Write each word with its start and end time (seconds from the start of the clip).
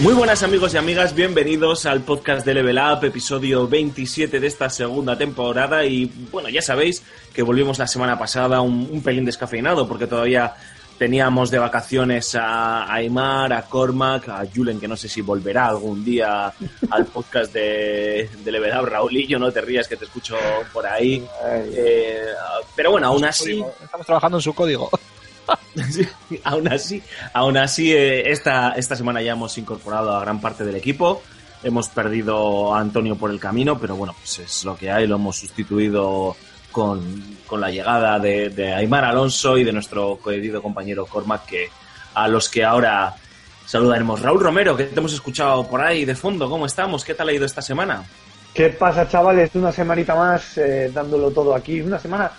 Muy 0.00 0.14
buenas 0.14 0.42
amigos 0.42 0.72
y 0.72 0.78
amigas, 0.78 1.14
bienvenidos 1.14 1.84
al 1.84 2.00
podcast 2.00 2.46
de 2.46 2.54
Level 2.54 2.78
Up, 2.78 3.04
episodio 3.04 3.68
27 3.68 4.40
de 4.40 4.46
esta 4.46 4.70
segunda 4.70 5.16
temporada. 5.18 5.84
Y 5.84 6.06
bueno, 6.30 6.48
ya 6.48 6.62
sabéis 6.62 7.02
que 7.34 7.42
volvimos 7.42 7.78
la 7.78 7.86
semana 7.86 8.18
pasada 8.18 8.62
un, 8.62 8.88
un 8.90 9.02
pelín 9.02 9.26
descafeinado 9.26 9.86
porque 9.86 10.06
todavía 10.06 10.54
teníamos 10.98 11.50
de 11.50 11.58
vacaciones 11.58 12.34
a 12.34 12.90
Aymar, 12.90 13.52
a 13.52 13.62
Cormac, 13.62 14.26
a 14.30 14.42
Julen 14.54 14.80
que 14.80 14.88
no 14.88 14.96
sé 14.96 15.06
si 15.06 15.20
volverá 15.20 15.66
algún 15.66 16.02
día 16.02 16.50
al 16.90 17.04
podcast 17.06 17.52
de, 17.52 18.30
de 18.42 18.52
Level 18.52 18.72
Up, 18.78 18.86
Raulillo, 18.86 19.38
no 19.38 19.52
te 19.52 19.60
rías 19.60 19.86
que 19.86 19.96
te 19.96 20.06
escucho 20.06 20.36
por 20.72 20.86
ahí, 20.86 21.22
Eh, 21.74 22.24
pero 22.74 22.92
bueno, 22.92 23.08
aún 23.08 23.24
así... 23.26 23.62
Estamos 23.82 24.06
trabajando 24.06 24.38
en 24.38 24.42
su 24.42 24.54
código. 24.54 24.88
Aún 26.44 26.68
así, 26.68 27.02
aún 27.32 27.56
así 27.56 27.92
eh, 27.92 28.30
esta, 28.30 28.72
esta 28.72 28.96
semana 28.96 29.22
ya 29.22 29.32
hemos 29.32 29.56
incorporado 29.58 30.14
a 30.16 30.20
gran 30.20 30.40
parte 30.40 30.64
del 30.64 30.76
equipo. 30.76 31.22
Hemos 31.62 31.88
perdido 31.88 32.74
a 32.74 32.80
Antonio 32.80 33.16
por 33.16 33.30
el 33.30 33.38
camino, 33.38 33.78
pero 33.78 33.96
bueno, 33.96 34.14
pues 34.18 34.38
es 34.38 34.64
lo 34.64 34.76
que 34.76 34.90
hay. 34.90 35.06
Lo 35.06 35.16
hemos 35.16 35.36
sustituido 35.36 36.36
con, 36.72 37.38
con 37.46 37.60
la 37.60 37.70
llegada 37.70 38.18
de, 38.18 38.50
de 38.50 38.72
Aymar 38.72 39.04
Alonso 39.04 39.58
y 39.58 39.64
de 39.64 39.72
nuestro 39.72 40.18
querido 40.22 40.62
compañero 40.62 41.06
Cormac, 41.06 41.46
que 41.46 41.68
a 42.14 42.28
los 42.28 42.48
que 42.48 42.64
ahora 42.64 43.14
saludaremos. 43.66 44.20
Raúl 44.20 44.40
Romero, 44.40 44.76
que 44.76 44.84
te 44.84 44.98
hemos 44.98 45.12
escuchado 45.12 45.66
por 45.66 45.80
ahí 45.80 46.04
de 46.04 46.14
fondo. 46.14 46.48
¿Cómo 46.48 46.66
estamos? 46.66 47.04
¿Qué 47.04 47.14
tal 47.14 47.28
ha 47.28 47.32
ido 47.32 47.46
esta 47.46 47.62
semana? 47.62 48.04
¿Qué 48.52 48.70
pasa, 48.70 49.06
chavales? 49.06 49.54
Una 49.54 49.70
semanita 49.70 50.14
más 50.14 50.58
eh, 50.58 50.90
dándolo 50.92 51.30
todo 51.30 51.54
aquí. 51.54 51.80
Una 51.80 51.98
semana, 51.98 52.32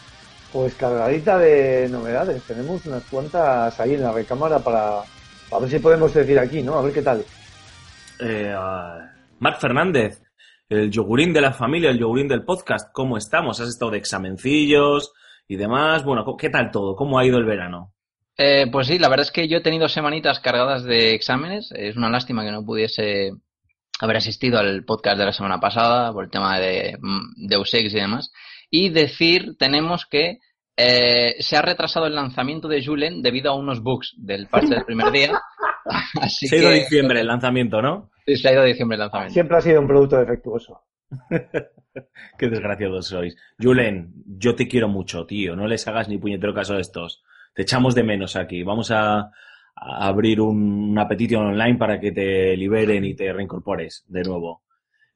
pues 0.51 0.75
cargadita 0.75 1.37
de 1.37 1.87
novedades. 1.89 2.43
Tenemos 2.43 2.85
unas 2.85 3.03
cuantas 3.05 3.79
ahí 3.79 3.93
en 3.95 4.03
la 4.03 4.11
recámara 4.11 4.59
para, 4.59 4.99
a 4.99 5.59
ver 5.59 5.69
si 5.69 5.79
podemos 5.79 6.13
decir 6.13 6.37
aquí, 6.39 6.61
¿no? 6.61 6.75
A 6.75 6.81
ver 6.81 6.93
qué 6.93 7.01
tal. 7.01 7.23
Eh, 8.19 8.53
Marc 9.39 9.59
Fernández, 9.59 10.21
el 10.69 10.91
yogurín 10.91 11.33
de 11.33 11.41
la 11.41 11.53
familia, 11.53 11.89
el 11.89 11.99
yogurín 11.99 12.27
del 12.27 12.43
podcast. 12.43 12.89
¿Cómo 12.93 13.17
estamos? 13.17 13.59
¿Has 13.59 13.69
estado 13.69 13.91
de 13.91 13.97
examencillos 13.97 15.13
y 15.47 15.55
demás? 15.55 16.03
Bueno, 16.03 16.25
¿qué 16.37 16.49
tal 16.49 16.71
todo? 16.71 16.95
¿Cómo 16.95 17.17
ha 17.17 17.25
ido 17.25 17.37
el 17.37 17.45
verano? 17.45 17.93
Eh, 18.37 18.67
pues 18.71 18.87
sí, 18.87 18.97
la 18.97 19.09
verdad 19.09 19.25
es 19.25 19.31
que 19.31 19.47
yo 19.47 19.57
he 19.57 19.61
tenido 19.61 19.87
semanitas 19.87 20.39
cargadas 20.39 20.83
de 20.83 21.13
exámenes. 21.13 21.71
Es 21.75 21.95
una 21.95 22.09
lástima 22.09 22.43
que 22.43 22.51
no 22.51 22.65
pudiese 22.65 23.31
haber 23.99 24.17
asistido 24.17 24.59
al 24.59 24.83
podcast 24.83 25.17
de 25.19 25.25
la 25.25 25.33
semana 25.33 25.59
pasada 25.59 26.11
por 26.11 26.23
el 26.23 26.31
tema 26.31 26.59
de 26.59 26.97
mm, 26.99 27.47
Deus 27.47 27.73
Ex 27.73 27.93
y 27.93 27.99
demás. 27.99 28.31
Y 28.71 28.89
decir, 28.89 29.57
tenemos 29.59 30.05
que 30.07 30.39
eh, 30.77 31.35
se 31.39 31.57
ha 31.57 31.61
retrasado 31.61 32.07
el 32.07 32.15
lanzamiento 32.15 32.67
de 32.67 32.83
Julen 32.83 33.21
debido 33.21 33.51
a 33.51 33.55
unos 33.55 33.83
bugs 33.83 34.13
del 34.17 34.47
parche 34.47 34.73
del 34.73 34.85
primer 34.85 35.11
día. 35.11 35.33
Así 36.21 36.47
Se 36.47 36.55
ha 36.55 36.59
ido 36.59 36.69
que- 36.69 36.75
diciembre 36.79 37.19
el 37.19 37.27
lanzamiento, 37.27 37.81
¿no? 37.81 38.09
Sí, 38.25 38.37
se 38.37 38.47
ha 38.49 38.53
ido 38.53 38.63
diciembre 38.63 38.95
el 38.95 39.01
lanzamiento. 39.01 39.33
Siempre 39.33 39.57
ha 39.57 39.61
sido 39.61 39.81
un 39.81 39.87
producto 39.87 40.17
defectuoso. 40.17 40.81
Qué 42.37 42.47
desgraciados 42.49 43.07
sois. 43.07 43.35
Julen, 43.59 44.13
yo 44.25 44.55
te 44.55 44.67
quiero 44.67 44.87
mucho, 44.87 45.25
tío. 45.25 45.55
No 45.55 45.67
les 45.67 45.85
hagas 45.87 46.07
ni 46.07 46.17
puñetero 46.17 46.53
caso 46.53 46.75
a 46.75 46.79
estos. 46.79 47.21
Te 47.53 47.63
echamos 47.63 47.93
de 47.95 48.03
menos 48.03 48.35
aquí. 48.37 48.63
Vamos 48.63 48.91
a, 48.91 49.19
a 49.19 49.31
abrir 49.75 50.39
un, 50.39 50.91
una 50.91 51.07
petición 51.07 51.47
online 51.47 51.77
para 51.77 51.99
que 51.99 52.11
te 52.13 52.55
liberen 52.55 53.03
y 53.03 53.13
te 53.15 53.33
reincorpores 53.33 54.05
de 54.07 54.21
nuevo. 54.23 54.63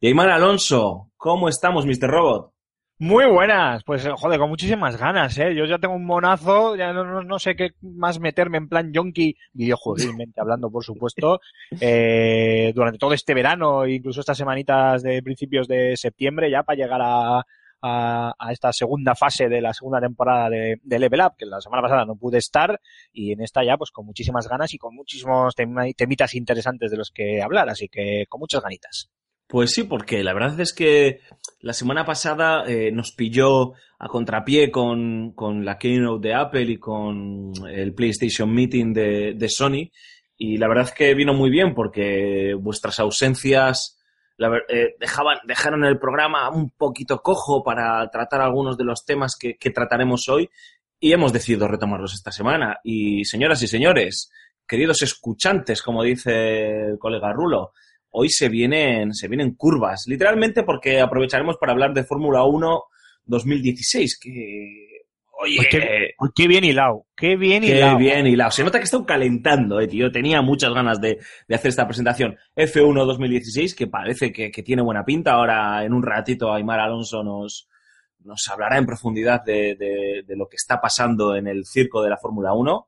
Y 0.02 0.08
Aymar 0.08 0.30
Alonso, 0.32 1.12
¿cómo 1.16 1.48
estamos, 1.48 1.86
Mr. 1.86 2.10
Robot? 2.10 2.52
Muy 2.98 3.26
buenas, 3.26 3.84
pues 3.84 4.06
eh, 4.06 4.12
joder, 4.16 4.40
con 4.40 4.48
muchísimas 4.48 4.96
ganas, 4.96 5.38
¿eh? 5.38 5.54
Yo 5.54 5.66
ya 5.66 5.78
tengo 5.80 5.96
un 5.96 6.06
monazo, 6.06 6.78
ya 6.78 6.94
no, 6.94 7.04
no, 7.04 7.24
no 7.24 7.40
sé 7.40 7.54
qué 7.54 7.72
más 7.82 8.22
meterme 8.22 8.58
en 8.58 8.70
plan 8.70 8.94
yonki, 8.94 9.36
videojueguilmente 9.52 10.40
hablando, 10.40 10.72
por 10.72 10.82
supuesto, 10.82 11.42
eh, 11.82 12.72
durante 12.74 12.98
todo 12.98 13.14
este 13.14 13.34
verano, 13.34 13.86
incluso 13.86 14.22
estas 14.22 14.38
semanitas 14.38 15.04
de 15.04 15.22
principios 15.22 15.68
de 15.68 15.98
septiembre, 15.98 16.50
ya 16.50 16.64
para 16.64 16.78
llegar 16.78 17.02
a, 17.04 17.40
a, 17.82 18.34
a 18.40 18.52
esta 18.54 18.72
segunda 18.72 19.14
fase 19.14 19.50
de 19.50 19.60
la 19.60 19.74
segunda 19.74 20.00
temporada 20.00 20.50
de, 20.50 20.80
de 20.82 21.00
Level 21.00 21.20
Up, 21.20 21.34
que 21.38 21.46
la 21.46 21.60
semana 21.60 21.82
pasada 21.82 22.06
no 22.06 22.16
pude 22.16 22.38
estar, 22.38 22.80
y 23.12 23.34
en 23.34 23.42
esta 23.42 23.62
ya, 23.66 23.76
pues 23.78 23.92
con 23.92 24.06
muchísimas 24.06 24.48
ganas 24.48 24.74
y 24.74 24.78
con 24.78 24.96
muchísimos 24.96 25.54
temitas 25.98 26.34
interesantes 26.34 26.92
de 26.92 26.98
los 26.98 27.12
que 27.12 27.42
hablar, 27.42 27.68
así 27.68 27.90
que 27.90 28.26
con 28.30 28.40
muchas 28.40 28.64
ganitas. 28.64 29.10
Pues 29.48 29.72
sí, 29.72 29.84
porque 29.84 30.24
la 30.24 30.34
verdad 30.34 30.60
es 30.60 30.74
que 30.74 31.22
la 31.62 31.74
semana 31.74 32.06
pasada 32.06 32.64
eh, 32.68 32.92
nos 32.92 33.12
pilló 33.12 33.74
a 34.00 34.08
contrapié 34.08 34.72
con, 34.72 35.34
con 35.34 35.64
la 35.64 35.78
keynote 35.78 36.28
de 36.28 36.34
Apple 36.34 36.64
y 36.64 36.78
con 36.78 37.52
el 37.70 37.94
PlayStation 37.94 38.54
Meeting 38.54 38.94
de, 38.94 39.34
de 39.36 39.50
Sony. 39.50 39.92
Y 40.38 40.58
la 40.58 40.68
verdad 40.68 40.86
es 40.86 40.92
que 40.92 41.14
vino 41.14 41.34
muy 41.34 41.50
bien 41.50 41.74
porque 41.74 42.56
vuestras 42.60 43.00
ausencias 43.00 44.00
la 44.38 44.58
eh, 44.68 44.96
dejaban, 45.00 45.38
dejaron 45.48 45.86
el 45.86 45.98
programa 45.98 46.50
un 46.50 46.72
poquito 46.72 47.22
cojo 47.22 47.64
para 47.64 48.10
tratar 48.10 48.42
algunos 48.42 48.78
de 48.78 48.84
los 48.84 49.06
temas 49.06 49.38
que, 49.40 49.58
que 49.58 49.70
trataremos 49.70 50.28
hoy 50.28 50.50
y 51.00 51.14
hemos 51.14 51.32
decidido 51.32 51.68
retomarlos 51.68 52.14
esta 52.14 52.32
semana. 52.32 52.80
Y 52.84 53.24
señoras 53.26 53.62
y 53.62 53.68
señores, 53.68 54.32
queridos 54.68 55.02
escuchantes, 55.04 55.82
como 55.82 56.04
dice 56.04 56.90
el 56.90 57.00
colega 57.00 57.32
Rulo, 57.32 57.72
hoy 58.18 58.30
se 58.30 58.48
vienen, 58.50 59.14
se 59.14 59.28
vienen 59.28 59.56
curvas, 59.56 60.06
literalmente 60.08 60.64
porque 60.64 61.00
aprovecharemos 61.02 61.58
para 61.58 61.74
hablar 61.74 61.94
de 61.94 62.04
Fórmula 62.04 62.44
1 62.46 62.82
2016, 63.26 64.20
que... 64.20 64.86
Oye, 65.38 65.58
Pues 65.58 65.68
qué, 65.70 66.10
pues 66.18 66.32
qué 66.34 66.48
bien 66.48 66.64
hilado, 66.64 67.08
qué 67.16 67.36
bien 67.36 67.62
Qué 67.62 67.76
hilado. 67.76 67.98
bien 67.98 68.26
hilado. 68.26 68.52
Se 68.52 68.64
nota 68.64 68.78
que 68.80 68.86
está 68.86 69.04
calentando, 69.06 69.82
eh, 69.82 69.88
tío. 69.88 70.10
Tenía 70.10 70.42
muchas 70.42 70.74
ganas 70.74 71.02
de, 71.02 71.20
de 71.46 71.56
hacer 71.56 71.70
esta 71.70 71.86
presentación. 71.86 72.38
F1 72.56 73.06
2016, 73.06 73.76
que 73.76 73.88
parece 73.88 74.32
que, 74.32 74.50
que 74.50 74.64
tiene 74.64 74.82
buena 74.82 75.04
pinta. 75.04 75.34
Ahora, 75.34 75.84
en 75.84 75.92
un 75.92 76.04
ratito, 76.04 76.54
Aymar 76.54 76.80
Alonso 76.80 77.22
nos, 77.22 77.68
nos 78.24 78.48
hablará 78.48 78.78
en 78.78 78.86
profundidad 78.86 79.44
de, 79.44 79.76
de- 79.76 80.24
de 80.26 80.36
lo 80.38 80.48
que 80.48 80.56
está 80.56 80.80
pasando 80.80 81.36
en 81.36 81.48
el 81.48 81.66
circo 81.66 82.02
de 82.02 82.12
la 82.12 82.18
Fórmula 82.18 82.54
1. 82.54 82.88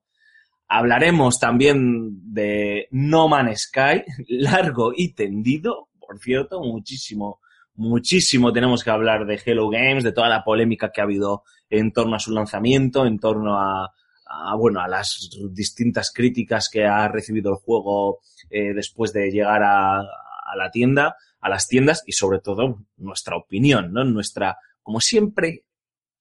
Hablaremos 0.67 1.39
también 1.39 2.33
de 2.33 2.87
No 2.91 3.27
Man's 3.27 3.69
Sky, 3.69 4.03
largo 4.27 4.91
y 4.95 5.13
tendido, 5.13 5.89
por 5.99 6.19
cierto, 6.19 6.61
muchísimo, 6.61 7.39
muchísimo 7.75 8.51
tenemos 8.51 8.83
que 8.83 8.89
hablar 8.89 9.25
de 9.25 9.41
Hello 9.43 9.69
Games, 9.69 10.03
de 10.03 10.11
toda 10.11 10.29
la 10.29 10.43
polémica 10.43 10.91
que 10.91 11.01
ha 11.01 11.05
habido 11.05 11.43
en 11.69 11.91
torno 11.91 12.15
a 12.15 12.19
su 12.19 12.31
lanzamiento, 12.31 13.05
en 13.05 13.19
torno 13.19 13.59
a, 13.59 13.93
a, 14.25 14.55
bueno, 14.55 14.81
a 14.81 14.87
las 14.87 15.29
distintas 15.51 16.11
críticas 16.13 16.69
que 16.71 16.85
ha 16.85 17.07
recibido 17.07 17.51
el 17.51 17.57
juego 17.57 18.19
eh, 18.49 18.73
después 18.73 19.13
de 19.13 19.31
llegar 19.31 19.63
a, 19.63 19.99
a 19.99 20.55
la 20.57 20.71
tienda, 20.71 21.15
a 21.39 21.49
las 21.49 21.67
tiendas 21.67 22.03
y 22.05 22.13
sobre 22.13 22.39
todo 22.39 22.79
nuestra 22.97 23.35
opinión, 23.35 23.93
¿no? 23.93 24.03
Nuestra, 24.03 24.57
como 24.81 24.99
siempre, 24.99 25.65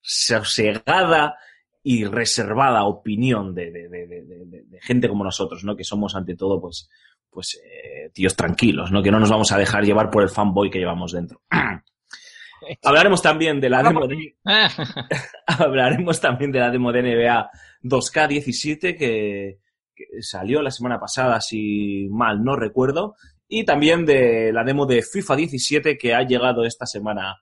sosegada 0.00 1.36
y 1.88 2.04
reservada 2.04 2.84
opinión 2.84 3.54
de, 3.54 3.70
de, 3.70 3.88
de, 3.88 4.80
gente 4.80 5.08
como 5.08 5.22
nosotros, 5.22 5.62
¿no? 5.62 5.76
Que 5.76 5.84
somos 5.84 6.16
ante 6.16 6.34
todo, 6.34 6.60
pues, 6.60 6.90
pues 7.30 7.60
eh, 7.64 8.10
tíos 8.12 8.34
tranquilos, 8.34 8.90
¿no? 8.90 9.04
Que 9.04 9.12
no 9.12 9.20
nos 9.20 9.30
vamos 9.30 9.52
a 9.52 9.56
dejar 9.56 9.84
llevar 9.84 10.10
por 10.10 10.24
el 10.24 10.28
fanboy 10.28 10.68
que 10.68 10.80
llevamos 10.80 11.12
dentro. 11.12 11.42
Hablaremos 12.82 13.22
también 13.22 13.60
de 13.60 13.70
la 13.70 13.84
demo 13.84 14.08
de, 14.08 14.34
hablaremos 15.46 16.20
también 16.20 16.50
de 16.50 16.58
la 16.58 16.72
demo 16.72 16.90
de 16.90 17.02
NBA 17.02 17.50
2K17 17.84 18.98
que, 18.98 19.60
que 19.94 20.22
salió 20.22 20.62
la 20.62 20.72
semana 20.72 20.98
pasada, 20.98 21.40
si 21.40 22.08
mal 22.10 22.42
no 22.42 22.56
recuerdo, 22.56 23.14
y 23.46 23.64
también 23.64 24.04
de 24.04 24.52
la 24.52 24.64
demo 24.64 24.86
de 24.86 25.02
FIFA 25.02 25.36
17 25.36 25.96
que 25.96 26.14
ha 26.16 26.22
llegado 26.22 26.64
esta 26.64 26.84
semana 26.84 27.36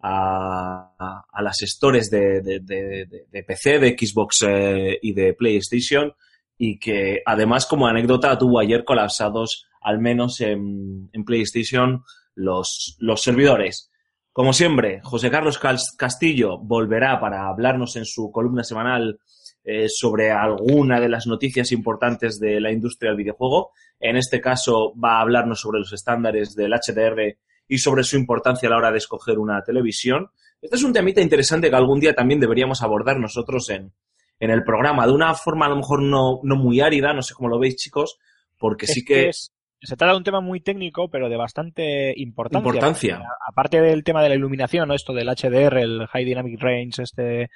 a, 0.00 1.24
a- 1.32 1.42
las 1.42 1.58
stores 1.58 2.10
de, 2.10 2.40
de- 2.42 2.60
de- 2.60 3.42
PC, 3.44 3.78
de 3.78 3.96
Xbox 3.98 4.44
eh, 4.48 4.98
y 5.02 5.12
de 5.12 5.34
PlayStation 5.34 6.12
y 6.58 6.78
que 6.78 7.22
además 7.24 7.66
como 7.66 7.86
anécdota 7.86 8.36
tuvo 8.38 8.60
ayer 8.60 8.84
colapsados 8.84 9.66
al 9.80 9.98
menos 9.98 10.40
en, 10.40 11.08
en 11.12 11.24
PlayStation 11.24 12.02
los, 12.34 12.96
los 12.98 13.22
servidores. 13.22 13.90
Como 14.32 14.52
siempre, 14.52 15.00
José 15.02 15.30
Carlos 15.30 15.58
Cas- 15.58 15.94
Castillo 15.96 16.58
volverá 16.58 17.18
para 17.20 17.48
hablarnos 17.48 17.96
en 17.96 18.04
su 18.04 18.30
columna 18.30 18.62
semanal 18.62 19.18
eh, 19.64 19.86
sobre 19.88 20.30
alguna 20.30 21.00
de 21.00 21.08
las 21.08 21.26
noticias 21.26 21.72
importantes 21.72 22.38
de 22.38 22.60
la 22.60 22.70
industria 22.72 23.10
del 23.10 23.18
videojuego. 23.18 23.72
En 23.98 24.16
este 24.16 24.40
caso 24.40 24.94
va 25.02 25.18
a 25.18 25.20
hablarnos 25.22 25.60
sobre 25.60 25.80
los 25.80 25.92
estándares 25.92 26.54
del 26.54 26.72
HDR 26.72 27.36
y 27.70 27.78
sobre 27.78 28.02
su 28.04 28.16
importancia 28.16 28.68
a 28.68 28.70
la 28.72 28.76
hora 28.78 28.90
de 28.92 28.98
escoger 28.98 29.38
una 29.38 29.62
televisión. 29.62 30.28
Este 30.60 30.76
es 30.76 30.82
un 30.82 30.92
temita 30.92 31.22
interesante 31.22 31.70
que 31.70 31.76
algún 31.76 32.00
día 32.00 32.14
también 32.14 32.40
deberíamos 32.40 32.82
abordar 32.82 33.18
nosotros 33.18 33.70
en, 33.70 33.92
en 34.38 34.50
el 34.50 34.62
programa, 34.64 35.06
de 35.06 35.12
una 35.12 35.32
forma 35.34 35.66
a 35.66 35.68
lo 35.70 35.76
mejor 35.76 36.02
no, 36.02 36.40
no 36.42 36.56
muy 36.56 36.80
árida, 36.80 37.14
no 37.14 37.22
sé 37.22 37.32
cómo 37.34 37.48
lo 37.48 37.58
veis 37.58 37.76
chicos, 37.76 38.18
porque 38.58 38.86
sí 38.86 39.04
que... 39.04 39.28
es- 39.30 39.52
se 39.82 39.96
trata 39.96 40.12
de 40.12 40.18
un 40.18 40.24
tema 40.24 40.42
muy 40.42 40.60
técnico, 40.60 41.08
pero 41.08 41.30
de 41.30 41.38
bastante 41.38 42.12
importancia. 42.16 42.58
Importancia. 42.68 43.22
Aparte 43.48 43.80
del 43.80 44.04
tema 44.04 44.22
de 44.22 44.28
la 44.28 44.34
iluminación, 44.34 44.86
¿no? 44.88 44.94
esto 44.94 45.14
del 45.14 45.28
HDR, 45.28 45.78
el 45.78 46.06
High 46.06 46.26
Dynamic 46.26 46.60
Range, 46.60 47.02
este 47.02 47.48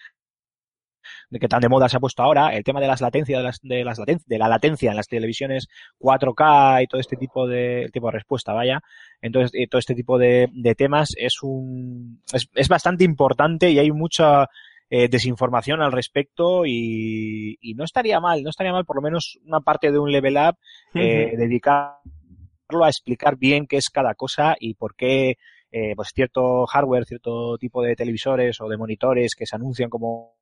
de 1.31 1.39
que 1.39 1.49
tan 1.49 1.61
de 1.61 1.69
moda 1.69 1.89
se 1.89 1.97
ha 1.97 2.01
puesto 2.01 2.23
ahora, 2.23 2.55
el 2.55 2.65
tema 2.65 2.81
de 2.81 2.87
las 2.87 3.01
latencias, 3.01 3.39
de, 3.39 3.45
las, 3.45 3.61
de, 3.63 3.85
las 3.85 3.99
laten- 3.99 4.25
de 4.27 4.39
la 4.39 4.49
latencia 4.49 4.91
en 4.91 4.97
las 4.97 5.09
televisiones 5.09 5.69
4K 5.99 6.83
y 6.83 6.87
todo 6.87 7.01
este 7.01 7.17
tipo 7.17 7.47
de, 7.47 7.89
tipo 7.93 8.07
de 8.07 8.13
respuesta, 8.13 8.53
vaya. 8.53 8.81
Entonces, 9.21 9.51
eh, 9.55 9.67
todo 9.69 9.79
este 9.79 9.95
tipo 9.95 10.19
de, 10.19 10.49
de 10.53 10.75
temas 10.75 11.15
es 11.17 11.43
un, 11.43 12.23
es, 12.33 12.49
es 12.55 12.69
bastante 12.69 13.05
importante 13.05 13.71
y 13.71 13.79
hay 13.79 13.91
mucha 13.93 14.49
eh, 14.91 15.09
desinformación 15.09 15.81
al 15.81 15.93
respecto 15.93 16.67
y, 16.67 17.57
y 17.61 17.75
no 17.75 17.85
estaría 17.85 18.21
mal, 18.21 18.43
no 18.43 18.51
estaría 18.51 18.73
mal 18.73 18.85
por 18.85 18.97
lo 18.97 19.03
menos 19.03 19.39
una 19.47 19.61
parte 19.61 19.91
de 19.91 19.99
un 19.99 20.13
level 20.13 20.37
up 20.37 20.57
eh, 20.95 21.35
dedicarlo 21.37 22.85
a 22.85 22.89
explicar 22.89 23.37
bien 23.37 23.67
qué 23.67 23.77
es 23.79 23.89
cada 23.91 24.15
cosa 24.15 24.57
y 24.61 24.75
por 24.75 24.95
qué 24.95 25.37
eh, 25.73 25.95
pues 25.97 26.11
cierto 26.15 26.67
hardware, 26.67 27.05
cierto 27.07 27.57
tipo 27.59 27.83
de 27.83 27.97
televisores 27.97 28.61
o 28.61 28.69
de 28.69 28.77
monitores 28.77 29.35
que 29.35 29.47
se 29.47 29.57
anuncian 29.57 29.91
como 29.91 30.37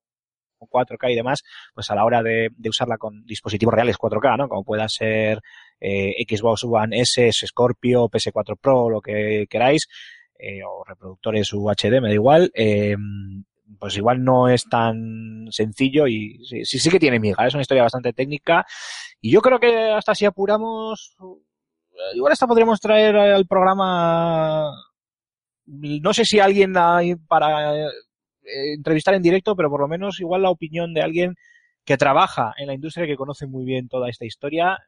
4K 0.67 1.13
y 1.13 1.17
demás, 1.17 1.43
pues 1.75 1.91
a 1.91 1.95
la 1.95 2.05
hora 2.05 2.23
de, 2.23 2.51
usarla 2.69 2.99
con 2.99 3.25
dispositivos 3.25 3.75
reales 3.75 3.99
4K, 3.99 4.39
¿no? 4.39 4.49
Como 4.49 4.65
pueda 4.65 4.89
ser 4.89 5.41
eh, 5.81 6.15
Xbox 6.29 6.65
One 6.65 7.01
S, 7.01 7.31
Scorpio, 7.33 8.09
PS4 8.09 8.57
Pro, 8.61 8.91
lo 8.91 9.01
que 9.01 9.47
queráis, 9.49 9.87
eh, 10.39 10.61
o 10.65 10.85
reproductores 10.85 11.53
UHD, 11.53 12.01
me 12.01 12.09
da 12.09 12.15
igual, 12.15 12.51
eh, 12.55 12.97
pues 13.79 13.97
igual 13.97 14.23
no 14.23 14.49
es 14.49 14.65
tan 14.69 15.47
sencillo 15.51 16.07
y 16.07 16.39
sí, 16.45 16.91
que 16.91 16.99
tiene 16.99 17.19
miga, 17.19 17.47
es 17.47 17.55
una 17.55 17.63
historia 17.63 17.85
bastante 17.85 18.13
técnica 18.13 18.65
y 19.21 19.33
yo 19.33 19.41
creo 19.41 19.59
que 19.59 19.91
hasta 19.91 20.15
si 20.15 20.25
apuramos, 20.25 21.17
igual 22.15 22.33
hasta 22.33 22.47
podríamos 22.47 22.81
traer 22.81 23.17
al 23.17 23.47
programa, 23.47 24.71
no 25.67 26.13
sé 26.13 26.25
si 26.25 26.39
alguien 26.39 26.77
hay 26.77 27.17
para 27.17 27.89
eh, 28.45 28.75
entrevistar 28.75 29.15
en 29.15 29.23
directo, 29.23 29.57
pero 29.57 29.71
por 29.71 29.81
lo 29.81 29.89
menos 29.89 30.21
igual 30.21 30.43
la 30.43 30.51
opinión 30.51 30.95
de 30.95 31.03
alguien 31.03 31.35
que 31.85 31.97
trabaja 31.97 32.55
en 32.59 32.67
la 32.67 32.75
industria 32.75 33.07
que 33.07 33.17
conoce 33.17 33.47
muy 33.47 33.65
bien 33.65 33.89
toda 33.89 34.09
esta 34.09 34.25
historia, 34.25 34.79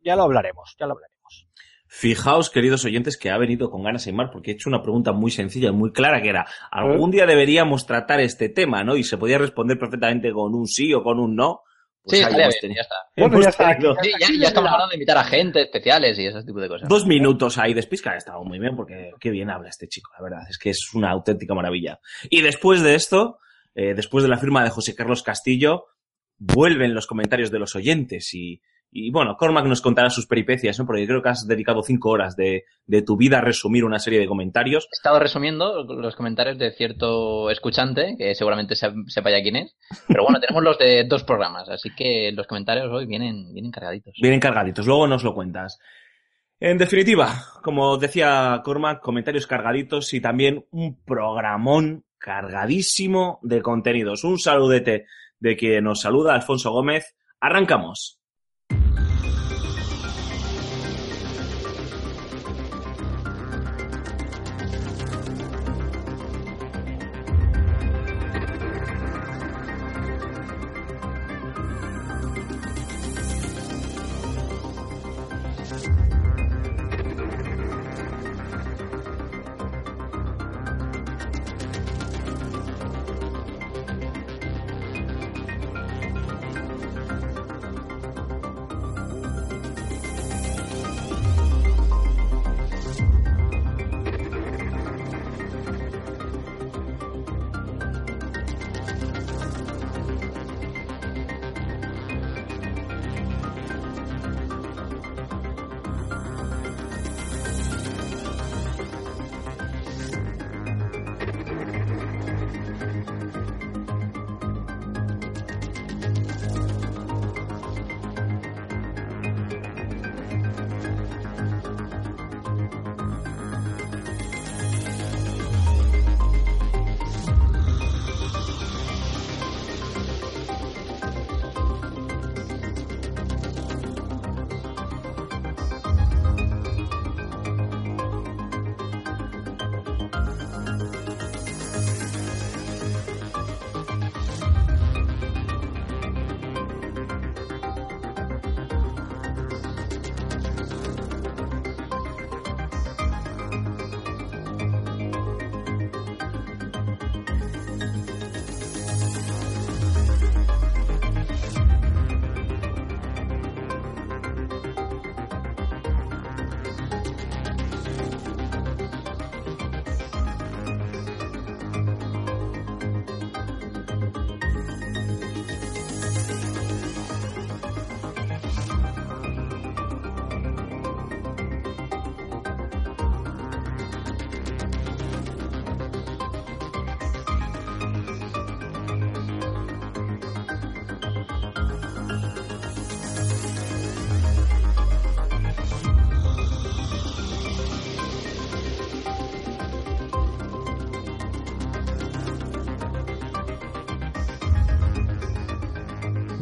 ya 0.00 0.16
lo 0.16 0.22
hablaremos, 0.22 0.74
ya 0.78 0.86
lo 0.86 0.92
hablaremos. 0.92 1.46
Fijaos, 1.94 2.48
queridos 2.48 2.86
oyentes, 2.86 3.18
que 3.18 3.30
ha 3.30 3.36
venido 3.36 3.70
con 3.70 3.82
ganas 3.82 4.06
Aymar, 4.06 4.30
porque 4.30 4.50
he 4.50 4.54
hecho 4.54 4.70
una 4.70 4.82
pregunta 4.82 5.12
muy 5.12 5.30
sencilla 5.30 5.68
y 5.68 5.72
muy 5.72 5.92
clara, 5.92 6.22
que 6.22 6.30
era, 6.30 6.46
¿algún 6.70 7.10
día 7.10 7.26
deberíamos 7.26 7.86
tratar 7.86 8.20
este 8.20 8.48
tema, 8.48 8.82
no? 8.82 8.96
Y 8.96 9.04
se 9.04 9.18
podía 9.18 9.36
responder 9.36 9.78
perfectamente 9.78 10.32
con 10.32 10.54
un 10.54 10.66
sí 10.66 10.94
o 10.94 11.02
con 11.02 11.20
un 11.20 11.36
no. 11.36 11.60
Pues 12.04 12.18
Sí, 12.18 12.24
estaría 12.24 12.48
bien, 12.48 12.60
tenido- 12.60 12.76
ya 12.76 12.82
está. 12.82 12.94
Bueno, 13.16 13.40
ya 13.42 13.48
está. 13.48 13.74
tenido 13.74 13.94
Sí, 14.02 14.10
ya, 14.20 14.26
ya 14.40 14.48
estamos 14.48 14.70
hablando 14.72 14.90
de 14.90 14.96
invitar 14.96 15.18
a 15.18 15.24
gente 15.24 15.62
especiales 15.62 16.18
y 16.18 16.26
ese 16.26 16.42
tipo 16.42 16.60
de 16.60 16.68
cosas. 16.68 16.88
Dos 16.88 17.06
minutos 17.06 17.58
ahí 17.58 17.74
de 17.74 17.82
Spisca, 17.82 18.10
ha 18.12 18.16
estado 18.16 18.42
muy 18.44 18.58
bien, 18.58 18.74
porque 18.74 19.12
qué 19.20 19.30
bien 19.30 19.50
habla 19.50 19.68
este 19.68 19.86
chico, 19.86 20.10
la 20.18 20.22
verdad, 20.24 20.40
es 20.50 20.58
que 20.58 20.70
es 20.70 20.92
una 20.94 21.10
auténtica 21.10 21.54
maravilla. 21.54 22.00
Y 22.28 22.40
después 22.42 22.82
de 22.82 22.96
esto, 22.96 23.38
eh, 23.74 23.94
después 23.94 24.24
de 24.24 24.30
la 24.30 24.36
firma 24.38 24.64
de 24.64 24.70
José 24.70 24.94
Carlos 24.96 25.22
Castillo, 25.22 25.84
vuelven 26.38 26.92
los 26.92 27.06
comentarios 27.06 27.50
de 27.52 27.58
los 27.60 27.76
oyentes 27.76 28.34
y, 28.34 28.60
y 28.94 29.10
bueno, 29.10 29.36
Cormac 29.38 29.64
nos 29.66 29.80
contará 29.80 30.10
sus 30.10 30.26
peripecias, 30.26 30.78
¿no? 30.78 30.84
Porque 30.86 31.06
creo 31.06 31.22
que 31.22 31.30
has 31.30 31.46
dedicado 31.48 31.82
cinco 31.82 32.10
horas 32.10 32.36
de, 32.36 32.64
de 32.86 33.00
tu 33.02 33.16
vida 33.16 33.38
a 33.38 33.40
resumir 33.40 33.84
una 33.84 33.98
serie 33.98 34.20
de 34.20 34.26
comentarios. 34.26 34.84
He 34.84 34.94
estado 34.94 35.18
resumiendo 35.18 35.82
los 35.84 36.14
comentarios 36.14 36.58
de 36.58 36.72
cierto 36.72 37.48
escuchante, 37.50 38.14
que 38.18 38.34
seguramente 38.34 38.76
se- 38.76 38.92
sepa 39.06 39.30
ya 39.30 39.40
quién 39.42 39.56
es. 39.56 39.74
Pero 40.06 40.24
bueno, 40.24 40.38
tenemos 40.46 40.62
los 40.62 40.78
de 40.78 41.04
dos 41.04 41.24
programas, 41.24 41.68
así 41.70 41.88
que 41.96 42.30
los 42.32 42.46
comentarios 42.46 42.88
hoy 42.92 43.06
vienen, 43.06 43.52
vienen 43.52 43.72
cargaditos. 43.72 44.14
Vienen 44.20 44.40
cargaditos, 44.40 44.86
luego 44.86 45.06
nos 45.06 45.24
lo 45.24 45.34
cuentas. 45.34 45.78
En 46.60 46.78
definitiva, 46.78 47.32
como 47.62 47.96
decía 47.96 48.60
Cormac, 48.64 49.00
comentarios 49.00 49.46
cargaditos 49.48 50.14
y 50.14 50.20
también 50.20 50.64
un 50.70 51.02
programón 51.02 52.04
cargadísimo 52.18 53.40
de 53.42 53.62
contenidos. 53.62 54.22
Un 54.22 54.38
saludete 54.38 55.06
de 55.40 55.56
quien 55.56 55.82
nos 55.84 56.02
saluda, 56.02 56.34
Alfonso 56.34 56.70
Gómez. 56.70 57.16
Arrancamos. 57.40 58.20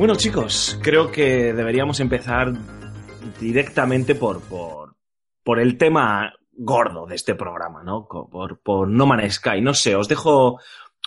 Bueno, 0.01 0.15
chicos, 0.17 0.81
creo 0.83 1.13
que 1.13 1.53
deberíamos 1.53 2.01
empezar 2.01 2.55
directamente 3.39 4.15
por, 4.15 4.41
por, 4.41 4.97
por 5.45 5.61
el 5.61 5.77
tema 5.77 6.33
gordo 6.53 7.05
de 7.05 7.17
este 7.17 7.35
programa, 7.35 7.83
¿no? 7.85 8.09
Por, 8.09 8.63
por 8.63 8.89
No 8.89 9.05
Man's 9.05 9.35
Sky. 9.35 9.61
No 9.61 9.75
sé, 9.75 9.97
os 9.97 10.09
dejo, 10.09 10.59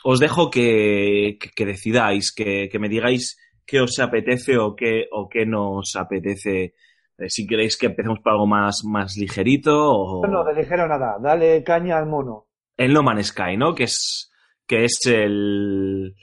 os 0.04 0.20
dejo 0.20 0.52
que, 0.52 1.40
que, 1.42 1.50
que 1.56 1.66
decidáis, 1.66 2.32
que, 2.32 2.70
que 2.72 2.78
me 2.78 2.88
digáis 2.88 3.40
qué 3.66 3.82
os 3.82 3.98
apetece 3.98 4.60
o 4.60 4.76
qué, 4.76 5.08
o 5.12 5.28
qué 5.28 5.48
no 5.48 5.78
os 5.78 5.96
apetece. 5.96 6.76
Eh, 7.18 7.30
si 7.30 7.48
queréis 7.48 7.78
que 7.78 7.88
empecemos 7.88 8.20
por 8.20 8.34
algo 8.34 8.46
más, 8.46 8.84
más 8.86 9.18
ligerito 9.18 9.90
o 9.92 10.28
No, 10.28 10.44
de 10.44 10.54
ligero 10.54 10.88
nada. 10.88 11.18
Dale 11.20 11.64
caña 11.64 11.98
al 11.98 12.06
mono. 12.06 12.46
el 12.78 12.94
No 12.94 13.02
Man's 13.02 13.30
Sky, 13.30 13.58
¿no? 13.58 13.74
Que 13.74 13.86
es, 13.86 14.32
que 14.68 14.86
es 14.86 15.00
el, 15.08 16.14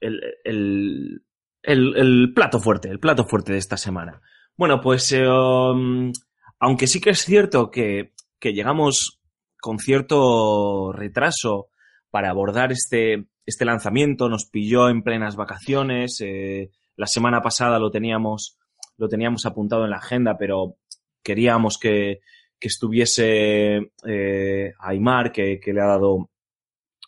el, 0.00 0.20
el, 0.42 1.22
el- 1.66 2.32
plato 2.34 2.60
fuerte, 2.60 2.88
el 2.88 3.00
plato 3.00 3.24
fuerte 3.24 3.52
de 3.52 3.58
esta 3.58 3.76
semana. 3.76 4.20
Bueno, 4.56 4.80
pues 4.80 5.12
eh, 5.12 5.28
um, 5.28 6.12
aunque 6.60 6.86
sí 6.86 7.00
que 7.00 7.10
es 7.10 7.20
cierto 7.24 7.70
que, 7.70 8.12
que 8.38 8.52
llegamos 8.52 9.20
con 9.60 9.78
cierto 9.78 10.92
retraso 10.92 11.68
para 12.10 12.30
abordar 12.30 12.72
este, 12.72 13.26
este 13.44 13.64
lanzamiento, 13.64 14.28
nos 14.28 14.46
pilló 14.46 14.88
en 14.88 15.02
plenas 15.02 15.36
vacaciones, 15.36 16.20
eh, 16.20 16.70
la 16.96 17.06
semana 17.06 17.42
pasada 17.42 17.78
lo 17.78 17.90
teníamos, 17.90 18.58
lo 18.96 19.08
teníamos 19.08 19.44
apuntado 19.44 19.84
en 19.84 19.90
la 19.90 19.98
agenda, 19.98 20.38
pero 20.38 20.76
queríamos 21.22 21.78
que, 21.78 22.20
que 22.58 22.68
estuviese 22.68 23.92
eh, 24.06 24.72
Aymar, 24.78 25.32
que, 25.32 25.60
que 25.60 25.72
le 25.74 25.80
ha 25.82 25.86
dado 25.86 26.30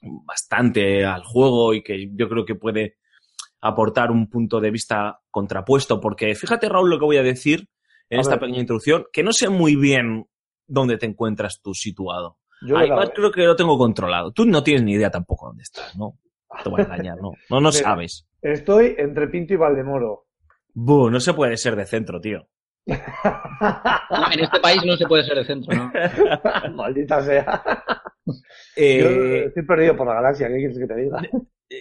bastante 0.02 1.04
al 1.04 1.24
juego 1.24 1.72
y 1.74 1.82
que 1.82 2.10
yo 2.12 2.28
creo 2.28 2.44
que 2.44 2.54
puede 2.54 2.97
aportar 3.60 4.10
un 4.10 4.28
punto 4.28 4.60
de 4.60 4.70
vista 4.70 5.20
contrapuesto, 5.30 6.00
porque 6.00 6.34
fíjate 6.34 6.68
Raúl 6.68 6.90
lo 6.90 6.98
que 6.98 7.04
voy 7.04 7.16
a 7.16 7.22
decir 7.22 7.68
en 8.10 8.18
A 8.18 8.20
esta 8.22 8.34
ver. 8.34 8.40
pequeña 8.40 8.60
introducción, 8.60 9.04
que 9.12 9.22
no 9.22 9.32
sé 9.32 9.48
muy 9.48 9.76
bien 9.76 10.26
dónde 10.66 10.96
te 10.98 11.06
encuentras 11.06 11.60
tú 11.62 11.74
situado. 11.74 12.38
Yo 12.62 12.78
¿eh? 12.80 12.90
creo 13.14 13.30
que 13.30 13.42
lo 13.44 13.56
tengo 13.56 13.78
controlado. 13.78 14.32
Tú 14.32 14.44
no 14.44 14.62
tienes 14.62 14.82
ni 14.82 14.92
idea 14.92 15.10
tampoco 15.10 15.46
dónde 15.46 15.62
estás, 15.62 15.96
¿no? 15.96 16.18
Te 16.62 16.68
voy 16.70 16.80
a 16.80 16.84
engañar, 16.84 17.16
¿no? 17.20 17.32
No, 17.50 17.60
no 17.60 17.72
sabes. 17.72 18.26
Estoy 18.42 18.94
entre 18.98 19.28
Pinto 19.28 19.54
y 19.54 19.56
Valdemoro. 19.56 20.26
Buh, 20.74 21.10
no 21.10 21.20
se 21.20 21.34
puede 21.34 21.56
ser 21.56 21.76
de 21.76 21.86
centro, 21.86 22.20
tío. 22.20 22.48
En 24.32 24.40
este 24.40 24.60
país 24.60 24.82
no 24.84 24.96
se 24.96 25.06
puede 25.06 25.24
ser 25.24 25.36
de 25.36 25.44
centro, 25.44 25.74
¿no? 25.74 25.92
Maldita 26.74 27.22
sea. 27.22 27.62
Yo 28.78 28.84
Eh, 28.84 29.44
estoy 29.46 29.62
perdido 29.64 29.96
por 29.96 30.06
la 30.06 30.14
galaxia, 30.14 30.48
¿qué 30.48 30.56
quieres 30.56 30.78
que 30.78 30.86
te 30.86 30.96
diga? 30.96 31.20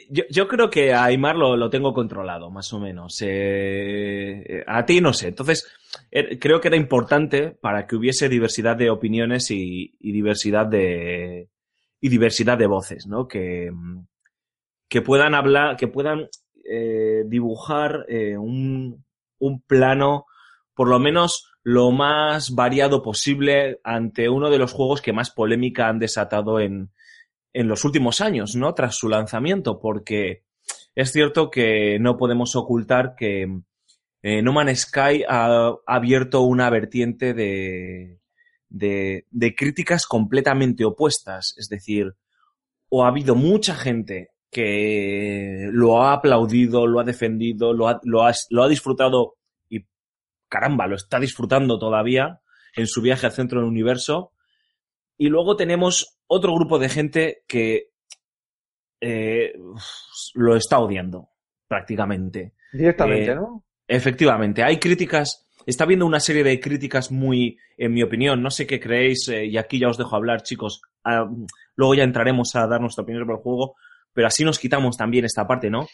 Yo, 0.09 0.23
yo 0.29 0.47
creo 0.47 0.69
que 0.69 0.93
a 0.93 1.05
Aymar 1.05 1.35
lo, 1.37 1.55
lo 1.55 1.69
tengo 1.69 1.93
controlado, 1.93 2.49
más 2.49 2.73
o 2.73 2.79
menos. 2.79 3.21
Eh, 3.21 4.43
eh, 4.45 4.63
a 4.67 4.85
ti 4.85 4.99
no 4.99 5.13
sé. 5.13 5.29
Entonces, 5.29 5.65
eh, 6.11 6.37
creo 6.39 6.59
que 6.59 6.67
era 6.67 6.75
importante 6.77 7.51
para 7.51 7.87
que 7.87 7.95
hubiese 7.95 8.27
diversidad 8.27 8.75
de 8.75 8.89
opiniones 8.89 9.49
y, 9.51 9.95
y 9.99 10.11
diversidad 10.11 10.65
de 10.65 11.49
y 12.01 12.09
diversidad 12.09 12.57
de 12.57 12.67
voces, 12.67 13.07
¿no? 13.07 13.27
Que, 13.27 13.71
que 14.89 15.01
puedan 15.01 15.33
hablar, 15.35 15.77
que 15.77 15.87
puedan 15.87 16.27
eh, 16.69 17.23
dibujar 17.25 18.05
eh, 18.09 18.37
un, 18.37 19.05
un 19.39 19.61
plano, 19.61 20.25
por 20.75 20.89
lo 20.89 20.99
menos 20.99 21.49
lo 21.67 21.91
más 21.91 22.55
variado 22.55 23.03
posible 23.03 23.81
ante 23.83 24.29
uno 24.29 24.49
de 24.49 24.57
los 24.57 24.71
juegos 24.71 25.01
que 25.01 25.11
más 25.11 25.31
polémica 25.31 25.89
han 25.89 25.99
desatado 25.99 26.61
en, 26.61 26.91
en 27.51 27.67
los 27.67 27.83
últimos 27.83 28.21
años, 28.21 28.55
¿no? 28.55 28.73
Tras 28.73 28.95
su 28.95 29.09
lanzamiento, 29.09 29.77
porque 29.77 30.43
es 30.95 31.11
cierto 31.11 31.51
que 31.51 31.99
no 31.99 32.15
podemos 32.15 32.55
ocultar 32.55 33.15
que 33.17 33.59
eh, 34.21 34.41
No 34.41 34.53
Man's 34.53 34.79
Sky 34.79 35.25
ha, 35.27 35.73
abierto 35.85 36.43
una 36.43 36.69
vertiente 36.69 37.33
de, 37.33 38.21
de, 38.69 39.25
de 39.29 39.53
críticas 39.53 40.05
completamente 40.05 40.85
opuestas. 40.85 41.53
Es 41.57 41.67
decir, 41.67 42.15
o 42.87 43.03
ha 43.03 43.09
habido 43.09 43.35
mucha 43.35 43.75
gente 43.75 44.29
que 44.49 45.67
lo 45.73 46.01
ha 46.01 46.13
aplaudido, 46.13 46.87
lo 46.87 47.01
ha 47.01 47.03
defendido, 47.03 47.73
lo 47.73 47.89
ha, 47.89 47.99
lo 48.05 48.23
ha, 48.23 48.69
disfrutado 48.69 49.35
caramba, 50.49 50.87
lo 50.87 50.95
está 50.95 51.19
disfrutando 51.19 51.79
todavía 51.79 52.41
en 52.75 52.87
su 52.87 53.01
viaje 53.01 53.25
al 53.25 53.31
centro 53.31 53.59
del 53.59 53.69
universo. 53.69 54.33
Y 55.17 55.29
luego 55.29 55.55
tenemos 55.55 56.19
otro 56.27 56.53
grupo 56.53 56.77
de 56.79 56.89
gente 56.89 57.43
que 57.47 57.91
eh, 59.01 59.53
lo 60.33 60.55
está 60.55 60.79
odiando, 60.79 61.29
prácticamente. 61.67 62.53
Directamente, 62.71 63.31
Eh, 63.31 63.35
¿no? 63.35 63.63
Efectivamente, 63.87 64.63
hay 64.63 64.77
críticas, 64.79 65.47
está 65.65 65.85
habiendo 65.85 66.05
una 66.05 66.19
serie 66.19 66.43
de 66.43 66.59
críticas 66.59 67.11
muy, 67.11 67.57
en 67.77 67.93
mi 67.93 68.03
opinión, 68.03 68.41
no 68.41 68.51
sé 68.51 68.67
qué 68.67 68.79
creéis, 68.79 69.27
eh, 69.29 69.45
y 69.45 69.57
aquí 69.57 69.79
ya 69.79 69.87
os 69.87 69.97
dejo 69.97 70.15
hablar, 70.15 70.43
chicos. 70.43 70.81
Ah, 71.03 71.25
luego 71.75 71.95
ya 71.95 72.03
entraremos 72.03 72.55
a 72.55 72.67
dar 72.67 72.81
nuestra 72.81 73.03
opinión 73.03 73.23
sobre 73.23 73.37
el 73.37 73.41
juego, 73.41 73.75
pero 74.13 74.27
así 74.27 74.43
nos 74.43 74.59
quitamos 74.59 74.97
también 74.97 75.25
esta 75.25 75.47
parte, 75.47 75.69
¿no? 75.69 75.87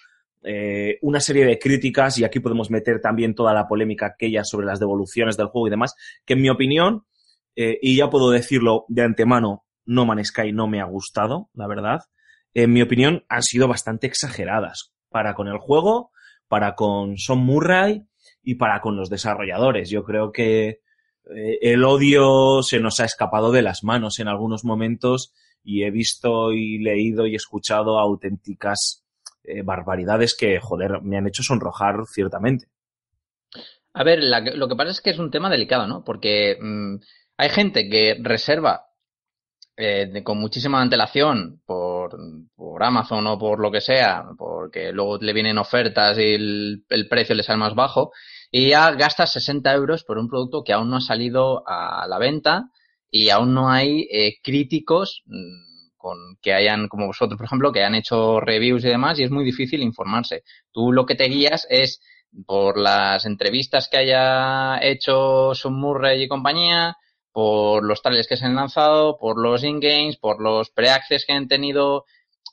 Eh, 0.43 0.97
una 1.01 1.19
serie 1.19 1.45
de 1.45 1.57
críticas, 1.57 2.17
y 2.17 2.23
aquí 2.23 2.39
podemos 2.39 2.69
meter 2.69 2.99
también 2.99 3.33
toda 3.33 3.53
la 3.53 3.67
polémica 3.67 4.07
aquella 4.07 4.43
sobre 4.43 4.65
las 4.65 4.79
devoluciones 4.79 5.37
del 5.37 5.47
juego 5.47 5.67
y 5.67 5.71
demás, 5.71 5.95
que 6.25 6.33
en 6.33 6.41
mi 6.41 6.49
opinión, 6.49 7.05
eh, 7.55 7.79
y 7.81 7.95
ya 7.95 8.09
puedo 8.09 8.29
decirlo 8.29 8.85
de 8.89 9.03
antemano, 9.03 9.65
No 9.85 10.05
Man's 10.05 10.27
Sky 10.27 10.51
no 10.51 10.67
me 10.67 10.81
ha 10.81 10.85
gustado, 10.85 11.49
la 11.53 11.67
verdad. 11.67 12.01
En 12.53 12.73
mi 12.73 12.81
opinión, 12.81 13.23
han 13.29 13.43
sido 13.43 13.67
bastante 13.67 14.07
exageradas 14.07 14.93
para 15.09 15.33
con 15.33 15.47
el 15.47 15.57
juego, 15.57 16.11
para 16.47 16.75
con 16.75 17.17
Son 17.17 17.39
Murray 17.39 18.03
y 18.43 18.55
para 18.55 18.81
con 18.81 18.97
los 18.97 19.09
desarrolladores. 19.09 19.89
Yo 19.89 20.03
creo 20.03 20.31
que 20.31 20.81
eh, 21.35 21.59
el 21.61 21.83
odio 21.83 22.61
se 22.63 22.79
nos 22.79 22.99
ha 22.99 23.05
escapado 23.05 23.51
de 23.51 23.61
las 23.61 23.83
manos 23.83 24.19
en 24.19 24.27
algunos 24.27 24.65
momentos 24.65 25.33
y 25.63 25.83
he 25.83 25.91
visto 25.91 26.51
y 26.51 26.79
leído 26.79 27.25
y 27.25 27.35
escuchado 27.35 27.97
auténticas 27.97 29.02
eh, 29.43 29.61
barbaridades 29.63 30.35
que, 30.35 30.59
joder, 30.59 31.01
me 31.01 31.17
han 31.17 31.27
hecho 31.27 31.43
sonrojar 31.43 32.05
ciertamente. 32.07 32.67
A 33.93 34.03
ver, 34.03 34.19
lo 34.23 34.67
que 34.67 34.75
pasa 34.75 34.91
es 34.91 35.01
que 35.01 35.11
es 35.11 35.19
un 35.19 35.29
tema 35.29 35.49
delicado, 35.49 35.87
¿no? 35.87 36.03
Porque 36.03 36.57
mm, 36.59 36.95
hay 37.37 37.49
gente 37.49 37.89
que 37.89 38.17
reserva 38.21 38.87
eh, 39.77 40.21
con 40.23 40.39
muchísima 40.39 40.81
antelación 40.81 41.61
por, 41.65 42.17
por 42.55 42.83
Amazon 42.83 43.25
o 43.27 43.37
por 43.37 43.59
lo 43.59 43.71
que 43.71 43.81
sea, 43.81 44.25
porque 44.37 44.91
luego 44.91 45.17
le 45.17 45.33
vienen 45.33 45.57
ofertas 45.57 46.17
y 46.17 46.33
el, 46.33 46.85
el 46.89 47.07
precio 47.07 47.35
le 47.35 47.43
sale 47.43 47.59
más 47.59 47.75
bajo, 47.75 48.11
y 48.51 48.69
ya 48.69 48.91
gasta 48.91 49.25
60 49.25 49.73
euros 49.73 50.03
por 50.03 50.17
un 50.17 50.27
producto 50.27 50.63
que 50.63 50.73
aún 50.73 50.89
no 50.89 50.97
ha 50.97 51.01
salido 51.01 51.63
a 51.67 52.07
la 52.07 52.19
venta 52.19 52.69
y 53.09 53.29
aún 53.29 53.53
no 53.53 53.69
hay 53.69 54.07
eh, 54.11 54.39
críticos 54.43 55.23
mm, 55.25 55.72
con 56.03 56.35
que 56.41 56.53
hayan, 56.53 56.89
como 56.89 57.07
vosotros, 57.07 57.37
por 57.37 57.45
ejemplo, 57.45 57.71
que 57.71 57.79
hayan 57.79 57.95
hecho 57.95 58.41
reviews 58.41 58.83
y 58.83 58.89
demás, 58.89 59.17
y 59.17 59.23
es 59.23 59.31
muy 59.31 59.45
difícil 59.45 59.81
informarse. 59.81 60.43
Tú 60.73 60.91
lo 60.91 61.05
que 61.05 61.15
te 61.15 61.29
guías 61.29 61.65
es 61.69 62.01
por 62.45 62.77
las 62.77 63.25
entrevistas 63.25 63.87
que 63.87 63.99
haya 63.99 64.79
hecho 64.81 65.55
Sun 65.55 65.79
Murray 65.79 66.21
y 66.21 66.27
compañía, 66.27 66.97
por 67.31 67.85
los 67.85 68.01
trailers 68.01 68.27
que 68.27 68.35
se 68.35 68.43
han 68.43 68.55
lanzado, 68.55 69.17
por 69.17 69.41
los 69.41 69.63
in-games, 69.63 70.17
por 70.17 70.41
los 70.41 70.71
pre-access 70.71 71.25
que 71.25 71.31
han 71.31 71.47
tenido 71.47 72.03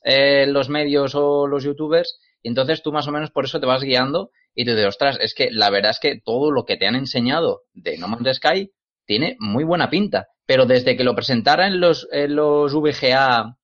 eh, 0.04 0.46
los 0.46 0.68
medios 0.68 1.16
o 1.16 1.48
los 1.48 1.64
youtubers, 1.64 2.20
y 2.44 2.50
entonces 2.50 2.84
tú 2.84 2.92
más 2.92 3.08
o 3.08 3.10
menos 3.10 3.32
por 3.32 3.46
eso 3.46 3.58
te 3.58 3.66
vas 3.66 3.82
guiando 3.82 4.30
y 4.54 4.64
te 4.64 4.76
dices, 4.76 4.86
ostras, 4.86 5.18
es 5.20 5.34
que 5.34 5.50
la 5.50 5.70
verdad 5.70 5.90
es 5.90 5.98
que 5.98 6.20
todo 6.24 6.52
lo 6.52 6.64
que 6.64 6.76
te 6.76 6.86
han 6.86 6.94
enseñado 6.94 7.62
de 7.74 7.98
No 7.98 8.06
Man's 8.06 8.36
Sky 8.36 8.70
tiene 9.06 9.36
muy 9.40 9.64
buena 9.64 9.90
pinta, 9.90 10.28
pero 10.50 10.66
desde 10.66 10.96
que 10.96 11.04
lo 11.04 11.14
presentara 11.14 11.68
en 11.68 11.78
los, 11.78 12.08
en 12.10 12.34
los 12.34 12.74
VGA 12.74 13.56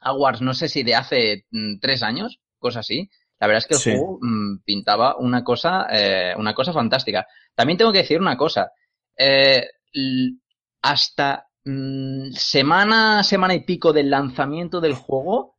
Awards, 0.00 0.40
no 0.40 0.54
sé 0.54 0.70
si 0.70 0.82
de 0.82 0.94
hace 0.94 1.44
mm, 1.50 1.80
tres 1.82 2.02
años, 2.02 2.40
cosa 2.58 2.80
así, 2.80 3.10
la 3.38 3.46
verdad 3.46 3.58
es 3.58 3.66
que 3.66 3.74
el 3.74 3.80
Sí. 3.80 3.90
juego 3.90 4.18
mm, 4.22 4.62
pintaba 4.64 5.18
una 5.18 5.44
cosa, 5.44 5.86
eh, 5.92 6.32
una 6.38 6.54
cosa 6.54 6.72
fantástica. 6.72 7.26
También 7.54 7.76
tengo 7.76 7.92
que 7.92 7.98
decir 7.98 8.18
una 8.22 8.38
cosa. 8.38 8.72
Eh, 9.18 9.68
hasta 10.80 11.46
mm, 11.66 12.30
semana, 12.32 13.22
semana 13.22 13.54
y 13.54 13.60
pico 13.66 13.92
del 13.92 14.08
lanzamiento 14.08 14.80
del 14.80 14.94
juego, 14.94 15.56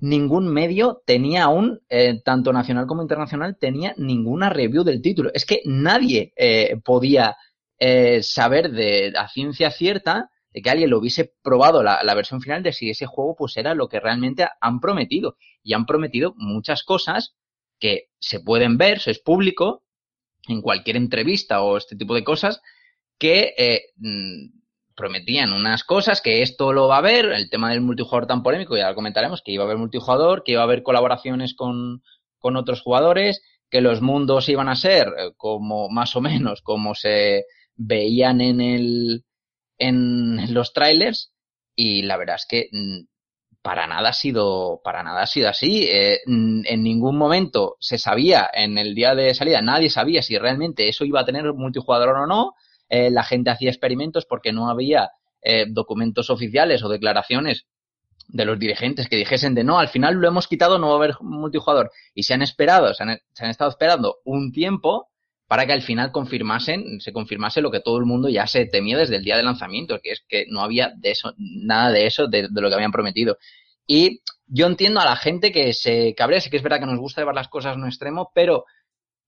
ningún 0.00 0.48
medio 0.48 1.00
tenía 1.06 1.44
aún, 1.44 1.80
eh, 1.90 2.22
tanto 2.24 2.52
nacional 2.52 2.88
como 2.88 3.02
internacional, 3.02 3.56
tenía 3.56 3.94
ninguna 3.98 4.50
review 4.50 4.82
del 4.82 5.00
título. 5.00 5.30
Es 5.32 5.46
que 5.46 5.62
nadie 5.64 6.32
eh, 6.34 6.76
podía 6.84 7.36
eh, 7.86 8.22
saber 8.22 8.70
de 8.70 9.12
a 9.14 9.28
ciencia 9.28 9.70
cierta 9.70 10.30
de 10.54 10.62
que 10.62 10.70
alguien 10.70 10.88
lo 10.88 10.98
hubiese 10.98 11.34
probado 11.42 11.82
la, 11.82 12.14
versión 12.14 12.40
final 12.40 12.62
de 12.62 12.72
si 12.72 12.88
ese 12.88 13.04
juego 13.04 13.36
pues 13.36 13.58
era 13.58 13.74
lo 13.74 13.90
que 13.90 14.00
realmente 14.00 14.48
han 14.58 14.80
prometido. 14.80 15.36
Y 15.62 15.74
han 15.74 15.84
prometido 15.84 16.32
muchas 16.38 16.82
cosas 16.82 17.34
que 17.78 18.08
se 18.18 18.40
pueden 18.40 18.78
ver, 18.78 18.96
eso 18.96 19.10
es 19.10 19.18
público, 19.18 19.84
en 20.48 20.62
cualquier 20.62 20.96
entrevista 20.96 21.60
o 21.60 21.76
este 21.76 21.94
tipo 21.94 22.14
de 22.14 22.24
cosas, 22.24 22.62
que 23.18 23.52
eh, 23.58 23.82
mm, 23.96 24.60
prometían 24.96 25.52
unas 25.52 25.84
cosas, 25.84 26.22
que 26.22 26.40
esto 26.40 26.72
lo 26.72 26.88
va 26.88 26.94
a 26.94 27.00
haber, 27.00 27.26
el 27.26 27.50
tema 27.50 27.70
del 27.70 27.82
multijugador 27.82 28.26
tan 28.26 28.42
polémico, 28.42 28.78
ya 28.78 28.88
lo 28.88 28.94
comentaremos, 28.94 29.42
que 29.42 29.52
iba 29.52 29.64
a 29.64 29.66
haber 29.66 29.76
multijugador, 29.76 30.42
que 30.42 30.52
iba 30.52 30.62
a 30.62 30.64
haber 30.64 30.82
colaboraciones 30.82 31.52
con, 31.54 32.02
con 32.38 32.56
otros 32.56 32.80
jugadores, 32.80 33.42
que 33.68 33.82
los 33.82 34.00
mundos 34.00 34.48
iban 34.48 34.70
a 34.70 34.76
ser 34.76 35.08
eh, 35.18 35.32
como 35.36 35.90
más 35.90 36.16
o 36.16 36.22
menos 36.22 36.62
como 36.62 36.94
se 36.94 37.44
veían 37.76 38.40
en 38.40 38.60
el 38.60 39.24
en 39.78 40.54
los 40.54 40.72
trailers 40.72 41.32
y 41.76 42.02
la 42.02 42.16
verdad 42.16 42.36
es 42.36 42.46
que 42.48 42.68
mm, 42.72 43.06
para 43.62 43.86
nada 43.86 44.10
ha 44.10 44.12
sido 44.12 44.80
para 44.84 45.02
nada 45.02 45.22
ha 45.22 45.26
sido 45.26 45.48
así 45.48 45.84
Eh, 45.90 46.20
mm, 46.26 46.62
en 46.66 46.82
ningún 46.82 47.16
momento 47.16 47.76
se 47.80 47.98
sabía 47.98 48.48
en 48.52 48.78
el 48.78 48.94
día 48.94 49.14
de 49.14 49.34
salida 49.34 49.62
nadie 49.62 49.90
sabía 49.90 50.22
si 50.22 50.38
realmente 50.38 50.88
eso 50.88 51.04
iba 51.04 51.20
a 51.20 51.24
tener 51.24 51.52
multijugador 51.54 52.10
o 52.16 52.26
no 52.26 52.54
Eh, 52.90 53.10
la 53.10 53.24
gente 53.24 53.50
hacía 53.50 53.70
experimentos 53.70 54.26
porque 54.26 54.52
no 54.52 54.68
había 54.70 55.10
eh, 55.42 55.66
documentos 55.68 56.30
oficiales 56.30 56.82
o 56.84 56.88
declaraciones 56.88 57.66
de 58.28 58.44
los 58.44 58.58
dirigentes 58.58 59.08
que 59.08 59.16
dijesen 59.16 59.54
de 59.54 59.64
no, 59.64 59.78
al 59.78 59.88
final 59.88 60.14
lo 60.14 60.28
hemos 60.28 60.48
quitado, 60.48 60.78
no 60.78 60.88
va 60.88 60.94
a 60.94 60.96
haber 60.96 61.14
multijugador. 61.20 61.90
Y 62.14 62.22
se 62.24 62.34
han 62.34 62.42
esperado, 62.42 62.92
se 62.94 63.02
han, 63.02 63.18
se 63.32 63.44
han 63.44 63.50
estado 63.50 63.70
esperando 63.70 64.16
un 64.24 64.52
tiempo 64.52 65.08
para 65.54 65.66
que 65.66 65.72
al 65.72 65.82
final 65.82 66.10
confirmasen, 66.10 67.00
se 67.00 67.12
confirmase 67.12 67.60
lo 67.60 67.70
que 67.70 67.78
todo 67.78 67.98
el 67.98 68.06
mundo 68.06 68.28
ya 68.28 68.44
se 68.48 68.66
temía 68.66 68.98
desde 68.98 69.14
el 69.14 69.22
día 69.22 69.36
de 69.36 69.44
lanzamiento, 69.44 70.00
que 70.02 70.10
es 70.10 70.24
que 70.28 70.46
no 70.48 70.62
había 70.62 70.92
de 70.96 71.12
eso, 71.12 71.32
nada 71.38 71.92
de 71.92 72.08
eso, 72.08 72.26
de, 72.26 72.48
lo 72.50 72.68
que 72.68 72.74
habían 72.74 72.90
prometido. 72.90 73.38
Y 73.86 74.20
yo 74.48 74.66
entiendo 74.66 74.98
a 74.98 75.04
la 75.04 75.14
gente 75.14 75.52
que 75.52 75.72
se 75.72 76.12
cabrea, 76.16 76.40
sí 76.40 76.50
que 76.50 76.56
es 76.56 76.62
verdad 76.64 76.80
que 76.80 76.86
nos 76.86 76.98
gusta 76.98 77.20
llevar 77.20 77.36
las 77.36 77.46
cosas 77.46 77.76
a 77.76 77.78
un 77.78 77.86
extremo, 77.86 78.32
pero 78.34 78.64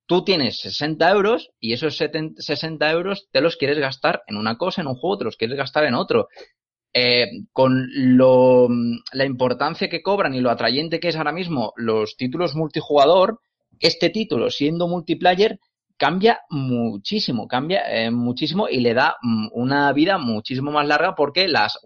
tú 0.04 0.24
tienes 0.24 0.58
60 0.58 1.08
euros 1.12 1.52
y 1.60 1.74
esos 1.74 1.96
70 1.96 2.42
60 2.42 2.90
euros 2.90 3.28
te 3.30 3.40
los 3.40 3.54
quieres 3.54 3.78
gastar 3.78 4.24
en 4.26 4.36
una 4.36 4.58
cosa, 4.58 4.80
en 4.80 4.88
un 4.88 4.96
juego, 4.96 5.18
te 5.18 5.24
los 5.26 5.36
quieres 5.36 5.56
gastar 5.56 5.84
en 5.84 5.94
otro. 5.94 6.26
Eh, 6.92 7.28
con 7.52 7.86
lo, 7.94 8.68
la 9.12 9.24
importancia 9.24 9.88
que 9.88 10.02
cobran 10.02 10.34
y 10.34 10.40
lo 10.40 10.50
atrayente 10.50 10.98
que 10.98 11.06
es 11.06 11.14
ahora 11.14 11.30
mismo 11.30 11.72
los 11.76 12.16
títulos 12.16 12.56
multijugador, 12.56 13.38
este 13.78 14.10
título 14.10 14.50
siendo 14.50 14.88
multiplayer 14.88 15.60
cambia 15.96 16.40
muchísimo, 16.50 17.46
cambia 17.48 17.82
eh, 17.90 18.10
muchísimo 18.10 18.68
y 18.68 18.80
le 18.80 18.94
da 18.94 19.16
mm, 19.22 19.48
una 19.52 19.92
vida 19.92 20.18
muchísimo 20.18 20.70
más 20.72 20.86
larga 20.86 21.14
porque 21.14 21.48
las 21.48 21.78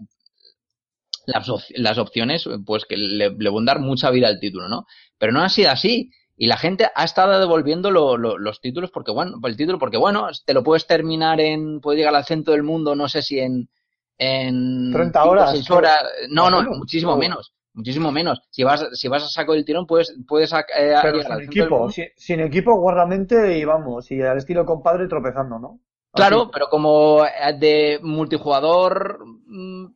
las, 1.26 1.48
op- 1.48 1.60
las 1.76 1.98
opciones 1.98 2.48
pues 2.66 2.84
que 2.86 2.96
le, 2.96 3.30
le 3.30 3.50
van 3.50 3.68
a 3.68 3.72
dar 3.74 3.80
mucha 3.80 4.10
vida 4.10 4.28
al 4.28 4.40
título, 4.40 4.68
¿no? 4.68 4.86
Pero 5.18 5.32
no 5.32 5.42
ha 5.42 5.48
sido 5.48 5.70
así. 5.70 6.10
Y 6.36 6.46
la 6.46 6.56
gente 6.56 6.88
ha 6.94 7.04
estado 7.04 7.38
devolviendo 7.38 7.90
lo- 7.90 8.16
lo- 8.16 8.38
los 8.38 8.60
títulos 8.60 8.90
porque, 8.90 9.12
bueno, 9.12 9.36
el 9.44 9.56
título 9.56 9.78
porque, 9.78 9.98
bueno, 9.98 10.26
te 10.46 10.54
lo 10.54 10.64
puedes 10.64 10.86
terminar 10.86 11.38
en, 11.40 11.80
puedes 11.80 11.98
llegar 11.98 12.14
al 12.14 12.24
centro 12.24 12.54
del 12.54 12.62
mundo, 12.62 12.94
no 12.96 13.08
sé 13.08 13.20
si 13.20 13.38
en, 13.38 13.68
en 14.16 14.90
30 14.92 15.20
cinco 15.20 15.28
o 15.28 15.32
horas, 15.32 15.70
horas. 15.70 15.98
No, 16.30 16.48
no, 16.50 16.62
muchísimo 16.78 17.12
menos, 17.18 17.52
muchísimo 17.80 18.12
menos. 18.12 18.40
Si 18.50 18.62
vas, 18.62 18.86
si 18.92 19.08
vas 19.08 19.24
a 19.24 19.28
saco 19.28 19.54
del 19.54 19.64
tirón, 19.64 19.86
puedes, 19.86 20.14
puedes 20.28 20.52
eh, 20.52 20.94
Pero 21.02 21.22
sin 21.22 21.40
equipo, 21.40 21.90
sin, 21.90 22.06
sin 22.16 22.40
equipo, 22.40 22.78
guardamente 22.78 23.58
y 23.58 23.64
vamos, 23.64 24.10
y 24.10 24.20
al 24.22 24.38
estilo 24.38 24.64
compadre 24.64 25.08
tropezando, 25.08 25.58
¿no? 25.58 25.80
Claro, 26.12 26.42
Así. 26.42 26.50
pero 26.52 26.68
como 26.68 27.24
eh, 27.24 27.52
de 27.58 28.00
multijugador 28.02 29.18
mm, 29.46 29.86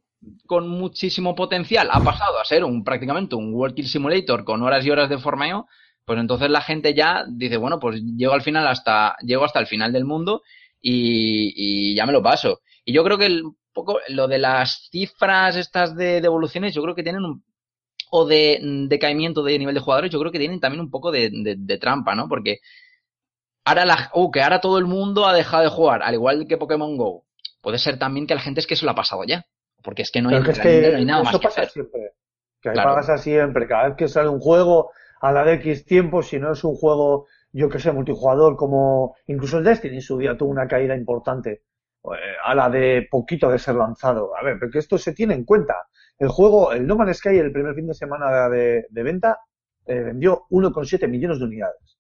con 0.47 0.69
muchísimo 0.69 1.35
potencial 1.35 1.89
ha 1.91 2.01
pasado 2.01 2.39
a 2.39 2.45
ser 2.45 2.65
un 2.65 2.85
prácticamente 2.85 3.35
un 3.35 3.53
Walking 3.55 3.85
Simulator 3.85 4.45
con 4.45 4.63
horas 4.63 4.85
y 4.87 4.91
horas 4.91 5.09
de 5.09 5.19
formeo, 5.19 5.67
pues 6.05 6.19
entonces 6.19 6.51
la 6.51 6.61
gente 6.61 6.95
ya 6.95 7.25
dice, 7.29 7.57
bueno, 7.57 7.79
pues 7.81 8.01
llego 8.17 8.33
al 8.33 8.43
final 8.43 8.67
hasta, 8.67 9.17
llego 9.23 9.45
hasta 9.45 9.61
el 9.61 9.67
final 9.67 9.93
del 9.93 10.05
mundo 10.05 10.43
y, 10.81 11.53
y 11.57 11.95
ya 11.95 12.07
me 12.07 12.13
lo 12.13 12.23
paso. 12.23 12.61
Y 12.85 12.93
yo 12.93 13.03
creo 13.05 13.19
que 13.19 13.27
el 13.27 13.43
poco 13.73 13.99
lo 14.09 14.29
de 14.29 14.39
las 14.39 14.89
cifras 14.91 15.57
estas 15.57 15.97
de 15.97 16.21
devoluciones, 16.21 16.75
yo 16.75 16.83
creo 16.83 16.95
que 16.95 17.03
tienen 17.03 17.25
un 17.25 17.43
o 18.17 18.25
de 18.27 18.61
mm, 18.63 18.87
decaimiento 18.89 19.43
de 19.43 19.59
nivel 19.59 19.75
de 19.75 19.81
jugadores, 19.81 20.11
yo 20.13 20.21
creo 20.21 20.31
que 20.33 20.39
tienen 20.39 20.61
también 20.61 20.81
un 20.87 20.91
poco 20.91 21.11
de, 21.11 21.31
de- 21.33 21.57
de 21.59 21.79
trampa, 21.79 22.15
¿no? 22.15 22.29
Porque 22.29 22.59
ahora 23.65 23.85
la, 23.85 24.11
uh, 24.15 24.31
que 24.31 24.43
ahora 24.43 24.61
todo 24.61 24.79
el 24.79 24.87
mundo 24.87 25.27
ha 25.27 25.35
dejado 25.35 25.63
de 25.63 25.69
jugar, 25.71 26.03
al 26.03 26.15
igual 26.15 26.47
que 26.49 26.57
Pokémon 26.57 26.97
Go. 26.97 27.25
Puede 27.61 27.79
ser 27.79 27.99
también 27.99 28.27
que 28.27 28.35
la 28.35 28.41
gente 28.41 28.61
es 28.61 28.67
que 28.67 28.77
se 28.77 28.85
lo 28.85 28.91
ha 28.93 28.95
pasado 28.95 29.25
ya. 29.25 29.45
Porque 29.83 30.03
es 30.03 30.11
que 30.11 30.23
no 30.23 30.29
hay, 30.31 30.43
que 30.43 30.51
es 30.53 30.59
que 30.61 30.91
no 30.93 30.97
hay 30.99 31.05
nada 31.05 31.23
eso 31.23 31.25
más 31.25 31.41
que 31.41 31.47
pasa 31.49 31.61
hacer. 31.63 31.73
siempre. 31.73 32.13
Que 32.61 32.73
Claro. 32.73 32.95
pasa 32.95 33.19
siempre. 33.19 33.67
Cada 33.67 33.89
vez 33.89 33.97
que 33.97 34.09
sale 34.09 34.29
un 34.29 34.41
juego, 34.41 34.91
a 35.21 35.33
la 35.33 35.45
de 35.45 35.55
X 35.55 35.85
tiempo, 35.85 36.23
si 36.23 36.39
no 36.39 36.53
es 36.53 36.63
un 36.65 36.75
juego, 36.75 37.27
yo 37.53 37.69
que 37.69 37.79
sé, 37.79 37.93
multijugador, 37.93 38.57
como 38.57 39.17
incluso 39.27 39.59
el 39.59 39.65
Destiny 39.65 39.97
en 39.97 40.03
su 40.03 40.17
día 40.19 40.37
tuvo 40.37 40.51
una 40.51 40.67
caída 40.69 40.95
importante. 40.97 41.51
eh, 42.05 42.37
A 42.45 42.55
la 42.55 42.69
de 42.71 43.07
poquito 43.11 43.49
de 43.51 43.59
ser 43.59 43.75
lanzado. 43.77 44.37
A 44.37 44.43
ver, 44.43 44.59
porque 44.59 44.79
esto 44.79 44.99
se 44.99 45.13
tiene 45.15 45.35
en 45.35 45.45
cuenta. 45.45 45.75
El 46.19 46.29
juego, 46.29 46.73
el 46.73 46.87
No 46.87 46.97
Man's 46.97 47.19
Sky, 47.19 47.39
el 47.39 47.53
primer 47.53 47.75
fin 47.75 47.87
de 47.87 47.95
semana 47.95 48.49
de, 48.49 48.87
de 48.89 49.03
venta, 49.03 49.39
eh, 49.87 50.01
vendió 50.01 50.45
1,7 50.51 51.09
millones 51.09 51.39
de 51.39 51.45
unidades. 51.45 51.99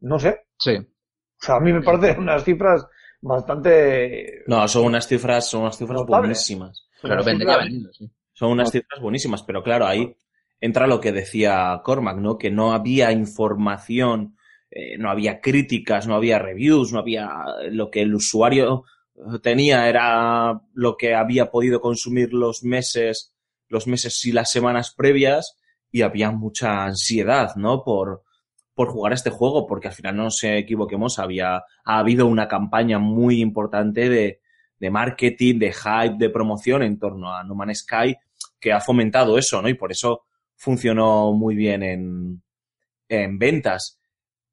No 0.00 0.18
sé. 0.18 0.46
Sí. 0.58 0.76
O 0.76 1.44
sea, 1.44 1.56
a 1.56 1.60
mí 1.60 1.72
me 1.72 1.82
parecen 1.82 2.20
unas 2.20 2.44
cifras 2.44 2.86
bastante. 3.20 4.42
No, 4.46 4.66
son 4.68 4.86
unas 4.86 5.06
cifras, 5.06 5.48
son 5.48 5.62
unas 5.62 5.76
cifras 5.76 6.02
buenísimas. 6.06 6.88
Claro, 7.00 7.24
vendría 7.24 7.58
vendido, 7.58 7.92
sí. 7.92 8.10
Son 8.32 8.50
unas 8.50 8.70
cifras 8.70 9.00
buenísimas, 9.00 9.42
pero 9.42 9.62
claro, 9.62 9.86
ahí 9.86 10.14
entra 10.60 10.86
lo 10.86 11.00
que 11.00 11.12
decía 11.12 11.80
Cormac, 11.82 12.18
¿no? 12.18 12.36
Que 12.36 12.50
no 12.50 12.72
había 12.72 13.12
información, 13.12 14.36
eh, 14.70 14.98
no 14.98 15.10
había 15.10 15.40
críticas, 15.40 16.06
no 16.06 16.14
había 16.14 16.38
reviews, 16.38 16.92
no 16.92 16.98
había 16.98 17.28
lo 17.70 17.90
que 17.90 18.02
el 18.02 18.14
usuario 18.14 18.84
eh, 18.84 18.84
tenía 19.42 19.88
era 19.88 20.60
lo 20.74 20.96
que 20.96 21.14
había 21.14 21.50
podido 21.50 21.80
consumir 21.80 22.32
los 22.32 22.62
meses, 22.62 23.34
los 23.68 23.86
meses 23.86 24.24
y 24.24 24.32
las 24.32 24.50
semanas 24.50 24.94
previas 24.94 25.56
y 25.90 26.02
había 26.02 26.30
mucha 26.30 26.84
ansiedad, 26.84 27.56
¿no? 27.56 27.82
Por, 27.84 28.22
por 28.74 28.88
jugar 28.88 29.12
este 29.12 29.30
juego, 29.30 29.66
porque 29.66 29.88
al 29.88 29.94
final 29.94 30.16
no 30.16 30.24
nos 30.24 30.42
equivoquemos, 30.44 31.18
había, 31.18 31.56
ha 31.56 31.98
habido 31.98 32.26
una 32.26 32.48
campaña 32.48 32.98
muy 32.98 33.40
importante 33.40 34.08
de, 34.08 34.40
de 34.78 34.90
marketing, 34.90 35.58
de 35.58 35.72
hype, 35.72 36.16
de 36.18 36.30
promoción 36.30 36.82
en 36.82 36.98
torno 36.98 37.34
a 37.34 37.42
No 37.44 37.54
Man's 37.54 37.78
Sky 37.78 38.16
que 38.60 38.72
ha 38.72 38.80
fomentado 38.80 39.38
eso, 39.38 39.62
¿no? 39.62 39.68
Y 39.68 39.74
por 39.74 39.92
eso 39.92 40.24
funcionó 40.56 41.32
muy 41.32 41.54
bien 41.54 41.82
en, 41.82 42.42
en 43.08 43.38
ventas. 43.38 43.98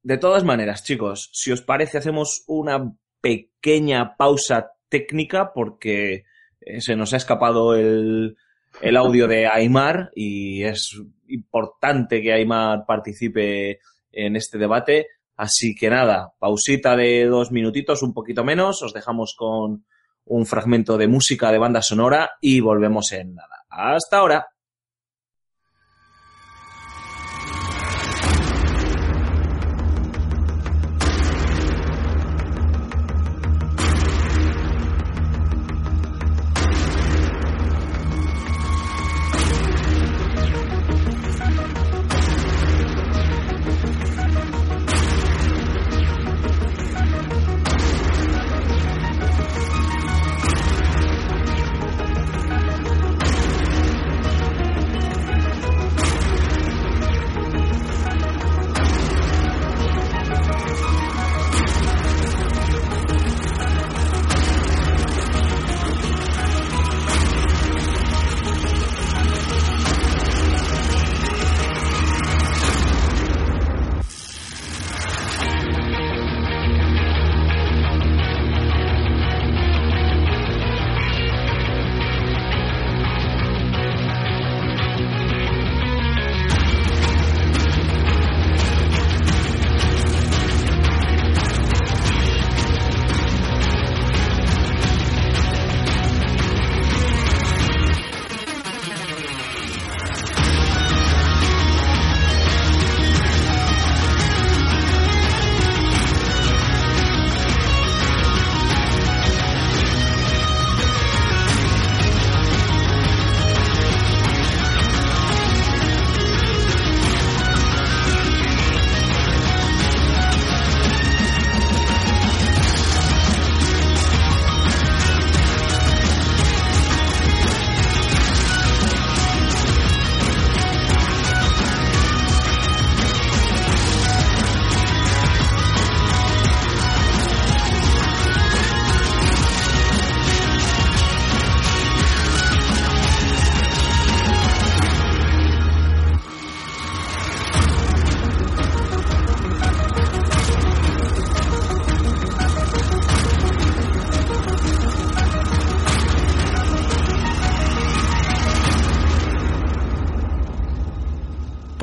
De 0.02 0.18
todas 0.18 0.44
maneras, 0.44 0.84
chicos, 0.84 1.30
si 1.32 1.50
os 1.50 1.62
parece, 1.62 1.98
hacemos 1.98 2.44
una 2.46 2.94
pequeña 3.24 4.18
pausa 4.18 4.72
técnica 4.90 5.54
porque 5.54 6.24
eh, 6.60 6.80
se 6.82 6.94
nos 6.94 7.14
ha 7.14 7.16
escapado 7.16 7.74
el, 7.74 8.36
el 8.82 8.96
audio 8.98 9.26
de 9.26 9.46
Aymar 9.46 10.10
y 10.14 10.62
es 10.62 10.90
importante 11.28 12.20
que 12.20 12.34
Aymar 12.34 12.84
participe 12.86 13.80
en 14.12 14.36
este 14.36 14.58
debate. 14.58 15.06
Así 15.36 15.74
que 15.74 15.88
nada, 15.88 16.34
pausita 16.38 16.94
de 16.96 17.24
dos 17.24 17.50
minutitos, 17.50 18.02
un 18.02 18.12
poquito 18.12 18.44
menos, 18.44 18.82
os 18.82 18.92
dejamos 18.92 19.34
con 19.36 19.86
un 20.26 20.46
fragmento 20.46 20.98
de 20.98 21.08
música 21.08 21.50
de 21.50 21.58
banda 21.58 21.80
sonora 21.80 22.32
y 22.42 22.60
volvemos 22.60 23.10
en 23.12 23.34
nada. 23.34 23.64
Hasta 23.70 24.18
ahora. 24.18 24.53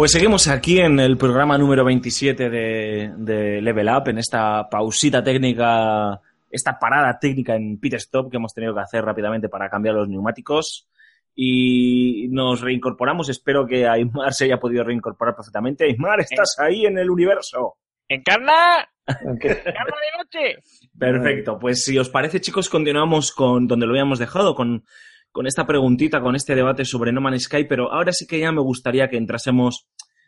Pues 0.02 0.14
seguimos 0.14 0.48
aquí 0.48 0.80
en 0.80 1.00
el 1.00 1.16
programa 1.16 1.60
número 1.60 1.86
27 1.86 2.50
de, 2.50 3.14
de 3.18 3.62
Level 3.62 3.88
Up, 3.88 4.08
en 4.08 4.18
esta 4.18 4.68
pausita 4.68 5.24
técnica, 5.24 6.20
esta 6.50 6.80
parada 6.80 7.20
técnica 7.20 7.54
en 7.54 7.80
pit 7.80 7.94
stop 7.94 8.32
que 8.32 8.38
hemos 8.38 8.52
tenido 8.52 8.74
que 8.74 8.80
hacer 8.80 9.06
rápidamente 9.06 9.48
para 9.48 9.70
cambiar 9.70 9.94
los 9.94 10.10
neumáticos. 10.10 10.90
Y 11.36 12.28
nos 12.32 12.62
reincorporamos. 12.62 13.30
Espero 13.30 13.68
que 13.68 13.88
Aymar 13.88 14.34
se 14.34 14.46
haya 14.46 14.60
podido 14.60 14.84
reincorporar 14.84 15.36
perfectamente. 15.36 15.84
Aymar, 15.84 16.22
estás 16.22 16.56
ahí 16.58 16.88
en 16.88 16.98
el 16.98 17.12
universo. 17.12 17.76
¡Encarna! 18.08 18.90
Aunque- 19.06 19.52
¡Encarna 19.52 19.96
de 20.02 20.18
noche! 20.18 20.64
Perfecto, 20.98 21.60
pues 21.60 21.86
si 21.86 22.00
os 22.00 22.10
parece, 22.10 22.42
chicos, 22.42 22.70
continuamos 22.70 23.32
con 23.32 23.68
donde 23.68 23.86
lo 23.86 23.92
habíamos 23.92 24.18
dejado, 24.18 24.56
con, 24.56 24.84
con 25.32 25.48
esta 25.48 25.66
preguntita, 25.66 26.22
con 26.22 26.36
este 26.36 26.56
debate 26.56 26.86
sobre 26.86 27.12
No 27.12 27.22
Man's 27.22 27.44
Sky, 27.44 27.66
pero 27.66 27.92
ahora 27.92 28.12
sí 28.12 28.28
que 28.28 28.40
ya 28.40 28.52
me 28.52 28.62
gustaría 28.62 29.10
que 29.10 29.18
entrásemos 29.18 29.88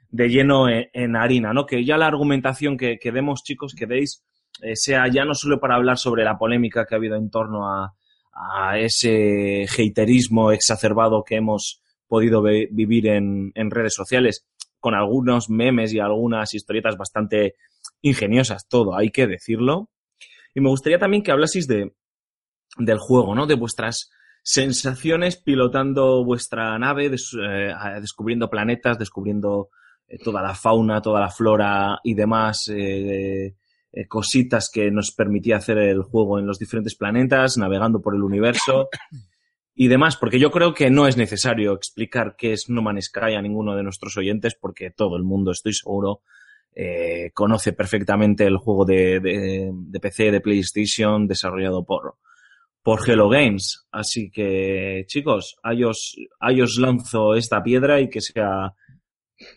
de 0.10 0.30
lleno 0.30 0.70
en, 0.70 0.90
en 0.94 1.16
harina, 1.16 1.54
¿no? 1.54 1.66
Que 1.66 1.84
ya 1.84 1.98
la 1.98 2.08
argumentación 2.08 2.78
que, 2.78 3.00
demos, 3.04 3.44
chicos, 3.44 3.74
que 3.74 3.88
deis, 3.88 4.24
eh, 4.62 4.76
sea 4.76 5.08
ya 5.08 5.26
no 5.26 5.34
solo 5.34 5.60
para 5.60 5.76
hablar 5.76 5.98
sobre 5.98 6.24
la 6.24 6.38
polémica 6.38 6.86
que 6.86 6.96
ha 6.96 6.98
habido 6.98 7.16
en 7.16 7.30
torno 7.30 7.68
a, 7.68 7.94
a 8.34 8.80
ese 8.80 9.66
haterismo 9.66 10.52
exacerbado 10.52 11.24
que 11.24 11.36
hemos 11.36 11.82
podido 12.08 12.44
vivir 12.44 13.08
en, 13.08 13.52
en 13.56 13.72
redes 13.72 13.96
sociales, 13.96 14.46
con 14.80 14.94
algunos 14.94 15.50
memes 15.50 15.94
y 15.94 16.00
algunas 16.00 16.54
historietas 16.54 16.96
bastante 16.98 17.56
ingeniosas, 18.02 18.68
todo, 18.68 18.96
hay 18.96 19.10
que 19.10 19.28
decirlo. 19.28 19.90
Y 20.54 20.62
me 20.62 20.70
gustaría 20.70 21.00
también 21.00 21.24
que 21.24 21.32
hablaseis 21.32 21.68
de, 21.68 21.94
del 22.78 23.00
juego, 23.00 23.34
¿no? 23.34 23.48
De 23.48 23.56
vuestras 23.56 24.12
sensaciones 24.44 25.38
pilotando 25.38 26.24
vuestra 26.26 26.78
nave, 26.78 27.06
eh, 27.08 27.74
descubriendo 28.02 28.50
planetas, 28.50 29.00
descubriendo 29.00 29.70
eh, 30.08 30.18
toda 30.24 30.42
la 30.42 30.54
fauna, 30.54 31.02
toda 31.02 31.22
la 31.22 31.30
flora 31.30 32.00
y 32.04 32.14
demás 32.14 32.70
eh, 32.72 33.56
cositas 34.10 34.70
que 34.74 34.92
nos 34.92 35.12
permitía 35.12 35.58
hacer 35.58 35.78
el 35.78 36.02
juego 36.02 36.40
en 36.40 36.46
los 36.46 36.60
diferentes 36.60 36.96
planetas, 36.96 37.58
navegando 37.58 38.02
por 38.02 38.16
el 38.16 38.24
universo 38.24 38.90
y 39.76 39.88
demás, 39.88 40.18
porque 40.18 40.40
yo 40.40 40.52
creo 40.52 40.74
que 40.74 40.90
no 40.90 41.08
es 41.08 41.16
necesario 41.16 41.74
explicar 41.74 42.36
qué 42.38 42.54
es 42.54 42.70
No 42.70 42.82
Man's 42.82 43.06
Sky 43.06 43.36
a 43.36 43.42
ninguno 43.42 43.76
de 43.76 43.84
nuestros 43.84 44.18
oyentes, 44.18 44.56
porque 44.60 44.92
todo 44.92 45.16
el 45.16 45.24
mundo, 45.24 45.52
estoy 45.52 45.74
seguro, 45.74 46.22
conoce 47.36 47.74
perfectamente 47.74 48.46
el 48.46 48.58
juego 48.58 48.84
de- 48.86 49.20
de 49.72 50.00
PC, 50.00 50.32
de 50.32 50.42
PlayStation, 50.42 51.28
desarrollado 51.28 51.86
por, 51.86 52.16
por 52.84 53.00
Hello 53.10 53.30
Games. 53.30 53.86
Así 53.92 54.30
que, 54.30 55.06
chicos, 55.08 55.56
ahí 55.64 55.84
os, 55.84 56.16
ahí 56.40 56.62
os 56.62 56.78
lanzo 56.78 57.34
esta 57.36 57.64
piedra 57.64 58.00
y 58.02 58.10
que 58.10 58.22
sea 58.22 58.74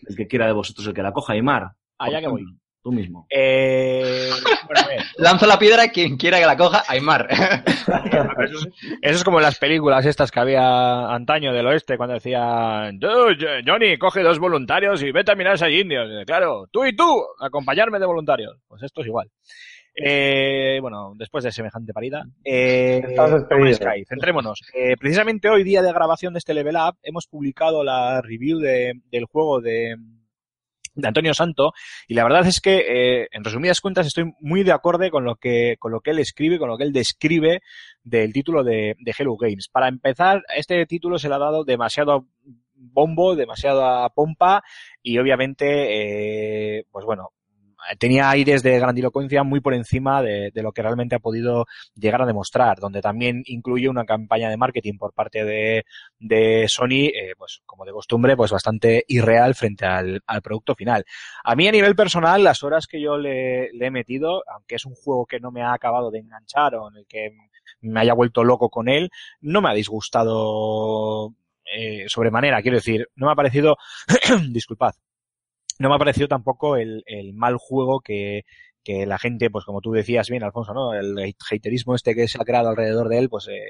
el 0.07 0.15
que 0.15 0.27
quiera 0.27 0.47
de 0.47 0.53
vosotros 0.53 0.87
el 0.87 0.93
que 0.93 1.03
la 1.03 1.11
coja. 1.11 1.33
Aymar, 1.33 1.71
Allá 1.99 2.19
que 2.21 2.27
voy. 2.27 2.43
tú 2.81 2.91
mismo. 2.91 3.27
Eh, 3.29 4.29
bueno, 4.65 4.81
a 4.83 4.87
ver, 4.87 5.01
Lanzo 5.17 5.45
la 5.45 5.59
piedra 5.59 5.89
quien 5.89 6.15
quiera 6.17 6.39
que 6.39 6.45
la 6.45 6.55
coja, 6.57 6.83
Aymar. 6.87 7.27
eso, 7.31 8.57
es, 8.59 8.67
eso 9.01 9.15
es 9.15 9.23
como 9.23 9.39
en 9.39 9.43
las 9.43 9.57
películas 9.59 10.05
estas 10.05 10.31
que 10.31 10.39
había 10.39 11.09
antaño 11.13 11.51
del 11.53 11.67
oeste, 11.67 11.97
cuando 11.97 12.13
decían, 12.15 12.99
"Tú, 12.99 13.07
Jo- 13.07 13.61
Johnny, 13.65 13.97
coge 13.97 14.21
dos 14.23 14.39
voluntarios 14.39 15.01
y 15.03 15.11
vete 15.11 15.31
a 15.31 15.35
mirar 15.35 15.61
a 15.61 15.69
indios. 15.69 16.07
Y, 16.21 16.25
Claro, 16.25 16.67
tú 16.71 16.85
y 16.85 16.95
tú, 16.95 17.23
acompañarme 17.41 17.99
de 17.99 18.05
voluntarios. 18.05 18.57
Pues 18.67 18.83
esto 18.83 19.01
es 19.01 19.07
igual. 19.07 19.29
Eh, 19.99 20.77
bueno, 20.79 21.13
después 21.15 21.43
de 21.43 21.51
semejante 21.51 21.91
parida, 21.91 22.23
eh, 22.45 23.01
Sky, 23.73 24.05
centrémonos. 24.07 24.61
Eh, 24.75 24.95
precisamente 24.99 25.49
hoy, 25.49 25.63
día 25.63 25.81
de 25.81 25.91
grabación 25.91 26.33
de 26.33 26.39
este 26.39 26.53
Level 26.53 26.75
Up, 26.75 26.97
hemos 27.01 27.25
publicado 27.27 27.83
la 27.83 28.21
review 28.21 28.59
de- 28.59 28.93
del 29.11 29.25
juego 29.25 29.59
de, 29.59 29.95
de 30.93 31.07
Antonio 31.07 31.33
Santo 31.33 31.73
y 32.07 32.13
la 32.13 32.23
verdad 32.23 32.45
es 32.45 32.61
que 32.61 32.85
eh, 33.23 33.27
en 33.31 33.43
resumidas 33.43 33.81
cuentas 33.81 34.05
estoy 34.05 34.31
muy 34.39 34.63
de 34.63 34.71
acuerdo 34.71 35.09
con 35.09 35.23
lo 35.25 35.35
que 35.35 35.77
con 35.79 35.91
lo 35.91 35.99
que 36.01 36.11
él 36.11 36.19
escribe 36.19 36.59
con 36.59 36.69
lo 36.69 36.77
que 36.77 36.83
él 36.83 36.93
describe 36.93 37.61
del 38.03 38.33
título 38.33 38.63
de, 38.63 38.95
de 38.99 39.15
Hello 39.17 39.35
Games. 39.35 39.67
Para 39.71 39.87
empezar 39.87 40.43
este 40.55 40.85
título 40.85 41.17
se 41.19 41.27
le 41.29 41.35
ha 41.35 41.39
dado 41.39 41.63
demasiado 41.63 42.27
bombo 42.75 43.35
demasiada 43.35 44.09
pompa 44.09 44.63
y 45.01 45.17
obviamente 45.17 46.77
eh, 46.79 46.85
pues 46.91 47.03
bueno 47.05 47.29
tenía 47.99 48.29
aires 48.29 48.63
de 48.63 48.79
grandilocuencia 48.79 49.43
muy 49.43 49.59
por 49.59 49.73
encima 49.73 50.21
de, 50.21 50.51
de 50.53 50.61
lo 50.61 50.71
que 50.71 50.81
realmente 50.81 51.15
ha 51.15 51.19
podido 51.19 51.65
llegar 51.95 52.21
a 52.21 52.25
demostrar, 52.25 52.79
donde 52.79 53.01
también 53.01 53.43
incluye 53.45 53.89
una 53.89 54.05
campaña 54.05 54.49
de 54.49 54.57
marketing 54.57 54.97
por 54.97 55.13
parte 55.13 55.43
de, 55.43 55.85
de 56.19 56.65
Sony, 56.67 57.07
eh, 57.13 57.33
pues 57.37 57.61
como 57.65 57.85
de 57.85 57.91
costumbre, 57.91 58.35
pues 58.35 58.51
bastante 58.51 59.03
irreal 59.07 59.55
frente 59.55 59.85
al, 59.85 60.21
al 60.25 60.41
producto 60.41 60.75
final. 60.75 61.05
A 61.43 61.55
mí 61.55 61.67
a 61.67 61.71
nivel 61.71 61.95
personal, 61.95 62.43
las 62.43 62.63
horas 62.63 62.87
que 62.87 63.01
yo 63.01 63.17
le, 63.17 63.71
le 63.73 63.87
he 63.87 63.91
metido, 63.91 64.43
aunque 64.53 64.75
es 64.75 64.85
un 64.85 64.95
juego 64.95 65.25
que 65.25 65.39
no 65.39 65.51
me 65.51 65.61
ha 65.61 65.73
acabado 65.73 66.11
de 66.11 66.19
enganchar 66.19 66.75
o 66.75 66.89
en 66.89 66.97
el 66.97 67.05
que 67.07 67.31
me 67.81 67.99
haya 67.99 68.13
vuelto 68.13 68.43
loco 68.43 68.69
con 68.69 68.89
él, 68.89 69.09
no 69.41 69.61
me 69.61 69.69
ha 69.69 69.73
disgustado 69.73 71.33
eh, 71.75 72.05
sobremanera, 72.07 72.61
quiero 72.61 72.77
decir, 72.77 73.07
no 73.15 73.27
me 73.27 73.33
ha 73.33 73.35
parecido, 73.35 73.77
disculpad, 74.49 74.93
no 75.79 75.89
me 75.89 75.95
ha 75.95 75.99
parecido 75.99 76.27
tampoco 76.27 76.77
el, 76.77 77.03
el 77.05 77.33
mal 77.33 77.57
juego 77.57 78.01
que, 78.01 78.45
que 78.83 79.05
la 79.05 79.19
gente, 79.19 79.49
pues 79.49 79.65
como 79.65 79.81
tú 79.81 79.91
decías 79.91 80.29
bien, 80.29 80.43
Alfonso, 80.43 80.73
¿no? 80.73 80.93
El 80.93 81.35
haterismo 81.51 81.93
este 81.93 82.15
que 82.15 82.27
se 82.27 82.41
ha 82.41 82.45
creado 82.45 82.69
alrededor 82.69 83.09
de 83.09 83.19
él, 83.19 83.29
pues 83.29 83.47
eh, 83.49 83.61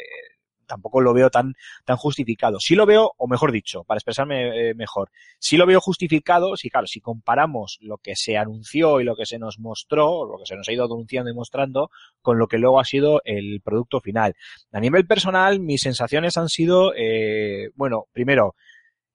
tampoco 0.68 1.02
lo 1.02 1.14
veo 1.14 1.32
tan, 1.32 1.56
tan 1.86 1.98
justificado. 1.98 2.60
Sí 2.60 2.76
lo 2.76 2.86
veo, 2.86 3.14
o 3.18 3.28
mejor 3.28 3.52
dicho, 3.52 3.84
para 3.84 3.98
expresarme 3.98 4.70
eh, 4.70 4.76
mejor, 4.76 5.10
sí 5.40 5.58
lo 5.58 5.66
veo 5.66 5.82
justificado, 5.82 6.56
sí, 6.56 6.70
claro, 6.70 6.86
si 6.86 7.00
comparamos 7.00 7.80
lo 7.82 7.98
que 7.98 8.16
se 8.16 8.38
anunció 8.38 9.02
y 9.02 9.06
lo 9.06 9.16
que 9.16 9.26
se 9.26 9.40
nos 9.40 9.58
mostró, 9.58 10.26
lo 10.26 10.38
que 10.38 10.46
se 10.46 10.56
nos 10.56 10.68
ha 10.70 10.74
ido 10.74 10.86
anunciando 10.86 11.32
y 11.32 11.34
mostrando, 11.34 11.90
con 12.22 12.38
lo 12.38 12.48
que 12.48 12.60
luego 12.60 12.80
ha 12.80 12.86
sido 12.86 13.22
el 13.26 13.62
producto 13.62 14.00
final. 14.02 14.36
A 14.72 14.80
nivel 14.80 15.08
personal, 15.08 15.60
mis 15.60 15.82
sensaciones 15.82 16.38
han 16.38 16.50
sido, 16.50 16.94
eh, 16.96 17.72
bueno, 17.76 18.06
primero, 18.14 18.54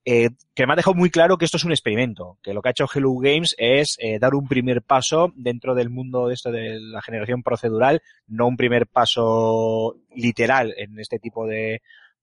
eh, 0.05 0.31
que 0.55 0.67
me 0.67 0.73
ha 0.73 0.77
dejado 0.77 0.95
muy 0.95 1.11
claro 1.11 1.39
que 1.39 1.45
esto 1.45 1.57
es 1.57 1.65
un 1.65 1.71
experimento, 1.71 2.39
que 2.43 2.53
lo 2.53 2.61
que 2.61 2.69
ha 2.69 2.73
hecho 2.73 2.89
Hello 2.93 3.15
Games 3.19 3.55
es 3.57 3.97
eh, 3.99 4.19
dar 4.19 4.35
un 4.35 4.49
primer 4.49 4.83
paso 4.83 5.33
dentro 5.37 5.75
del 5.75 5.91
mundo 5.91 6.27
de 6.27 6.35
esto 6.35 6.51
de 6.51 6.81
la 6.81 7.01
generación 7.03 7.43
procedural, 7.43 8.03
no 8.27 8.49
un 8.49 8.57
primer 8.57 8.89
paso 8.89 9.97
literal 10.15 10.75
en 10.77 10.99
este 10.99 11.21
tipo 11.21 11.47
de, 11.47 11.83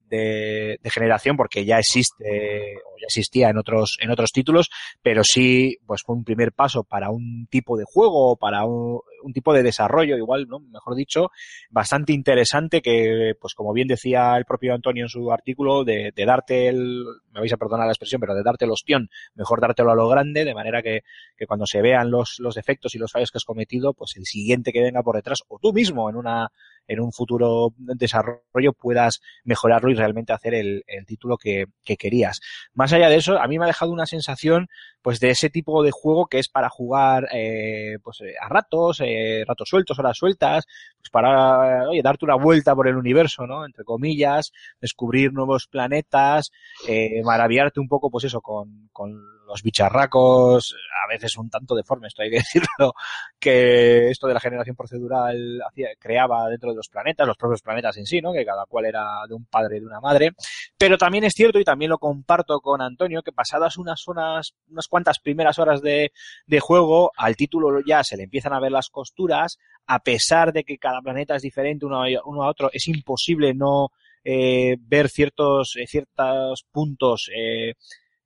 de, 0.10 0.80
generación, 0.92 1.38
porque 1.38 1.66
ya 1.66 1.80
existe 1.80 2.76
o 2.78 2.98
ya 3.00 3.06
existía 3.06 3.50
en 3.50 3.58
otros 3.58 3.98
en 4.02 4.12
otros 4.12 4.32
títulos, 4.32 4.70
pero 5.02 5.24
sí 5.24 5.78
pues 5.86 6.02
fue 6.06 6.16
un 6.16 6.24
primer 6.24 6.52
paso 6.52 6.84
para 6.84 7.10
un 7.12 7.48
tipo 7.50 7.78
de 7.78 7.86
juego, 7.86 8.36
para 8.36 8.66
un, 8.66 9.00
un 9.24 9.34
tipo 9.34 9.54
de 9.54 9.64
desarrollo, 9.64 10.18
igual, 10.18 10.48
¿no? 10.48 10.60
Mejor 10.60 10.96
dicho, 10.96 11.32
bastante 11.70 12.14
interesante 12.14 12.82
que, 12.82 13.34
pues 13.40 13.54
como 13.54 13.74
bien 13.74 13.88
decía 13.88 14.38
el 14.38 14.46
propio 14.46 14.74
Antonio 14.74 15.06
en 15.06 15.10
su 15.10 15.32
artículo, 15.32 15.84
de, 15.84 16.12
darte 16.16 16.68
el, 16.68 17.04
me 17.32 17.40
vais 17.40 17.54
a 17.54 17.58
perdonar 17.58 17.86
la 17.86 17.94
expresión, 17.94 18.22
pero 18.22 18.36
de 18.36 18.44
darte 18.44 18.66
el 18.66 18.72
ostión, 18.72 19.10
mejor 19.36 19.62
dártelo 19.62 19.92
a 19.92 19.96
lo 19.96 20.08
grande, 20.08 20.46
de 20.46 20.54
manera 20.54 20.82
que, 20.82 21.02
que 21.38 21.48
cuando 21.48 21.66
se 21.66 21.82
vean 21.82 22.12
los, 22.12 22.36
los 22.40 22.56
defectos 22.56 22.96
y 22.96 22.98
los 22.98 23.12
fallos 23.12 23.32
que 23.32 23.38
has 23.38 23.46
cometido, 23.46 23.94
pues 23.94 24.14
el 24.18 24.26
siguiente 24.26 24.72
que 24.72 24.82
venga 24.82 25.04
por 25.04 25.16
detrás, 25.16 25.44
o 25.48 25.60
tú 25.60 25.74
mismo 25.74 26.10
en 26.10 26.16
una, 26.16 26.52
en 26.88 27.00
un 27.00 27.12
futuro 27.12 27.74
desarrollo 27.78 28.74
puedas 28.74 29.22
mejorarlo 29.44 29.92
y 29.92 29.96
realmente 29.96 30.34
hacer 30.34 30.56
el, 30.56 30.84
el 30.88 31.06
título 31.06 31.38
que, 31.38 31.66
que 31.84 31.98
querías. 31.98 32.40
Más 32.74 32.92
allá 32.94 33.10
de 33.10 33.18
eso, 33.18 33.40
a 33.40 33.48
mí 33.48 33.58
me 33.58 33.66
ha 33.66 33.68
dejado 33.68 33.92
una 33.92 34.06
sensación 34.06 34.68
pues 35.02 35.20
de 35.20 35.30
ese 35.30 35.50
tipo 35.50 35.84
de 35.84 35.92
juego 35.92 36.28
que 36.28 36.40
es 36.40 36.50
para 36.50 36.70
jugar 36.70 37.28
eh, 37.34 37.98
pues 38.04 38.22
eh, 38.22 38.34
a 38.42 38.50
ratos, 38.50 39.02
ratos 39.46 39.70
sueltos, 39.70 39.98
horas 40.00 40.18
sueltas, 40.18 40.66
pues 41.00 41.10
para 41.12 41.88
oye, 41.88 42.02
darte 42.02 42.26
una 42.26 42.36
vuelta 42.36 42.76
por 42.76 42.88
el 42.88 42.98
universo, 42.98 43.48
¿no? 43.48 43.66
Entre 43.66 43.84
comillas, 43.84 44.52
descubrir 44.82 45.32
nuevos 45.34 45.68
planetas, 45.68 46.52
eh, 46.88 47.22
maravillarte 47.24 47.80
un 47.80 47.88
poco, 47.88 48.12
pues 48.12 48.26
eso, 48.26 48.42
con, 48.42 48.90
con 48.92 49.18
los 49.50 49.64
bicharracos, 49.64 50.76
a 51.04 51.08
veces 51.10 51.36
un 51.38 51.50
tanto 51.50 51.74
deformes, 51.74 52.10
esto 52.10 52.22
hay 52.22 52.30
que 52.30 52.38
decirlo, 52.38 52.94
que 53.40 54.10
esto 54.10 54.28
de 54.28 54.34
la 54.34 54.40
generación 54.40 54.76
procedural 54.76 55.62
creaba 55.98 56.48
dentro 56.50 56.70
de 56.70 56.76
los 56.76 56.90
planetas, 56.90 57.28
los 57.28 57.38
propios 57.38 57.62
planetas 57.62 57.98
en 57.98 58.06
sí, 58.06 58.22
¿no? 58.22 58.32
Que 58.32 58.46
cada 58.46 58.66
cual 58.66 58.86
era 58.86 59.26
de 59.28 59.34
un 59.34 59.46
padre 59.46 59.78
y 59.78 59.80
de 59.80 59.86
una 59.86 60.00
madre. 60.00 60.32
Pero 60.78 60.98
también 60.98 61.24
es 61.24 61.34
cierto, 61.34 61.60
y 61.60 61.64
también 61.64 61.90
lo 61.90 61.98
comparto 61.98 62.60
con 62.60 62.82
Antonio, 62.82 63.24
que 63.24 63.32
pasadas 63.32 63.78
unas 63.78 64.02
zonas, 64.02 64.54
unas 64.70 64.88
cuantas 64.88 65.20
primeras 65.20 65.58
horas 65.60 65.82
de, 65.82 66.12
de 66.46 66.60
juego, 66.60 67.12
al 67.18 67.36
título 67.36 67.80
ya 67.86 68.04
se 68.04 68.18
le 68.18 68.24
empiezan 68.24 68.54
a 68.54 68.60
ver 68.60 68.72
las 68.72 68.90
costuras, 68.90 69.58
a 69.88 70.00
pesar 70.00 70.54
de 70.54 70.64
que 70.64 70.78
cada 70.78 70.89
planeta 71.02 71.36
es 71.36 71.42
diferente 71.42 71.86
uno 71.86 72.04
a, 72.04 72.50
otro, 72.50 72.70
es 72.72 72.88
imposible 72.88 73.54
no 73.54 73.90
eh, 74.24 74.78
ver 74.80 75.10
ciertos, 75.10 75.76
eh, 75.78 75.88
ciertos 75.88 76.66
puntos 76.72 77.30
eh, 77.36 77.74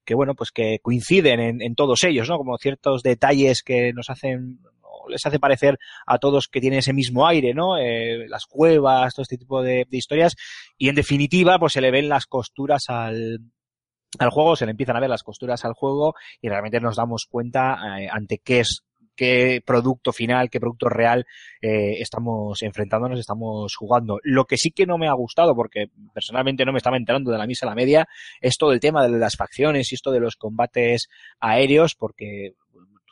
que 0.06 0.15
bueno, 0.15 0.36
pues 0.36 0.52
que 0.52 0.80
coinciden 0.82 1.39
en, 1.39 1.62
en, 1.62 1.76
todos 1.76 2.04
ellos, 2.04 2.28
¿no? 2.28 2.38
Como 2.38 2.58
ciertos 2.58 3.04
detalles 3.04 3.63
que 3.63 3.93
nos 3.93 4.10
hacen, 4.10 4.60
les 5.08 5.26
hace 5.26 5.39
parecer 5.39 5.78
a 6.06 6.17
todos 6.17 6.47
que 6.47 6.60
tienen 6.60 6.80
ese 6.80 6.93
mismo 6.93 7.26
aire, 7.28 7.54
¿no? 7.54 7.78
Eh, 7.78 8.28
las 8.28 8.45
cuevas, 8.45 9.13
todo 9.13 9.23
este 9.23 9.38
tipo 9.38 9.62
de, 9.62 9.88
historias, 9.91 10.36
y 10.78 10.89
en 10.89 10.95
definitiva, 10.95 11.58
pues 11.58 11.73
se 11.73 11.82
le 11.82 11.91
ven 11.91 12.10
las 12.10 12.26
costuras 12.26 12.84
al, 12.89 13.39
al 14.19 14.30
juego, 14.30 14.56
se 14.56 14.65
le 14.65 14.71
empiezan 14.71 14.97
a 14.97 14.99
ver 14.99 15.10
las 15.10 15.23
costuras 15.23 15.63
al 15.63 15.73
juego 15.73 16.15
y 16.41 16.49
realmente 16.49 16.80
nos 16.80 16.97
damos 16.97 17.26
cuenta 17.30 17.78
ante 18.12 18.39
qué 18.39 18.60
es 18.62 18.84
qué 19.15 19.62
producto 19.65 20.12
final, 20.12 20.49
qué 20.49 20.60
producto 20.60 20.89
real 20.89 21.26
eh, 21.62 21.95
estamos 21.99 22.62
enfrentándonos, 22.62 23.19
estamos 23.19 23.76
jugando. 23.76 24.19
Lo 24.23 24.45
que 24.45 24.58
sí 24.58 24.71
que 24.71 24.86
no 24.86 24.97
me 24.97 25.08
ha 25.08 25.13
gustado, 25.13 25.56
porque 25.56 25.88
personalmente 26.13 26.65
no 26.65 26.71
me 26.71 26.78
estaba 26.78 26.97
enterando 26.97 27.32
de 27.32 27.38
la 27.38 27.47
misa 27.47 27.65
a 27.65 27.69
la 27.69 27.76
media, 27.76 28.08
es 28.41 28.58
todo 28.58 28.71
el 28.73 28.80
tema 28.80 29.08
de 29.08 29.17
las 29.17 29.36
facciones 29.36 29.91
y 29.91 29.95
esto 29.95 30.12
de 30.12 30.19
los 30.19 30.36
combates 30.36 31.10
aéreos, 31.39 31.95
porque 31.95 32.56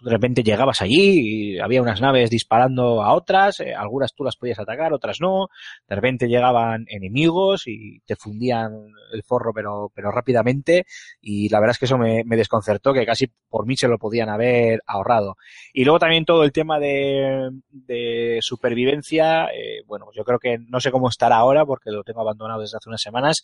de 0.02 0.12
repente 0.12 0.44
llegabas 0.44 0.82
allí 0.82 1.54
y 1.54 1.60
había 1.60 1.82
unas 1.82 2.02
naves 2.02 2.30
disparando 2.30 3.04
a 3.04 3.14
otras, 3.14 3.60
eh, 3.60 3.74
algunas 3.74 4.14
tú 4.14 4.24
las 4.24 4.36
podías 4.36 4.60
atacar, 4.60 4.94
otras 4.94 5.22
no, 5.22 5.48
de 5.88 5.96
repente 5.96 6.28
llegaban 6.28 6.86
enemigos 6.88 7.68
y 7.68 8.00
te 8.06 8.16
fundían 8.16 8.72
el 9.14 9.24
forro 9.24 9.54
pero, 9.54 9.92
pero 9.94 10.12
rápidamente 10.12 10.86
y 11.22 11.50
la 11.50 11.60
verdad 11.60 11.74
es 11.74 11.80
que 11.80 11.86
eso 11.86 11.98
me, 11.98 12.24
me 12.24 12.36
desconcertó, 12.36 12.94
que 12.94 13.06
casi 13.06 13.28
por 13.50 13.66
mí 13.66 13.78
se 13.78 13.88
lo 13.88 14.00
podían 14.00 14.30
haber 14.30 14.82
ahorrado. 14.88 15.38
Y 15.74 15.84
luego 15.84 16.00
también 16.00 16.26
todo 16.26 16.44
el 16.44 16.52
tema 16.52 16.80
de, 16.80 17.50
de 17.70 18.40
supervivencia, 18.42 19.46
eh, 19.54 19.84
bueno, 19.86 20.08
yo 20.14 20.24
creo 20.24 20.40
que 20.40 20.58
no 20.58 20.80
sé 20.80 20.92
cómo 20.92 21.10
estará 21.10 21.38
ahora 21.38 21.66
porque 21.66 21.92
lo 21.92 22.04
tengo 22.04 22.22
abandonado 22.22 22.62
desde 22.62 22.78
hace 22.78 22.90
unas 22.90 23.02
semanas, 23.02 23.44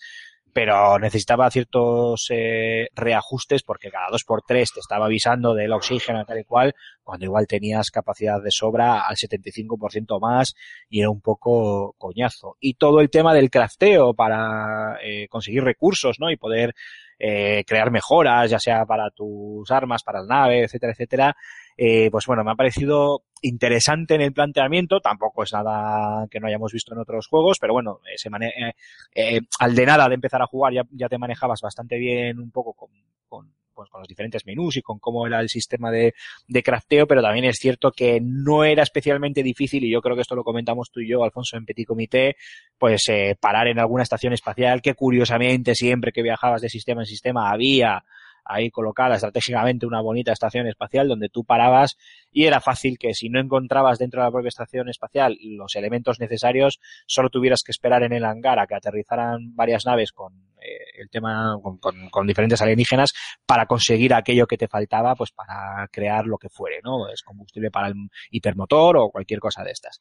pero 0.54 0.98
necesitaba 1.00 1.52
ciertos 1.52 2.28
eh, 2.30 2.88
reajustes 2.96 3.64
porque 3.64 3.90
cada 3.90 4.10
dos 4.10 4.24
por 4.24 4.42
tres 4.42 4.72
te 4.74 4.80
estaba 4.80 5.06
avisando 5.06 5.54
del 5.54 5.72
oxígeno 5.72 6.26
tal 6.26 6.40
y 6.40 6.44
cual, 6.44 6.74
cuando 7.04 7.26
igual 7.26 7.48
tenías 7.48 7.92
capacidad 7.92 8.42
de 8.42 8.52
sobra 8.52 9.02
al 9.02 9.16
75% 9.16 10.20
más 10.20 10.56
y 10.90 11.02
era 11.02 11.10
un 11.10 11.22
poco 11.22 11.96
coñazo. 11.98 12.58
Y 12.60 12.76
todo 12.76 13.02
el 13.02 13.10
tema 13.10 13.34
del 13.34 13.50
crafteo 13.50 14.14
para 14.14 14.98
eh, 15.04 15.28
conseguir 15.30 15.64
recursos, 15.64 16.20
¿no? 16.20 16.32
Y 16.32 16.38
poder 16.38 16.74
eh, 17.20 17.64
crear 17.66 17.90
mejoras, 17.90 18.50
ya 18.52 18.60
sea 18.60 18.86
para 18.86 19.10
tus 19.10 19.70
armas, 19.72 20.04
para 20.04 20.22
la 20.22 20.28
nave, 20.28 20.64
etcétera, 20.64 20.94
etcétera. 20.94 21.36
Eh, 21.78 22.10
pues 22.12 22.26
bueno, 22.26 22.44
me 22.44 22.52
ha 22.52 22.56
parecido 22.56 23.24
interesante 23.42 24.16
en 24.16 24.22
el 24.22 24.34
planteamiento, 24.34 25.00
tampoco 25.00 25.44
es 25.44 25.54
nada 25.54 26.28
que 26.30 26.40
no 26.40 26.48
hayamos 26.48 26.74
visto 26.74 26.94
en 26.94 27.00
otros 27.00 27.28
juegos, 27.28 27.58
pero 27.60 27.74
bueno, 27.74 28.00
eh, 28.12 28.18
se 28.18 28.30
mane 28.30 28.48
eh, 28.48 28.74
eh, 29.13 29.42
al 29.60 29.76
de 29.76 29.86
nada 29.86 30.08
de 30.10 30.16
empezar 30.16 30.42
a 30.42 30.48
jugar 30.48 30.74
ya, 30.74 30.84
ya 30.92 31.08
te 31.08 31.20
manejabas 31.20 31.62
bastante 31.62 31.98
bien 31.98 32.40
un 32.40 32.50
poco 32.50 32.74
con, 32.74 32.90
con, 33.28 33.54
pues, 33.78 33.92
con 33.92 34.02
los 34.02 34.08
diferentes 34.08 34.44
menús 34.48 34.76
y 34.78 34.82
con 34.82 34.98
cómo 34.98 35.28
era 35.28 35.40
el 35.40 35.50
sistema 35.50 35.92
de, 35.92 36.16
de 36.48 36.63
crafteo, 36.63 37.06
pero 37.06 37.22
también 37.22 37.46
es 37.46 37.58
cierto 37.58 37.92
que 37.92 38.20
no 38.20 38.63
era 38.63 38.82
especialmente 38.82 39.44
difícil, 39.44 39.84
y 39.84 39.92
yo 39.92 40.02
creo 40.02 40.16
que 40.16 40.24
esto 40.24 40.36
lo 40.36 40.44
comentamos 40.44 40.90
tú 40.92 41.00
y 41.00 41.08
yo, 41.08 41.24
Alfonso, 41.24 41.58
en 41.58 41.66
Petit 41.66 41.88
Comité, 41.88 42.38
pues 42.80 43.04
eh, 43.10 43.36
parar 43.40 43.68
en 43.68 43.78
alguna 43.78 44.02
estación 44.02 44.34
espacial 44.34 44.82
que 44.82 44.96
curiosamente 44.96 45.76
siempre 45.76 46.12
que 46.12 46.24
viajabas 46.24 46.62
de 46.63 46.70
sistema 46.70 47.04
en 47.04 47.06
sistema 47.06 47.52
había 47.52 48.04
ahí 48.48 48.72
colocada 48.72 49.16
estratégicamente 49.16 49.86
una 49.86 50.02
bonita 50.02 50.32
estación 50.32 50.68
espacial 50.68 51.08
donde 51.08 51.30
tú 51.30 51.44
parabas 51.44 51.98
y 52.32 52.46
era 52.46 52.62
fácil 52.62 52.98
que 52.98 53.14
si 53.14 53.30
no 53.30 53.40
encontrabas 53.40 54.00
dentro 54.00 54.22
de 54.22 54.28
la 54.28 54.32
propia 54.32 54.50
estación 54.50 54.90
espacial 54.90 55.38
los 55.42 55.76
elementos 55.76 56.20
necesarios, 56.20 56.80
solo 57.06 57.30
tuvieras 57.30 57.62
que 57.66 57.72
esperar 57.72 58.04
en 58.04 58.14
el 58.14 58.26
hangar 58.26 58.60
a 58.60 58.68
que 58.68 58.76
aterrizaran 58.76 59.56
varias 59.56 59.86
naves 59.86 60.12
con 60.12 60.34
eh, 60.62 61.02
el 61.02 61.10
tema, 61.10 61.58
con, 61.62 61.78
con, 61.78 62.10
con, 62.10 62.26
diferentes 62.26 62.62
alienígenas 62.62 63.14
para 63.46 63.66
conseguir 63.66 64.14
aquello 64.14 64.48
que 64.48 64.58
te 64.58 64.68
faltaba, 64.68 65.16
pues 65.16 65.32
para 65.32 65.88
crear 65.92 66.26
lo 66.26 66.38
que 66.38 66.50
fuere, 66.50 66.80
¿no? 66.84 67.10
Es 67.10 67.22
combustible 67.22 67.70
para 67.70 67.90
el 67.90 67.94
hipermotor 68.32 68.98
o 68.98 69.10
cualquier 69.12 69.40
cosa 69.40 69.64
de 69.64 69.72
estas. 69.72 70.00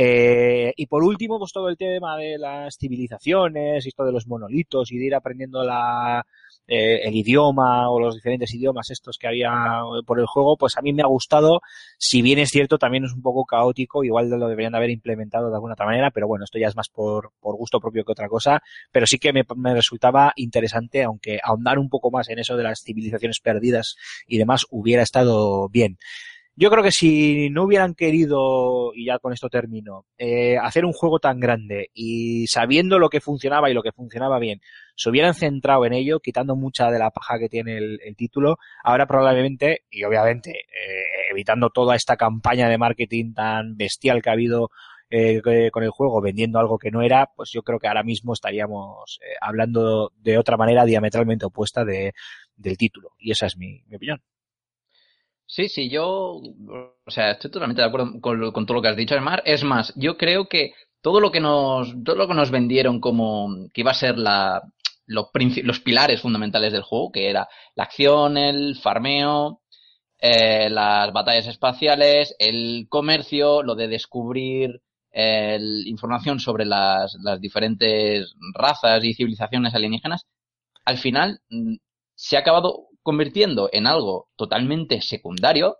Eh, 0.00 0.72
y 0.76 0.86
por 0.86 1.02
último, 1.02 1.40
pues 1.40 1.50
todo 1.52 1.68
el 1.68 1.76
tema 1.76 2.16
de 2.16 2.38
las 2.38 2.76
civilizaciones 2.78 3.84
esto 3.84 4.04
de 4.04 4.12
los 4.12 4.28
monolitos 4.28 4.92
y 4.92 4.98
de 4.98 5.06
ir 5.06 5.14
aprendiendo 5.16 5.64
la, 5.64 6.24
eh, 6.68 7.00
el 7.02 7.16
idioma 7.16 7.90
o 7.90 7.98
los 7.98 8.14
diferentes 8.14 8.54
idiomas 8.54 8.92
estos 8.92 9.18
que 9.18 9.26
había 9.26 9.50
por 10.06 10.20
el 10.20 10.26
juego, 10.26 10.56
pues 10.56 10.76
a 10.76 10.82
mí 10.82 10.92
me 10.92 11.02
ha 11.02 11.06
gustado. 11.06 11.62
Si 11.98 12.22
bien 12.22 12.38
es 12.38 12.50
cierto, 12.50 12.78
también 12.78 13.06
es 13.06 13.12
un 13.12 13.22
poco 13.22 13.44
caótico, 13.44 14.04
igual 14.04 14.30
lo 14.30 14.46
deberían 14.46 14.70
de 14.70 14.78
haber 14.78 14.90
implementado 14.90 15.48
de 15.48 15.56
alguna 15.56 15.72
otra 15.72 15.86
manera, 15.86 16.12
pero 16.12 16.28
bueno, 16.28 16.44
esto 16.44 16.60
ya 16.60 16.68
es 16.68 16.76
más 16.76 16.88
por, 16.88 17.32
por 17.40 17.56
gusto 17.56 17.80
propio 17.80 18.04
que 18.04 18.12
otra 18.12 18.28
cosa. 18.28 18.62
Pero 18.92 19.04
sí 19.04 19.18
que 19.18 19.32
me, 19.32 19.42
me 19.56 19.74
resultaba 19.74 20.32
interesante, 20.36 21.02
aunque 21.02 21.40
ahondar 21.42 21.76
un 21.76 21.88
poco 21.88 22.12
más 22.12 22.28
en 22.28 22.38
eso 22.38 22.56
de 22.56 22.62
las 22.62 22.82
civilizaciones 22.84 23.40
perdidas 23.40 23.96
y 24.28 24.38
demás 24.38 24.64
hubiera 24.70 25.02
estado 25.02 25.68
bien. 25.68 25.98
Yo 26.60 26.70
creo 26.70 26.82
que 26.82 26.90
si 26.90 27.50
no 27.50 27.62
hubieran 27.62 27.94
querido, 27.94 28.92
y 28.92 29.06
ya 29.06 29.20
con 29.20 29.32
esto 29.32 29.48
termino, 29.48 30.06
eh, 30.18 30.56
hacer 30.58 30.84
un 30.84 30.92
juego 30.92 31.20
tan 31.20 31.38
grande 31.38 31.90
y 31.94 32.48
sabiendo 32.48 32.98
lo 32.98 33.10
que 33.10 33.20
funcionaba 33.20 33.70
y 33.70 33.74
lo 33.74 33.82
que 33.84 33.92
funcionaba 33.92 34.40
bien, 34.40 34.60
se 34.96 35.08
hubieran 35.08 35.34
centrado 35.34 35.86
en 35.86 35.92
ello, 35.92 36.18
quitando 36.18 36.56
mucha 36.56 36.90
de 36.90 36.98
la 36.98 37.12
paja 37.12 37.38
que 37.38 37.48
tiene 37.48 37.76
el, 37.78 38.00
el 38.04 38.16
título, 38.16 38.56
ahora 38.82 39.06
probablemente, 39.06 39.84
y 39.88 40.02
obviamente 40.02 40.50
eh, 40.50 41.30
evitando 41.30 41.70
toda 41.70 41.94
esta 41.94 42.16
campaña 42.16 42.68
de 42.68 42.76
marketing 42.76 43.34
tan 43.34 43.76
bestial 43.76 44.20
que 44.20 44.30
ha 44.30 44.32
habido 44.32 44.70
eh, 45.10 45.70
con 45.70 45.84
el 45.84 45.90
juego 45.90 46.20
vendiendo 46.20 46.58
algo 46.58 46.76
que 46.76 46.90
no 46.90 47.02
era, 47.02 47.30
pues 47.36 47.50
yo 47.52 47.62
creo 47.62 47.78
que 47.78 47.86
ahora 47.86 48.02
mismo 48.02 48.32
estaríamos 48.32 49.20
eh, 49.22 49.36
hablando 49.40 50.12
de 50.16 50.38
otra 50.38 50.56
manera 50.56 50.84
diametralmente 50.84 51.46
opuesta 51.46 51.84
de, 51.84 52.14
del 52.56 52.76
título. 52.76 53.12
Y 53.16 53.30
esa 53.30 53.46
es 53.46 53.56
mi, 53.56 53.84
mi 53.86 53.94
opinión. 53.94 54.20
Sí, 55.50 55.68
sí, 55.68 55.88
yo, 55.88 56.04
o 56.04 57.10
sea, 57.10 57.30
estoy 57.32 57.50
totalmente 57.50 57.80
de 57.80 57.88
acuerdo 57.88 58.20
con, 58.20 58.52
con, 58.52 58.66
todo 58.66 58.76
lo 58.76 58.82
que 58.82 58.88
has 58.88 58.96
dicho, 58.96 59.18
Mar. 59.20 59.42
Es 59.46 59.64
más, 59.64 59.94
yo 59.96 60.18
creo 60.18 60.46
que 60.46 60.74
todo 61.00 61.20
lo 61.20 61.32
que 61.32 61.40
nos, 61.40 61.94
todo 62.04 62.16
lo 62.16 62.28
que 62.28 62.34
nos 62.34 62.50
vendieron 62.50 63.00
como 63.00 63.48
que 63.72 63.80
iba 63.80 63.92
a 63.92 63.94
ser 63.94 64.18
la, 64.18 64.62
los, 65.06 65.30
pilares 65.80 66.20
fundamentales 66.20 66.72
del 66.72 66.82
juego, 66.82 67.10
que 67.12 67.30
era 67.30 67.48
la 67.74 67.84
acción, 67.84 68.36
el 68.36 68.76
farmeo, 68.76 69.62
eh, 70.18 70.68
las 70.70 71.12
batallas 71.12 71.46
espaciales, 71.46 72.36
el 72.38 72.86
comercio, 72.90 73.62
lo 73.62 73.74
de 73.74 73.88
descubrir 73.88 74.82
eh, 75.12 75.58
información 75.86 76.40
sobre 76.40 76.66
las, 76.66 77.16
las 77.22 77.40
diferentes 77.40 78.34
razas 78.54 79.02
y 79.04 79.14
civilizaciones 79.14 79.74
alienígenas, 79.74 80.26
al 80.84 80.98
final 80.98 81.40
mm, 81.50 81.76
se 82.14 82.36
ha 82.36 82.40
acabado 82.40 82.87
convirtiendo 83.08 83.70
en 83.72 83.86
algo 83.86 84.28
totalmente 84.36 85.00
secundario, 85.00 85.78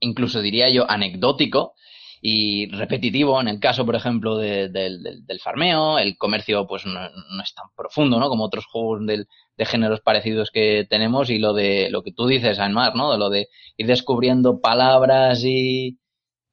incluso 0.00 0.42
diría 0.42 0.68
yo 0.68 0.84
anecdótico 0.90 1.72
y 2.20 2.68
repetitivo 2.70 3.40
en 3.40 3.48
el 3.48 3.60
caso, 3.60 3.86
por 3.86 3.96
ejemplo, 3.96 4.36
de, 4.36 4.68
de, 4.68 4.98
de, 4.98 5.16
del 5.24 5.40
farmeo, 5.40 5.98
el 5.98 6.18
comercio 6.18 6.66
pues 6.66 6.84
no, 6.84 7.00
es 7.42 7.54
tan 7.54 7.66
profundo, 7.74 8.18
¿no? 8.20 8.28
Como 8.28 8.44
otros 8.44 8.66
juegos 8.66 9.06
del, 9.06 9.26
de 9.56 9.64
géneros 9.64 10.00
parecidos 10.02 10.50
que 10.50 10.86
tenemos 10.88 11.30
y 11.30 11.38
lo 11.38 11.54
de 11.54 11.88
lo 11.90 12.02
que 12.02 12.12
tú 12.12 12.26
dices, 12.26 12.58
Anmar, 12.58 12.94
¿no? 12.94 13.12
De 13.12 13.18
lo 13.18 13.30
de 13.30 13.48
ir 13.78 13.86
descubriendo 13.86 14.60
palabras 14.60 15.42
y 15.44 15.98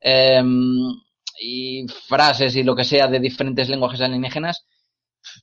eh, 0.02 0.42
y 1.40 1.86
frases 2.08 2.56
y 2.56 2.64
lo 2.64 2.76
que 2.76 2.86
sea 2.86 3.08
de 3.08 3.20
diferentes 3.20 3.70
lenguajes 3.70 4.02
alienígenas, 4.02 4.66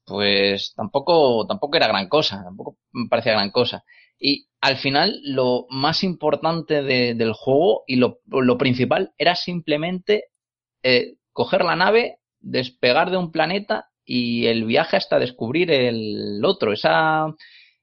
pues 0.04 0.74
tampoco 0.76 1.46
tampoco 1.46 1.76
era 1.76 1.88
gran 1.88 2.08
cosa, 2.08 2.42
tampoco 2.44 2.78
me 2.92 3.08
parecía 3.08 3.32
gran 3.32 3.50
cosa. 3.50 3.84
Y 4.18 4.46
al 4.60 4.76
final 4.76 5.20
lo 5.22 5.66
más 5.70 6.02
importante 6.02 6.82
de, 6.82 7.14
del 7.14 7.32
juego 7.32 7.84
y 7.86 7.96
lo, 7.96 8.18
principal 8.58 9.12
era 9.18 9.34
simplemente 9.34 10.24
eh, 10.82 11.14
coger 11.32 11.64
la 11.64 11.76
nave, 11.76 12.18
despegar 12.40 13.10
de 13.10 13.16
un 13.16 13.30
planeta 13.30 13.90
y 14.04 14.46
el 14.46 14.64
viaje 14.64 14.96
hasta 14.96 15.18
descubrir 15.18 15.70
el 15.70 16.44
otro. 16.44 16.72
Esa 16.72 17.26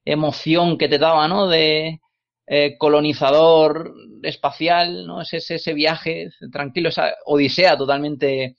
emoción 0.04 0.78
que 0.78 0.89
te 0.89 1.00
daba, 1.00 1.28
¿no? 1.28 1.48
De 1.48 2.00
eh, 2.48 2.78
colonizador 2.78 3.93
espacial, 4.24 5.08
¿no? 5.08 5.21
Ese, 5.21 5.38
ese, 5.38 5.74
viaje 5.74 6.30
tranquilo, 6.52 6.89
esa 6.89 7.13
odisea 7.26 7.78
totalmente 7.78 8.56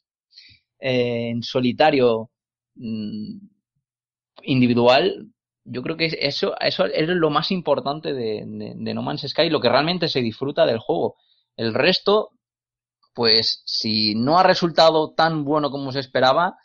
eh, 0.81 1.31
en 1.31 1.43
solitario 1.43 2.31
mmm, 2.75 3.39
individual, 4.43 5.29
yo 5.67 5.83
creo 5.83 5.97
que 5.97 6.07
eso, 6.21 6.55
eso 6.61 6.87
es 6.87 7.09
lo 7.09 7.31
más 7.31 7.51
importante 7.51 8.13
de, 8.13 8.45
de, 8.47 8.73
de, 8.77 8.95
No 8.95 9.03
Man's 9.03 9.27
Sky, 9.29 9.51
lo 9.51 9.61
que 9.61 9.69
realmente 9.69 10.09
se 10.09 10.21
disfruta 10.21 10.65
del 10.65 10.79
juego. 10.79 11.17
El 11.57 11.75
resto, 11.75 12.31
pues 13.15 13.63
si 13.67 14.15
no 14.15 14.39
ha 14.39 14.43
resultado 14.43 15.13
tan 15.13 15.45
bueno 15.45 15.71
como 15.71 15.93
se 15.93 16.01
esperaba, 16.01 16.57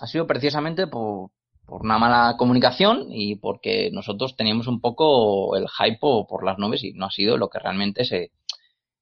ha 0.00 0.06
sido 0.06 0.26
precisamente 0.26 0.86
por, 0.86 1.30
por 1.64 1.82
una 1.82 1.98
mala 1.98 2.36
comunicación 2.36 3.06
y 3.10 3.36
porque 3.36 3.90
nosotros 3.92 4.36
teníamos 4.36 4.66
un 4.66 4.80
poco 4.80 5.56
el 5.56 5.66
hype 5.68 5.98
por 6.00 6.44
las 6.44 6.58
nubes 6.58 6.84
y 6.84 6.92
no 6.92 7.06
ha 7.06 7.10
sido 7.10 7.38
lo 7.38 7.48
que 7.48 7.58
realmente 7.58 8.04
se, 8.04 8.32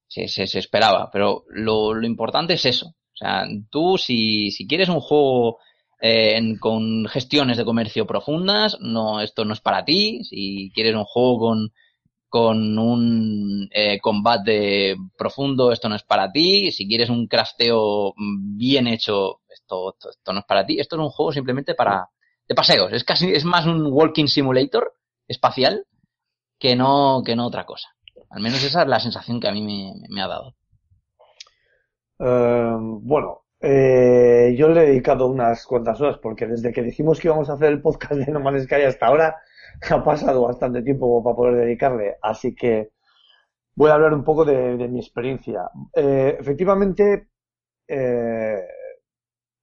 se, 0.07 0.27
se, 0.27 0.47
se 0.47 0.59
esperaba. 0.59 1.09
Pero 1.11 1.43
lo, 1.49 1.93
lo 1.93 2.07
importante 2.07 2.53
es 2.53 2.65
eso. 2.65 2.87
O 2.87 3.17
sea, 3.17 3.45
tú 3.69 3.97
si, 3.97 4.51
si 4.51 4.67
quieres 4.67 4.89
un 4.89 5.01
juego 5.01 5.59
eh, 6.01 6.35
en, 6.35 6.57
con 6.57 7.05
gestiones 7.07 7.57
de 7.57 7.65
comercio 7.65 8.07
profundas, 8.07 8.77
no, 8.81 9.21
esto 9.21 9.45
no 9.45 9.53
es 9.53 9.61
para 9.61 9.85
ti. 9.85 10.23
Si 10.23 10.71
quieres 10.73 10.95
un 10.95 11.03
juego 11.03 11.39
con, 11.39 11.73
con 12.27 12.79
un 12.79 13.69
eh, 13.71 13.99
combate 13.99 14.95
profundo, 15.15 15.71
esto 15.71 15.89
no 15.89 15.95
es 15.95 16.03
para 16.03 16.31
ti. 16.31 16.71
Si 16.71 16.87
quieres 16.87 17.09
un 17.09 17.27
crafteo 17.27 18.15
bien 18.17 18.87
hecho, 18.87 19.41
esto, 19.47 19.95
esto, 20.09 20.33
no 20.33 20.39
es 20.39 20.45
para 20.45 20.65
ti. 20.65 20.79
Esto 20.79 20.95
es 20.95 21.01
un 21.01 21.09
juego 21.09 21.31
simplemente 21.31 21.75
para 21.75 22.09
de 22.47 22.55
paseos. 22.55 22.91
Es 22.93 23.03
casi, 23.03 23.31
es 23.31 23.45
más 23.45 23.67
un 23.67 23.85
walking 23.85 24.27
simulator 24.27 24.93
espacial 25.27 25.85
que 26.57 26.75
no, 26.75 27.21
que 27.23 27.35
no 27.35 27.45
otra 27.45 27.65
cosa. 27.65 27.89
Al 28.31 28.41
menos 28.41 28.63
esa 28.63 28.81
es 28.81 28.87
la 28.87 28.99
sensación 28.99 29.39
que 29.39 29.47
a 29.47 29.51
mí 29.51 29.61
me, 29.61 29.93
me 30.09 30.21
ha 30.21 30.27
dado. 30.27 30.55
Eh, 32.17 32.75
bueno, 32.79 33.40
eh, 33.61 34.55
yo 34.57 34.67
le 34.69 34.83
he 34.83 34.85
dedicado 34.87 35.27
unas 35.27 35.65
cuantas 35.65 35.99
horas 36.01 36.17
porque 36.17 36.47
desde 36.47 36.71
que 36.73 36.81
dijimos 36.81 37.19
que 37.19 37.27
íbamos 37.27 37.49
a 37.49 37.53
hacer 37.53 37.69
el 37.69 37.81
podcast 37.81 38.13
de 38.13 38.31
No 38.31 38.39
Man's 38.39 38.63
Sky 38.63 38.83
hasta 38.83 39.07
ahora 39.07 39.37
ha 39.91 40.03
pasado 40.03 40.43
bastante 40.43 40.81
tiempo 40.81 41.23
para 41.23 41.35
poder 41.35 41.55
dedicarle. 41.55 42.17
Así 42.21 42.53
que 42.55 42.91
voy 43.75 43.89
a 43.91 43.95
hablar 43.95 44.13
un 44.13 44.23
poco 44.23 44.45
de, 44.45 44.77
de 44.77 44.87
mi 44.87 44.99
experiencia. 44.99 45.69
Eh, 45.93 46.37
efectivamente, 46.39 47.27
eh, 47.87 48.61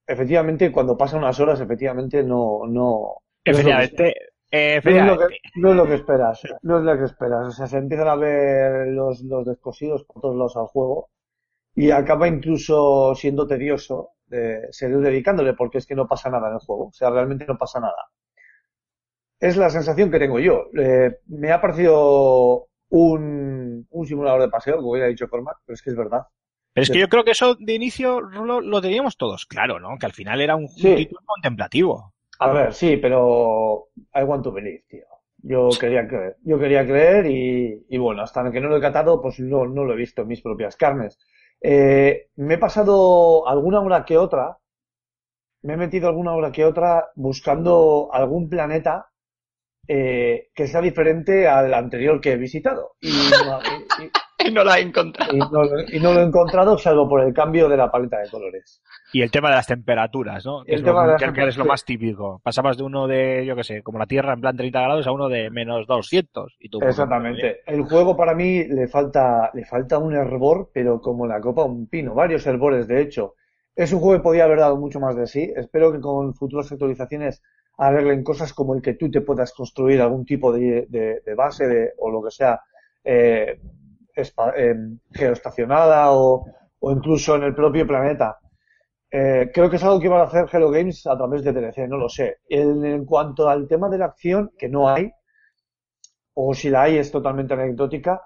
efectivamente, 0.07 0.71
cuando 0.71 0.97
pasan 0.97 1.19
unas 1.19 1.39
horas, 1.39 1.59
efectivamente 1.61 2.23
no, 2.23 2.61
no, 2.67 3.17
no 3.45 3.51
es 3.51 3.63
lo 3.63 3.69
que- 3.69 3.71
Efectivamente. 3.71 4.13
no 4.51 4.89
es, 4.99 5.05
lo 5.05 5.17
que, 5.17 5.25
efectivamente. 5.35 5.39
no 5.55 5.69
es 5.69 5.75
lo 5.75 5.85
que 5.87 5.93
esperas, 5.95 6.41
no 6.63 6.77
es 6.79 6.83
lo 6.83 6.97
que 6.97 7.05
esperas. 7.05 7.47
O 7.47 7.51
sea, 7.51 7.67
se 7.67 7.77
empiezan 7.77 8.07
a 8.07 8.15
ver 8.15 8.87
los, 8.87 9.21
los 9.21 9.45
descosidos 9.45 10.03
por 10.05 10.21
todos 10.21 10.35
lados 10.35 10.57
al 10.57 10.65
juego 10.67 11.09
y 11.75 11.91
acaba 11.91 12.27
incluso 12.27 13.15
siendo 13.15 13.47
tedioso 13.47 14.11
eh, 14.31 14.61
seguir 14.71 14.99
dedicándole 14.99 15.53
porque 15.53 15.79
es 15.79 15.85
que 15.87 15.95
no 15.95 16.07
pasa 16.07 16.29
nada 16.29 16.47
en 16.49 16.55
el 16.55 16.59
juego. 16.59 16.87
O 16.87 16.93
sea, 16.93 17.09
realmente 17.09 17.45
no 17.47 17.57
pasa 17.57 17.79
nada. 17.79 18.09
Es 19.39 19.55
la 19.57 19.69
sensación 19.69 20.11
que 20.11 20.19
tengo 20.19 20.39
yo. 20.39 20.65
Eh, 20.77 21.19
me 21.27 21.51
ha 21.51 21.61
parecido 21.61 22.67
un, 22.89 23.87
un 23.89 24.05
simulador 24.05 24.41
de 24.41 24.49
paseo, 24.49 24.77
como 24.77 24.91
hubiera 24.91 25.07
dicho 25.07 25.29
Cormac, 25.29 25.57
pero 25.65 25.75
es 25.75 25.81
que 25.81 25.91
es 25.91 25.95
verdad. 25.95 26.23
Pero 26.73 26.83
es 26.83 26.89
que 26.91 26.99
yo 26.99 27.07
creo 27.09 27.23
que 27.23 27.31
eso 27.31 27.55
de 27.55 27.73
inicio 27.73 28.21
lo, 28.21 28.61
lo 28.61 28.81
teníamos 28.81 29.17
todos 29.17 29.45
claro, 29.45 29.79
¿no? 29.79 29.97
Que 29.99 30.05
al 30.05 30.13
final 30.13 30.41
era 30.41 30.55
un, 30.55 30.63
un 30.63 30.67
Sí. 30.69 30.95
título 30.95 31.21
contemplativo. 31.25 32.13
A 32.39 32.51
ver, 32.51 32.73
sí, 32.73 32.97
pero 32.97 33.87
I 34.13 34.23
want 34.23 34.43
to 34.43 34.51
believe, 34.51 34.83
tío. 34.87 35.05
Yo 35.41 35.69
quería 35.79 36.05
creer, 36.07 36.35
yo 36.43 36.59
quería 36.59 36.85
creer 36.85 37.25
y, 37.25 37.85
y 37.89 37.97
bueno, 37.97 38.21
hasta 38.23 38.51
que 38.51 38.59
no 38.59 38.67
lo 38.67 38.77
he 38.77 38.81
catado, 38.81 39.21
pues 39.21 39.39
no, 39.39 39.65
no 39.65 39.85
lo 39.85 39.93
he 39.93 39.97
visto 39.97 40.21
en 40.23 40.27
mis 40.27 40.41
propias 40.41 40.75
carnes. 40.75 41.17
Eh, 41.61 42.29
me 42.35 42.53
he 42.53 42.57
pasado 42.57 43.47
alguna 43.47 43.81
hora 43.81 44.05
que 44.05 44.17
otra, 44.17 44.57
me 45.63 45.73
he 45.73 45.77
metido 45.77 46.07
alguna 46.07 46.33
hora 46.33 46.51
que 46.51 46.65
otra 46.65 47.09
buscando 47.15 48.09
algún 48.13 48.49
planeta 48.49 49.09
eh, 49.87 50.49
que 50.53 50.67
sea 50.67 50.81
diferente 50.81 51.47
al 51.47 51.73
anterior 51.73 52.21
que 52.21 52.33
he 52.33 52.37
visitado. 52.37 52.95
Y 53.01 53.09
y- 54.47 54.51
no 54.51 54.63
la 54.63 54.79
he 54.79 54.81
encontrado. 54.81 55.33
y 55.35 55.39
no 55.39 55.63
lo, 55.63 55.81
y 55.91 55.99
no 55.99 56.13
lo 56.13 56.21
he 56.21 56.23
encontrado 56.23 56.77
salvo 56.77 57.07
por 57.09 57.21
el 57.23 57.33
cambio 57.33 57.67
de 57.69 57.77
la 57.77 57.91
paleta 57.91 58.19
de 58.19 58.29
colores. 58.29 58.81
Y 59.13 59.21
el 59.21 59.31
tema 59.31 59.49
de 59.49 59.55
las 59.55 59.67
temperaturas, 59.67 60.45
¿no? 60.45 60.63
Que 60.63 60.73
El 60.73 60.79
es, 60.79 60.83
tema 60.85 61.01
lo, 61.01 61.07
de 61.07 61.11
las 61.13 61.19
que 61.19 61.25
es 61.25 61.29
lo 61.29 61.33
temperaturas. 61.35 61.67
más 61.67 61.85
típico. 61.85 62.39
Pasabas 62.43 62.77
de 62.77 62.83
uno 62.83 63.07
de, 63.07 63.45
yo 63.45 63.55
qué 63.55 63.63
sé, 63.63 63.81
como 63.83 63.97
la 63.99 64.05
Tierra 64.05 64.33
en 64.33 64.41
plan 64.41 64.55
30 64.55 64.81
grados 64.81 65.07
a 65.07 65.11
uno 65.11 65.29
de 65.29 65.49
menos 65.49 65.87
200. 65.87 66.57
Y 66.59 66.69
tú, 66.69 66.79
pues, 66.79 66.91
Exactamente. 66.91 67.61
El 67.65 67.83
juego 67.83 68.15
para 68.15 68.33
mí 68.35 68.63
le 68.65 68.87
falta, 68.87 69.49
le 69.53 69.65
falta 69.65 69.97
un 69.97 70.13
hervor, 70.15 70.69
pero 70.73 71.01
como 71.01 71.25
la 71.27 71.41
copa 71.41 71.63
un 71.63 71.87
pino. 71.87 72.13
Varios 72.13 72.45
hervores, 72.47 72.87
de 72.87 73.01
hecho. 73.01 73.35
Es 73.75 73.93
un 73.93 73.99
juego 73.99 74.17
que 74.19 74.23
podía 74.23 74.43
haber 74.43 74.59
dado 74.59 74.75
mucho 74.77 74.99
más 74.99 75.15
de 75.15 75.25
sí. 75.25 75.51
Espero 75.55 75.91
que 75.91 75.99
con 76.01 76.33
futuras 76.35 76.71
actualizaciones 76.71 77.41
arreglen 77.77 78.23
cosas 78.23 78.53
como 78.53 78.75
el 78.75 78.81
que 78.81 78.95
tú 78.95 79.09
te 79.09 79.21
puedas 79.21 79.53
construir 79.53 80.01
algún 80.01 80.25
tipo 80.25 80.51
de, 80.51 80.85
de- 80.89 81.21
de 81.25 81.33
base 81.35 81.65
de- 81.65 81.91
o 81.97 82.11
lo 82.11 82.21
que 82.21 82.29
sea 82.31 82.59
eh, 83.05 83.57
eh, 84.21 84.75
geoestacionada 85.11 86.11
o, 86.11 86.45
incluso 86.81 87.35
en 87.35 87.43
el 87.43 87.55
propio 87.55 87.87
planeta. 87.87 88.39
Eh, 89.11 89.49
creo 89.53 89.69
que 89.69 89.77
es 89.77 89.83
algo 89.83 89.99
que 89.99 90.07
van 90.07 90.21
a 90.21 90.25
hacer 90.25 90.45
Hello 90.51 90.69
Games 90.69 91.05
a 91.07 91.17
través 91.17 91.43
de 91.43 91.51
DLC, 91.51 91.87
no 91.87 91.97
lo 91.97 92.09
sé. 92.09 92.37
En, 92.47 92.85
en 92.85 93.05
cuanto 93.05 93.49
al 93.49 93.67
tema 93.67 93.89
de 93.89 93.97
la 93.97 94.05
acción, 94.05 94.51
que 94.57 94.69
no 94.69 94.87
hay, 94.89 95.11
o 96.33 96.53
si 96.53 96.69
la 96.69 96.83
hay 96.83 96.97
es 96.97 97.11
totalmente 97.11 97.53
anecdótica, 97.53 98.21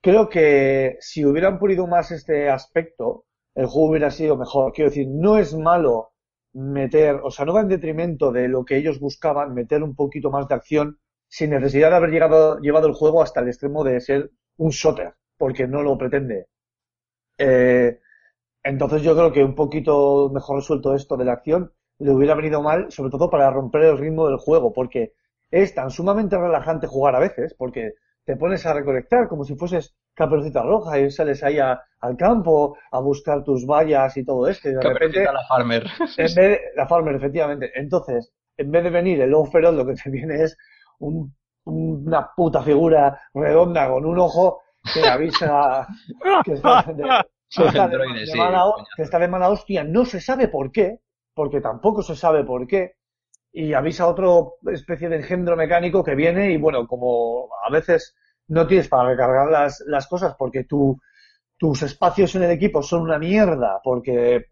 creo 0.00 0.28
que 0.28 0.96
si 1.00 1.24
hubieran 1.24 1.58
pulido 1.58 1.86
más 1.86 2.10
este 2.10 2.48
aspecto, 2.48 3.24
el 3.54 3.66
juego 3.66 3.90
hubiera 3.90 4.10
sido 4.10 4.36
mejor. 4.36 4.72
Quiero 4.72 4.90
decir, 4.90 5.08
no 5.08 5.38
es 5.38 5.54
malo 5.54 6.12
meter, 6.52 7.16
o 7.22 7.30
sea, 7.30 7.44
no 7.44 7.54
va 7.54 7.60
en 7.60 7.68
detrimento 7.68 8.32
de 8.32 8.48
lo 8.48 8.64
que 8.64 8.76
ellos 8.76 9.00
buscaban, 9.00 9.54
meter 9.54 9.82
un 9.82 9.94
poquito 9.94 10.30
más 10.30 10.48
de 10.48 10.54
acción 10.54 10.98
sin 11.28 11.50
necesidad 11.50 11.90
de 11.90 11.96
haber 11.96 12.10
llegado, 12.10 12.58
llevado 12.60 12.86
el 12.86 12.94
juego 12.94 13.22
hasta 13.22 13.40
el 13.40 13.48
extremo 13.48 13.84
de 13.84 14.00
ser 14.00 14.30
un 14.56 14.70
shooter, 14.70 15.14
porque 15.38 15.66
no 15.66 15.82
lo 15.82 15.96
pretende. 15.96 16.48
Eh, 17.38 17.98
entonces 18.62 19.02
yo 19.02 19.14
creo 19.14 19.32
que 19.32 19.44
un 19.44 19.54
poquito 19.54 20.30
mejor 20.32 20.56
resuelto 20.56 20.94
esto 20.94 21.16
de 21.16 21.24
la 21.24 21.34
acción 21.34 21.72
le 21.98 22.12
hubiera 22.12 22.34
venido 22.34 22.62
mal, 22.62 22.90
sobre 22.92 23.10
todo 23.10 23.30
para 23.30 23.50
romper 23.50 23.82
el 23.84 23.98
ritmo 23.98 24.28
del 24.28 24.38
juego, 24.38 24.72
porque 24.72 25.14
es 25.50 25.74
tan 25.74 25.90
sumamente 25.90 26.36
relajante 26.38 26.86
jugar 26.86 27.16
a 27.16 27.20
veces, 27.20 27.54
porque 27.54 27.94
te 28.24 28.36
pones 28.36 28.66
a 28.66 28.74
recolectar 28.74 29.28
como 29.28 29.44
si 29.44 29.56
fueses 29.56 29.96
caperucita 30.14 30.62
roja 30.62 30.98
y 31.00 31.10
sales 31.10 31.42
ahí 31.42 31.58
a- 31.58 31.80
al 32.00 32.16
campo 32.16 32.76
a 32.92 33.00
buscar 33.00 33.42
tus 33.44 33.66
vallas 33.66 34.16
y 34.16 34.24
todo 34.24 34.46
esto, 34.48 34.68
y 34.68 34.74
de 34.74 34.82
repente 34.82 35.24
la 35.32 35.44
Farmer. 35.48 35.84
en 36.18 36.34
vez 36.34 36.34
de, 36.36 36.60
la 36.76 36.86
farmer, 36.88 37.14
efectivamente. 37.16 37.70
Entonces, 37.74 38.32
en 38.56 38.70
vez 38.70 38.84
de 38.84 38.90
venir 38.90 39.20
el 39.22 39.30
lobo 39.30 39.46
feroz, 39.46 39.74
lo 39.74 39.86
que 39.86 39.94
te 39.94 40.10
viene 40.10 40.42
es 40.42 40.56
un- 40.98 41.34
una 41.64 42.30
puta 42.36 42.62
figura 42.62 43.20
redonda 43.34 43.88
con 43.88 44.04
un 44.04 44.18
ojo 44.18 44.60
que 44.92 45.06
avisa 45.08 45.86
que 46.44 46.52
está 46.54 46.82
de, 46.92 47.04
que 47.56 47.64
está 47.66 47.88
de- 47.88 47.98
mala, 48.34 48.64
que 48.96 49.02
está 49.02 49.18
de 49.18 49.28
mala 49.28 49.50
hostia. 49.50 49.84
No 49.84 50.04
se 50.04 50.20
sabe 50.20 50.48
por 50.48 50.72
qué, 50.72 51.00
porque 51.34 51.60
tampoco 51.60 52.02
se 52.02 52.16
sabe 52.16 52.44
por 52.44 52.66
qué. 52.66 52.94
Y 53.52 53.72
avisa 53.74 54.04
a 54.04 54.08
otro 54.08 54.54
especie 54.72 55.08
de 55.08 55.16
engendro 55.16 55.56
mecánico 55.56 56.04
que 56.04 56.14
viene 56.14 56.52
y 56.52 56.58
bueno, 56.58 56.86
como 56.86 57.48
a 57.66 57.70
veces 57.70 58.14
no 58.48 58.66
tienes 58.66 58.88
para 58.88 59.10
recargar 59.10 59.48
las, 59.50 59.82
las 59.86 60.06
cosas 60.06 60.34
porque 60.38 60.64
tu, 60.64 60.98
tus 61.58 61.82
espacios 61.82 62.34
en 62.36 62.44
el 62.44 62.50
equipo 62.52 62.82
son 62.82 63.02
una 63.02 63.18
mierda, 63.18 63.80
porque 63.84 64.46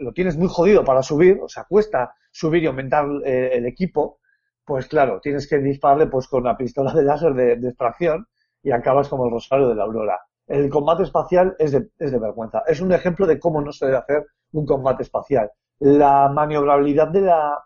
lo 0.00 0.12
tienes 0.12 0.36
muy 0.36 0.48
jodido 0.48 0.84
para 0.84 1.02
subir, 1.02 1.38
o 1.42 1.48
sea, 1.48 1.64
cuesta 1.64 2.14
subir 2.30 2.62
y 2.64 2.66
aumentar 2.66 3.06
eh, 3.24 3.50
el 3.54 3.66
equipo, 3.66 4.20
pues 4.64 4.86
claro, 4.86 5.20
tienes 5.20 5.48
que 5.48 5.58
dispararle 5.58 6.06
pues 6.08 6.26
con 6.28 6.44
la 6.44 6.56
pistola 6.56 6.92
de 6.92 7.02
láser 7.04 7.32
de, 7.34 7.56
de 7.56 7.68
extracción 7.68 8.26
y 8.62 8.70
acabas 8.70 9.08
como 9.08 9.26
el 9.26 9.32
rosario 9.32 9.68
de 9.68 9.74
la 9.74 9.84
aurora. 9.84 10.20
El 10.46 10.68
combate 10.70 11.02
espacial 11.02 11.54
es 11.58 11.72
de, 11.72 11.88
es 11.98 12.10
de 12.12 12.18
vergüenza. 12.18 12.62
Es 12.66 12.80
un 12.80 12.92
ejemplo 12.92 13.26
de 13.26 13.38
cómo 13.38 13.60
no 13.60 13.72
se 13.72 13.86
debe 13.86 13.98
hacer 13.98 14.26
un 14.52 14.64
combate 14.66 15.02
espacial. 15.02 15.50
La 15.80 16.28
maniobrabilidad 16.28 17.08
de 17.08 17.20
la, 17.22 17.58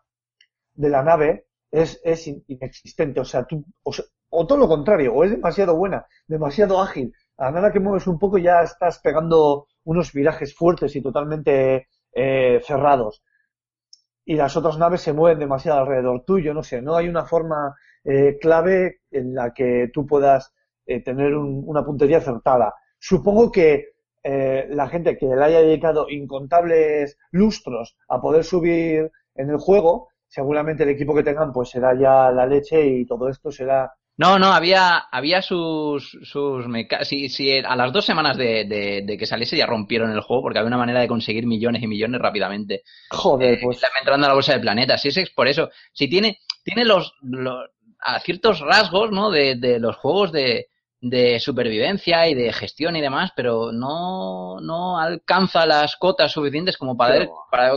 de 0.74 0.88
la 0.88 1.02
nave 1.02 1.46
es, 1.70 2.00
es 2.04 2.26
in- 2.26 2.44
inexistente. 2.48 3.20
O 3.20 3.24
sea, 3.24 3.44
tú, 3.44 3.64
o 4.30 4.46
todo 4.46 4.58
lo 4.58 4.68
contrario, 4.68 5.14
o 5.14 5.24
es 5.24 5.30
demasiado 5.30 5.76
buena, 5.76 6.06
demasiado 6.26 6.80
ágil. 6.80 7.12
A 7.36 7.50
nada 7.50 7.72
que 7.72 7.80
mueves 7.80 8.06
un 8.06 8.18
poco 8.18 8.38
ya 8.38 8.62
estás 8.62 8.98
pegando 9.00 9.66
unos 9.84 10.12
virajes 10.12 10.54
fuertes 10.54 10.94
y 10.96 11.02
totalmente 11.02 11.88
eh, 12.12 12.60
cerrados. 12.64 13.22
Y 14.24 14.36
las 14.36 14.56
otras 14.56 14.78
naves 14.78 15.00
se 15.02 15.12
mueven 15.12 15.38
demasiado 15.38 15.80
alrededor 15.80 16.24
tuyo, 16.24 16.54
no 16.54 16.62
sé, 16.62 16.80
no 16.80 16.96
hay 16.96 17.08
una 17.08 17.24
forma 17.24 17.74
eh, 18.04 18.38
clave 18.40 19.00
en 19.10 19.34
la 19.34 19.52
que 19.52 19.90
tú 19.92 20.06
puedas 20.06 20.52
eh, 20.86 21.02
tener 21.02 21.34
un- 21.34 21.62
una 21.66 21.84
puntería 21.84 22.18
acertada. 22.18 22.74
Supongo 22.98 23.50
que 23.52 23.86
eh, 24.24 24.66
la 24.70 24.88
gente 24.88 25.16
que 25.16 25.26
le 25.26 25.42
haya 25.44 25.60
dedicado 25.60 26.08
incontables 26.08 27.18
lustros 27.32 27.96
a 28.08 28.20
poder 28.20 28.44
subir 28.44 29.10
en 29.34 29.50
el 29.50 29.56
juego, 29.58 30.08
seguramente 30.28 30.84
el 30.84 30.90
equipo 30.90 31.14
que 31.14 31.24
tengan 31.24 31.52
pues 31.52 31.70
será 31.70 31.94
ya 31.98 32.30
la 32.30 32.46
leche 32.46 32.86
y 32.86 33.04
todo 33.06 33.28
esto 33.28 33.50
será 33.50 33.92
No, 34.18 34.38
no, 34.38 34.52
había, 34.52 34.98
había 35.10 35.40
sus, 35.42 36.18
sus 36.22 36.66
meca- 36.68 37.04
si, 37.04 37.28
si 37.28 37.58
a 37.58 37.74
las 37.76 37.92
dos 37.92 38.04
semanas 38.04 38.36
de, 38.36 38.64
de- 38.66 39.02
de 39.04 39.18
que 39.18 39.26
saliese 39.26 39.56
ya 39.56 39.66
rompieron 39.66 40.10
el 40.12 40.20
juego 40.20 40.42
porque 40.42 40.58
había 40.58 40.68
una 40.68 40.76
manera 40.76 41.00
de 41.00 41.08
conseguir 41.08 41.46
millones 41.46 41.82
y 41.82 41.86
millones 41.88 42.20
rápidamente. 42.20 42.82
joder, 43.10 43.54
Eh, 43.54 43.58
pues 43.62 43.80
entrando 44.00 44.26
a 44.26 44.28
la 44.28 44.34
bolsa 44.34 44.52
de 44.54 44.60
planetas. 44.60 45.00
Si 45.02 45.08
es 45.08 45.16
es 45.16 45.30
por 45.30 45.48
eso. 45.48 45.70
Si 45.92 46.08
tiene, 46.08 46.38
tiene 46.64 46.84
los, 46.84 47.14
los- 47.22 47.70
a 48.00 48.20
ciertos 48.20 48.60
rasgos, 48.60 49.10
¿no? 49.12 49.30
De, 49.30 49.56
de 49.56 49.78
los 49.80 49.96
juegos 49.96 50.32
de, 50.32 50.68
de 51.02 51.40
supervivencia 51.40 52.28
y 52.28 52.34
de 52.34 52.52
gestión 52.52 52.94
y 52.94 53.00
demás, 53.00 53.32
pero 53.34 53.72
no, 53.72 54.60
no 54.60 55.00
alcanza 55.00 55.66
las 55.66 55.96
cotas 55.96 56.30
suficientes 56.30 56.78
como 56.78 56.96
para, 56.96 57.26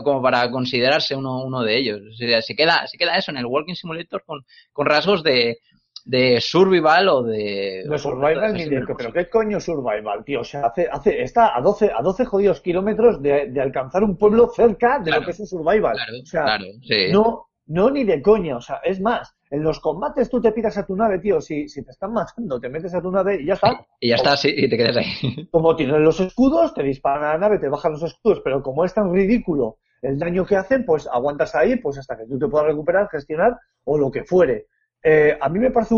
como 0.03 0.21
para 0.21 0.49
considerarse 0.51 1.15
uno, 1.15 1.43
uno 1.43 1.63
de 1.63 1.75
ellos. 1.75 2.01
O 2.07 2.13
sea, 2.15 2.39
se 2.43 2.55
queda, 2.55 2.85
se 2.85 2.99
queda 2.99 3.17
eso 3.17 3.31
en 3.31 3.37
el 3.37 3.47
Walking 3.47 3.73
Simulator 3.73 4.23
con, 4.25 4.45
con 4.71 4.85
rasgos 4.85 5.23
de, 5.23 5.57
de 6.05 6.39
survival 6.39 7.09
o 7.09 7.23
de. 7.23 7.83
No 7.87 7.97
survival 7.97 8.53
ni 8.53 8.65
de... 8.65 8.83
Pero 8.95 9.11
qué 9.11 9.27
coño 9.27 9.59
survival, 9.59 10.23
tío. 10.23 10.41
O 10.41 10.43
sea, 10.43 10.67
hace, 10.67 10.87
hace, 10.89 11.23
está 11.23 11.57
a 11.57 11.61
12, 11.61 11.91
a 11.97 12.03
12 12.03 12.25
jodidos 12.25 12.61
kilómetros 12.61 13.23
de, 13.23 13.47
de 13.49 13.59
alcanzar 13.59 14.03
un 14.03 14.17
pueblo 14.17 14.49
cerca 14.55 14.99
de 14.99 15.05
Claro, 15.05 15.21
lo 15.21 15.25
que 15.25 15.31
es 15.31 15.39
un 15.39 15.47
survival. 15.47 15.93
Claro, 15.93 16.13
o 16.21 16.25
sea, 16.27 16.43
claro, 16.43 16.65
sí. 16.83 17.07
no, 17.11 17.47
no 17.65 17.89
ni 17.89 18.03
de 18.03 18.21
coña. 18.21 18.57
O 18.57 18.61
sea, 18.61 18.81
es 18.83 19.01
más, 19.01 19.34
en 19.49 19.63
los 19.63 19.79
combates 19.79 20.29
tú 20.29 20.41
te 20.41 20.51
piras 20.51 20.77
a 20.77 20.85
tu 20.85 20.95
nave, 20.95 21.19
tío. 21.19 21.39
Si, 21.39 21.69
si 21.69 21.83
te 21.83 21.91
están 21.91 22.13
matando, 22.13 22.59
te 22.59 22.69
metes 22.69 22.93
a 22.93 23.01
tu 23.01 23.11
nave 23.11 23.41
y 23.41 23.45
ya 23.45 23.53
está. 23.53 23.85
Y 23.99 24.09
ya 24.09 24.15
está, 24.15 24.35
sí, 24.35 24.53
y 24.55 24.69
te 24.69 24.77
quedas 24.77 24.97
ahí. 24.97 25.47
Como 25.51 25.75
tienen 25.75 26.03
los 26.03 26.19
escudos, 26.19 26.73
te 26.73 26.83
disparan 26.83 27.23
a 27.23 27.33
la 27.33 27.37
nave, 27.37 27.59
te 27.59 27.69
bajan 27.69 27.93
los 27.93 28.03
escudos. 28.03 28.41
Pero 28.43 28.61
como 28.61 28.83
es 28.83 28.93
tan 28.93 29.13
ridículo 29.13 29.77
el 30.01 30.19
daño 30.19 30.45
que 30.45 30.55
hacen, 30.55 30.85
pues 30.85 31.07
aguantas 31.07 31.55
ahí, 31.55 31.77
pues 31.77 31.97
hasta 31.97 32.17
que 32.17 32.25
tú 32.25 32.37
te 32.37 32.47
puedas 32.47 32.67
recuperar, 32.67 33.07
gestionar 33.09 33.57
o 33.85 33.97
lo 33.97 34.11
que 34.11 34.23
fuere. 34.23 34.67
Eh, 35.01 35.37
a 35.39 35.49
mí 35.49 35.59
me 35.59 35.71
parece, 35.71 35.95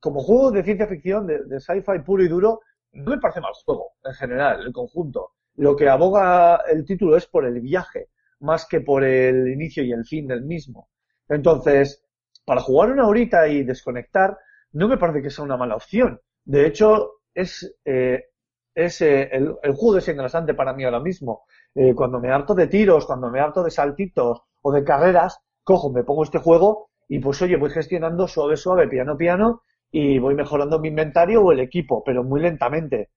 como 0.00 0.20
juego 0.20 0.50
de 0.50 0.62
ciencia 0.62 0.86
ficción, 0.86 1.26
de, 1.26 1.44
de 1.44 1.60
sci-fi 1.60 2.00
puro 2.04 2.22
y 2.22 2.28
duro, 2.28 2.60
no 2.92 3.10
me 3.10 3.18
parece 3.18 3.40
mal 3.40 3.52
juego, 3.64 3.92
en 4.04 4.14
general, 4.14 4.66
el 4.66 4.72
conjunto. 4.72 5.32
Lo 5.56 5.76
que 5.76 5.88
aboga 5.88 6.62
el 6.70 6.84
título 6.84 7.16
es 7.16 7.26
por 7.26 7.44
el 7.44 7.60
viaje, 7.60 8.08
más 8.40 8.66
que 8.66 8.80
por 8.80 9.04
el 9.04 9.48
inicio 9.48 9.84
y 9.84 9.92
el 9.92 10.04
fin 10.04 10.26
del 10.26 10.42
mismo. 10.42 10.88
Entonces, 11.28 12.04
para 12.44 12.60
jugar 12.60 12.90
una 12.90 13.06
horita 13.06 13.48
y 13.48 13.64
desconectar, 13.64 14.38
no 14.72 14.88
me 14.88 14.98
parece 14.98 15.22
que 15.22 15.30
sea 15.30 15.44
una 15.44 15.56
mala 15.56 15.76
opción. 15.76 16.20
De 16.44 16.66
hecho, 16.66 17.20
es, 17.34 17.76
eh, 17.84 18.24
es 18.74 19.00
eh, 19.00 19.30
el, 19.32 19.56
juego 19.74 19.94
desengrasante 19.94 20.54
para 20.54 20.74
mí 20.74 20.84
ahora 20.84 21.00
mismo. 21.00 21.44
Eh, 21.74 21.94
cuando 21.94 22.20
me 22.20 22.30
harto 22.30 22.54
de 22.54 22.66
tiros, 22.66 23.06
cuando 23.06 23.30
me 23.30 23.40
harto 23.40 23.62
de 23.62 23.70
saltitos 23.70 24.42
o 24.62 24.72
de 24.72 24.84
carreras, 24.84 25.38
cojo, 25.62 25.92
me 25.92 26.04
pongo 26.04 26.24
este 26.24 26.38
juego 26.38 26.90
y 27.08 27.18
pues 27.18 27.40
oye, 27.42 27.56
voy 27.56 27.70
gestionando 27.70 28.26
suave, 28.28 28.56
suave, 28.56 28.88
piano, 28.88 29.16
piano 29.16 29.62
y 29.90 30.18
voy 30.18 30.34
mejorando 30.34 30.80
mi 30.80 30.88
inventario 30.88 31.42
o 31.42 31.52
el 31.52 31.60
equipo, 31.60 32.02
pero 32.04 32.24
muy 32.24 32.40
lentamente. 32.40 33.10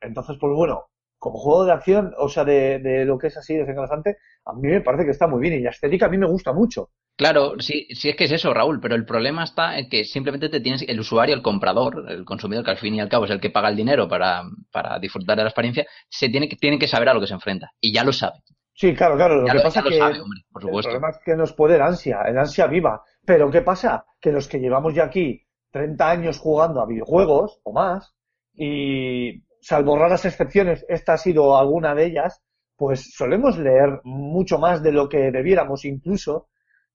Entonces, 0.00 0.36
pues 0.40 0.52
bueno, 0.54 0.86
como 1.18 1.38
juego 1.38 1.64
de 1.64 1.72
acción, 1.72 2.12
o 2.18 2.28
sea, 2.28 2.44
de, 2.44 2.78
de 2.78 3.04
lo 3.04 3.18
que 3.18 3.28
es 3.28 3.36
así 3.36 3.54
desengrasante, 3.56 4.18
a 4.44 4.52
mí 4.54 4.68
me 4.68 4.80
parece 4.80 5.04
que 5.04 5.10
está 5.12 5.26
muy 5.26 5.40
bien 5.40 5.54
y 5.54 5.60
la 5.60 5.70
estética 5.70 6.06
a 6.06 6.08
mí 6.08 6.18
me 6.18 6.26
gusta 6.28 6.52
mucho. 6.52 6.90
Claro, 7.16 7.54
sí, 7.60 7.86
sí 7.94 8.10
es 8.10 8.16
que 8.16 8.24
es 8.24 8.32
eso, 8.32 8.52
Raúl, 8.52 8.78
pero 8.80 8.94
el 8.94 9.06
problema 9.06 9.44
está 9.44 9.78
en 9.78 9.88
que 9.88 10.04
simplemente 10.04 10.50
te 10.50 10.60
tienes, 10.60 10.82
el 10.86 11.00
usuario, 11.00 11.34
el 11.34 11.42
comprador, 11.42 12.04
el 12.10 12.24
consumidor, 12.26 12.62
que 12.64 12.72
al 12.72 12.76
fin 12.76 12.94
y 12.94 13.00
al 13.00 13.08
cabo 13.08 13.24
es 13.24 13.30
el 13.30 13.40
que 13.40 13.48
paga 13.50 13.70
el 13.70 13.76
dinero 13.76 14.06
para, 14.06 14.42
para 14.70 14.98
disfrutar 14.98 15.36
de 15.36 15.44
la 15.44 15.48
experiencia, 15.48 15.86
se 16.10 16.28
tiene 16.28 16.46
que, 16.48 16.56
tiene 16.56 16.78
que 16.78 16.88
saber 16.88 17.08
a 17.08 17.14
lo 17.14 17.20
que 17.20 17.26
se 17.26 17.34
enfrenta. 17.34 17.70
Y 17.80 17.92
ya 17.92 18.04
lo 18.04 18.12
sabe. 18.12 18.40
Sí, 18.74 18.94
claro, 18.94 19.16
claro. 19.16 19.42
Lo 19.42 19.46
Ya 19.46 19.52
que 19.52 19.58
lo, 19.58 19.62
pasa 19.62 19.82
lo 19.82 19.90
que 19.90 19.96
sabe, 19.98 20.20
hombre, 20.20 20.42
por 20.52 20.62
el 20.66 20.68
supuesto. 20.68 20.90
problema 20.90 21.10
es 21.10 21.18
que 21.24 21.36
nos 21.36 21.52
puede 21.54 21.76
el 21.76 21.82
ansia, 21.82 22.22
el 22.22 22.38
ansia 22.38 22.66
viva. 22.66 23.02
Pero 23.24 23.50
¿qué 23.50 23.62
pasa? 23.62 24.04
Que 24.20 24.32
los 24.32 24.48
que 24.48 24.58
llevamos 24.60 24.94
ya 24.94 25.04
aquí 25.04 25.42
30 25.70 26.10
años 26.10 26.38
jugando 26.38 26.80
a 26.80 26.86
videojuegos 26.86 27.60
o 27.64 27.72
más, 27.72 28.14
y 28.54 29.42
salvo 29.66 29.98
raras 29.98 30.24
excepciones, 30.24 30.84
esta 30.88 31.14
ha 31.14 31.18
sido 31.18 31.56
alguna 31.58 31.94
de 31.94 32.06
ellas, 32.06 32.40
pues 32.76 33.12
solemos 33.14 33.58
leer 33.58 34.00
mucho 34.04 34.58
más 34.58 34.82
de 34.82 34.92
lo 34.92 35.08
que 35.08 35.30
debiéramos 35.32 35.84
incluso 35.84 36.48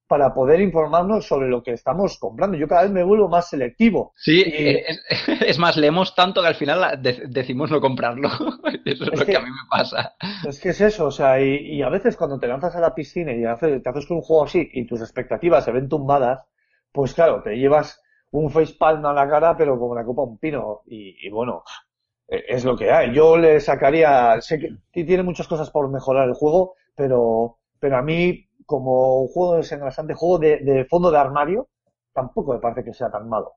para 0.06 0.32
poder 0.34 0.60
informarnos 0.60 1.26
sobre 1.26 1.48
lo 1.48 1.62
que 1.62 1.72
estamos 1.72 2.18
comprando. 2.18 2.56
Yo 2.56 2.68
cada 2.68 2.82
vez 2.82 2.90
me 2.90 3.02
vuelvo 3.02 3.28
más 3.28 3.48
selectivo. 3.48 4.12
Sí, 4.16 4.42
Y- 4.46 4.68
eh, 4.68 4.84
es, 4.88 5.02
es 5.46 5.58
más, 5.58 5.76
leemos 5.76 6.14
tanto 6.14 6.40
que 6.40 6.48
al 6.48 6.54
final 6.54 7.00
decimos 7.28 7.70
no 7.70 7.80
comprarlo. 7.80 8.28
Eso 8.84 9.04
es, 9.04 9.12
Es 9.12 9.20
lo 9.20 9.26
que 9.26 9.32
que- 9.32 9.36
a 9.36 9.40
mí 9.40 9.50
me 9.50 9.68
pasa. 9.70 10.14
Es 10.48 10.60
que 10.60 10.70
es 10.70 10.80
eso, 10.80 11.06
o 11.06 11.10
sea, 11.10 11.40
y, 11.40 11.56
y 11.76 11.82
a 11.82 11.88
veces 11.88 12.16
cuando 12.16 12.38
te 12.38 12.46
lanzas 12.48 12.74
a 12.76 12.80
la 12.80 12.94
piscina 12.94 13.32
y 13.32 13.44
hace- 13.44 13.80
te 13.80 13.88
haces 13.88 14.06
con 14.06 14.18
un 14.18 14.22
juego 14.22 14.44
así 14.44 14.68
y 14.72 14.86
tus 14.86 15.00
expectativas 15.00 15.64
se 15.64 15.72
ven 15.72 15.88
tumbadas, 15.88 16.44
pues 16.90 17.14
claro, 17.14 17.42
te 17.42 17.56
llevas 17.56 18.00
un 18.30 18.50
facepalm 18.50 19.04
a 19.06 19.12
la 19.12 19.28
cara, 19.28 19.56
pero 19.56 19.78
como 19.78 19.94
la 19.94 20.04
copa 20.04 20.22
un 20.22 20.38
pino. 20.38 20.82
Y, 20.86 21.26
y 21.26 21.30
bueno, 21.30 21.64
es 22.48 22.64
lo 22.64 22.76
que 22.76 22.90
hay. 22.90 23.14
Yo 23.14 23.36
le 23.36 23.60
sacaría, 23.60 24.40
sé 24.40 24.58
que 24.58 25.04
tiene 25.04 25.22
muchas 25.22 25.48
cosas 25.48 25.70
por 25.70 25.90
mejorar 25.90 26.28
el 26.28 26.34
juego, 26.34 26.74
pero, 26.96 27.58
pero 27.80 27.96
a 27.96 28.02
mí, 28.02 28.48
como 28.66 29.20
un 29.22 29.28
juego 29.28 29.56
desengrasante, 29.56 30.14
juego 30.14 30.38
de, 30.38 30.58
de 30.58 30.84
fondo 30.86 31.10
de 31.10 31.18
armario, 31.18 31.68
tampoco 32.12 32.54
me 32.54 32.60
parece 32.60 32.84
que 32.84 32.94
sea 32.94 33.10
tan 33.10 33.28
malo. 33.28 33.52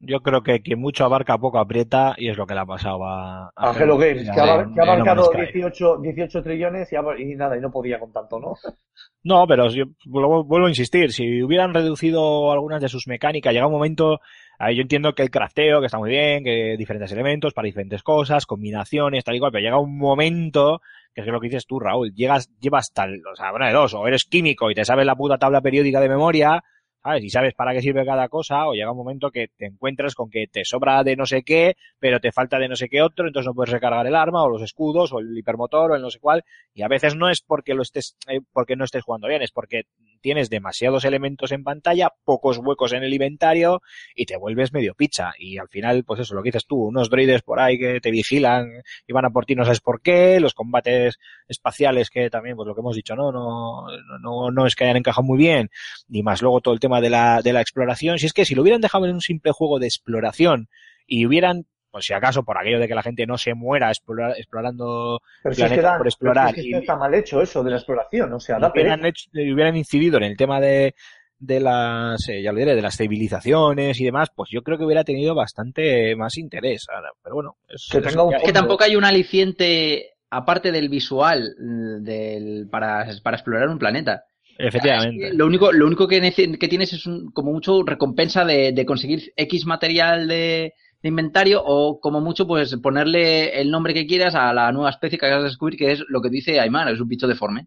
Yo 0.00 0.20
creo 0.20 0.42
que 0.42 0.60
quien 0.60 0.80
mucho 0.80 1.02
abarca 1.06 1.38
poco 1.38 1.58
aprieta 1.58 2.14
y 2.18 2.28
es 2.28 2.36
lo 2.36 2.46
que 2.46 2.52
le 2.54 2.60
ha 2.60 2.66
pasado 2.66 3.04
a, 3.06 3.46
a 3.56 3.68
A 3.68 3.72
Hello 3.72 3.96
Games, 3.96 4.30
que, 4.30 4.40
ha, 4.40 4.44
abar- 4.44 4.64
en- 4.64 4.74
que 4.74 4.80
ha 4.80 4.82
en 4.82 4.88
No 4.98 5.06
abarcado 5.06 5.06
Man's 5.06 5.26
Sky. 5.26 5.38
18, 5.38 5.96
18 5.98 6.42
trillones 6.42 6.92
y, 6.92 6.96
y 7.22 7.34
nada, 7.34 7.56
y 7.56 7.60
no 7.60 7.70
podía 7.70 7.98
con 7.98 8.12
tanto, 8.12 8.38
¿no? 8.38 8.56
No, 9.24 9.46
pero 9.46 9.68
yo 9.70 9.84
vuelvo, 10.06 10.42
vuelvo 10.44 10.66
a 10.66 10.70
insistir, 10.70 11.12
si 11.12 11.42
hubieran 11.42 11.72
reducido 11.74 12.50
algunas 12.50 12.80
de 12.82 12.88
sus 12.88 13.06
mecánicas, 13.06 13.52
llega 13.52 13.66
un 13.68 13.72
momento, 13.72 14.20
ahí 14.58 14.76
yo 14.76 14.82
entiendo 14.82 15.14
que 15.14 15.22
el 15.22 15.30
crafteo, 15.30 15.80
que 15.80 15.86
está 15.86 15.98
muy 15.98 16.10
bien, 16.10 16.44
que 16.44 16.76
diferentes 16.78 17.10
elementos 17.12 17.52
para 17.54 17.66
diferentes 17.66 18.02
cosas, 18.02 18.46
combinaciones, 18.46 19.24
tal 19.24 19.36
y 19.36 19.38
cual, 19.38 19.52
pero 19.52 19.62
llega 19.62 19.78
un 19.78 19.98
momento, 19.98 20.80
que 21.14 21.20
es 21.22 21.26
lo 21.26 21.40
que 21.40 21.48
dices 21.48 21.66
tú, 21.66 21.80
Raúl, 21.80 22.12
llegas, 22.14 22.50
llevas 22.60 22.92
tal, 22.92 23.20
o 23.30 23.36
sea, 23.36 23.52
una 23.52 23.68
de 23.68 23.74
dos, 23.74 23.94
o 23.94 24.06
eres 24.06 24.24
químico 24.24 24.70
y 24.70 24.74
te 24.74 24.84
sabes 24.84 25.06
la 25.06 25.16
puta 25.16 25.38
tabla 25.38 25.60
periódica 25.60 26.00
de 26.00 26.08
memoria, 26.08 26.62
¿sabes? 27.02 27.24
Y 27.24 27.30
sabes 27.30 27.54
para 27.54 27.72
qué 27.72 27.82
sirve 27.82 28.04
cada 28.04 28.28
cosa, 28.28 28.66
o 28.66 28.74
llega 28.74 28.90
un 28.90 28.96
momento 28.96 29.30
que 29.30 29.48
te 29.56 29.66
encuentras 29.66 30.14
con 30.14 30.30
que 30.30 30.46
te 30.46 30.64
sobra 30.64 31.02
de 31.04 31.16
no 31.16 31.26
sé 31.26 31.42
qué, 31.42 31.76
pero 31.98 32.20
te 32.20 32.32
falta 32.32 32.58
de 32.58 32.68
no 32.68 32.76
sé 32.76 32.88
qué 32.88 33.02
otro, 33.02 33.26
entonces 33.26 33.48
no 33.48 33.54
puedes 33.54 33.72
recargar 33.72 34.06
el 34.06 34.14
arma, 34.14 34.42
o 34.42 34.48
los 34.48 34.62
escudos, 34.62 35.12
o 35.12 35.18
el 35.18 35.36
hipermotor, 35.36 35.92
o 35.92 35.96
el 35.96 36.02
no 36.02 36.10
sé 36.10 36.18
cuál, 36.18 36.44
y 36.74 36.82
a 36.82 36.88
veces 36.88 37.16
no 37.16 37.28
es 37.28 37.42
porque 37.42 37.74
lo 37.74 37.82
estés, 37.82 38.16
eh, 38.28 38.40
porque 38.52 38.76
no 38.76 38.84
estés 38.84 39.02
jugando 39.02 39.28
bien, 39.28 39.42
es 39.42 39.50
porque 39.50 39.84
tienes 40.20 40.48
demasiados 40.48 41.04
elementos 41.04 41.52
en 41.52 41.64
pantalla, 41.64 42.10
pocos 42.24 42.58
huecos 42.58 42.92
en 42.92 43.02
el 43.02 43.12
inventario, 43.12 43.82
y 44.14 44.24
te 44.24 44.36
vuelves 44.36 44.72
medio 44.72 44.94
picha. 44.94 45.32
Y 45.38 45.58
al 45.58 45.68
final, 45.68 46.04
pues 46.04 46.20
eso, 46.20 46.34
lo 46.34 46.42
que 46.42 46.48
dices 46.48 46.66
tú, 46.66 46.76
unos 46.76 47.10
droides 47.10 47.42
por 47.42 47.60
ahí 47.60 47.78
que 47.78 48.00
te 48.00 48.10
vigilan 48.10 48.68
y 49.06 49.12
van 49.12 49.26
a 49.26 49.30
por 49.30 49.44
ti, 49.44 49.54
no 49.54 49.64
sabes 49.64 49.80
por 49.80 50.00
qué, 50.00 50.40
los 50.40 50.54
combates 50.54 51.18
espaciales 51.48 52.08
que 52.08 52.30
también, 52.30 52.56
pues 52.56 52.66
lo 52.66 52.74
que 52.74 52.80
hemos 52.80 52.96
dicho, 52.96 53.16
no, 53.16 53.32
no, 53.32 53.86
no, 54.20 54.50
no 54.50 54.66
es 54.66 54.76
que 54.76 54.84
hayan 54.84 54.96
encajado 54.96 55.24
muy 55.24 55.38
bien, 55.38 55.70
ni 56.08 56.22
más 56.22 56.40
luego 56.40 56.60
todo 56.60 56.72
el 56.72 56.80
tema 56.80 56.91
de 57.00 57.10
la, 57.10 57.40
de 57.42 57.52
la 57.52 57.60
exploración. 57.60 58.18
Si 58.18 58.26
es 58.26 58.32
que 58.32 58.44
si 58.44 58.54
lo 58.54 58.62
hubieran 58.62 58.80
dejado 58.80 59.06
en 59.06 59.14
un 59.14 59.20
simple 59.20 59.52
juego 59.52 59.78
de 59.78 59.86
exploración 59.86 60.68
y 61.06 61.26
hubieran, 61.26 61.66
pues 61.90 62.06
si 62.06 62.12
acaso 62.14 62.42
por 62.44 62.58
aquello 62.58 62.78
de 62.78 62.88
que 62.88 62.94
la 62.94 63.02
gente 63.02 63.26
no 63.26 63.38
se 63.38 63.54
muera 63.54 63.90
explora- 63.90 64.34
explorando 64.36 65.20
Pero 65.42 65.54
si 65.54 65.62
es 65.62 65.72
que, 65.72 65.80
dan- 65.82 65.98
por 65.98 66.06
explorar 66.06 66.46
pero 66.50 66.54
si 66.54 66.60
es 66.60 66.66
y- 66.66 66.70
que 66.72 66.78
está 66.78 66.96
mal 66.96 67.14
hecho 67.14 67.42
eso 67.42 67.62
de 67.62 67.70
la 67.70 67.76
exploración, 67.76 68.32
o 68.32 68.40
sea, 68.40 68.58
y 68.58 68.60
da 68.60 68.70
hubieran, 68.70 69.04
hecho- 69.06 69.28
y 69.32 69.52
hubieran 69.52 69.76
incidido 69.76 70.16
en 70.18 70.24
el 70.24 70.36
tema 70.36 70.60
de, 70.60 70.94
de 71.38 71.60
las, 71.60 72.28
eh, 72.28 72.40
ya 72.42 72.52
lo 72.52 72.58
diré, 72.58 72.74
de 72.76 72.82
las 72.82 72.96
civilizaciones 72.96 74.00
y 74.00 74.04
demás, 74.04 74.30
pues 74.34 74.48
yo 74.50 74.62
creo 74.62 74.78
que 74.78 74.84
hubiera 74.84 75.04
tenido 75.04 75.34
bastante 75.34 76.14
más 76.16 76.38
interés. 76.38 76.86
Ahora, 76.94 77.10
pero 77.22 77.34
bueno, 77.34 77.56
es, 77.68 77.88
Que 77.90 77.98
es 77.98 78.16
un 78.16 78.30
que 78.44 78.52
tampoco 78.52 78.84
hay 78.84 78.94
un 78.96 79.04
aliciente, 79.04 80.10
aparte 80.30 80.70
del 80.72 80.88
visual, 80.88 81.54
mm, 81.58 82.02
del, 82.04 82.68
para, 82.70 83.06
para 83.22 83.36
explorar 83.36 83.68
un 83.68 83.78
planeta. 83.78 84.24
Efectivamente. 84.58 85.32
Lo 85.34 85.46
único, 85.46 85.72
lo 85.72 85.86
único 85.86 86.06
que 86.06 86.20
tienes 86.20 86.92
es 86.92 87.06
un, 87.06 87.30
como 87.32 87.52
mucho 87.52 87.82
recompensa 87.84 88.44
de, 88.44 88.72
de 88.72 88.86
conseguir 88.86 89.32
X 89.36 89.66
material 89.66 90.28
de, 90.28 90.74
de 91.02 91.08
inventario 91.08 91.62
o 91.64 92.00
como 92.00 92.20
mucho 92.20 92.46
pues 92.46 92.74
ponerle 92.76 93.60
el 93.60 93.70
nombre 93.70 93.92
que 93.92 94.06
quieras 94.06 94.34
a 94.34 94.52
la 94.52 94.70
nueva 94.72 94.90
especie 94.90 95.18
que 95.18 95.26
acabas 95.26 95.44
de 95.44 95.50
descubrir 95.50 95.78
que 95.78 95.92
es 95.92 96.04
lo 96.08 96.22
que 96.22 96.30
dice 96.30 96.60
Aymar, 96.60 96.88
es 96.88 97.00
un 97.00 97.08
bicho 97.08 97.26
deforme. 97.26 97.66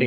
Sí. 0.00 0.06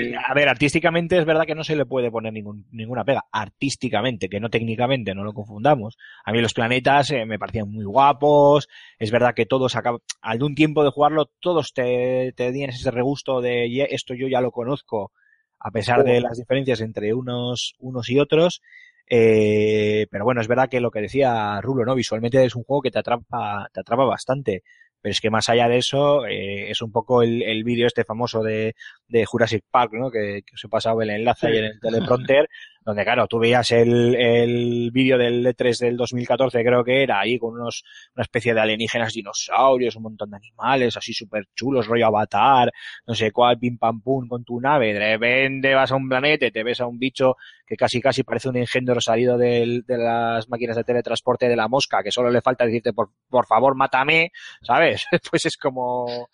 y- 0.00 0.14
A 0.14 0.34
ver, 0.34 0.48
artísticamente 0.48 1.18
es 1.18 1.24
verdad 1.24 1.44
que 1.46 1.54
no 1.54 1.64
se 1.64 1.76
le 1.76 1.86
puede 1.86 2.10
poner 2.10 2.32
ningún, 2.32 2.66
ninguna 2.72 3.04
pega. 3.04 3.24
Artísticamente, 3.32 4.28
que 4.28 4.40
no 4.40 4.50
técnicamente, 4.50 5.14
no 5.14 5.24
lo 5.24 5.32
confundamos. 5.32 5.96
A 6.24 6.32
mí 6.32 6.40
los 6.40 6.54
planetas 6.54 7.10
eh, 7.10 7.26
me 7.26 7.38
parecían 7.38 7.70
muy 7.70 7.84
guapos. 7.84 8.68
Es 8.98 9.10
verdad 9.10 9.34
que 9.34 9.46
todos 9.46 9.76
acab- 9.76 10.00
al 10.22 10.38
de 10.38 10.44
un 10.44 10.54
tiempo 10.54 10.84
de 10.84 10.90
jugarlo, 10.90 11.26
todos 11.40 11.72
te, 11.72 12.32
te 12.36 12.52
tienen 12.52 12.70
ese 12.70 12.90
regusto 12.90 13.40
de 13.40 13.68
"Ye- 13.70 13.88
esto 13.90 14.14
yo 14.14 14.28
ya 14.28 14.40
lo 14.40 14.50
conozco, 14.52 15.12
a 15.60 15.70
pesar 15.70 15.98
de 16.04 16.20
las 16.20 16.38
diferencias 16.38 16.80
entre 16.80 17.12
unos, 17.14 17.74
unos 17.80 18.08
y 18.10 18.18
otros. 18.20 18.62
Eh, 19.10 20.06
pero 20.10 20.24
bueno, 20.24 20.40
es 20.40 20.48
verdad 20.48 20.68
que 20.68 20.80
lo 20.80 20.90
que 20.90 21.00
decía 21.00 21.60
Rulo, 21.62 21.84
¿no? 21.84 21.94
Visualmente 21.94 22.44
es 22.44 22.54
un 22.54 22.64
juego 22.64 22.82
que 22.82 22.90
te 22.90 22.98
atrapa, 22.98 23.68
te 23.72 23.80
atrapa 23.80 24.04
bastante. 24.04 24.62
Pero 25.00 25.12
es 25.12 25.20
que 25.20 25.30
más 25.30 25.48
allá 25.48 25.68
de 25.68 25.78
eso, 25.78 26.26
eh, 26.26 26.70
es 26.70 26.82
un 26.82 26.92
poco 26.92 27.22
el, 27.22 27.42
el 27.42 27.64
vídeo 27.64 27.86
este 27.86 28.04
famoso 28.04 28.42
de, 28.42 28.74
de 29.08 29.24
Jurassic 29.24 29.64
Park, 29.70 29.92
¿no? 29.94 30.10
Que, 30.10 30.42
que 30.46 30.54
os 30.54 30.64
he 30.64 30.68
pasado 30.68 31.00
el 31.02 31.10
enlace 31.10 31.46
ahí 31.48 31.58
en 31.58 31.64
el 31.64 31.80
teleprompter, 31.80 32.48
donde 32.84 33.04
claro, 33.04 33.26
tú 33.26 33.38
veías 33.38 33.70
el, 33.72 34.14
el 34.14 34.90
vídeo 34.92 35.18
del 35.18 35.44
E3 35.46 35.78
del 35.78 35.96
2014, 35.96 36.62
creo 36.64 36.82
que 36.84 37.02
era, 37.02 37.20
ahí 37.20 37.38
con 37.38 37.54
unos, 37.54 37.84
una 38.14 38.22
especie 38.22 38.54
de 38.54 38.60
alienígenas 38.60 39.12
dinosaurios, 39.12 39.96
un 39.96 40.04
montón 40.04 40.30
de 40.30 40.36
animales, 40.36 40.96
así 40.96 41.12
súper 41.12 41.44
chulos, 41.54 41.86
rollo 41.86 42.06
avatar, 42.06 42.70
no 43.06 43.14
sé 43.14 43.30
cuál, 43.32 43.58
pim 43.58 43.76
pam 43.78 44.00
pum, 44.00 44.26
con 44.28 44.44
tu 44.44 44.60
nave, 44.60 44.92
de 44.94 45.00
repente 45.12 45.74
vas 45.74 45.92
a 45.92 45.96
un 45.96 46.08
planeta 46.08 46.46
y 46.46 46.50
te 46.50 46.62
ves 46.62 46.80
a 46.80 46.86
un 46.86 46.98
bicho 46.98 47.36
que 47.66 47.76
casi 47.76 48.00
casi 48.00 48.22
parece 48.22 48.48
un 48.48 48.56
engendro 48.56 49.00
salido 49.00 49.36
del- 49.36 49.82
de 49.86 49.98
las 49.98 50.48
máquinas 50.48 50.76
de 50.76 50.84
teletransporte 50.84 51.48
de 51.48 51.56
la 51.56 51.68
mosca, 51.68 52.02
que 52.02 52.10
solo 52.10 52.30
le 52.30 52.40
falta 52.40 52.64
decirte, 52.64 52.94
por, 52.94 53.10
por 53.28 53.46
favor, 53.46 53.74
mátame, 53.74 54.32
¿sabes? 54.62 55.04
pues 55.30 55.44
es 55.46 55.56
como, 55.58 56.28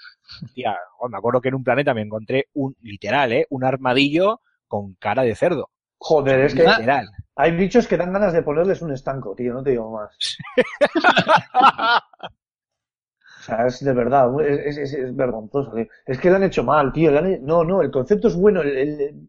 tía, 0.55 0.77
jo, 0.97 1.09
me 1.09 1.19
acuerdo 1.19 1.41
que 1.41 1.49
en 1.49 1.55
un 1.57 1.65
planeta 1.65 1.95
me 1.95 2.03
encontré 2.03 2.49
un, 2.55 2.75
literal, 2.83 3.33
¿eh? 3.33 3.47
Un 3.51 3.65
armadillo 3.65 4.41
con 4.69 4.95
cara 4.95 5.23
de 5.23 5.35
cerdo. 5.35 5.71
Joder, 5.99 6.41
es 6.41 6.55
que 6.55 6.65
Literal. 6.65 7.09
hay 7.37 7.53
bichos 7.53 7.87
que 7.89 7.97
dan 7.97 8.13
ganas 8.13 8.33
de 8.35 8.43
ponerles 8.43 8.83
un 8.83 8.93
estanco, 8.93 9.35
tío, 9.35 9.55
no 9.55 9.63
te 9.63 9.71
digo 9.71 9.91
más. 9.91 10.17
O 13.41 13.47
sea, 13.47 13.67
es 13.67 13.85
de 13.85 13.93
verdad, 13.93 14.29
es, 14.41 14.79
es- 14.79 14.95
es 14.95 15.15
vergonzoso. 15.15 15.73
tío. 15.73 15.87
Es 16.07 16.19
que 16.19 16.31
lo 16.31 16.37
han 16.37 16.45
hecho 16.45 16.65
mal, 16.65 16.93
tío. 16.93 17.11
le 17.11 17.19
han 17.19 17.27
he- 17.27 17.39
No, 17.41 17.63
no, 17.63 17.83
el 17.83 17.91
concepto 17.91 18.29
es 18.29 18.37
bueno, 18.37 18.63
el- 18.63 18.77
el- 18.77 19.29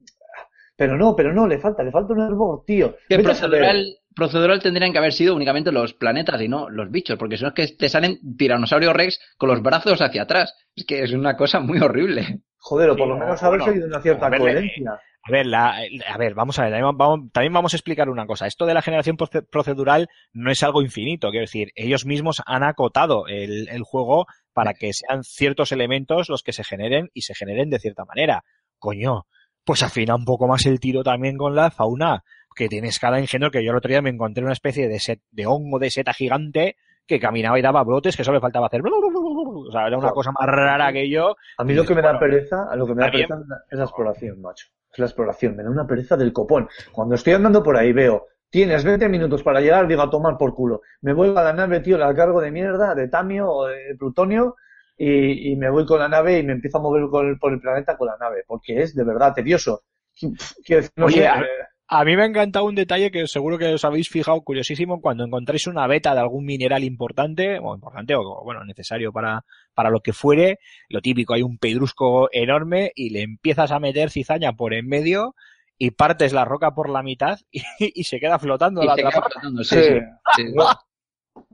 pero 0.78 0.96
no, 0.98 1.16
pero 1.16 1.34
no, 1.34 1.48
le 1.48 1.60
falta, 1.60 1.84
le 1.84 1.92
falta 1.92 2.14
un 2.14 2.22
hervor, 2.22 2.64
tío. 2.66 2.96
Que 3.10 3.20
procedural, 3.20 3.98
procedural 4.16 4.62
tendrían 4.62 4.92
que 4.92 4.98
haber 4.98 5.14
sido 5.14 5.36
únicamente 5.36 5.72
los 5.72 5.94
planetas 5.94 6.42
y 6.42 6.48
no 6.48 6.70
los 6.70 6.90
bichos, 6.90 7.18
porque 7.18 7.38
si 7.38 7.44
no 7.44 7.50
es 7.50 7.54
que 7.56 7.68
te 7.76 7.90
salen 7.90 8.20
tiranosaurio 8.38 8.94
rex 8.94 9.20
con 9.38 9.50
los 9.50 9.62
brazos 9.62 10.02
hacia 10.02 10.24
atrás. 10.24 10.54
Es 10.76 10.86
que 10.86 11.04
es 11.04 11.12
una 11.14 11.36
cosa 11.38 11.60
muy 11.60 11.80
horrible. 11.80 12.40
Joder, 12.58 12.90
o 12.90 12.96
por 12.96 13.06
Sí, 13.06 13.10
lo 13.10 13.18
menos 13.20 13.44
haber 13.44 13.60
bueno, 13.60 13.74
seguido 13.74 13.88
una 13.88 14.02
cierta 14.02 14.30
verle- 14.30 14.40
coherencia. 14.40 15.00
A 15.28 15.32
ver, 15.32 15.48
la, 15.48 15.76
a 16.08 16.18
ver, 16.20 16.36
vamos 16.36 16.60
a 16.60 16.64
ver, 16.66 16.72
también 16.72 16.96
vamos, 16.98 17.32
también 17.34 17.52
vamos 17.54 17.74
a 17.74 17.78
explicar 17.78 18.10
una 18.10 18.28
cosa. 18.28 18.46
Esto 18.46 18.68
de 18.68 18.76
la 18.76 18.84
generación 18.84 19.18
proce- 19.18 19.44
procedural 19.50 20.08
no 20.34 20.52
es 20.52 20.62
algo 20.62 20.84
infinito, 20.84 21.32
quiero 21.32 21.46
decir, 21.46 21.70
ellos 21.74 22.06
mismos 22.06 22.44
han 22.46 22.62
acotado 22.64 23.26
el, 23.28 23.68
el 23.70 23.82
juego 23.82 24.28
para 24.54 24.76
que 24.76 24.94
sean 24.94 25.24
ciertos 25.24 25.72
elementos 25.72 26.30
los 26.30 26.44
que 26.44 26.54
se 26.54 26.64
generen 26.64 27.10
y 27.14 27.22
se 27.24 27.34
generen 27.34 27.72
de 27.72 27.80
cierta 27.80 28.06
manera. 28.06 28.44
Coño, 28.78 29.24
pues 29.64 29.82
afina 29.82 30.14
un 30.14 30.26
poco 30.26 30.48
más 30.48 30.64
el 30.68 30.80
tiro 30.80 31.02
también 31.04 31.38
con 31.38 31.56
la 31.56 31.72
fauna, 31.72 32.24
que 32.56 32.70
tiene 32.70 32.88
escala 32.88 33.18
de 33.18 33.24
ingenio, 33.24 33.52
que 33.52 33.64
yo 33.64 33.72
el 33.72 33.78
otro 33.78 33.90
día 33.90 34.02
me 34.02 34.10
encontré 34.10 34.44
una 34.44 34.54
especie 34.54 34.88
de, 34.88 35.00
set, 35.00 35.22
de 35.32 35.46
hongo 35.46 35.78
de 35.80 35.90
seta 35.92 36.14
gigante 36.14 36.78
que 37.06 37.20
caminaba 37.20 37.60
y 37.60 37.62
daba 37.62 37.84
brotes 37.84 38.18
que 38.18 38.24
solo 38.24 38.38
le 38.38 38.42
faltaba 38.42 38.68
hacer... 38.68 38.82
O 38.84 39.72
sea, 39.72 39.88
era 39.88 39.98
una 39.98 40.12
cosa 40.12 40.32
más 40.32 40.48
rara 40.50 40.92
que 40.92 41.10
yo. 41.10 41.36
A 41.58 41.64
mí 41.64 41.74
lo 41.74 41.86
que 41.86 41.94
me 41.94 42.02
da 42.02 42.18
pereza, 42.18 42.76
lo 42.76 42.88
que 42.88 42.96
me 42.96 43.02
da 43.04 43.12
pereza 43.12 43.38
es 43.70 43.78
la 43.78 43.84
exploración, 43.86 44.42
macho. 44.42 44.68
Es 44.92 45.00
la 45.00 45.06
exploración, 45.06 45.56
me 45.56 45.64
da 45.64 45.70
una 45.70 45.86
pereza 45.86 46.18
del 46.18 46.34
copón. 46.34 46.68
Cuando 46.92 47.16
estoy 47.16 47.34
andando 47.34 47.62
por 47.62 47.78
ahí 47.78 47.92
veo, 47.94 48.28
tienes 48.50 48.84
20 48.84 49.10
minutos 49.10 49.44
para 49.44 49.60
llegar, 49.60 49.88
digo 49.88 50.02
a 50.02 50.10
tomar 50.10 50.38
por 50.38 50.56
culo. 50.56 50.82
Me 51.02 51.14
voy 51.14 51.30
a 51.36 51.44
la 51.44 51.54
nave, 51.54 51.82
tío, 51.82 51.98
la 51.98 52.16
cargo 52.16 52.42
de 52.42 52.50
mierda, 52.52 52.96
de 52.96 53.08
tamio 53.10 53.52
o 53.52 53.68
de 53.68 53.96
plutonio, 54.00 54.56
y, 54.98 55.52
y 55.52 55.56
me 55.58 55.70
voy 55.70 55.86
con 55.86 56.00
la 56.00 56.08
nave 56.08 56.40
y 56.40 56.44
me 56.44 56.54
empiezo 56.54 56.78
a 56.78 56.82
mover 56.82 57.08
con 57.10 57.28
el- 57.28 57.38
por 57.38 57.52
el 57.52 57.60
planeta 57.60 57.98
con 57.98 58.08
la 58.08 58.18
nave, 58.18 58.44
porque 58.48 58.82
es 58.82 58.96
de 58.96 59.04
verdad 59.04 59.34
tedioso. 59.34 59.84
Quiero 60.18 60.82
decir, 60.82 60.92
no 60.96 61.06
Oye, 61.08 61.16
sé, 61.18 61.28
a- 61.28 61.42
eh, 61.42 61.46
A 61.88 62.04
mí 62.04 62.16
me 62.16 62.24
ha 62.24 62.26
encantado 62.26 62.66
un 62.66 62.74
detalle 62.74 63.12
que 63.12 63.28
seguro 63.28 63.60
que 63.60 63.74
os 63.76 63.86
habéis 63.86 64.10
fijado 64.10 64.42
curiosísimo 64.42 65.02
cuando 65.02 65.24
encontráis 65.24 65.68
una 65.68 65.86
beta 65.86 66.14
de 66.16 66.20
algún 66.20 66.44
mineral 66.46 66.84
importante, 66.84 67.60
o 67.62 67.76
importante, 67.76 68.16
o 68.16 68.44
bueno, 68.44 68.66
necesario 68.66 69.12
para, 69.14 69.46
para 69.76 69.92
lo 69.92 70.00
que 70.02 70.12
fuere, 70.12 70.58
lo 70.90 71.02
típico, 71.02 71.36
hay 71.36 71.44
un 71.44 71.60
pedrusco 71.60 72.28
enorme 72.32 72.92
y 72.96 73.12
le 73.12 73.22
empiezas 73.22 73.72
a 73.72 73.80
meter 73.80 74.10
cizaña 74.10 74.54
por 74.54 74.74
en 74.74 74.88
medio 74.88 75.36
y 75.78 75.92
partes 75.92 76.34
la 76.34 76.44
roca 76.46 76.72
por 76.74 76.90
la 76.90 77.04
mitad 77.04 77.38
y, 77.52 77.62
y 77.80 78.04
se 78.06 78.20
queda 78.20 78.40
flotando 78.40 78.82
Y 78.82 78.88
la 78.88 78.96
se 78.96 79.02
otra 79.02 79.12
queda 79.12 79.22
parte. 79.22 79.34
flotando, 79.34 79.64
sí, 79.64 79.76
sí. 79.76 80.00
sí, 80.36 80.48
sí. 80.48 80.54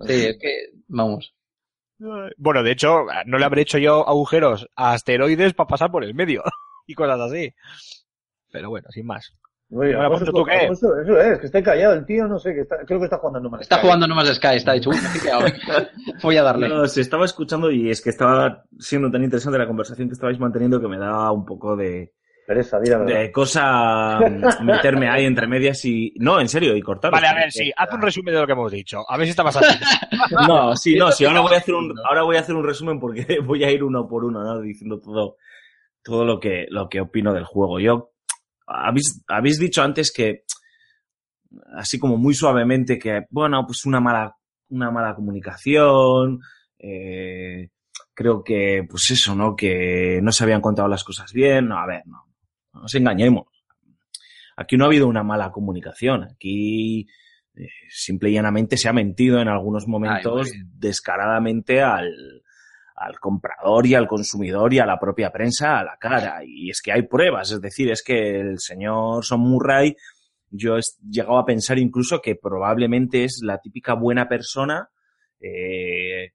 Sí, 0.08 0.14
es 0.14 0.38
que, 0.40 0.68
vamos. 0.88 1.34
Bueno, 2.38 2.64
de 2.64 2.72
hecho, 2.72 3.06
no 3.26 3.38
le 3.38 3.46
habré 3.46 3.62
hecho 3.64 3.78
yo 3.80 4.08
agujeros 4.08 4.68
a 4.76 4.94
asteroides 4.94 5.54
para 5.54 5.68
pasar 5.68 5.92
por 5.92 6.04
el 6.04 6.14
medio 6.14 6.44
y 6.88 6.94
cosas 6.94 7.20
así. 7.20 7.54
Pero 8.52 8.70
bueno, 8.70 8.88
sin 8.92 9.06
más. 9.08 9.34
Oye, 9.74 9.96
Bueno, 9.96 10.02
Alfonso, 10.02 10.26
Alfonso, 10.26 10.32
¿tú 10.32 10.46
qué? 10.46 10.56
Alfonso, 10.58 11.02
eso 11.02 11.22
es, 11.22 11.40
que 11.40 11.46
está 11.46 11.64
callado 11.64 11.94
el 11.94 12.06
tío, 12.06 12.28
no 12.28 12.38
sé, 12.38 12.54
que 12.54 12.62
está, 12.62 12.78
creo 12.86 13.00
que 13.00 13.06
está 13.06 13.18
jugando 13.18 13.40
en 13.40 13.44
No 13.44 13.50
Man's 13.50 13.64
Está 13.64 13.76
Sky. 13.78 13.86
jugando 13.86 14.08
No 14.08 14.16
Más 14.16 14.28
Sky, 14.28 14.56
está 14.56 14.74
dicho. 14.74 14.90
Voy 16.22 16.38
a 16.38 16.44
darle. 16.44 16.68
No, 16.68 16.86
se 16.88 17.02
estaba 17.02 17.26
escuchando 17.26 17.72
y 17.72 17.90
es 17.90 18.02
que 18.02 18.10
estaba 18.10 18.66
siendo 18.78 19.10
tan 19.10 19.24
interesante 19.24 19.58
la 19.58 19.68
conversación 19.68 20.10
que 20.10 20.14
estabais 20.14 20.40
manteniendo 20.40 20.82
que 20.82 20.88
me 20.88 20.98
da 20.98 21.32
un 21.32 21.46
poco 21.46 21.76
de, 21.78 22.12
Pereza, 22.46 22.80
de 22.80 23.32
cosa 23.32 24.20
mm, 24.20 24.66
meterme 24.66 25.08
ahí 25.08 25.26
entre 25.26 25.48
medias 25.48 25.86
y... 25.86 26.14
No, 26.18 26.40
en 26.42 26.50
serio, 26.50 26.76
y 26.76 26.82
cortar. 26.82 27.12
Vale, 27.12 27.28
a 27.28 27.34
ver, 27.34 27.52
sí, 27.52 27.72
haz 27.76 27.94
un 27.94 28.02
resumen 28.02 28.34
de 28.34 28.42
lo 28.42 28.48
que 28.48 28.54
hemos 28.54 28.72
dicho. 28.72 29.06
A 29.08 29.16
ver 29.16 29.26
si 29.26 29.32
está 29.32 29.44
más 29.44 29.56
así. 29.56 29.80
No, 30.48 30.76
sí, 30.76 30.96
no, 30.96 31.12
sí, 31.12 31.24
ahora 31.24 31.42
voy 31.42 31.54
a 31.54 31.58
hacer 31.58 31.76
un, 31.76 31.94
ahora 32.10 32.24
voy 32.24 32.36
a 32.36 32.42
hacer 32.42 32.56
un 32.56 32.66
resumen 32.66 33.00
porque 33.00 33.40
voy 33.46 33.64
a 33.64 33.72
ir 33.72 33.84
uno 33.84 34.08
por 34.08 34.26
uno, 34.26 34.44
¿no? 34.44 34.60
Diciendo 34.60 35.00
todo, 35.00 35.38
todo 36.04 36.26
lo 36.26 36.40
que, 36.40 36.66
lo 36.70 36.90
que 36.90 37.00
opino 37.00 37.34
del 37.34 37.46
juego. 37.46 37.80
Yo, 37.80 38.11
habéis, 38.74 39.24
habéis 39.28 39.60
dicho 39.60 39.82
antes 39.82 40.12
que, 40.12 40.44
así 41.76 42.00
como 42.00 42.18
muy 42.18 42.34
suavemente, 42.34 42.98
que, 42.98 43.26
bueno, 43.30 43.66
pues 43.66 43.86
una 43.86 44.00
mala, 44.00 44.36
una 44.70 44.92
mala 44.92 45.16
comunicación, 45.16 46.40
eh, 46.80 47.70
creo 48.14 48.44
que, 48.44 48.86
pues 48.90 49.12
eso, 49.12 49.36
¿no? 49.36 49.56
Que 49.56 50.20
no 50.22 50.32
se 50.32 50.44
habían 50.44 50.62
contado 50.62 50.88
las 50.88 51.04
cosas 51.04 51.32
bien. 51.34 51.68
No, 51.68 51.78
a 51.78 51.86
ver, 51.86 52.04
no, 52.06 52.26
no 52.74 52.82
nos 52.82 52.96
engañemos. 52.96 53.48
Aquí 54.58 54.78
no 54.78 54.86
ha 54.86 54.88
habido 54.88 55.08
una 55.08 55.24
mala 55.24 55.52
comunicación. 55.52 56.24
Aquí, 56.24 57.08
eh, 57.56 57.68
simple 57.90 58.30
y 58.30 58.34
llanamente 58.34 58.78
se 58.78 58.90
ha 58.90 58.94
mentido 58.94 59.42
en 59.42 59.48
algunos 59.48 59.88
momentos 59.88 60.52
descaradamente 60.74 61.82
al, 61.82 62.14
al 63.02 63.20
comprador 63.20 63.86
y 63.88 63.96
al 63.96 64.08
consumidor 64.08 64.74
y 64.74 64.80
a 64.80 64.86
la 64.86 65.00
propia 65.00 65.32
prensa 65.32 65.80
a 65.80 65.84
la 65.84 65.98
cara. 65.98 66.42
Y 66.46 66.70
es 66.70 66.82
que 66.82 66.92
hay 66.92 67.04
pruebas, 67.04 67.52
es 67.52 67.62
decir, 67.62 67.92
es 67.92 68.04
que 68.04 68.40
el 68.40 68.60
señor 68.60 69.26
Son 69.26 69.42
Murray, 69.42 69.96
yo 70.50 70.78
he 70.78 70.82
llegado 71.10 71.40
a 71.40 71.46
pensar 71.46 71.80
incluso 71.80 72.22
que 72.22 72.36
probablemente 72.36 73.24
es 73.24 73.40
la 73.44 73.58
típica 73.58 73.94
buena 73.94 74.28
persona, 74.28 74.90
eh, 75.40 76.34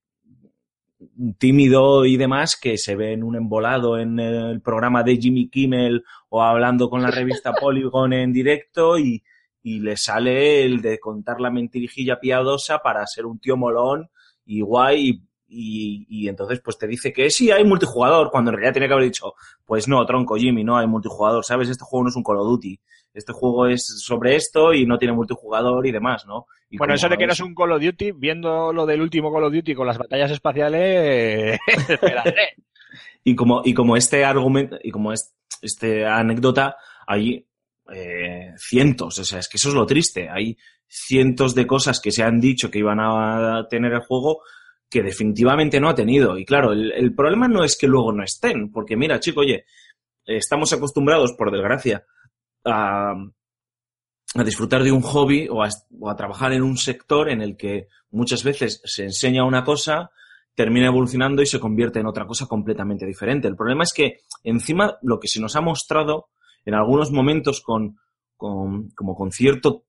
tímido 1.39 2.05
y 2.05 2.17
demás, 2.17 2.59
que 2.61 2.79
se 2.79 2.97
ve 2.97 3.13
en 3.13 3.23
un 3.23 3.37
embolado 3.37 3.99
en 3.99 4.19
el 4.19 4.61
programa 4.61 5.03
de 5.03 5.17
Jimmy 5.17 5.49
Kimmel 5.49 6.03
o 6.31 6.43
hablando 6.43 6.89
con 6.89 7.03
la 7.03 7.11
revista 7.11 7.53
Polygon 7.61 8.13
en 8.13 8.33
directo 8.33 8.99
y, 8.99 9.23
y 9.63 9.81
le 9.81 9.97
sale 9.97 10.65
el 10.65 10.81
de 10.81 10.99
contar 10.99 11.41
la 11.41 11.51
mentirijilla 11.51 12.19
piadosa 12.19 12.79
para 12.79 13.07
ser 13.07 13.27
un 13.27 13.39
tío 13.39 13.57
molón 13.57 14.11
y 14.47 14.61
guay 14.61 15.09
y, 15.09 15.26
y, 15.49 16.07
y 16.09 16.29
entonces 16.29 16.61
pues 16.61 16.79
te 16.79 16.87
dice 16.87 17.13
que 17.13 17.31
sí 17.31 17.51
hay 17.51 17.65
multijugador 17.65 18.31
cuando 18.31 18.51
en 18.51 18.57
realidad 18.57 18.73
tiene 18.75 18.89
que 18.89 18.95
haber 18.95 19.07
dicho 19.07 19.35
pues 19.65 19.89
no, 19.89 20.05
tronco 20.07 20.37
Jimmy, 20.37 20.65
no 20.65 20.77
hay 20.77 20.87
multijugador, 20.87 21.45
¿sabes? 21.45 21.69
Este 21.69 21.85
juego 21.85 22.05
no 22.05 22.11
es 22.11 22.17
un 22.17 22.23
Call 22.23 22.39
of 22.39 22.47
Duty. 22.47 22.79
Este 23.15 23.33
juego 23.33 23.67
es 23.67 23.87
sobre 24.05 24.37
esto 24.37 24.75
y 24.75 24.85
no 24.85 24.99
tiene 24.99 25.15
multijugador 25.15 25.87
y 25.87 25.91
demás, 25.91 26.27
¿no? 26.27 26.47
Y 26.69 26.77
Bueno, 26.77 26.95
eso 26.95 27.09
de 27.09 27.17
que 27.17 27.27
no 27.27 27.33
es 27.33 27.41
un 27.41 27.55
Call 27.55 27.73
of 27.73 27.83
Duty, 27.83 28.13
viendo 28.13 28.75
lo 28.75 28.85
del 28.85 29.01
último 29.01 29.33
Call 29.33 29.45
of 29.45 29.55
Duty 29.55 29.75
con 29.75 29.87
las 29.87 29.99
batallas 29.99 30.31
espaciales. 30.31 31.59
Y 33.29 33.35
como, 33.35 33.61
y 33.65 33.75
como 33.75 33.97
este 33.97 34.25
argumento, 34.25 34.79
y 34.81 34.93
como 34.93 35.13
es, 35.13 35.35
este 35.61 36.07
anécdota, 36.07 36.77
hay 37.09 37.45
eh, 37.93 38.53
cientos, 38.57 39.19
o 39.19 39.25
sea, 39.25 39.41
es 39.41 39.49
que 39.49 39.57
eso 39.57 39.71
es 39.71 39.75
lo 39.75 39.85
triste. 39.85 40.29
Hay 40.29 40.57
cientos 40.87 41.53
de 41.57 41.67
cosas 41.67 42.01
que 42.01 42.13
se 42.13 42.23
han 42.23 42.39
dicho 42.39 42.71
que 42.71 42.79
iban 42.79 43.01
a 43.01 43.67
tener 43.69 43.95
el 43.95 44.03
juego 44.03 44.43
que 44.89 45.03
definitivamente 45.03 45.81
no 45.81 45.89
ha 45.89 45.95
tenido. 45.95 46.39
Y 46.39 46.45
claro, 46.45 46.73
el, 46.73 46.93
el 46.93 47.15
problema 47.15 47.49
no 47.49 47.65
es 47.65 47.77
que 47.77 47.89
luego 47.89 48.13
no 48.13 48.23
estén, 48.23 48.71
porque 48.71 48.97
mira, 48.97 49.21
chico, 49.21 49.41
oye, 49.41 49.65
estamos 50.25 50.73
acostumbrados, 50.73 51.33
por 51.33 51.51
desgracia, 51.51 52.05
a, 52.65 53.15
a 54.35 54.45
disfrutar 54.45 54.83
de 54.83 54.93
un 54.93 55.03
hobby 55.03 55.49
o 55.49 55.63
a, 55.63 55.69
o 56.01 56.11
a 56.11 56.17
trabajar 56.17 56.53
en 56.53 56.63
un 56.63 56.77
sector 56.77 57.31
en 57.31 57.41
el 57.41 57.57
que 57.57 57.89
muchas 58.11 58.45
veces 58.45 58.81
se 58.85 59.05
enseña 59.05 59.45
una 59.45 59.65
cosa, 59.65 60.11
termina 60.55 60.87
evolucionando 60.87 61.43
y 61.43 61.47
se 61.47 61.61
convierte 61.61 62.01
en 62.01 62.07
otra 62.07 62.27
cosa 62.27 62.47
completamente 62.47 63.07
diferente. 63.07 63.49
El 63.49 63.57
problema 63.57 63.85
es 63.85 63.93
que 63.93 64.21
encima 64.43 64.99
lo 65.03 65.21
que 65.21 65.29
se 65.29 65.41
nos 65.41 65.55
ha 65.57 65.61
mostrado 65.61 66.29
en 66.65 66.75
algunos 66.75 67.13
momentos 67.13 67.61
con, 67.61 67.99
con 68.37 68.91
como 68.91 69.15
con 69.15 69.31
cierto 69.31 69.86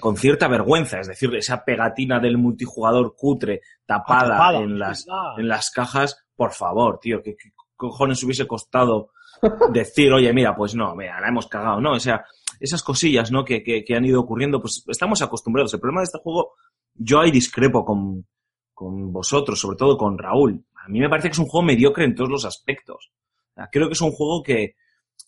con 0.00 0.16
cierta 0.16 0.48
vergüenza, 0.48 1.00
es 1.00 1.08
decir, 1.08 1.34
esa 1.34 1.64
pegatina 1.64 2.20
del 2.20 2.38
multijugador 2.38 3.14
cutre 3.16 3.60
tapada, 3.86 4.30
Tapada, 4.30 4.58
en 4.60 4.78
las 4.78 5.06
en 5.36 5.48
las 5.48 5.70
cajas, 5.70 6.24
por 6.34 6.52
favor, 6.52 6.98
tío, 7.00 7.22
¿qué, 7.22 7.36
qué 7.36 7.50
cojones 7.76 8.22
hubiese 8.24 8.46
costado 8.46 9.10
decir, 9.72 10.12
oye, 10.12 10.32
mira, 10.32 10.54
pues 10.54 10.74
no, 10.74 10.94
mira, 10.94 11.20
la 11.20 11.28
hemos 11.28 11.46
cagado, 11.46 11.80
¿no? 11.80 11.92
O 11.92 12.00
sea, 12.00 12.24
esas 12.60 12.82
cosillas, 12.82 13.30
¿no? 13.30 13.44
Que, 13.44 13.62
que, 13.62 13.84
que 13.84 13.94
han 13.94 14.04
ido 14.04 14.20
ocurriendo, 14.20 14.60
pues 14.60 14.84
estamos 14.88 15.22
acostumbrados. 15.22 15.72
El 15.74 15.80
problema 15.80 16.00
de 16.00 16.06
este 16.06 16.18
juego, 16.18 16.52
yo 16.94 17.20
ahí 17.20 17.30
discrepo 17.30 17.84
con, 17.84 18.26
con 18.74 19.12
vosotros, 19.12 19.60
sobre 19.60 19.76
todo 19.76 19.96
con 19.96 20.18
Raúl. 20.18 20.64
A 20.84 20.88
mí 20.88 21.00
me 21.00 21.08
parece 21.08 21.28
que 21.28 21.32
es 21.32 21.38
un 21.38 21.46
juego 21.46 21.66
mediocre 21.66 22.04
en 22.04 22.14
todos 22.14 22.30
los 22.30 22.44
aspectos. 22.44 23.12
Creo 23.72 23.88
que 23.88 23.94
es 23.94 24.00
un 24.00 24.12
juego 24.12 24.42
que, 24.42 24.76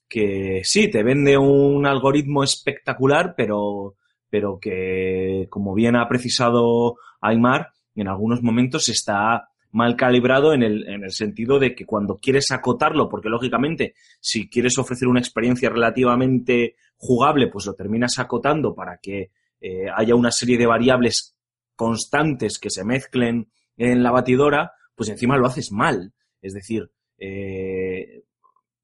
que 0.09 0.63
sí, 0.65 0.89
te 0.89 1.03
vende 1.03 1.37
un 1.37 1.87
algoritmo 1.87 2.43
espectacular, 2.45 3.35
pero, 3.37 3.97
pero 4.31 4.59
que, 4.61 5.47
como 5.51 5.75
bien 5.75 5.97
ha 5.97 6.09
precisado 6.09 6.97
Aymar, 7.21 7.73
en 7.95 8.09
algunos 8.09 8.43
momentos 8.43 8.89
está 8.89 9.49
mal 9.73 9.97
calibrado 9.97 10.53
en 10.53 10.63
el, 10.63 10.89
en 10.89 11.05
el 11.05 11.13
sentido 11.13 11.59
de 11.59 11.75
que 11.75 11.87
cuando 11.87 12.19
quieres 12.19 12.51
acotarlo, 12.51 13.09
porque 13.09 13.29
lógicamente 13.29 13.95
si 14.21 14.49
quieres 14.49 14.79
ofrecer 14.79 15.09
una 15.09 15.21
experiencia 15.21 15.71
relativamente 15.71 16.77
jugable, 16.97 17.49
pues 17.49 17.67
lo 17.67 17.75
terminas 17.75 18.19
acotando 18.19 18.75
para 18.75 18.99
que 18.99 19.31
eh, 19.61 19.87
haya 19.95 20.15
una 20.15 20.31
serie 20.31 20.59
de 20.59 20.67
variables 20.67 21.37
constantes 21.77 22.59
que 22.59 22.71
se 22.71 22.85
mezclen 22.85 23.51
en 23.77 24.03
la 24.03 24.11
batidora, 24.11 24.73
pues 24.95 25.09
encima 25.09 25.37
lo 25.37 25.47
haces 25.47 25.71
mal. 25.73 26.13
Es 26.43 26.53
decir, 26.53 26.91
eh, 27.19 28.25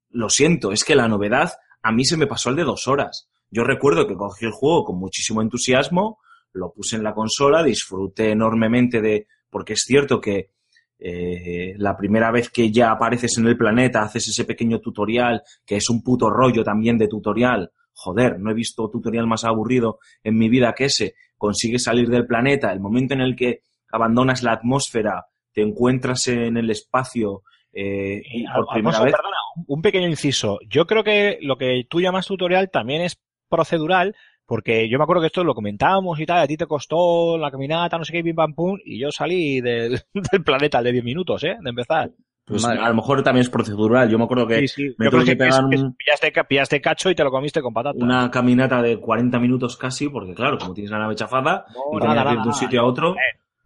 lo 0.09 0.29
siento, 0.29 0.71
es 0.71 0.83
que 0.83 0.95
la 0.95 1.07
novedad 1.07 1.53
a 1.81 1.91
mí 1.91 2.05
se 2.05 2.17
me 2.17 2.27
pasó 2.27 2.49
el 2.49 2.55
de 2.55 2.63
dos 2.63 2.87
horas. 2.87 3.29
Yo 3.49 3.63
recuerdo 3.63 4.07
que 4.07 4.15
cogí 4.15 4.45
el 4.45 4.51
juego 4.51 4.83
con 4.83 4.99
muchísimo 4.99 5.41
entusiasmo, 5.41 6.19
lo 6.53 6.73
puse 6.73 6.95
en 6.95 7.03
la 7.03 7.13
consola, 7.13 7.63
disfruté 7.63 8.31
enormemente 8.31 9.01
de, 9.01 9.27
porque 9.49 9.73
es 9.73 9.83
cierto 9.85 10.19
que 10.19 10.51
eh, 10.99 11.75
la 11.77 11.95
primera 11.95 12.31
vez 12.31 12.49
que 12.49 12.71
ya 12.71 12.91
apareces 12.91 13.37
en 13.37 13.47
el 13.47 13.57
planeta, 13.57 14.01
haces 14.01 14.27
ese 14.27 14.45
pequeño 14.45 14.79
tutorial, 14.79 15.43
que 15.65 15.77
es 15.77 15.89
un 15.89 16.01
puto 16.01 16.29
rollo 16.29 16.63
también 16.63 16.97
de 16.97 17.07
tutorial. 17.07 17.71
Joder, 17.93 18.39
no 18.39 18.51
he 18.51 18.55
visto 18.55 18.89
tutorial 18.89 19.27
más 19.27 19.43
aburrido 19.43 19.99
en 20.23 20.37
mi 20.37 20.49
vida 20.49 20.73
que 20.73 20.85
ese. 20.85 21.15
Consigues 21.37 21.83
salir 21.83 22.09
del 22.09 22.25
planeta, 22.25 22.71
el 22.71 22.79
momento 22.79 23.13
en 23.13 23.21
el 23.21 23.35
que 23.35 23.61
abandonas 23.91 24.43
la 24.43 24.53
atmósfera, 24.53 25.25
te 25.53 25.61
encuentras 25.61 26.27
en 26.27 26.57
el 26.57 26.69
espacio 26.69 27.43
eh, 27.71 28.21
y 28.23 28.45
por 28.47 28.67
primera 28.73 28.97
Alfonso, 28.97 29.03
vez. 29.03 29.13
perdona, 29.13 29.37
un 29.67 29.81
pequeño 29.81 30.07
inciso. 30.07 30.59
Yo 30.67 30.85
creo 30.85 31.03
que 31.03 31.37
lo 31.41 31.57
que 31.57 31.85
tú 31.89 32.01
llamas 32.01 32.25
tutorial 32.25 32.69
también 32.71 33.01
es 33.01 33.19
procedural, 33.49 34.15
porque 34.45 34.87
yo 34.89 34.97
me 34.97 35.03
acuerdo 35.03 35.21
que 35.21 35.27
esto 35.27 35.43
lo 35.43 35.53
comentábamos 35.55 36.19
y 36.19 36.25
tal, 36.25 36.39
a 36.39 36.47
ti 36.47 36.55
te 36.57 36.65
costó 36.67 37.37
la 37.37 37.51
caminata, 37.51 37.97
no 37.97 38.05
sé 38.05 38.13
qué, 38.13 38.23
pim 38.23 38.35
pam 38.35 38.53
pum, 38.53 38.77
y 38.85 38.99
yo 38.99 39.11
salí 39.11 39.59
del, 39.61 39.99
del 40.31 40.43
planeta 40.43 40.81
de 40.81 40.91
10 40.93 41.03
minutos, 41.03 41.43
¿eh? 41.43 41.57
De 41.61 41.69
empezar. 41.69 42.11
Pues 42.45 42.63
Madre. 42.63 42.79
a 42.79 42.87
lo 42.87 42.95
mejor 42.95 43.21
también 43.23 43.41
es 43.41 43.49
procedural. 43.49 44.09
Yo 44.09 44.17
me 44.17 44.23
acuerdo 44.23 44.47
que 44.47 44.59
Sí, 44.59 44.67
sí. 44.69 44.95
me 44.97 45.09
tuve 45.09 45.25
que 45.25 45.35
pegar 45.35 45.65
es- 45.73 45.81
un- 45.81 45.93
pillaste, 45.95 46.31
pillaste 46.45 46.79
cacho 46.79 47.09
y 47.09 47.15
te 47.15 47.21
lo 47.25 47.29
comiste 47.29 47.61
con 47.61 47.73
patata. 47.73 47.97
una 48.01 48.31
caminata 48.31 48.81
de 48.81 48.97
40 49.01 49.37
minutos 49.37 49.75
casi, 49.75 50.07
porque 50.07 50.33
claro, 50.33 50.57
como 50.57 50.73
tienes 50.73 50.89
la 50.91 50.99
nave 50.99 51.15
chafada 51.15 51.65
No, 51.75 51.99
y 51.99 52.01
nada, 52.01 52.23
que 52.23 52.35
ir 52.35 52.41
de 52.41 52.47
un 52.47 52.53
sitio 52.53 52.79
a 52.79 52.85
otro, 52.85 53.15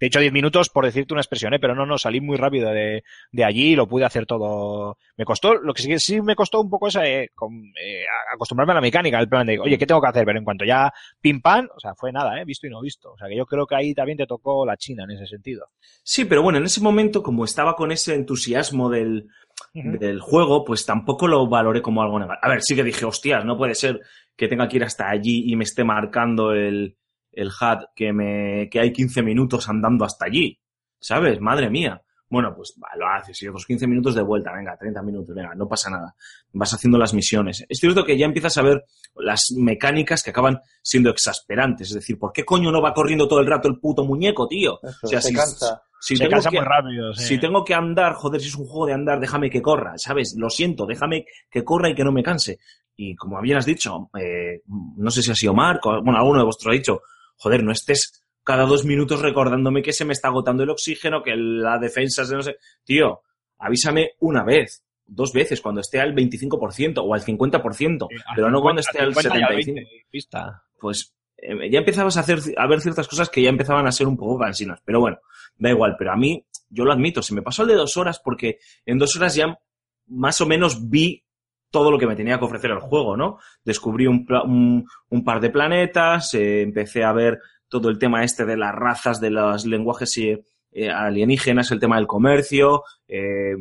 De 0.01 0.07
hecho, 0.07 0.19
10 0.19 0.33
minutos 0.33 0.69
por 0.69 0.83
decirte 0.83 1.13
una 1.13 1.21
expresión, 1.21 1.53
¿eh? 1.53 1.59
pero 1.59 1.75
no, 1.75 1.85
no, 1.85 1.95
salí 1.99 2.21
muy 2.21 2.35
rápido 2.35 2.71
de, 2.71 3.03
de 3.31 3.43
allí 3.45 3.73
y 3.73 3.75
lo 3.75 3.87
pude 3.87 4.03
hacer 4.03 4.25
todo. 4.25 4.97
Me 5.15 5.25
costó, 5.25 5.53
lo 5.53 5.75
que 5.75 5.83
sí, 5.83 5.99
sí 5.99 6.21
me 6.23 6.35
costó 6.35 6.59
un 6.59 6.71
poco 6.71 6.87
es 6.87 6.95
eh, 6.95 7.25
eh, 7.25 8.05
acostumbrarme 8.33 8.71
a 8.71 8.75
la 8.75 8.81
mecánica, 8.81 9.19
el 9.19 9.29
plan 9.29 9.45
de, 9.45 9.59
oye, 9.59 9.77
¿qué 9.77 9.85
tengo 9.85 10.01
que 10.01 10.07
hacer? 10.07 10.25
Pero 10.25 10.39
en 10.39 10.43
cuanto 10.43 10.65
ya 10.65 10.91
pim 11.21 11.39
pam, 11.39 11.69
o 11.75 11.79
sea, 11.79 11.93
fue 11.93 12.11
nada, 12.11 12.41
¿eh? 12.41 12.45
visto 12.45 12.65
y 12.65 12.71
no 12.71 12.81
visto. 12.81 13.11
O 13.11 13.17
sea, 13.17 13.27
que 13.27 13.37
yo 13.37 13.45
creo 13.45 13.67
que 13.67 13.75
ahí 13.75 13.93
también 13.93 14.17
te 14.17 14.25
tocó 14.25 14.65
la 14.65 14.75
China 14.75 15.03
en 15.03 15.11
ese 15.11 15.27
sentido. 15.27 15.67
Sí, 16.01 16.25
pero 16.25 16.41
bueno, 16.41 16.57
en 16.57 16.65
ese 16.65 16.81
momento, 16.81 17.21
como 17.21 17.45
estaba 17.45 17.75
con 17.75 17.91
ese 17.91 18.15
entusiasmo 18.15 18.89
del, 18.89 19.27
del 19.75 20.19
juego, 20.19 20.65
pues 20.65 20.83
tampoco 20.83 21.27
lo 21.27 21.47
valoré 21.47 21.83
como 21.83 22.01
algo 22.01 22.17
negativo. 22.17 22.39
A 22.41 22.49
ver, 22.49 22.63
sí 22.63 22.75
que 22.75 22.83
dije, 22.83 23.05
hostias, 23.05 23.45
no 23.45 23.55
puede 23.55 23.75
ser 23.75 23.99
que 24.35 24.47
tenga 24.47 24.67
que 24.67 24.77
ir 24.77 24.83
hasta 24.83 25.11
allí 25.11 25.43
y 25.45 25.55
me 25.55 25.63
esté 25.63 25.83
marcando 25.83 26.53
el, 26.53 26.97
el 27.31 27.47
HUD 27.47 27.85
que, 27.95 28.13
me, 28.13 28.69
que 28.69 28.79
hay 28.79 28.91
15 28.93 29.21
minutos 29.23 29.67
andando 29.69 30.05
hasta 30.05 30.25
allí. 30.25 30.59
¿Sabes? 30.99 31.39
Madre 31.41 31.69
mía. 31.69 32.01
Bueno, 32.29 32.53
pues 32.55 32.75
va, 32.81 32.87
lo 32.97 33.07
haces 33.09 33.41
y 33.41 33.47
otros 33.49 33.65
15 33.65 33.87
minutos 33.87 34.15
de 34.15 34.21
vuelta, 34.21 34.53
venga, 34.53 34.77
30 34.77 35.01
minutos, 35.01 35.35
venga, 35.35 35.53
no 35.53 35.67
pasa 35.67 35.89
nada. 35.89 36.15
Vas 36.53 36.73
haciendo 36.73 36.97
las 36.97 37.13
misiones. 37.13 37.65
Es 37.67 37.79
cierto 37.79 38.05
que 38.05 38.17
ya 38.17 38.25
empiezas 38.25 38.57
a 38.57 38.61
ver 38.61 38.85
las 39.15 39.51
mecánicas 39.57 40.23
que 40.23 40.29
acaban 40.29 40.61
siendo 40.81 41.09
exasperantes. 41.09 41.89
Es 41.89 41.95
decir, 41.95 42.17
¿por 42.17 42.31
qué 42.31 42.45
coño 42.45 42.71
no 42.71 42.81
va 42.81 42.93
corriendo 42.93 43.27
todo 43.27 43.41
el 43.41 43.47
rato 43.47 43.67
el 43.67 43.79
puto 43.79 44.05
muñeco, 44.05 44.47
tío? 44.47 44.79
Eso, 44.81 44.97
O 45.03 45.07
sea, 45.07 45.21
se 45.21 45.27
si- 45.29 45.33
cansa. 45.35 45.81
si 45.99 46.15
Se 46.15 46.23
tengo 46.23 46.31
cansa 46.35 46.49
que- 46.51 46.57
muy 46.57 46.65
rápido. 46.65 47.13
sí. 47.13 47.23
si 47.25 47.37
tengo 47.37 47.65
que 47.65 47.73
andar, 47.73 48.13
joder, 48.13 48.39
si 48.39 48.47
es 48.47 48.55
un 48.55 48.65
juego 48.65 48.85
de 48.85 48.93
andar, 48.93 49.19
déjame 49.19 49.49
que 49.49 49.61
corra, 49.61 49.97
¿sabes? 49.97 50.33
Lo 50.37 50.49
siento, 50.49 50.85
déjame 50.85 51.25
que 51.49 51.65
corra 51.65 51.89
y 51.89 51.95
que 51.95 52.05
no 52.05 52.13
me 52.13 52.23
canse. 52.23 52.59
Y 52.95 53.13
como 53.15 53.41
bien 53.41 53.57
has 53.57 53.65
dicho, 53.65 54.09
eh, 54.17 54.61
no 54.95 55.11
sé 55.11 55.21
si 55.21 55.31
ha 55.31 55.35
sido 55.35 55.53
Marco, 55.53 56.01
bueno, 56.01 56.17
alguno 56.19 56.39
de 56.39 56.45
vosotros 56.45 56.71
ha 56.71 56.77
dicho, 56.77 57.01
joder, 57.41 57.63
no 57.63 57.71
estés 57.71 58.23
cada 58.43 58.65
dos 58.65 58.85
minutos 58.85 59.21
recordándome 59.21 59.81
que 59.81 59.93
se 59.93 60.05
me 60.05 60.13
está 60.13 60.27
agotando 60.27 60.63
el 60.63 60.69
oxígeno, 60.69 61.23
que 61.23 61.35
la 61.35 61.79
defensa 61.79 62.23
se 62.23 62.35
no 62.35 62.43
sé. 62.43 62.57
Tío, 62.83 63.21
avísame 63.57 64.11
una 64.19 64.43
vez, 64.43 64.83
dos 65.05 65.33
veces, 65.33 65.59
cuando 65.59 65.81
esté 65.81 65.99
al 65.99 66.13
25% 66.13 67.01
o 67.03 67.13
al 67.13 67.21
50%, 67.21 68.07
Sí, 68.09 68.15
al 68.27 68.35
pero 68.35 68.51
no 68.51 68.59
50, 68.59 68.61
cuando 68.61 68.81
esté 68.81 68.99
al 68.99 69.15
50 69.15 69.39
y 69.39 69.41
al 69.41 69.49
75%. 69.49 69.65
20, 69.65 70.05
Pista. 70.09 70.63
Pues 70.79 71.15
eh, 71.37 71.69
ya 71.71 71.79
empezabas 71.79 72.17
a 72.17 72.19
hacer 72.19 72.39
a 72.57 72.67
ver 72.67 72.81
ciertas 72.81 73.07
cosas 73.07 73.29
que 73.29 73.41
ya 73.41 73.49
empezaban 73.49 73.87
a 73.87 73.91
ser 73.91 74.07
un 74.07 74.17
poco 74.17 74.37
cansinas. 74.37 74.79
Pero 74.85 74.99
bueno, 74.99 75.17
da 75.57 75.71
igual. 75.71 75.95
Pero 75.97 76.11
a 76.11 76.15
mí, 76.15 76.45
yo 76.69 76.85
lo 76.85 76.93
admito, 76.93 77.23
se 77.23 77.33
me 77.33 77.41
pasó 77.41 77.63
el 77.63 77.69
de 77.69 77.75
dos 77.75 77.97
horas 77.97 78.21
porque 78.23 78.59
en 78.85 78.99
dos 78.99 79.15
horas 79.15 79.33
ya 79.33 79.59
más 80.07 80.41
o 80.41 80.45
menos 80.45 80.89
vi 80.89 81.23
todo 81.71 81.89
lo 81.91 81.97
que 81.97 82.07
me 82.07 82.15
tenía 82.15 82.37
que 82.37 82.45
ofrecer 82.45 82.71
el 82.71 82.79
juego, 82.79 83.17
¿no? 83.17 83.37
Descubrí 83.65 84.05
un, 84.07 84.25
un, 84.45 84.85
un 85.09 85.23
par 85.23 85.39
de 85.39 85.49
planetas, 85.49 86.33
eh, 86.33 86.61
empecé 86.61 87.03
a 87.03 87.13
ver 87.13 87.39
todo 87.69 87.89
el 87.89 87.97
tema 87.97 88.23
este 88.23 88.45
de 88.45 88.57
las 88.57 88.75
razas, 88.75 89.19
de 89.21 89.29
los 89.31 89.65
lenguajes 89.65 90.15
eh, 90.17 90.43
eh, 90.73 90.89
alienígenas, 90.89 91.71
el 91.71 91.79
tema 91.79 91.95
del 91.97 92.07
comercio, 92.07 92.83
eh, 93.07 93.55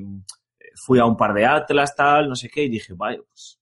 fui 0.74 0.98
a 0.98 1.04
un 1.04 1.16
par 1.16 1.32
de 1.34 1.46
atlas, 1.46 1.94
tal, 1.96 2.28
no 2.28 2.34
sé 2.34 2.48
qué, 2.48 2.64
y 2.64 2.68
dije, 2.68 2.92
vaya, 2.94 3.20
pues 3.26 3.58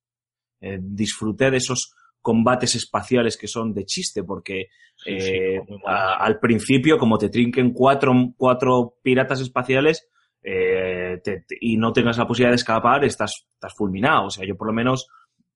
disfruté 0.81 1.51
de 1.51 1.59
esos 1.59 1.93
combates 2.21 2.75
espaciales 2.75 3.37
que 3.37 3.47
son 3.47 3.73
de 3.73 3.85
chiste, 3.85 4.25
porque 4.25 4.67
Sí, 4.97 5.21
sí, 5.21 5.33
muy 5.69 5.81
a- 5.87 6.17
al 6.17 6.41
principio, 6.41 6.99
como 6.99 7.19
te 7.19 7.29
trinquen 7.29 7.73
cuatro, 7.73 8.13
cuatro 8.37 8.97
piratas 9.01 9.41
espaciales 9.41 10.09
eh, 10.43 11.21
te- 11.23 11.41
te- 11.43 11.59
y 11.61 11.77
no 11.77 11.93
tengas 11.93 12.19
la 12.19 12.27
posibilidad 12.27 12.53
de 12.53 12.57
escapar, 12.57 13.05
estás, 13.05 13.47
estás 13.55 13.75
fulminado. 13.75 14.27
O 14.27 14.31
sea, 14.31 14.47
yo 14.47 14.57
por 14.57 14.67
lo 14.69 14.73
menos 14.73 15.09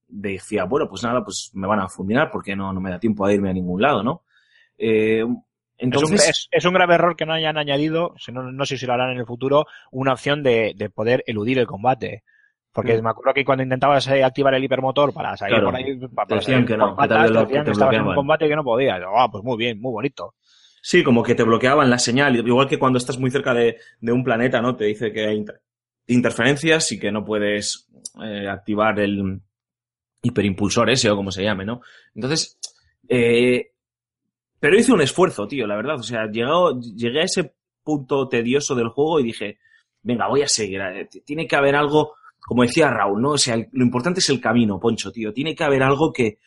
decía, 0.08 0.64
bueno, 0.64 0.88
pues 0.88 1.02
nada, 1.02 1.24
pues 1.24 1.50
me 1.54 1.66
van 1.66 1.80
a 1.80 1.88
fulminar 1.88 2.30
porque 2.30 2.54
no, 2.56 2.72
no 2.72 2.80
me 2.80 2.90
da 2.90 2.98
tiempo 3.00 3.24
a 3.24 3.32
irme 3.32 3.50
a 3.50 3.54
ningún 3.54 3.80
lado, 3.80 4.02
¿no? 4.02 4.24
Eh, 4.78 5.24
entonces, 5.78 6.12
es, 6.12 6.24
un, 6.26 6.30
es- 6.30 6.48
es 6.50 6.64
un 6.64 6.74
grave 6.74 6.94
error 6.94 7.16
que 7.16 7.26
no 7.26 7.32
hayan 7.32 7.56
añadido, 7.58 8.14
si 8.18 8.30
no, 8.32 8.42
no 8.52 8.66
sé 8.66 8.76
si 8.78 8.86
lo 8.86 8.92
harán 8.92 9.10
en 9.10 9.18
el 9.18 9.26
futuro, 9.26 9.66
una 9.90 10.12
opción 10.12 10.42
de, 10.42 10.74
de 10.76 10.90
poder 10.90 11.24
eludir 11.26 11.58
el 11.58 11.66
combate. 11.66 12.22
Porque 12.72 12.96
Mm. 13.00 13.04
me 13.04 13.10
acuerdo 13.10 13.34
que 13.34 13.44
cuando 13.44 13.64
intentabas 13.64 14.06
eh, 14.08 14.24
activar 14.24 14.54
el 14.54 14.64
hipermotor 14.64 15.12
para 15.12 15.36
salir 15.36 15.56
Claro, 15.56 15.66
por 15.66 15.76
ahí, 15.76 15.96
pa- 16.08 16.26
para, 16.26 16.40
decían 16.40 16.64
salir 16.64 16.68
que 16.68 16.76
por 16.76 16.88
no, 16.88 16.96
que 16.96 17.02
te 17.08 17.14
te 17.14 17.96
en 17.96 18.02
un 18.02 18.14
combate 18.14 18.48
que 18.48 18.56
no 18.56 18.64
podías. 18.64 19.00
Ah, 19.14 19.28
pues 19.30 19.44
muy 19.44 19.56
bien, 19.58 19.80
muy 19.80 19.92
bonito. 19.92 20.34
Sí, 20.84 21.04
como 21.04 21.22
que 21.22 21.36
te 21.36 21.44
bloqueaban 21.44 21.88
la 21.90 21.98
señal, 21.98 22.36
igual 22.36 22.68
que 22.68 22.78
cuando 22.78 22.98
estás 22.98 23.16
muy 23.18 23.30
cerca 23.30 23.54
de, 23.54 23.78
de 24.00 24.12
un 24.12 24.24
planeta, 24.24 24.60
¿no? 24.60 24.74
Te 24.76 24.86
dice 24.86 25.12
que 25.12 25.26
hay 25.26 25.36
inter- 25.36 25.62
interferencias 26.08 26.90
y 26.90 26.98
que 26.98 27.12
no 27.12 27.24
puedes 27.24 27.88
eh, 28.22 28.48
activar 28.48 28.98
el 28.98 29.40
hiperimpulsor 30.22 30.90
ese 30.90 31.08
o 31.10 31.16
como 31.16 31.30
se 31.30 31.44
llame, 31.44 31.64
¿no? 31.64 31.80
Entonces, 32.14 32.58
eh, 33.08 33.70
pero 34.58 34.78
hice 34.78 34.92
un 34.92 35.00
esfuerzo, 35.02 35.46
tío, 35.46 35.66
la 35.66 35.76
verdad. 35.76 35.96
O 36.00 36.02
sea, 36.02 36.26
llegó, 36.30 36.80
llegué 36.80 37.20
a 37.20 37.24
ese 37.24 37.54
punto 37.84 38.28
tedioso 38.28 38.74
del 38.74 38.88
juego 38.88 39.20
y 39.20 39.24
dije, 39.24 39.58
venga, 40.02 40.28
voy 40.28 40.42
a 40.42 40.48
seguir. 40.48 40.80
eh, 40.80 41.08
Tiene 41.24 41.46
que 41.46 41.56
haber 41.56 41.76
algo, 41.76 42.14
como 42.40 42.62
decía 42.62 42.90
Raúl, 42.90 43.22
¿no? 43.22 43.30
O 43.30 43.38
sea, 43.38 43.56
lo 43.56 43.84
importante 43.84 44.20
es 44.20 44.28
el 44.30 44.40
camino, 44.40 44.80
Poncho, 44.80 45.12
tío. 45.12 45.32
Tiene 45.32 45.54
que 45.54 45.64
haber 45.64 45.82
algo 45.84 46.12
que, 46.12 46.38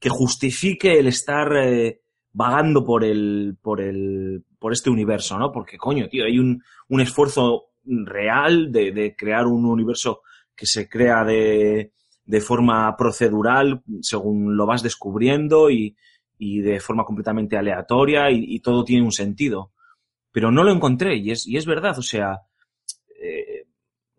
que 0.00 0.08
justifique 0.08 0.98
el 0.98 1.06
estar 1.08 1.52
eh, 1.56 2.00
vagando 2.32 2.84
por 2.84 3.04
el, 3.04 3.56
por 3.60 3.80
el, 3.80 4.44
por 4.58 4.72
este 4.72 4.90
universo, 4.90 5.38
¿no? 5.38 5.50
Porque, 5.50 5.78
coño, 5.78 6.08
tío, 6.08 6.24
hay 6.24 6.38
un, 6.38 6.62
un 6.88 7.00
esfuerzo 7.00 7.70
real 7.84 8.70
de, 8.70 8.92
de 8.92 9.16
crear 9.16 9.46
un 9.46 9.64
universo 9.64 10.22
que 10.54 10.66
se 10.66 10.88
crea 10.88 11.24
de, 11.24 11.92
de 12.24 12.40
forma 12.40 12.96
procedural 12.96 13.82
según 14.02 14.56
lo 14.56 14.66
vas 14.66 14.82
descubriendo 14.82 15.70
y, 15.70 15.96
y 16.38 16.60
de 16.60 16.80
forma 16.80 17.04
completamente 17.04 17.56
aleatoria 17.56 18.30
y, 18.30 18.60
todo 18.60 18.84
tiene 18.84 19.04
un 19.04 19.12
sentido. 19.12 19.72
Pero 20.32 20.50
no 20.50 20.62
lo 20.62 20.72
encontré 20.72 21.16
y 21.16 21.32
es, 21.32 21.46
y 21.46 21.56
es 21.56 21.66
verdad, 21.66 21.98
o 21.98 22.02
sea, 22.02 22.40
eh, 23.20 23.66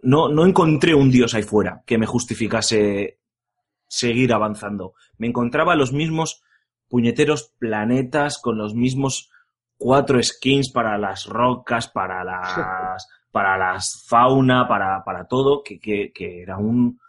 no, 0.02 0.30
no 0.30 0.46
encontré 0.46 0.94
un 0.94 1.10
dios 1.10 1.34
ahí 1.34 1.44
fuera 1.44 1.84
que 1.86 1.98
me 1.98 2.06
justificase 2.06 3.20
seguir 3.88 4.34
avanzando. 4.34 4.94
Me 5.18 5.28
encontraba 5.28 5.76
los 5.76 5.94
mismos 5.94 6.44
puñeteros 6.92 7.54
planetas 7.58 8.38
con 8.40 8.58
los 8.58 8.76
mismos 8.76 9.32
cuatro 9.78 10.22
skins 10.22 10.72
para 10.72 10.98
las 11.00 11.26
rocas, 11.26 11.88
para 11.88 12.24
las, 12.24 13.08
para 13.32 13.58
las 13.58 14.06
fauna, 14.08 14.68
para, 14.68 15.04
para 15.04 15.26
todo, 15.26 15.64
que, 15.64 15.80
que, 15.80 16.12
que 16.14 16.42
era 16.44 16.58
un, 16.58 17.00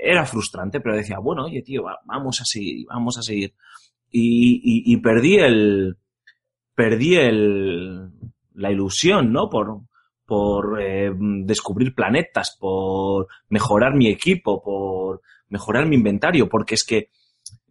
era 0.00 0.24
frustrante, 0.24 0.80
pero 0.80 0.96
decía, 0.96 1.18
bueno, 1.18 1.44
oye, 1.44 1.60
tío, 1.62 1.82
va- 1.82 2.00
vamos 2.06 2.40
a 2.40 2.44
seguir, 2.46 2.86
vamos 2.88 3.18
a 3.18 3.22
seguir. 3.22 3.52
Y, 4.10 4.60
y, 4.64 4.92
y 4.94 4.96
perdí 4.98 5.36
el, 5.36 5.96
perdí 6.74 7.16
el, 7.16 8.10
la 8.54 8.70
ilusión, 8.70 9.32
¿no? 9.32 9.50
Por, 9.50 9.80
por 10.24 10.80
eh, 10.80 11.10
descubrir 11.44 11.94
planetas, 11.94 12.56
por 12.58 13.26
mejorar 13.48 13.94
mi 13.94 14.08
equipo, 14.08 14.62
por 14.62 15.20
mejorar 15.48 15.86
mi 15.86 15.96
inventario, 15.96 16.48
porque 16.48 16.76
es 16.76 16.84
que 16.84 17.10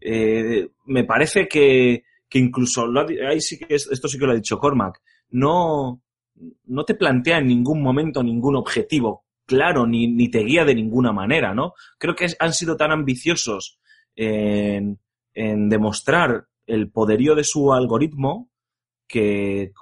eh, 0.01 0.69
me 0.85 1.03
parece 1.03 1.47
que, 1.47 2.03
que 2.29 2.39
incluso, 2.39 2.85
ahí 3.27 3.41
sí 3.41 3.59
que 3.59 3.75
es- 3.75 3.89
esto 3.91 4.07
sí 4.07 4.17
que 4.19 4.25
lo 4.25 4.31
ha 4.31 4.35
dicho 4.35 4.59
Cormac, 4.59 5.01
no, 5.29 6.01
no 6.65 6.83
te 6.85 6.95
plantea 6.95 7.37
en 7.39 7.47
ningún 7.47 7.81
momento 7.81 8.23
ningún 8.23 8.55
objetivo 8.55 9.25
claro, 9.45 9.85
ni, 9.85 10.07
ni 10.07 10.29
te 10.31 10.39
guía 10.45 10.63
de 10.63 10.75
ninguna 10.75 11.11
manera, 11.11 11.53
¿no? 11.53 11.73
Creo 11.97 12.15
que 12.15 12.27
han 12.39 12.53
sido 12.53 12.77
tan 12.77 12.91
ambiciosos 12.91 13.79
en, 14.15 14.97
en 15.33 15.67
demostrar 15.67 16.45
el 16.67 16.89
poderío 16.89 17.35
de 17.35 17.43
su 17.43 17.73
algoritmo 17.73 18.49
que, 19.07 19.73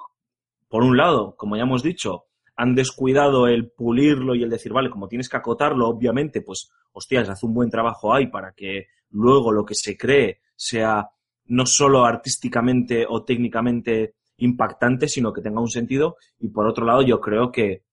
por 0.68 0.84
un 0.84 0.98
lado, 0.98 1.36
como 1.36 1.56
ya 1.56 1.64
hemos 1.64 1.84
dicho, 1.84 2.26
han 2.56 2.76
descuidado 2.76 3.48
el 3.48 3.70
pulirlo 3.70 4.36
y 4.36 4.44
el 4.44 4.50
decir, 4.50 4.74
vale, 4.74 4.90
como 4.90 5.08
tienes 5.08 5.30
que 5.30 5.38
acotarlo, 5.38 5.88
obviamente, 5.88 6.42
pues, 6.42 6.72
hostias, 6.92 7.30
haz 7.30 7.44
un 7.44 7.54
buen 7.54 7.70
trabajo 7.70 8.14
ahí 8.14 8.28
para 8.28 8.54
que 8.54 8.88
luego 9.12 9.52
lo 9.52 9.66
que 9.66 9.76
se 9.76 9.98
cree 9.98 10.42
sea 10.56 11.10
no 11.46 11.66
solo 11.66 12.06
artísticamente 12.06 13.06
o 13.08 13.24
técnicamente 13.24 14.16
impactante, 14.38 15.08
sino 15.08 15.34
que 15.34 15.42
tenga 15.42 15.62
un 15.62 15.70
sentido. 15.70 16.18
Y 16.40 16.50
por 16.50 16.68
otro 16.68 16.86
lado, 16.86 17.02
yo 17.02 17.20
creo 17.20 17.52
que 17.52 17.84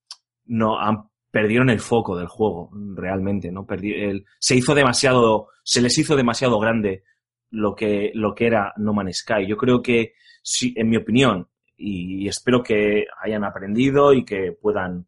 no 0.47 0.79
han 0.79 1.09
perdieron 1.31 1.69
el 1.69 1.81
foco 1.81 2.17
del 2.17 2.29
juego, 2.29 2.71
realmente, 2.95 3.51
¿no? 3.53 3.67
El- 3.71 4.25
se 4.39 4.57
hizo 4.57 4.75
demasiado, 4.75 5.49
se 5.63 5.83
les 5.83 5.99
hizo 5.99 6.17
demasiado 6.17 6.59
grande 6.59 7.03
lo 7.51 7.75
que, 7.75 8.11
lo 8.15 8.35
que 8.35 8.47
era 8.47 8.73
No 8.79 8.95
Man's 8.95 9.19
Sky. 9.19 9.47
Yo 9.47 9.57
creo 9.59 9.83
que, 9.83 10.15
sí, 10.43 10.73
en 10.77 10.89
mi 10.89 10.97
opinión, 10.97 11.49
y 11.77 12.27
espero 12.27 12.63
que 12.63 13.05
hayan 13.23 13.45
aprendido 13.45 14.15
y 14.15 14.25
que 14.25 14.53
puedan 14.53 15.07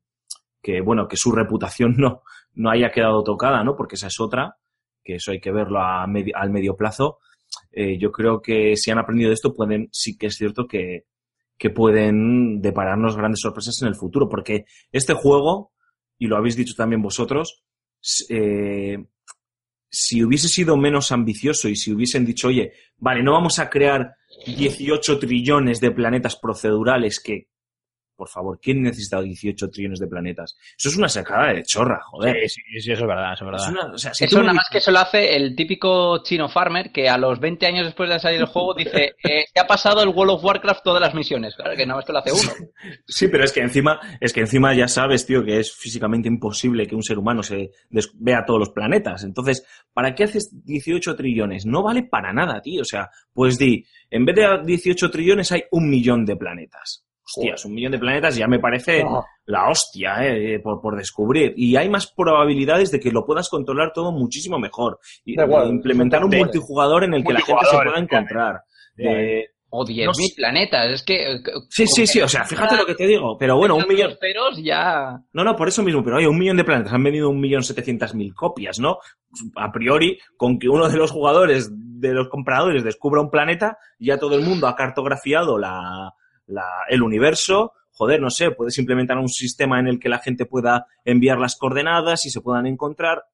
que, 0.60 0.82
bueno, 0.82 1.08
que 1.08 1.16
su 1.16 1.32
reputación 1.32 1.94
no, 1.98 2.22
no 2.54 2.68
haya 2.70 2.90
quedado 2.90 3.22
tocada, 3.22 3.64
¿no? 3.64 3.74
Porque 3.74 3.94
esa 3.94 4.08
es 4.08 4.20
otra, 4.20 4.56
que 5.04 5.16
eso 5.16 5.30
hay 5.32 5.40
que 5.40 5.50
verlo 5.52 5.80
a 5.80 6.06
medio- 6.06 6.36
al 6.36 6.50
medio 6.50 6.76
plazo. 6.76 7.18
Eh, 7.72 7.98
yo 7.98 8.10
creo 8.12 8.40
que 8.42 8.76
si 8.76 8.90
han 8.90 8.98
aprendido 8.98 9.28
de 9.30 9.34
esto, 9.34 9.54
pueden, 9.54 9.88
sí 9.92 10.16
que 10.16 10.26
es 10.26 10.36
cierto 10.36 10.66
que, 10.66 11.04
que 11.56 11.70
pueden 11.70 12.60
depararnos 12.60 13.16
grandes 13.16 13.40
sorpresas 13.40 13.80
en 13.82 13.88
el 13.88 13.96
futuro, 13.96 14.28
porque 14.28 14.64
este 14.92 15.14
juego, 15.14 15.72
y 16.18 16.26
lo 16.26 16.36
habéis 16.36 16.56
dicho 16.56 16.74
también 16.76 17.02
vosotros, 17.02 17.62
eh, 18.28 18.98
si 19.90 20.22
hubiese 20.22 20.48
sido 20.48 20.76
menos 20.76 21.12
ambicioso 21.12 21.68
y 21.68 21.76
si 21.76 21.92
hubiesen 21.92 22.26
dicho, 22.26 22.48
oye, 22.48 22.72
vale, 22.98 23.22
no 23.22 23.32
vamos 23.32 23.58
a 23.58 23.70
crear 23.70 24.14
18 24.46 25.18
trillones 25.18 25.80
de 25.80 25.90
planetas 25.90 26.36
procedurales 26.36 27.20
que, 27.20 27.48
por 28.18 28.28
favor, 28.28 28.58
¿quién 28.60 28.82
necesita 28.82 29.22
18 29.22 29.70
trillones 29.70 30.00
de 30.00 30.08
planetas? 30.08 30.58
Eso 30.76 30.88
es 30.88 30.96
una 30.96 31.08
sacada 31.08 31.52
de 31.54 31.62
chorra, 31.62 32.00
joder. 32.02 32.36
Sí, 32.50 32.60
sí, 32.72 32.80
sí, 32.80 32.92
eso 32.92 33.02
es 33.02 33.08
verdad, 33.08 33.32
eso 33.32 33.44
es 33.44 33.50
verdad. 33.52 33.66
Es 33.68 33.72
una- 33.72 33.94
o 33.94 33.98
sea, 33.98 34.12
si 34.12 34.24
Eso 34.24 34.38
nada 34.40 34.52
más 34.54 34.64
dices- 34.64 34.68
que 34.72 34.78
eso 34.78 34.90
lo 34.90 34.98
hace 34.98 35.36
el 35.36 35.54
típico 35.54 36.22
chino 36.24 36.48
farmer 36.48 36.90
que 36.90 37.08
a 37.08 37.16
los 37.16 37.38
20 37.38 37.64
años 37.66 37.86
después 37.86 38.10
de 38.10 38.18
salir 38.18 38.40
el 38.40 38.46
juego 38.46 38.74
dice 38.74 39.14
eh, 39.22 39.44
se 39.54 39.60
ha 39.60 39.66
pasado 39.68 40.02
el 40.02 40.08
World 40.08 40.32
of 40.34 40.44
Warcraft 40.44 40.82
todas 40.82 41.00
las 41.00 41.14
misiones. 41.14 41.54
Claro 41.54 41.76
que 41.76 41.86
nada 41.86 41.98
más 41.98 42.04
que 42.04 42.12
lo 42.12 42.18
hace 42.18 42.32
uno. 42.32 42.68
Sí, 43.06 43.28
pero 43.28 43.44
es 43.44 43.52
que 43.52 43.60
encima, 43.60 44.00
es 44.20 44.32
que 44.32 44.40
encima 44.40 44.74
ya 44.74 44.88
sabes, 44.88 45.24
tío, 45.24 45.44
que 45.44 45.60
es 45.60 45.72
físicamente 45.72 46.26
imposible 46.28 46.86
que 46.88 46.96
un 46.96 47.04
ser 47.04 47.18
humano 47.18 47.42
se 47.44 47.70
des- 47.88 48.10
vea 48.14 48.44
todos 48.44 48.58
los 48.58 48.70
planetas. 48.70 49.22
Entonces, 49.22 49.64
¿para 49.92 50.14
qué 50.16 50.24
haces 50.24 50.50
18 50.64 51.14
trillones? 51.14 51.64
No 51.66 51.84
vale 51.84 52.02
para 52.02 52.32
nada, 52.32 52.60
tío. 52.60 52.82
O 52.82 52.84
sea, 52.84 53.08
pues 53.32 53.58
di, 53.58 53.84
en 54.10 54.24
vez 54.24 54.34
de 54.34 54.62
18 54.64 55.10
trillones 55.10 55.52
hay 55.52 55.62
un 55.70 55.88
millón 55.88 56.24
de 56.26 56.34
planetas. 56.36 57.04
Hostias, 57.36 57.64
un 57.64 57.74
millón 57.74 57.92
de 57.92 57.98
planetas 57.98 58.36
ya 58.36 58.46
me 58.48 58.58
parece 58.58 59.04
la 59.44 59.68
hostia, 59.68 60.26
eh, 60.26 60.60
por, 60.60 60.80
por 60.80 60.96
descubrir. 60.96 61.52
Y 61.56 61.76
hay 61.76 61.88
más 61.88 62.10
probabilidades 62.16 62.90
de 62.90 63.00
que 63.00 63.10
lo 63.10 63.24
puedas 63.26 63.48
controlar 63.48 63.92
todo 63.94 64.12
muchísimo 64.12 64.58
mejor. 64.58 64.98
Y 65.24 65.36
de 65.36 65.44
implementar 65.68 66.24
un 66.24 66.30
de- 66.30 66.38
multijugador 66.38 67.04
en 67.04 67.14
el 67.14 67.24
que 67.24 67.32
la 67.34 67.40
gente 67.40 67.64
se 67.70 67.76
pueda 67.76 67.98
encontrar. 67.98 68.60
De- 68.96 69.48
O 69.70 69.84
10.000 69.84 70.06
No 70.06 70.14
sé. 70.14 70.22
planetas. 70.34 70.90
Es 70.90 71.02
que. 71.02 71.34
eh, 71.34 71.42
Sí, 71.68 71.86
sí, 71.86 72.06
sí, 72.06 72.22
o 72.22 72.28
sea, 72.28 72.44
fíjate 72.44 72.74
lo 72.74 72.86
que 72.86 72.94
te 72.94 73.06
digo. 73.06 73.36
Pero 73.38 73.58
bueno, 73.58 73.76
un 73.76 73.84
millón, 73.86 74.12
ya. 74.62 75.18
no, 75.34 75.44
no, 75.44 75.54
por 75.56 75.68
eso 75.68 75.82
mismo, 75.82 76.02
pero 76.02 76.16
oye, 76.16 76.26
un 76.26 76.38
millón 76.38 76.56
de 76.56 76.64
planetas, 76.64 76.94
han 76.94 77.02
vendido 77.04 77.28
un 77.28 77.38
millón 77.38 77.62
setecientas 77.62 78.14
mil 78.14 78.32
copias, 78.34 78.78
¿no? 78.78 78.96
A 79.56 79.70
priori, 79.70 80.18
con 80.38 80.58
que 80.58 80.70
uno 80.70 80.88
de 80.88 80.96
los 80.96 81.10
jugadores, 81.10 81.68
de 81.70 82.14
los 82.14 82.28
compradores, 82.30 82.82
descubra 82.82 83.20
un 83.20 83.28
planeta, 83.30 83.76
ya 83.98 84.16
todo 84.18 84.36
el 84.36 84.42
mundo 84.46 84.68
ha 84.68 84.74
cartografiado 84.74 85.58
la, 85.58 86.12
la- 86.48 86.84
el 86.88 87.02
universo. 87.02 87.72
Joder, 87.92 88.20
no 88.20 88.30
sé, 88.30 88.50
puedes 88.50 88.76
implementar 88.78 89.16
un 89.18 89.28
sistema 89.28 89.78
en 89.80 89.86
el 89.88 89.98
que 89.98 90.08
la 90.08 90.18
gente 90.18 90.44
pueda 90.46 90.86
enviar 91.04 91.38
las 91.38 91.56
coordenadas 91.56 92.26
y 92.26 92.30
se 92.30 92.40
puedan 92.40 92.66
encontrar. 92.66 93.24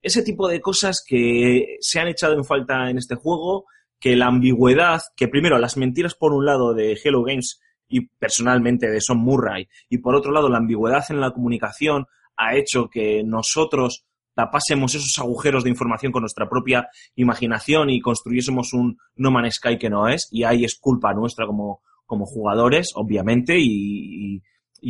Ese 0.00 0.22
tipo 0.22 0.48
de 0.48 0.60
cosas 0.60 1.04
que 1.06 1.76
se 1.80 2.00
han 2.00 2.08
echado 2.08 2.34
en 2.34 2.44
falta 2.44 2.90
en 2.90 2.98
este 2.98 3.14
juego, 3.14 3.66
que 4.00 4.16
la 4.16 4.26
ambigüedad, 4.26 5.00
que 5.16 5.28
primero 5.28 5.58
las 5.58 5.76
mentiras 5.76 6.14
por 6.14 6.32
un 6.32 6.44
lado 6.44 6.74
de 6.74 6.98
Hello 7.02 7.22
Games 7.22 7.60
y 7.88 8.06
personalmente 8.08 8.90
de 8.90 9.00
Son 9.00 9.18
Murray, 9.18 9.68
y 9.88 9.98
por 9.98 10.16
otro 10.16 10.32
lado 10.32 10.48
la 10.48 10.58
ambigüedad 10.58 11.04
en 11.10 11.20
la 11.20 11.30
comunicación 11.30 12.06
ha 12.36 12.56
hecho 12.56 12.88
que 12.90 13.22
nosotros 13.22 14.04
tapásemos 14.34 14.94
esos 14.94 15.16
agujeros 15.18 15.62
de 15.62 15.70
información 15.70 16.10
con 16.10 16.22
nuestra 16.22 16.48
propia 16.48 16.88
imaginación 17.14 17.90
y 17.90 18.00
construyésemos 18.00 18.72
un 18.72 18.98
No 19.14 19.30
Man's 19.30 19.56
Sky 19.56 19.78
que 19.78 19.90
no 19.90 20.08
es, 20.08 20.26
y 20.32 20.42
ahí 20.42 20.64
es 20.64 20.74
culpa 20.80 21.12
nuestra 21.12 21.46
como, 21.46 21.82
como 22.12 22.26
jugadores, 22.26 22.90
obviamente, 22.94 23.56
y, 23.58 24.42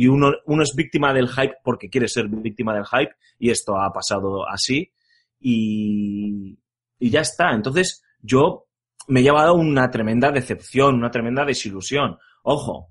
uno, 0.09 0.33
uno 0.45 0.63
es 0.63 0.75
víctima 0.75 1.13
del 1.13 1.29
hype 1.29 1.55
porque 1.63 1.89
quiere 1.89 2.09
ser 2.09 2.27
víctima 2.27 2.75
del 2.75 2.83
hype, 2.85 3.13
y 3.39 3.49
esto 3.49 3.77
ha 3.77 3.93
pasado 3.93 4.45
así, 4.45 4.91
y, 5.39 6.59
ya 6.99 7.21
está. 7.21 7.53
Entonces, 7.53 8.03
yo 8.21 8.65
me 9.07 9.21
he 9.21 9.23
llevado 9.23 9.53
una 9.53 9.89
tremenda 9.89 10.33
decepción, 10.33 10.95
una 10.95 11.11
tremenda 11.11 11.45
desilusión. 11.45 12.17
Ojo, 12.43 12.89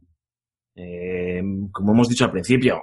eh, 0.74 1.42
como 1.70 1.92
hemos 1.92 2.08
dicho 2.08 2.24
al 2.24 2.32
principio, 2.32 2.82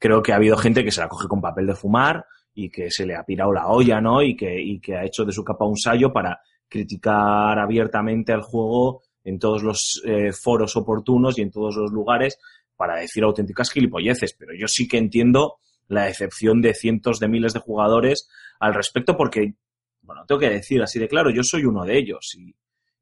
creo 0.00 0.20
que 0.20 0.32
ha 0.32 0.36
habido 0.36 0.56
gente 0.56 0.82
que 0.82 0.90
se 0.90 1.00
la 1.00 1.08
coge 1.08 1.28
con 1.28 1.40
papel 1.40 1.68
de 1.68 1.76
fumar 1.76 2.26
y 2.52 2.70
que 2.70 2.90
se 2.90 3.06
le 3.06 3.14
ha 3.14 3.22
pirado 3.22 3.52
la 3.52 3.68
olla, 3.68 4.00
¿no? 4.00 4.20
Y 4.20 4.34
que, 4.34 4.60
y 4.60 4.80
que 4.80 4.96
ha 4.96 5.04
hecho 5.04 5.24
de 5.24 5.32
su 5.32 5.44
capa 5.44 5.64
un 5.64 5.76
sallo 5.76 6.12
para 6.12 6.40
criticar 6.68 7.56
abiertamente 7.56 8.32
al 8.32 8.42
juego 8.42 9.02
en 9.26 9.40
todos 9.40 9.62
los 9.62 10.00
eh, 10.04 10.32
foros 10.32 10.76
oportunos 10.76 11.36
y 11.36 11.42
en 11.42 11.50
todos 11.50 11.76
los 11.76 11.90
lugares 11.90 12.38
para 12.76 12.96
decir 12.96 13.24
auténticas 13.24 13.70
gilipolleces. 13.70 14.34
Pero 14.38 14.52
yo 14.54 14.68
sí 14.68 14.86
que 14.86 14.98
entiendo 14.98 15.56
la 15.88 16.04
decepción 16.04 16.62
de 16.62 16.74
cientos 16.74 17.18
de 17.18 17.28
miles 17.28 17.52
de 17.52 17.60
jugadores 17.60 18.28
al 18.60 18.72
respecto 18.72 19.16
porque, 19.16 19.54
bueno, 20.02 20.24
tengo 20.26 20.38
que 20.38 20.50
decir 20.50 20.80
así 20.80 21.00
de 21.00 21.08
claro, 21.08 21.30
yo 21.30 21.42
soy 21.42 21.64
uno 21.64 21.84
de 21.84 21.98
ellos 21.98 22.34
y, 22.38 22.54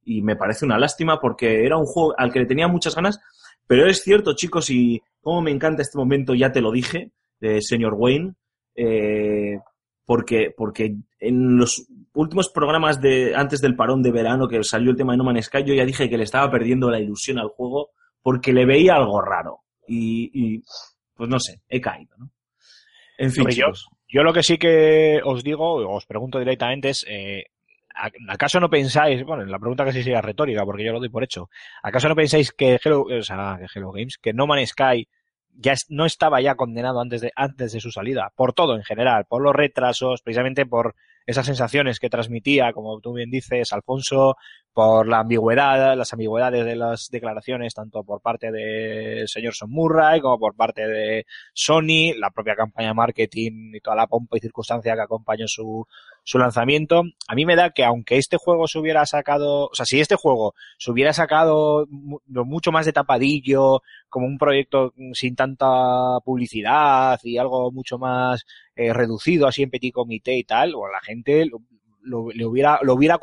y 0.03 0.23
me 0.23 0.35
parece 0.35 0.65
una 0.65 0.79
lástima 0.79 1.21
porque 1.21 1.67
era 1.67 1.77
un 1.77 1.85
juego 1.85 2.15
al 2.17 2.33
que 2.33 2.41
le 2.41 2.47
tenía 2.47 2.69
muchas 2.69 2.95
ganas, 2.95 3.21
pero 3.67 3.87
es 3.87 4.03
cierto, 4.03 4.35
chicos, 4.35 4.71
y 4.71 5.03
como 5.21 5.43
me 5.43 5.51
encanta 5.51 5.83
este 5.83 5.99
momento, 5.99 6.35
ya 6.35 6.53
te 6.53 6.63
lo 6.63 6.73
dije, 6.73 7.13
eh, 7.41 7.61
señor 7.61 7.95
Wayne, 7.95 8.35
eh, 8.75 9.59
porque, 10.07 10.55
porque 10.57 10.97
en 11.21 11.57
los 11.59 11.87
últimos 12.15 12.49
programas 12.49 13.01
de 13.01 13.35
antes 13.35 13.61
del 13.61 13.77
parón 13.77 14.03
de 14.03 14.13
verano 14.13 14.49
que 14.49 14.63
salió 14.65 14.91
el 14.91 14.97
tema 14.97 15.13
de 15.13 15.19
No 15.19 15.25
Man's 15.25 15.47
Sky, 15.47 15.65
yo 15.65 15.75
ya 15.75 15.85
dije 15.85 16.09
que 16.09 16.17
le 16.17 16.25
estaba 16.25 16.51
perdiendo 16.51 16.91
la 16.91 17.01
ilusión 17.01 17.39
al 17.39 17.49
juego 17.49 17.91
porque 18.23 18.53
le 18.53 18.65
veía 18.65 18.95
algo 18.95 19.21
raro. 19.21 19.61
Y, 19.87 20.31
y, 20.33 20.63
pues 21.15 21.29
no 21.29 21.39
sé, 21.39 21.61
he 21.69 21.81
caído, 21.81 22.17
¿no? 22.17 22.31
En 23.19 23.31
fin, 23.31 23.49
yo-. 23.51 23.73
Yo 24.09 24.23
lo 24.23 24.33
que 24.33 24.43
sí 24.43 24.59
que 24.59 25.21
os 25.25 25.43
digo, 25.43 25.75
o 25.75 25.97
os 25.97 26.07
pregunto 26.07 26.39
directamente 26.39 26.91
es, 26.91 27.05
eh, 27.09 27.47
¿acaso 28.29 28.61
no 28.61 28.71
pensáis, 28.71 29.25
bueno, 29.25 29.45
la 29.45 29.59
pregunta 29.59 29.85
casi 29.85 30.03
sería 30.03 30.21
retórica 30.21 30.65
porque 30.65 30.85
yo 30.85 30.93
lo 30.93 31.01
doy 31.01 31.09
por 31.09 31.25
hecho, 31.25 31.51
¿acaso 31.83 32.09
no 32.09 32.15
pensáis 32.15 32.53
que 32.53 32.79
Hello, 32.83 33.03
o 33.03 33.23
sea, 33.23 33.59
que 33.59 33.67
Hello 33.75 33.91
Games, 33.91 34.19
que 34.19 34.33
No 34.33 34.47
Man's 34.47 34.71
Sky 34.71 35.09
ya 35.57 35.75
no 35.89 36.05
estaba 36.07 36.41
ya 36.41 36.55
condenado 36.55 37.01
antes 37.01 37.21
de, 37.21 37.33
antes 37.37 37.73
de 37.73 37.81
su 37.81 37.91
salida? 37.91 38.33
Por 38.37 38.53
todo 38.53 38.77
en 38.77 38.83
general, 38.83 39.25
por 39.29 39.43
los 39.43 39.55
retrasos, 39.55 40.23
precisamente 40.23 40.67
por 40.67 40.95
esas 41.27 41.47
sensaciones 41.47 42.01
que 42.01 42.11
transmitía, 42.11 42.73
como 42.73 43.01
tú 43.01 43.15
bien 43.15 43.31
dices, 43.31 43.73
Alfonso, 43.73 44.37
por 44.73 45.09
la 45.09 45.21
ambigüedad, 45.21 45.97
las 45.97 46.13
ambigüedades 46.13 46.67
de 46.67 46.77
las 46.77 47.09
declaraciones, 47.11 47.73
tanto 47.75 48.05
por 48.05 48.21
parte 48.21 48.51
del 48.51 49.27
señor 49.29 49.55
Son 49.55 49.71
Murray 49.71 50.21
como 50.21 50.39
por 50.39 50.55
parte 50.55 50.87
de 50.87 51.25
Sony, 51.55 52.13
la 52.19 52.31
propia 52.31 52.57
campaña 52.57 52.89
de 52.89 52.95
marketing 52.95 53.73
y 53.75 53.81
toda 53.81 53.97
la 53.97 54.07
pompa 54.07 54.37
y 54.37 54.41
circunstancia 54.41 54.95
que 54.95 55.03
acompañó 55.03 55.47
su, 55.49 55.87
su 56.25 56.39
lanzamiento. 56.39 57.03
A 57.29 57.35
mí 57.35 57.45
me 57.47 57.55
da 57.55 57.71
que 57.71 57.85
aunque 57.85 58.17
este 58.17 58.37
juego 58.39 58.67
se 58.67 58.79
hubiera 58.79 59.05
sacado, 59.07 59.67
o 59.69 59.75
sea, 59.75 59.87
si 59.87 60.01
este 60.01 60.17
juego 60.17 60.55
se 60.79 60.91
hubiera 60.91 61.13
sacado 61.13 61.87
mu- 61.91 62.19
mucho 62.27 62.73
más 62.73 62.87
de 62.87 62.93
tapadillo, 62.93 63.83
como 64.09 64.27
un 64.27 64.39
proyecto 64.39 64.93
sin 65.13 65.37
tanta 65.37 65.67
publicidad 66.25 67.21
y 67.23 67.39
algo 67.39 67.71
mucho 67.71 67.99
más 67.99 68.45
eh, 68.75 68.93
reducido 68.93 69.47
así 69.47 69.63
en 69.63 69.71
petit 69.71 69.93
comité 69.95 70.35
y 70.37 70.45
tal, 70.45 70.75
o 70.75 70.89
la 70.91 71.01
gente 71.01 71.47
lo, 71.47 71.59
lo- 72.03 72.31
le 72.33 72.45
hubiera, 72.45 72.79
lo 72.83 72.95
hubiera 72.95 73.19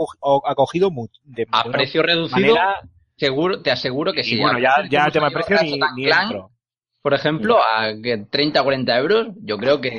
acogido 0.45 0.89
de, 1.23 1.47
A 1.51 1.63
precio 1.65 2.03
reducido, 2.03 2.55
manera. 2.55 2.81
seguro, 3.15 3.61
te 3.61 3.71
aseguro 3.71 4.13
que 4.13 4.23
sí. 4.23 4.39
bueno, 4.39 4.59
ya, 4.59 4.75
ya 4.89 5.01
como 5.01 5.11
tema 5.11 5.29
de 5.29 5.33
precio 5.35 5.57
ni, 5.61 5.79
ni. 6.05 6.09
Por 7.01 7.15
ejemplo, 7.15 7.57
a 7.57 7.93
que 8.01 8.25
30 8.29 8.61
o 8.61 8.63
40 8.63 8.97
euros, 8.99 9.27
yo 9.41 9.57
creo 9.57 9.81
que, 9.81 9.89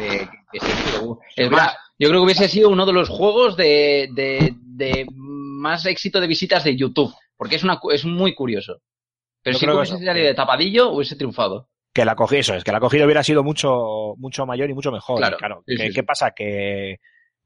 que 0.53 0.61
sí. 0.61 0.71
Es 1.35 1.51
más, 1.51 1.75
yo 2.03 2.09
creo 2.09 2.21
que 2.21 2.25
hubiese 2.25 2.49
sido 2.49 2.69
uno 2.69 2.85
de 2.85 2.93
los 2.93 3.09
juegos 3.09 3.57
de, 3.57 4.09
de, 4.13 4.55
de 4.57 5.07
más 5.15 5.87
éxito 5.87 6.21
de 6.21 6.27
visitas 6.27 6.65
de 6.65 6.77
YouTube, 6.77 7.15
porque 7.37 7.57
es, 7.57 7.63
una, 7.65 7.79
es 7.93 8.05
muy 8.05 8.35
curioso. 8.35 8.81
Pero 9.43 9.55
Yo 9.55 9.59
si 9.59 9.67
hubiese 9.67 9.95
eso. 9.95 10.05
salido 10.05 10.27
de 10.27 10.35
tapadillo, 10.35 10.91
hubiese 10.91 11.17
triunfado. 11.17 11.69
que 11.95 12.05
la 12.05 12.13
acogida, 12.13 12.41
eso 12.41 12.55
es, 12.55 12.65
que 12.65 12.73
la 12.73 12.79
acogida 12.79 13.05
hubiera 13.05 13.23
sido 13.23 13.45
mucho, 13.45 14.15
mucho 14.17 14.47
mayor 14.47 14.69
y 14.71 14.75
mucho 14.75 14.91
mejor. 14.91 15.19
Claro, 15.19 15.37
claro, 15.37 15.63
sí, 15.67 15.77
¿qué, 15.77 15.83
sí, 15.85 15.89
qué 15.91 16.01
sí. 16.01 16.03
pasa? 16.03 16.33
Que, 16.33 16.97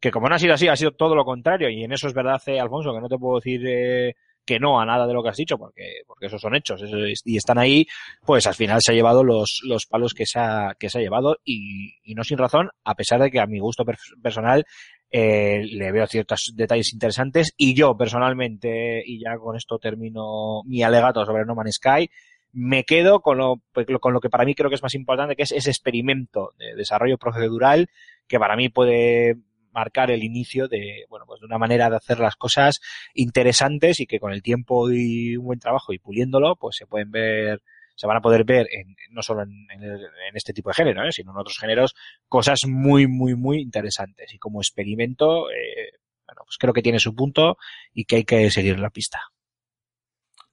que 0.00 0.10
como 0.10 0.28
no 0.28 0.34
ha 0.36 0.38
sido 0.38 0.54
así, 0.54 0.68
ha 0.68 0.76
sido 0.76 0.92
todo 0.92 1.14
lo 1.14 1.24
contrario, 1.24 1.68
y 1.68 1.84
en 1.84 1.92
eso 1.92 2.06
es 2.08 2.14
verdad, 2.14 2.40
eh, 2.46 2.58
Alfonso, 2.60 2.94
que 2.94 3.00
no 3.00 3.08
te 3.08 3.18
puedo 3.18 3.36
decir 3.40 3.60
eh, 3.66 4.14
que 4.46 4.58
no 4.60 4.80
a 4.80 4.86
nada 4.86 5.06
de 5.06 5.12
lo 5.12 5.22
que 5.22 5.28
has 5.30 5.36
dicho, 5.36 5.58
porque, 5.58 6.02
porque 6.06 6.26
esos 6.26 6.40
son 6.40 6.54
hechos, 6.54 6.80
eso 6.80 6.96
es- 7.04 7.20
y 7.24 7.36
están 7.36 7.58
ahí, 7.58 7.86
pues 8.24 8.46
al 8.46 8.54
final 8.54 8.80
se 8.80 8.92
ha 8.92 8.94
llevado 8.94 9.24
los, 9.24 9.60
los 9.64 9.86
palos 9.86 10.14
que 10.14 10.24
se 10.24 10.38
ha, 10.38 10.74
que 10.78 10.88
se 10.88 10.98
ha 10.98 11.02
llevado, 11.02 11.36
y, 11.44 11.94
y 12.04 12.14
no 12.14 12.24
sin 12.24 12.38
razón, 12.38 12.70
a 12.84 12.94
pesar 12.94 13.20
de 13.20 13.30
que 13.30 13.40
a 13.40 13.46
mi 13.46 13.58
gusto 13.58 13.84
per- 13.84 13.96
personal, 14.22 14.64
eh, 15.10 15.62
le 15.70 15.92
veo 15.92 16.06
ciertos 16.06 16.52
detalles 16.54 16.92
interesantes, 16.92 17.52
y 17.56 17.74
yo 17.74 17.96
personalmente, 17.96 19.02
y 19.04 19.20
ya 19.22 19.36
con 19.38 19.56
esto 19.56 19.78
termino 19.78 20.62
mi 20.64 20.82
alegato 20.82 21.24
sobre 21.24 21.44
No 21.44 21.54
Man's 21.54 21.76
Sky, 21.76 22.08
me 22.52 22.84
quedo 22.84 23.20
con 23.20 23.36
lo, 23.38 23.56
con 24.00 24.12
lo 24.14 24.20
que 24.20 24.30
para 24.30 24.44
mí 24.44 24.54
creo 24.54 24.70
que 24.70 24.76
es 24.76 24.82
más 24.82 24.94
importante, 24.94 25.36
que 25.36 25.42
es 25.42 25.52
ese 25.52 25.70
experimento 25.70 26.52
de 26.58 26.74
desarrollo 26.74 27.18
procedural 27.18 27.88
que 28.28 28.38
para 28.38 28.56
mí 28.56 28.68
puede 28.70 29.36
marcar 29.76 30.10
el 30.10 30.24
inicio 30.24 30.66
de, 30.68 31.04
bueno, 31.10 31.26
pues 31.26 31.40
de 31.40 31.46
una 31.46 31.58
manera 31.58 31.88
de 31.90 31.96
hacer 31.96 32.18
las 32.18 32.34
cosas 32.36 32.80
interesantes 33.14 34.00
y 34.00 34.06
que 34.06 34.18
con 34.18 34.32
el 34.32 34.42
tiempo 34.42 34.90
y 34.90 35.36
un 35.36 35.44
buen 35.44 35.60
trabajo 35.60 35.92
y 35.92 35.98
puliéndolo, 35.98 36.56
pues 36.56 36.76
se 36.76 36.86
pueden 36.86 37.10
ver, 37.12 37.62
se 37.94 38.06
van 38.06 38.16
a 38.16 38.20
poder 38.22 38.44
ver 38.44 38.66
en, 38.72 38.96
no 39.10 39.22
solo 39.22 39.42
en, 39.42 39.52
en 39.70 39.82
el- 39.82 40.04
en 40.28 40.34
este 40.36 40.52
tipo 40.52 40.70
de 40.70 40.74
género, 40.74 41.06
¿eh? 41.06 41.12
sino 41.12 41.30
en 41.32 41.38
otros 41.38 41.58
géneros, 41.58 41.94
cosas 42.28 42.60
muy, 42.66 43.06
muy, 43.06 43.34
muy 43.36 43.60
interesantes. 43.60 44.32
Y 44.34 44.38
como 44.38 44.60
experimento, 44.60 45.50
eh, 45.50 45.92
bueno, 46.26 46.42
pues 46.44 46.56
creo 46.58 46.72
que 46.72 46.82
tiene 46.82 46.98
su 46.98 47.14
punto 47.14 47.56
y 47.94 48.04
que 48.04 48.16
hay 48.16 48.24
que 48.24 48.50
seguir 48.50 48.78
la 48.80 48.90
pista. 48.90 49.20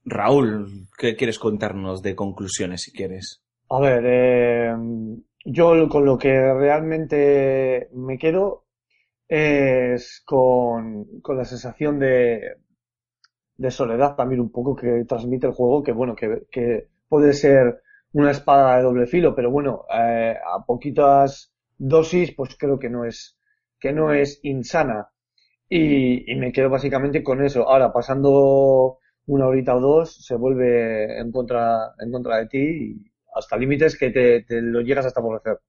Raúl, 0.06 0.88
¿qué 0.98 1.16
quieres 1.16 1.40
contarnos 1.40 2.02
de 2.02 2.16
conclusiones 2.16 2.82
si 2.84 2.92
quieres? 2.92 3.42
A 3.70 3.80
ver, 3.80 4.04
eh, 4.06 4.74
yo 5.46 5.88
con 5.90 6.06
lo 6.06 6.18
que 6.18 6.30
realmente 6.54 7.90
me 7.94 8.18
quedo 8.18 8.63
es 9.36 10.22
con, 10.26 11.22
con 11.22 11.38
la 11.38 11.46
sensación 11.46 12.00
de, 12.00 12.58
de 13.58 13.72
soledad 13.72 14.16
también 14.16 14.42
un 14.42 14.52
poco 14.52 14.76
que 14.76 15.06
transmite 15.08 15.48
el 15.48 15.54
juego, 15.54 15.84
que 15.84 15.92
bueno, 15.92 16.16
que, 16.16 16.44
que 16.52 16.88
puede 17.08 17.34
ser 17.34 17.82
una 18.14 18.32
espada 18.32 18.78
de 18.78 18.84
doble 18.84 19.08
filo, 19.08 19.36
pero 19.36 19.52
bueno, 19.52 19.86
eh, 19.94 20.36
a 20.46 20.64
poquitas 20.66 21.52
dosis, 21.78 22.34
pues 22.36 22.56
creo 22.58 22.80
que 22.80 22.90
no 22.90 23.06
es, 23.06 23.38
que 23.80 23.92
no 23.94 24.14
es 24.14 24.40
insana. 24.44 25.10
Y, 25.70 26.32
y 26.32 26.36
me 26.38 26.52
quedo 26.52 26.70
básicamente 26.70 27.24
con 27.24 27.44
eso. 27.44 27.68
Ahora, 27.70 27.92
pasando 27.94 29.00
una 29.28 29.48
horita 29.48 29.76
o 29.76 29.82
dos, 29.82 30.26
se 30.26 30.36
vuelve 30.36 31.20
en 31.20 31.32
contra, 31.32 31.94
en 32.00 32.12
contra 32.12 32.38
de 32.38 32.48
ti 32.48 32.60
y 32.60 33.12
hasta 33.36 33.58
límites 33.58 33.98
que 33.98 34.12
te, 34.12 34.44
te 34.44 34.62
lo 34.62 34.82
llegas 34.82 35.06
hasta 35.08 35.20
aborrecer. 35.22 35.60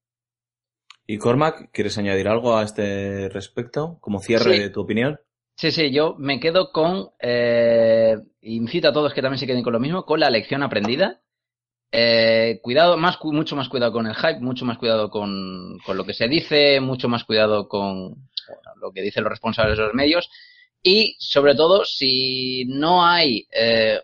¿Y 1.07 1.19
Cormac, 1.19 1.71
quieres 1.73 1.99
añadir 1.99 2.29
algo 2.29 2.57
a 2.57 2.63
este 2.63 3.29
respecto 3.29 3.99
como 4.01 4.21
cierre 4.21 4.55
Sí. 4.55 4.59
de 4.61 4.71
tu 4.71 4.81
opinión? 4.81 5.21
Sí, 5.57 5.71
sí, 5.71 5.93
yo 5.93 6.17
me 6.19 6.41
quedo 6.41 6.73
con, 6.73 7.11
eh, 7.21 8.17
incito 8.41 8.89
a 8.89 8.93
todos 8.93 9.13
que 9.15 9.23
también 9.23 9.39
se 9.39 9.47
queden 9.47 9.63
con 9.63 9.73
lo 9.73 9.81
mismo, 9.81 10.05
con 10.05 10.19
la 10.21 10.31
lección 10.31 10.63
aprendida. 10.63 11.21
Eh, 11.93 12.59
cuidado, 12.63 12.97
más, 12.97 13.19
mucho 13.23 13.55
más 13.55 13.69
cuidado 13.69 13.93
con 13.93 14.07
el 14.07 14.17
hype, 14.17 14.41
mucho 14.41 14.65
más 14.65 14.79
cuidado 14.79 15.11
con, 15.11 15.79
con 15.87 15.97
lo 15.97 16.05
que 16.05 16.13
se 16.15 16.27
dice, 16.27 16.81
mucho 16.81 17.09
más 17.09 17.23
cuidado 17.25 17.69
con 17.69 18.09
bueno, 18.49 18.73
lo 18.81 18.91
que 18.93 19.01
dicen 19.03 19.23
los 19.23 19.31
responsables 19.31 19.79
de 19.79 19.85
los 19.85 19.95
medios. 19.95 20.29
Y 20.83 21.15
sobre 21.21 21.55
todo, 21.55 21.85
si 21.85 22.65
no 22.67 23.07
hay 23.07 23.47
eh, 23.53 24.01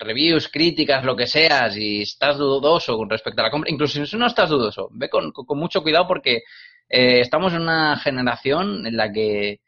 reviews, 0.00 0.48
críticas, 0.48 1.04
lo 1.04 1.16
que 1.16 1.26
sea, 1.26 1.70
si 1.70 2.02
estás 2.02 2.38
dudoso 2.38 2.96
con 2.96 3.08
respecto 3.08 3.40
a 3.40 3.44
la 3.44 3.50
compra, 3.50 3.70
incluso 3.70 4.04
si 4.04 4.16
no 4.16 4.26
estás 4.26 4.48
dudoso, 4.48 4.88
ve 4.92 5.08
con, 5.08 5.30
con 5.32 5.58
mucho 5.58 5.82
cuidado 5.82 6.06
porque 6.06 6.42
eh, 6.88 7.20
estamos 7.20 7.52
en 7.52 7.62
una 7.62 7.96
generación 7.98 8.86
en 8.86 8.96
la 8.96 9.12
que 9.12 9.60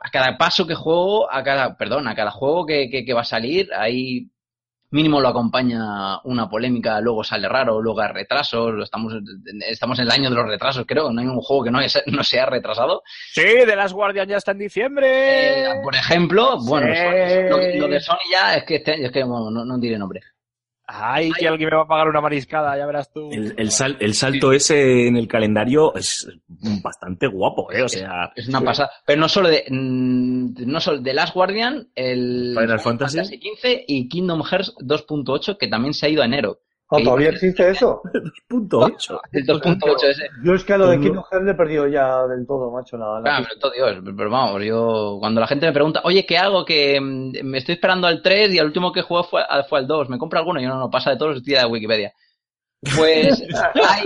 a 0.00 0.10
cada 0.10 0.36
paso 0.36 0.66
que 0.66 0.74
juego, 0.74 1.32
a 1.32 1.42
cada, 1.42 1.76
perdón, 1.76 2.06
a 2.06 2.14
cada 2.14 2.30
juego 2.30 2.66
que, 2.66 2.88
que, 2.90 3.04
que 3.04 3.14
va 3.14 3.22
a 3.22 3.24
salir, 3.24 3.68
ahí 3.74 4.28
mínimo 4.90 5.20
lo 5.20 5.28
acompaña 5.28 6.18
una 6.24 6.48
polémica, 6.48 7.00
luego 7.00 7.24
sale 7.24 7.48
raro, 7.48 7.80
luego 7.82 8.00
hay 8.00 8.12
retrasos, 8.12 8.72
lo 8.72 8.84
estamos, 8.84 9.12
estamos 9.68 9.98
en 9.98 10.04
el 10.06 10.10
año 10.10 10.30
de 10.30 10.36
los 10.36 10.46
retrasos, 10.46 10.84
creo, 10.86 11.10
no 11.12 11.20
hay 11.20 11.26
un 11.26 11.40
juego 11.40 11.64
que 11.64 11.70
no, 11.70 11.80
es- 11.80 12.02
no 12.06 12.22
sea 12.24 12.46
retrasado. 12.46 13.02
Sí, 13.32 13.42
de 13.42 13.76
las 13.76 13.92
Guardian 13.92 14.28
ya 14.28 14.36
está 14.36 14.52
en 14.52 14.58
diciembre. 14.58 15.62
Eh, 15.62 15.80
por 15.82 15.94
ejemplo, 15.94 16.58
bueno, 16.60 16.86
Sí. 16.94 17.02
Lo, 17.48 17.56
lo 17.58 17.88
de 17.88 18.00
Sony 18.00 18.16
ya 18.30 18.54
es 18.54 18.64
que, 18.64 18.76
este- 18.76 19.04
es 19.04 19.10
que 19.12 19.22
bueno, 19.24 19.50
no, 19.50 19.64
no 19.64 19.78
diré 19.78 19.98
nombre. 19.98 20.20
Ay, 20.88 21.32
que 21.32 21.48
alguien 21.48 21.68
me 21.70 21.76
va 21.76 21.82
a 21.82 21.86
pagar 21.88 22.08
una 22.08 22.20
mariscada, 22.20 22.76
ya 22.78 22.86
verás 22.86 23.12
tú. 23.12 23.28
El, 23.32 23.54
el 23.56 23.70
sal- 23.72 23.96
el 24.00 24.14
salto 24.14 24.52
ese 24.52 25.08
en 25.08 25.16
el 25.16 25.26
calendario 25.26 25.94
es 25.96 26.28
bastante 26.82 27.26
guapo, 27.26 27.72
¿eh? 27.72 27.82
O 27.82 27.88
sea, 27.88 28.30
Es 28.36 28.48
una 28.48 28.60
pasada. 28.60 28.90
Pero 29.04 29.20
no 29.20 29.28
solo 29.28 29.48
de, 29.48 29.64
mm, 29.68 30.54
no 30.66 30.80
solo 30.80 30.98
de 30.98 31.12
Last 31.14 31.34
Guardian, 31.34 31.88
el 31.94 32.54
Final 32.58 32.80
Fantasy. 32.80 33.18
XV 33.36 33.84
y 33.88 34.08
Kingdom 34.08 34.42
Hearts 34.44 34.74
2.8, 34.80 35.56
que 35.58 35.68
también 35.68 35.92
se 35.92 36.06
ha 36.06 36.08
ido 36.08 36.22
a 36.22 36.26
enero. 36.26 36.60
Ah, 36.88 36.98
¿Todavía 37.02 37.30
existe 37.30 37.68
eso? 37.68 38.00
punto 38.48 38.78
ocho. 38.78 39.20
El 39.32 39.44
2.8 39.44 40.04
ese. 40.08 40.28
Yo 40.44 40.54
es 40.54 40.62
que 40.62 40.72
a 40.74 40.78
lo 40.78 40.86
de. 40.86 41.00
Kingdom 41.00 41.24
Hearts 41.30 41.44
le 41.44 41.50
he 41.50 41.54
perdido 41.54 41.88
ya 41.88 42.26
del 42.28 42.46
todo, 42.46 42.70
macho. 42.70 42.96
La, 42.96 43.18
la 43.20 43.38
pero 43.42 43.58
todo 43.58 43.72
Dios, 43.72 43.96
pero 44.16 44.30
vamos, 44.30 44.62
yo 44.62 45.16
cuando 45.18 45.40
la 45.40 45.48
gente 45.48 45.66
me 45.66 45.72
pregunta, 45.72 46.00
oye, 46.04 46.24
¿qué 46.24 46.38
hago? 46.38 46.64
Que 46.64 47.00
mm, 47.00 47.32
me 47.44 47.58
estoy 47.58 47.74
esperando 47.74 48.06
al 48.06 48.22
3 48.22 48.54
y 48.54 48.58
el 48.58 48.66
último 48.66 48.92
que 48.92 49.02
jugué 49.02 49.24
fue, 49.24 49.42
al- 49.48 49.64
fue 49.64 49.80
al 49.80 49.88
2, 49.88 50.08
¿me 50.10 50.18
compro 50.18 50.38
alguno? 50.38 50.60
Y 50.60 50.62
yo 50.62 50.68
no, 50.68 50.78
no, 50.78 50.88
pasa 50.90 51.10
de 51.10 51.16
todos 51.16 51.34
los 51.34 51.42
días 51.42 51.62
de 51.64 51.68
Wikipedia. 51.68 52.12
Pues, 52.96 53.42
hay- 53.74 54.04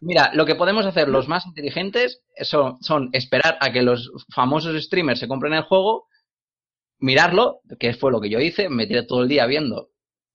mira, 0.00 0.32
lo 0.34 0.44
que 0.44 0.56
podemos 0.56 0.84
hacer 0.84 1.08
los 1.08 1.28
más 1.28 1.46
inteligentes 1.46 2.22
son, 2.42 2.76
son 2.82 3.08
esperar 3.12 3.56
a 3.60 3.72
que 3.72 3.80
los 3.80 4.10
famosos 4.34 4.76
streamers 4.84 5.18
se 5.20 5.28
compren 5.28 5.54
el 5.54 5.62
juego, 5.62 6.08
mirarlo, 6.98 7.60
que 7.78 7.94
fue 7.94 8.10
lo 8.12 8.20
que 8.20 8.28
yo 8.28 8.38
hice, 8.40 8.68
me 8.68 8.86
tiré 8.86 9.04
todo 9.04 9.22
el 9.22 9.28
día 9.28 9.46
viendo 9.46 9.88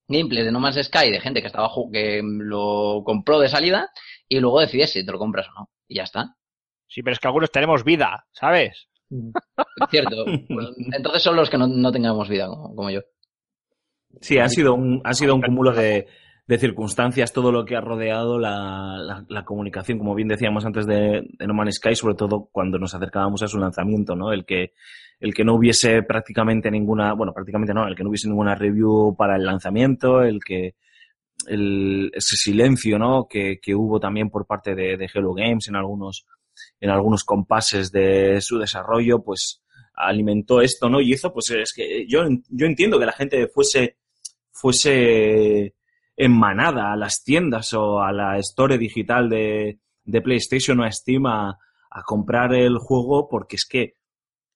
gameplays 0.08 0.46
de 0.46 0.52
No 0.52 0.60
Man's 0.60 0.84
Sky 0.84 1.12
de 1.12 1.20
gente 1.20 1.42
que 1.42 1.48
estaba 1.48 1.70
que 1.92 2.22
lo 2.24 3.04
compró 3.06 3.40
de 3.40 3.50
salida 3.50 3.90
y 4.28 4.40
luego 4.40 4.62
decides 4.62 4.92
si 4.92 5.06
te 5.06 5.12
lo 5.12 5.20
compras 5.20 5.48
o 5.50 5.60
no. 5.60 5.70
Y 5.88 5.96
ya 5.96 6.04
está. 6.04 6.36
Sí, 6.88 7.02
pero 7.02 7.14
es 7.14 7.20
que 7.20 7.28
algunos 7.28 7.52
tenemos 7.52 7.84
vida, 7.84 8.26
¿sabes? 8.32 8.88
Cierto. 9.90 10.26
Pues, 10.48 10.70
entonces 10.94 11.24
son 11.24 11.36
los 11.36 11.50
que 11.50 11.58
no, 11.58 11.68
no 11.68 11.92
tengamos 11.92 12.30
vida, 12.30 12.48
como, 12.48 12.76
como 12.76 12.90
yo. 12.90 13.02
Sí, 14.22 14.38
ha 14.38 14.48
sido 14.48 14.74
un, 14.74 15.02
ha 15.04 15.14
sido 15.14 15.36
un 15.36 15.42
cúmulo 15.42 15.74
de, 15.74 16.08
de 16.48 16.60
circunstancias, 16.60 17.34
todo 17.34 17.52
lo 17.52 17.66
que 17.66 17.76
ha 17.76 17.82
rodeado 17.82 18.38
la, 18.38 18.98
la, 19.00 19.26
la 19.28 19.46
comunicación, 19.46 19.98
como 19.98 20.14
bien 20.14 20.28
decíamos 20.28 20.64
antes 20.66 20.86
de, 20.86 21.28
de 21.28 21.48
No 21.48 21.56
Man's 21.56 21.76
Sky, 21.76 21.96
sobre 21.96 22.16
todo 22.16 22.50
cuando 22.52 22.78
nos 22.78 22.94
acercábamos 22.94 23.42
a 23.42 23.48
su 23.48 23.58
lanzamiento, 23.58 24.16
¿no? 24.16 24.32
El 24.32 24.46
que, 24.46 24.74
el 25.20 25.34
que 25.34 25.44
no 25.44 25.56
hubiese 25.56 26.04
prácticamente 26.04 26.70
ninguna, 26.70 27.14
bueno, 27.14 27.34
prácticamente 27.34 27.74
no, 27.74 27.88
el 27.88 27.96
que 27.96 28.04
no 28.04 28.10
hubiese 28.10 28.28
ninguna 28.28 28.54
review 28.54 29.16
para 29.18 29.38
el 29.38 29.46
lanzamiento, 29.46 30.22
el 30.22 30.40
que, 30.44 30.76
el, 31.48 32.12
ese 32.14 32.36
silencio, 32.36 33.00
¿no? 33.00 33.28
Que, 33.28 33.60
que 33.60 33.74
hubo 33.74 34.00
también 34.00 34.30
por 34.30 34.46
parte 34.46 34.76
de, 34.76 34.98
de 34.98 35.10
Hello 35.12 35.34
Games 35.34 35.68
en 35.68 35.76
algunos, 35.76 36.26
en 36.80 36.92
algunos 36.92 37.24
compases 37.24 37.92
de 37.92 38.40
su 38.42 38.60
desarrollo, 38.60 39.24
pues 39.24 39.64
alimentó 39.96 40.62
esto, 40.62 40.90
¿no? 40.90 41.02
Y 41.02 41.14
hizo, 41.14 41.34
pues 41.34 41.50
es 41.52 41.74
que 41.74 42.06
yo, 42.08 42.22
yo 42.50 42.66
entiendo 42.68 43.00
que 43.00 43.06
la 43.06 43.14
gente 43.14 43.48
fuese, 43.48 43.98
fuese 44.52 45.74
en 46.18 46.32
manada 46.32 46.92
a 46.92 46.96
las 46.96 47.24
tiendas 47.24 47.74
o 47.74 48.02
a 48.02 48.12
la 48.12 48.38
store 48.40 48.78
digital 48.78 49.30
de, 49.30 49.80
de 50.04 50.22
PlayStation 50.22 50.80
o 50.80 50.84
a 50.84 50.92
Steam 50.92 51.26
a, 51.26 51.58
comprar 52.06 52.54
el 52.54 52.78
juego 52.78 53.30
porque 53.30 53.56
es 53.56 53.66
que, 53.66 53.96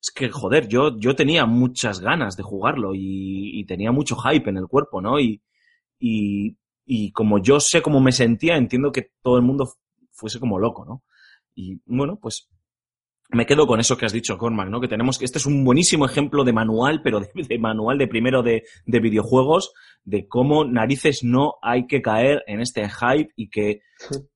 es 0.01 0.11
que, 0.13 0.29
joder, 0.29 0.67
yo, 0.67 0.99
yo 0.99 1.15
tenía 1.15 1.45
muchas 1.45 2.01
ganas 2.01 2.35
de 2.35 2.43
jugarlo 2.43 2.93
y, 2.93 3.57
y 3.57 3.65
tenía 3.65 3.93
mucho 3.93 4.17
hype 4.17 4.49
en 4.49 4.57
el 4.57 4.67
cuerpo, 4.67 4.99
¿no? 4.99 5.21
Y, 5.21 5.41
y, 5.99 6.57
y 6.85 7.13
como 7.13 7.39
yo 7.39 7.61
sé 7.61 7.81
cómo 7.81 8.01
me 8.01 8.11
sentía, 8.11 8.57
entiendo 8.57 8.91
que 8.91 9.11
todo 9.21 9.37
el 9.37 9.43
mundo 9.43 9.71
fuese 10.11 10.37
como 10.37 10.59
loco, 10.59 10.83
¿no? 10.83 11.03
Y 11.55 11.81
bueno, 11.85 12.19
pues 12.21 12.49
me 13.31 13.45
quedo 13.45 13.67
con 13.67 13.79
eso 13.79 13.95
que 13.95 14.05
has 14.05 14.13
dicho, 14.13 14.37
Cormac, 14.37 14.69
¿no? 14.69 14.81
Que 14.81 14.87
tenemos 14.87 15.19
que 15.19 15.25
este 15.25 15.37
es 15.37 15.45
un 15.45 15.63
buenísimo 15.63 16.05
ejemplo 16.05 16.43
de 16.43 16.53
manual, 16.53 17.01
pero 17.03 17.19
de, 17.19 17.29
de 17.35 17.59
manual 17.59 17.97
de 17.97 18.07
primero 18.07 18.41
de, 18.41 18.63
de, 18.85 18.99
videojuegos, 18.99 19.71
de 20.03 20.27
cómo 20.27 20.65
narices 20.65 21.23
no 21.23 21.55
hay 21.61 21.85
que 21.85 22.01
caer 22.01 22.43
en 22.47 22.59
este 22.59 22.89
hype 22.89 23.31
y 23.35 23.49
que 23.49 23.81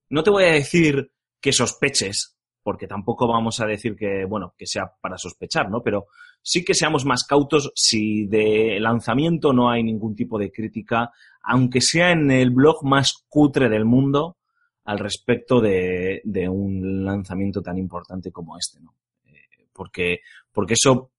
no 0.10 0.24
te 0.24 0.30
voy 0.30 0.44
a 0.44 0.52
decir 0.52 1.12
que 1.42 1.52
sospeches, 1.52 2.38
porque 2.62 2.88
tampoco 2.88 3.28
vamos 3.28 3.60
a 3.60 3.66
decir 3.66 3.96
que, 3.96 4.26
bueno, 4.26 4.54
que 4.58 4.68
sea 4.68 4.92
para 5.02 5.18
sospechar, 5.18 5.70
¿no? 5.72 5.82
Pero 5.82 6.06
sí 6.44 6.64
que 6.64 6.76
seamos 6.76 7.04
más 7.04 7.26
cautos 7.26 7.72
si 7.76 8.28
de 8.28 8.78
lanzamiento 8.80 9.54
no 9.54 9.72
hay 9.72 9.84
ningún 9.84 10.16
tipo 10.16 10.38
de 10.38 10.52
crítica, 10.52 11.12
aunque 11.42 11.82
sea 11.82 12.12
en 12.12 12.30
el 12.30 12.52
blog 12.52 12.86
más 12.86 13.26
cutre 13.28 13.70
del 13.70 13.86
mundo, 13.86 14.38
al 14.86 15.00
respecto 15.00 15.62
de, 15.62 16.22
un 16.50 17.06
lanzamiento 17.06 17.62
tan 17.62 17.78
importante 17.78 18.32
como 18.32 18.58
este, 18.58 18.82
¿no? 18.82 18.94
Eh, 19.26 19.68
porque, 19.74 20.20
porque 20.52 20.74
eso 20.74 21.12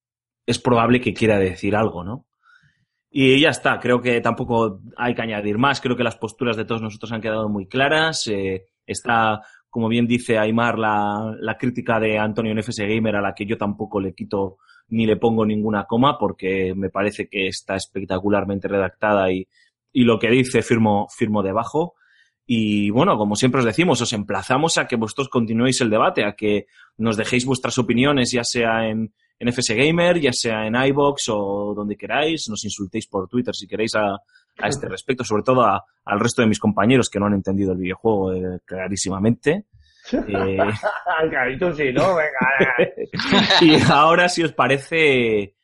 es 0.47 0.59
probable 0.59 1.01
que 1.01 1.15
quiera 1.15 1.39
decir 1.39 1.75
algo, 1.75 2.05
¿no? 2.05 2.27
Y 3.11 3.41
ya 3.41 3.51
está, 3.51 3.79
creo 3.79 4.01
que 4.01 4.21
tampoco 4.21 4.81
hay 4.97 5.15
que 5.15 5.23
añadir 5.23 5.57
más, 5.57 5.81
creo 5.81 5.97
que 5.97 6.03
las 6.03 6.17
posturas 6.17 6.57
de 6.57 6.65
todos 6.65 6.83
nosotros 6.83 7.13
han 7.13 7.21
quedado 7.21 7.49
muy 7.49 7.67
claras, 7.67 8.27
eh, 8.27 8.67
está, 8.85 9.41
como 9.71 9.89
bien 9.89 10.07
dice 10.07 10.37
Aymar, 10.37 10.79
la, 10.79 11.35
la 11.39 11.57
crítica 11.57 12.01
de 12.01 12.19
Antonio 12.19 12.53
en 12.53 12.59
FS 12.59 12.85
Gamer 12.87 13.17
a 13.17 13.23
la 13.23 13.35
que 13.35 13.47
yo 13.47 13.57
tampoco 13.57 14.01
le 14.01 14.15
quito 14.15 14.59
ni 14.89 15.07
le 15.07 15.17
pongo 15.17 15.47
ninguna 15.47 15.85
coma 15.85 16.19
porque 16.19 16.75
me 16.75 16.91
parece 16.91 17.29
que 17.29 17.47
está 17.47 17.77
espectacularmente 17.77 18.69
redactada 18.69 19.33
y, 19.33 19.47
y 19.93 20.05
lo 20.05 20.19
que 20.19 20.29
dice 20.29 20.63
firmo, 20.63 21.07
firmo 21.09 21.43
debajo. 21.43 21.95
Y 22.47 22.91
bueno, 22.91 23.17
como 23.17 23.37
siempre 23.37 23.61
os 23.61 23.65
decimos, 23.65 24.01
os 24.01 24.13
emplazamos 24.13 24.77
a 24.77 24.87
que 24.87 24.97
vosotros 24.97 25.29
continuéis 25.29 25.81
el 25.81 25.91
debate, 25.91 26.25
a 26.25 26.33
que 26.33 26.67
nos 26.99 27.17
dejéis 27.17 27.47
vuestras 27.47 27.79
opiniones, 27.79 28.33
ya 28.33 28.45
sea 28.45 28.87
en, 28.87 29.15
en 29.39 29.49
FS 29.49 29.75
Gamer, 29.75 30.21
ya 30.21 30.33
sea 30.33 30.67
en 30.67 30.75
iBox 30.75 31.29
o 31.31 31.73
donde 31.75 31.97
queráis, 31.97 32.47
nos 32.49 32.65
insultéis 32.65 33.07
por 33.07 33.29
Twitter 33.29 33.55
si 33.55 33.67
queréis 33.67 33.95
a, 33.95 34.15
a 34.59 34.69
este 34.69 34.89
respecto, 34.89 35.25
sobre 35.25 35.43
todo 35.43 35.63
a, 35.63 35.83
al 36.05 36.21
resto 36.21 36.43
de 36.43 36.49
mis 36.49 36.59
compañeros 36.59 37.09
que 37.09 37.19
no 37.19 37.27
han 37.27 37.35
entendido 37.35 37.73
el 37.73 37.79
videojuego 37.79 38.35
eh, 38.35 38.61
clarísimamente. 38.65 39.65
Eh... 40.13 40.59
Carito, 41.31 41.73
sí, 41.73 41.93
¿no? 41.93 42.15
Venga. 42.15 43.49
y 43.63 43.81
ahora, 43.91 44.29
si 44.29 44.43
os 44.43 44.53
parece, 44.53 45.57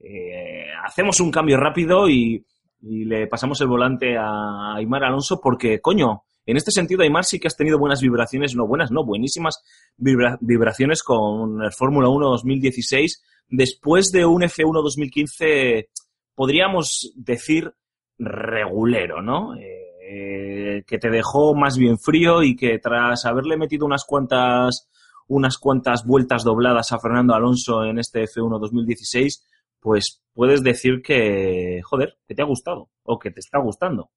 eh, 0.00 0.66
hacemos 0.84 1.18
un 1.20 1.30
cambio 1.30 1.56
rápido 1.56 2.08
y 2.08 2.44
y 2.82 3.04
le 3.04 3.26
pasamos 3.26 3.60
el 3.60 3.68
volante 3.68 4.16
a 4.16 4.74
Aymar 4.76 5.04
Alonso 5.04 5.40
porque, 5.40 5.80
coño, 5.80 6.22
en 6.46 6.56
este 6.56 6.70
sentido 6.70 7.02
Aymar 7.02 7.24
sí 7.24 7.38
que 7.38 7.48
has 7.48 7.56
tenido 7.56 7.78
buenas 7.78 8.00
vibraciones, 8.00 8.56
no 8.56 8.66
buenas, 8.66 8.90
no, 8.90 9.04
buenísimas 9.04 9.62
vibra- 9.96 10.38
vibraciones 10.40 11.02
con 11.02 11.62
el 11.62 11.72
Fórmula 11.72 12.08
1 12.08 12.28
2016. 12.30 13.22
Después 13.48 14.10
de 14.12 14.24
un 14.24 14.42
F1 14.42 14.82
2015, 14.82 15.90
podríamos 16.34 17.12
decir 17.16 17.74
regulero, 18.18 19.22
¿no? 19.22 19.54
Eh, 19.56 20.82
que 20.86 20.98
te 20.98 21.10
dejó 21.10 21.54
más 21.54 21.76
bien 21.78 21.98
frío 21.98 22.42
y 22.42 22.56
que 22.56 22.78
tras 22.78 23.24
haberle 23.26 23.56
metido 23.56 23.86
unas 23.86 24.04
cuantas 24.04 24.88
unas 25.28 25.58
cuantas 25.58 26.04
vueltas 26.04 26.42
dobladas 26.42 26.90
a 26.90 26.98
Fernando 26.98 27.34
Alonso 27.34 27.84
en 27.84 28.00
este 28.00 28.24
F1 28.24 28.58
2016, 28.58 29.46
pues 29.80 30.20
puedes 30.34 30.62
decir 30.62 31.02
que, 31.02 31.80
joder, 31.84 32.16
que 32.26 32.34
te 32.34 32.42
ha 32.42 32.46
gustado 32.46 32.90
o 33.02 33.18
que 33.18 33.30
te 33.30 33.40
está 33.40 33.58
gustando. 33.58 34.10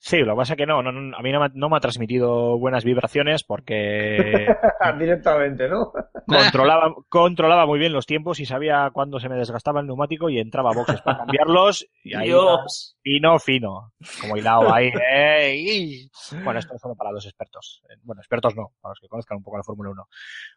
Sí, 0.00 0.18
lo 0.18 0.34
que 0.34 0.36
pasa 0.38 0.52
es 0.52 0.56
que 0.56 0.66
no, 0.66 0.82
no, 0.82 0.92
no, 0.92 1.16
a 1.16 1.22
mí 1.22 1.32
no 1.32 1.40
me, 1.40 1.48
no 1.54 1.68
me 1.68 1.76
ha 1.76 1.80
transmitido 1.80 2.56
buenas 2.58 2.84
vibraciones 2.84 3.42
porque 3.42 4.46
Directamente, 4.98 5.68
¿no? 5.68 5.92
controlaba, 6.26 6.94
controlaba 7.08 7.66
muy 7.66 7.78
bien 7.78 7.92
los 7.92 8.06
tiempos 8.06 8.38
y 8.38 8.46
sabía 8.46 8.90
cuándo 8.92 9.18
se 9.18 9.28
me 9.28 9.36
desgastaba 9.36 9.80
el 9.80 9.86
neumático 9.86 10.28
y 10.28 10.38
entraba 10.38 10.70
a 10.70 10.74
boxes 10.74 11.00
para 11.00 11.18
cambiarlos 11.18 11.86
y 12.04 12.14
ahí 12.14 12.28
Dios. 12.28 12.96
fino, 13.02 13.38
fino, 13.38 13.92
como 14.20 14.36
hilado 14.36 14.72
ahí. 14.72 14.90
¡eh! 15.12 16.08
Bueno, 16.44 16.60
esto 16.60 16.74
es 16.74 16.80
solo 16.80 16.94
para 16.94 17.10
los 17.10 17.24
expertos. 17.26 17.82
Bueno, 18.02 18.20
expertos 18.20 18.54
no, 18.54 18.72
para 18.80 18.92
los 18.92 19.00
que 19.00 19.08
conozcan 19.08 19.38
un 19.38 19.42
poco 19.42 19.56
la 19.56 19.64
Fórmula 19.64 19.90
1. 19.90 20.08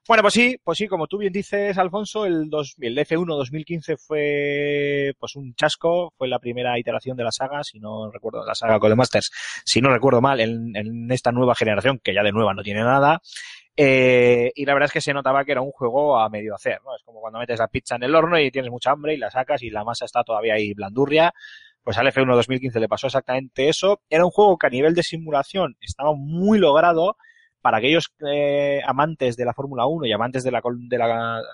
Bueno, 0.07 0.21
pues 0.21 0.33
sí, 0.33 0.57
pues 0.63 0.77
sí, 0.77 0.87
como 0.87 1.07
tú 1.07 1.17
bien 1.17 1.33
dices, 1.33 1.77
Alfonso, 1.77 2.25
el, 2.25 2.49
dos, 2.49 2.75
el 2.79 2.97
F1 2.97 3.25
2015 3.37 3.97
fue 3.97 5.13
pues 5.19 5.35
un 5.35 5.53
chasco, 5.55 6.13
fue 6.17 6.27
la 6.27 6.39
primera 6.39 6.77
iteración 6.77 7.17
de 7.17 7.23
la 7.23 7.31
saga, 7.31 7.63
si 7.63 7.79
no 7.79 8.11
recuerdo, 8.11 8.45
la 8.45 8.55
saga 8.55 8.79
Codemasters, 8.79 9.30
si 9.65 9.81
no 9.81 9.89
recuerdo 9.89 10.21
mal, 10.21 10.39
en, 10.39 11.11
esta 11.11 11.31
nueva 11.31 11.55
generación, 11.55 11.99
que 12.03 12.13
ya 12.13 12.23
de 12.23 12.31
nueva 12.31 12.53
no 12.53 12.63
tiene 12.63 12.81
nada. 12.81 13.21
Eh, 13.75 14.51
y 14.55 14.65
la 14.65 14.73
verdad 14.73 14.87
es 14.87 14.93
que 14.93 15.01
se 15.01 15.13
notaba 15.13 15.45
que 15.45 15.53
era 15.53 15.61
un 15.61 15.71
juego 15.71 16.19
a 16.19 16.29
medio 16.29 16.53
hacer, 16.53 16.79
¿no? 16.83 16.95
Es 16.95 17.03
como 17.03 17.21
cuando 17.21 17.39
metes 17.39 17.59
la 17.59 17.67
pizza 17.67 17.95
en 17.95 18.03
el 18.03 18.13
horno 18.13 18.37
y 18.39 18.51
tienes 18.51 18.69
mucha 18.69 18.91
hambre 18.91 19.13
y 19.13 19.17
la 19.17 19.31
sacas 19.31 19.63
y 19.63 19.69
la 19.69 19.83
masa 19.83 20.05
está 20.05 20.23
todavía 20.23 20.55
ahí 20.55 20.73
blandurria. 20.73 21.33
Pues 21.83 21.97
al 21.97 22.07
F1 22.07 22.35
2015 22.35 22.79
le 22.79 22.87
pasó 22.87 23.07
exactamente 23.07 23.69
eso. 23.69 24.01
Era 24.09 24.25
un 24.25 24.31
juego 24.31 24.57
que 24.57 24.67
a 24.67 24.69
nivel 24.69 24.93
de 24.93 25.03
simulación 25.03 25.77
estaba 25.81 26.13
muy 26.13 26.59
logrado 26.59 27.15
para 27.61 27.77
aquellos 27.77 28.13
eh, 28.27 28.81
amantes 28.85 29.37
de 29.37 29.45
la 29.45 29.53
Fórmula 29.53 29.85
1 29.85 30.05
y 30.07 30.11
amantes 30.11 30.43
de 30.43 30.51
la, 30.51 30.61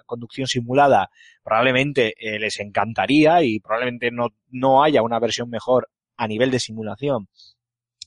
conducción 0.05 0.47
simulada, 0.47 1.09
probablemente 1.43 2.13
eh, 2.17 2.39
les 2.39 2.59
encantaría 2.59 3.43
y 3.43 3.59
probablemente 3.59 4.09
no 4.11 4.83
haya 4.83 5.01
una 5.01 5.19
versión 5.19 5.49
mejor 5.49 5.89
a 6.15 6.27
nivel 6.27 6.49
de 6.49 6.59
simulación 6.59 7.27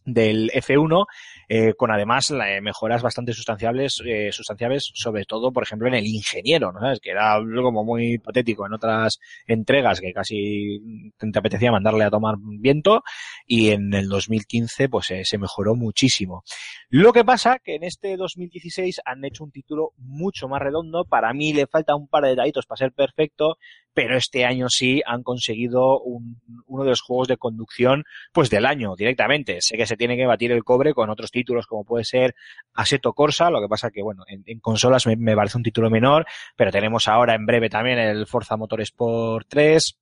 del 0.05 0.51
F1, 0.55 1.07
eh, 1.48 1.74
con 1.74 1.90
además 1.90 2.30
la- 2.30 2.57
eh, 2.57 2.61
mejoras 2.61 3.03
bastante 3.03 3.32
sustanciables, 3.32 4.03
eh, 4.05 4.30
sustanciables, 4.32 4.90
sobre 4.94 5.24
todo, 5.24 5.53
por 5.53 5.62
ejemplo, 5.62 5.88
en 5.88 5.94
el 5.94 6.07
ingeniero, 6.07 6.72
¿no? 6.72 6.80
¿Sabes? 6.80 7.01
Que 7.01 7.11
era 7.11 7.34
algo 7.34 7.62
como 7.62 7.84
muy 7.84 8.18
patético 8.18 8.66
en 8.66 8.72
otras 8.72 9.18
entregas 9.46 10.01
que 10.01 10.12
casi 10.12 10.80
te 11.18 11.38
apetecía 11.38 11.70
mandarle 11.72 12.05
a 12.05 12.11
tomar 12.11 12.36
viento 12.38 13.03
y 13.46 13.70
en 13.70 13.92
el 13.94 14.09
2015 14.09 14.88
pues 14.88 15.11
eh, 15.11 15.22
se 15.24 15.38
mejoró 15.38 15.74
muchísimo. 15.74 16.42
Lo 16.88 17.12
que 17.12 17.24
pasa 17.24 17.59
que 17.62 17.74
en 17.76 17.84
este 17.84 18.16
2016 18.16 19.01
han 19.05 19.24
hecho 19.24 19.44
un 19.44 19.51
título 19.53 19.92
mucho 19.98 20.48
más 20.48 20.61
redondo, 20.61 21.05
para 21.05 21.32
mí 21.32 21.53
le 21.53 21.66
falta 21.66 21.94
un 21.94 22.09
par 22.09 22.24
de 22.24 22.30
detallitos 22.30 22.66
para 22.66 22.78
ser 22.78 22.92
perfecto, 22.92 23.59
pero 23.92 24.16
este 24.16 24.44
año 24.44 24.68
sí 24.68 25.03
han 25.05 25.22
conseguido 25.22 26.01
un- 26.01 26.40
uno 26.66 26.84
de 26.84 26.90
los 26.90 27.01
juegos 27.01 27.28
de 27.28 27.36
conducción 27.36 28.05
pues 28.32 28.48
del 28.51 28.66
año 28.66 28.94
directamente. 28.96 29.59
Sé 29.61 29.76
que 29.76 29.86
se 29.91 29.97
tiene 29.97 30.16
que 30.16 30.24
batir 30.24 30.53
el 30.53 30.64
cobre 30.64 30.95
con 30.95 31.11
otros 31.11 31.30
títulos 31.30 31.66
como 31.66 31.84
puede 31.84 32.05
ser 32.05 32.34
Assetto 32.72 33.12
Corsa, 33.12 33.51
lo 33.51 33.61
que 33.61 33.68
pasa 33.68 33.91
que 33.91 34.03
bueno, 34.03 34.24
en, 34.26 34.43
en 34.47 34.61
consolas 34.61 35.07
me, 35.07 35.16
me 35.16 35.36
parece 35.36 35.59
un 35.59 35.64
título 35.64 35.91
menor, 35.91 36.24
pero 36.57 36.70
tenemos 36.70 37.09
ahora 37.09 37.34
en 37.34 37.45
breve 37.45 37.68
también 37.68 37.99
el 37.99 38.26
Forza 38.26 38.57
Motorsport 38.57 39.47
3, 39.49 39.99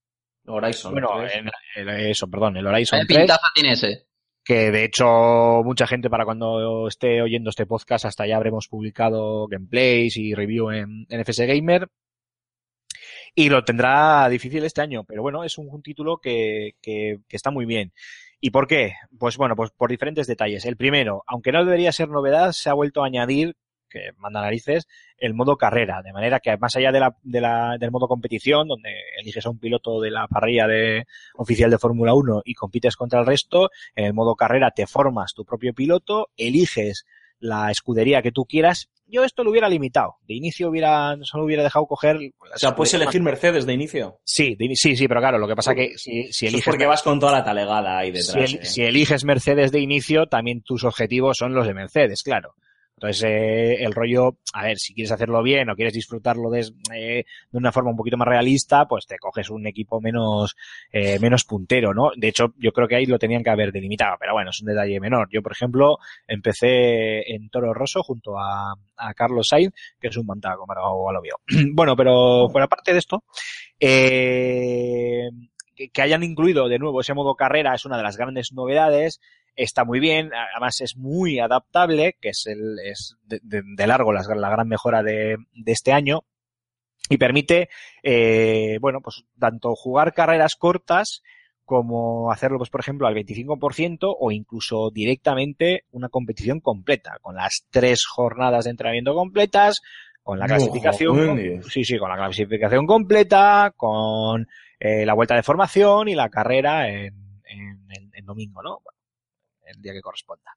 Horizon. 0.47 0.95
eso, 1.76 2.28
perdón, 2.28 2.57
el 2.57 2.66
Horizon 2.66 3.01
¿Qué 3.01 3.07
3 3.07 3.18
pintaza 3.18 3.47
tiene 3.55 3.72
ese? 3.72 4.05
que 4.45 4.70
de 4.70 4.84
hecho 4.84 5.62
mucha 5.62 5.86
gente 5.86 6.09
para 6.09 6.24
cuando 6.24 6.89
esté 6.89 7.20
oyendo 7.20 7.51
este 7.51 7.66
podcast 7.66 8.07
hasta 8.07 8.26
ya 8.26 8.36
habremos 8.36 8.66
publicado 8.68 9.47
gameplays 9.47 10.16
y 10.16 10.34
review 10.34 10.70
en, 10.70 11.07
en 11.11 11.20
FS 11.20 11.45
Gamer 11.47 11.86
y 13.34 13.51
lo 13.51 13.62
tendrá 13.62 14.28
difícil 14.28 14.64
este 14.64 14.80
año, 14.80 15.05
pero 15.05 15.22
bueno, 15.22 15.45
es 15.45 15.59
un, 15.59 15.68
un 15.68 15.82
título 15.82 16.16
que, 16.18 16.72
que, 16.80 17.18
que 17.28 17.36
está 17.36 17.51
muy 17.51 17.66
bien. 17.66 17.93
¿Y 18.41 18.51
por 18.51 18.68
qué? 18.68 18.95
Pues 19.18 19.36
bueno, 19.36 19.57
pues 19.57 19.70
por 19.70 19.91
diferentes 19.91 20.26
detalles. 20.26 20.64
El 20.64 20.76
primero, 20.76 21.24
aunque 21.26 21.51
no 21.51 21.64
debería 21.64 21.91
ser 21.93 22.09
novedad, 22.09 22.53
se 22.53 22.70
ha 22.70 22.74
vuelto 22.74 23.03
a 23.03 23.07
añadir, 23.07 23.57
que 23.89 24.11
manda 24.18 24.43
narices, 24.43 24.86
el 25.16 25.34
modo 25.34 25.57
carrera, 25.57 26.03
de 26.03 26.12
manera 26.12 26.41
que 26.41 26.57
más 26.59 26.76
allá 26.76 26.93
de 26.93 27.01
la, 27.01 27.16
de 27.22 27.41
la, 27.41 27.76
del 27.78 27.91
modo 27.91 28.07
competición, 28.07 28.68
donde 28.68 28.91
eliges 29.18 29.47
a 29.47 29.51
un 29.51 29.59
piloto 29.59 30.01
de 30.01 30.11
la 30.11 30.28
parrilla 30.28 30.66
de, 30.66 31.07
oficial 31.34 31.70
de 31.70 31.78
Fórmula 31.78 32.14
1 32.14 32.43
y 32.45 32.55
compites 32.55 32.97
contra 32.97 33.20
el 33.20 33.26
resto, 33.26 33.70
en 33.97 34.05
el 34.05 34.14
modo 34.14 34.36
carrera 34.36 34.70
te 34.70 34.86
formas 34.86 35.34
tu 35.34 35.45
propio 35.45 35.74
piloto, 35.74 36.28
eliges 36.36 37.07
la 37.41 37.70
escudería 37.70 38.22
que 38.22 38.32
tú 38.32 38.45
quieras. 38.45 38.89
Yo 39.11 39.24
esto 39.24 39.43
lo 39.43 39.51
hubiera 39.51 39.68
limitado. 39.70 40.16
De 40.26 40.34
inicio 40.34 40.68
hubiera, 40.68 41.16
solo 41.22 41.45
hubiera 41.45 41.62
dejado 41.62 41.86
coger. 41.86 42.18
O 42.55 42.59
sea, 42.59 42.74
puedes 42.76 42.93
elegir 42.93 43.22
Mercedes 43.22 43.64
de 43.64 43.72
inicio. 43.72 44.18
Sí, 44.22 44.55
de 44.59 44.74
sí, 44.74 44.97
sí, 44.97 45.09
pero 45.09 45.20
claro, 45.20 45.39
lo 45.39 45.49
que 45.49 45.57
pasa 45.57 45.74
que 45.74 45.97
si, 45.97 46.24
si 46.24 46.47
Eso 46.47 46.47
es 46.47 46.53
eliges. 46.55 46.64
porque 46.66 46.84
vas 46.86 47.03
con 47.03 47.18
toda 47.18 47.32
la 47.32 47.45
talegada 47.45 47.97
ahí 47.99 48.09
si, 48.12 48.18
detrás. 48.34 48.53
el- 48.55 48.61
¿eh? 48.61 48.64
si 48.66 48.82
eliges 48.82 49.24
Mercedes 49.24 49.72
de 49.72 49.80
inicio, 49.80 50.26
también 50.26 50.61
tus 50.62 50.84
objetivos 50.84 51.36
son 51.39 51.55
los 51.55 51.66
de 51.66 51.72
Mercedes, 51.74 52.22
claro. 52.22 52.55
Entonces, 52.99 53.22
eh, 53.22 53.84
el 53.84 53.94
rollo, 53.94 54.38
a 54.53 54.64
ver, 54.64 54.76
si 54.76 54.92
quieres 54.92 55.12
hacerlo 55.12 55.40
bien 55.40 55.70
o 55.70 55.76
quieres 55.76 55.94
disfrutarlo 55.94 56.51
de, 56.51 56.66
eh, 56.92 57.24
de 57.51 57.59
una 57.59 57.70
forma 57.70 57.92
un 57.92 57.96
poquito 57.96 58.16
más 58.16 58.26
realista, 58.26 58.88
pues 58.88 59.07
te 59.07 59.18
coges 59.18 59.51
un 59.51 59.68
equipo 59.68 60.01
menos, 60.01 60.57
eh, 60.90 61.20
menos 61.20 61.44
puntero, 61.44 61.94
¿no? 61.94 62.11
De 62.16 62.26
hecho, 62.26 62.55
yo 62.59 62.72
creo 62.72 62.88
que 62.88 62.96
ahí 62.96 63.07
lo 63.07 63.16
tenían 63.16 63.44
que 63.44 63.51
haber 63.51 63.70
delimitado, 63.70 64.16
pero 64.18 64.32
bueno, 64.32 64.51
es 64.51 64.61
un 64.61 64.66
detalle 64.66 64.99
menor. 64.99 65.28
Yo, 65.30 65.42
por 65.42 65.53
ejemplo, 65.53 65.99
empecé 66.26 67.20
en 67.32 67.49
Toro 67.51 67.72
Rosso 67.72 68.03
junto 68.03 68.36
a, 68.36 68.74
a 68.96 69.14
Carlos 69.14 69.46
Sainz, 69.49 69.72
que 70.01 70.09
es 70.09 70.16
un 70.16 70.26
mantaco, 70.26 70.64
pero 70.66 71.12
lo 71.12 71.22
vio. 71.22 71.36
bueno, 71.74 71.94
pero 71.94 72.49
fuera 72.51 72.66
parte 72.66 72.92
de 72.92 72.99
esto, 72.99 73.22
eh, 73.78 75.28
que 75.92 76.03
hayan 76.03 76.24
incluido 76.24 76.68
de 76.68 76.80
nuevo 76.80 77.01
ese 77.01 77.14
modo 77.14 77.36
carrera 77.36 77.76
es 77.76 77.84
una 77.84 77.96
de 77.96 78.03
las 78.03 78.16
grandes 78.16 78.53
novedades. 78.53 79.20
Está 79.61 79.85
muy 79.85 79.99
bien, 79.99 80.31
además 80.55 80.81
es 80.81 80.97
muy 80.97 81.41
adaptable, 81.41 82.17
que 82.21 82.29
es, 82.31 82.45
el, 82.47 82.79
es 82.85 83.17
de, 83.25 83.41
de- 83.43 83.63
de 83.65 83.87
largo 83.87 84.13
la, 84.13 84.23
la 84.37 84.51
gran 84.51 84.69
mejora 84.69 85.03
de, 85.03 85.37
de 85.53 85.73
este 85.73 85.93
año 85.93 86.21
y 87.11 87.17
permite, 87.17 87.69
eh, 88.03 88.79
bueno, 88.81 89.01
pues 89.01 89.25
tanto 89.39 89.75
jugar 89.75 90.15
carreras 90.15 90.55
cortas 90.55 91.23
como 91.65 92.31
hacerlo, 92.31 92.59
pues 92.59 92.71
por 92.71 92.81
ejemplo, 92.81 93.07
al 93.07 93.15
25% 93.15 94.15
o 94.19 94.31
incluso 94.31 94.91
directamente 94.91 95.85
una 95.91 96.09
competición 96.09 96.61
completa, 96.61 97.19
con 97.21 97.35
las 97.35 97.67
tres 97.71 98.07
jornadas 98.07 98.65
de 98.65 98.71
entrenamiento 98.71 99.15
completas, 99.15 99.81
con 100.23 100.39
la 100.39 100.47
clasificación, 100.57 101.17
sí, 101.69 101.85
sí, 101.85 101.99
con 101.99 102.11
la 102.11 102.17
clasificación 102.17 102.87
completa, 102.87 103.73
con 103.77 104.47
eh, 104.79 105.05
la 105.05 105.15
vuelta 105.15 105.35
de 105.35 105.43
formación 105.43 106.09
y 106.09 106.15
la 106.15 106.29
carrera 106.29 106.89
en, 106.91 107.15
en, 107.45 107.87
en- 107.91 108.11
en 108.15 108.25
domingo, 108.25 108.63
¿no? 108.63 108.81
El 109.75 109.83
día 109.83 109.93
que 109.93 110.01
corresponda. 110.01 110.53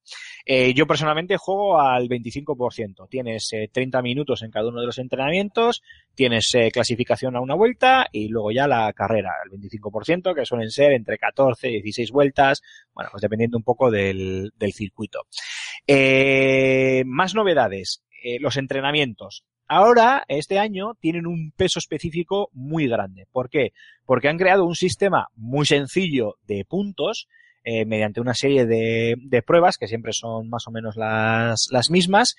Eh, 0.46 0.74
yo 0.74 0.88
personalmente 0.88 1.38
juego 1.38 1.80
al 1.80 2.08
25%. 2.08 3.08
Tienes 3.10 3.50
eh, 3.54 3.70
30 3.72 4.02
minutos 4.02 4.42
en 4.44 4.52
cada 4.52 4.70
uno 4.70 4.80
de 4.80 4.86
los 4.86 4.98
entrenamientos, 4.98 5.82
tienes 6.16 6.50
eh, 6.54 6.72
clasificación 6.72 7.36
a 7.36 7.42
una 7.42 7.56
vuelta 7.56 8.08
y 8.12 8.28
luego 8.28 8.52
ya 8.52 8.68
la 8.68 8.92
carrera, 8.94 9.32
el 9.46 9.60
25%, 9.60 10.36
que 10.36 10.46
suelen 10.46 10.70
ser 10.70 10.94
entre 10.94 11.18
14 11.18 11.70
y 11.70 11.82
16 11.82 12.12
vueltas, 12.12 12.62
bueno, 12.94 13.10
pues 13.12 13.22
dependiendo 13.22 13.58
un 13.58 13.64
poco 13.64 13.92
del, 13.92 14.52
circuito. 14.74 15.22
Eh, 15.88 17.04
más 17.06 17.36
novedades, 17.36 18.04
eh, 18.24 18.40
los 18.40 18.58
entrenamientos. 18.58 19.44
Ahora, 19.68 20.26
este 20.28 20.60
año, 20.60 20.96
tienen 21.00 21.26
un 21.26 21.54
peso 21.56 21.80
específico 21.80 22.50
muy 22.52 22.88
grande. 22.88 23.26
¿Por 23.32 23.50
qué? 23.50 23.72
Porque 24.06 24.28
han 24.28 24.38
creado 24.38 24.66
un 24.66 24.76
sistema 24.76 25.30
muy 25.36 25.66
sencillo 25.66 26.36
de 26.46 26.66
puntos 26.66 27.28
eh, 27.64 27.86
mediante 27.86 28.22
una 28.22 28.34
serie 28.34 28.66
de, 28.66 29.16
de 29.18 29.42
pruebas 29.42 29.78
que 29.78 29.88
siempre 29.88 30.14
son 30.14 30.50
más 30.50 30.68
o 30.68 30.72
menos 30.72 30.96
las, 30.96 31.68
las 31.72 31.90
mismas 31.90 32.36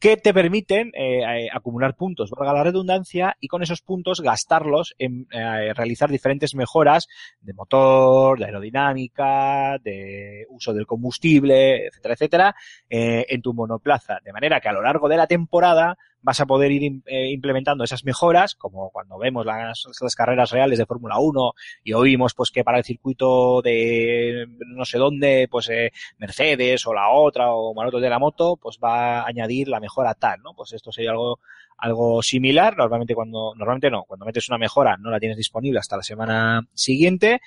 que 0.00 0.16
te 0.16 0.32
permiten 0.32 0.88
eh, 0.94 1.20
eh, 1.20 1.48
acumular 1.52 1.94
puntos, 1.94 2.30
valga 2.30 2.54
la 2.54 2.64
redundancia, 2.64 3.36
y 3.38 3.48
con 3.48 3.62
esos 3.62 3.82
puntos 3.82 4.22
gastarlos 4.22 4.94
en 4.98 5.26
eh, 5.30 5.74
realizar 5.74 6.08
diferentes 6.10 6.54
mejoras 6.54 7.06
de 7.42 7.52
motor, 7.52 8.38
de 8.38 8.46
aerodinámica, 8.46 9.76
de 9.84 10.46
uso 10.48 10.72
del 10.72 10.86
combustible, 10.86 11.86
etcétera, 11.86 12.14
etcétera, 12.14 12.54
eh, 12.88 13.26
en 13.28 13.42
tu 13.42 13.52
monoplaza. 13.52 14.20
De 14.24 14.32
manera 14.32 14.58
que 14.60 14.70
a 14.70 14.72
lo 14.72 14.82
largo 14.82 15.06
de 15.06 15.18
la 15.18 15.26
temporada 15.26 15.98
vas 16.22 16.40
a 16.40 16.46
poder 16.46 16.72
ir 16.72 17.02
eh, 17.06 17.30
implementando 17.30 17.84
esas 17.84 18.04
mejoras, 18.04 18.54
como 18.54 18.90
cuando 18.90 19.18
vemos 19.18 19.46
las, 19.46 19.84
las 20.00 20.14
carreras 20.14 20.50
reales 20.50 20.78
de 20.78 20.86
Fórmula 20.86 21.18
1 21.18 21.52
y 21.84 21.92
oímos 21.92 22.34
pues 22.34 22.50
que 22.50 22.64
para 22.64 22.78
el 22.78 22.84
circuito 22.84 23.62
de 23.62 24.46
no 24.66 24.84
sé 24.84 24.98
dónde, 24.98 25.48
pues 25.50 25.68
eh, 25.70 25.92
Mercedes 26.18 26.86
o 26.86 26.94
la 26.94 27.10
otra 27.10 27.52
o 27.52 27.74
Maroto 27.74 28.00
de 28.00 28.10
la 28.10 28.18
moto, 28.18 28.56
pues 28.56 28.78
va 28.82 29.20
a 29.20 29.26
añadir 29.26 29.68
la 29.68 29.80
mejora 29.80 30.14
tal, 30.14 30.40
¿no? 30.42 30.54
Pues 30.54 30.72
esto 30.72 30.92
sería 30.92 31.10
algo 31.10 31.38
algo 31.80 32.22
similar. 32.22 32.76
Normalmente 32.76 33.14
cuando, 33.14 33.54
normalmente 33.56 33.90
no, 33.90 34.04
cuando 34.04 34.26
metes 34.26 34.48
una 34.48 34.58
mejora 34.58 34.96
no 34.98 35.10
la 35.10 35.18
tienes 35.18 35.36
disponible 35.36 35.78
hasta 35.78 35.96
la 35.96 36.02
semana 36.02 36.68
siguiente. 36.74 37.40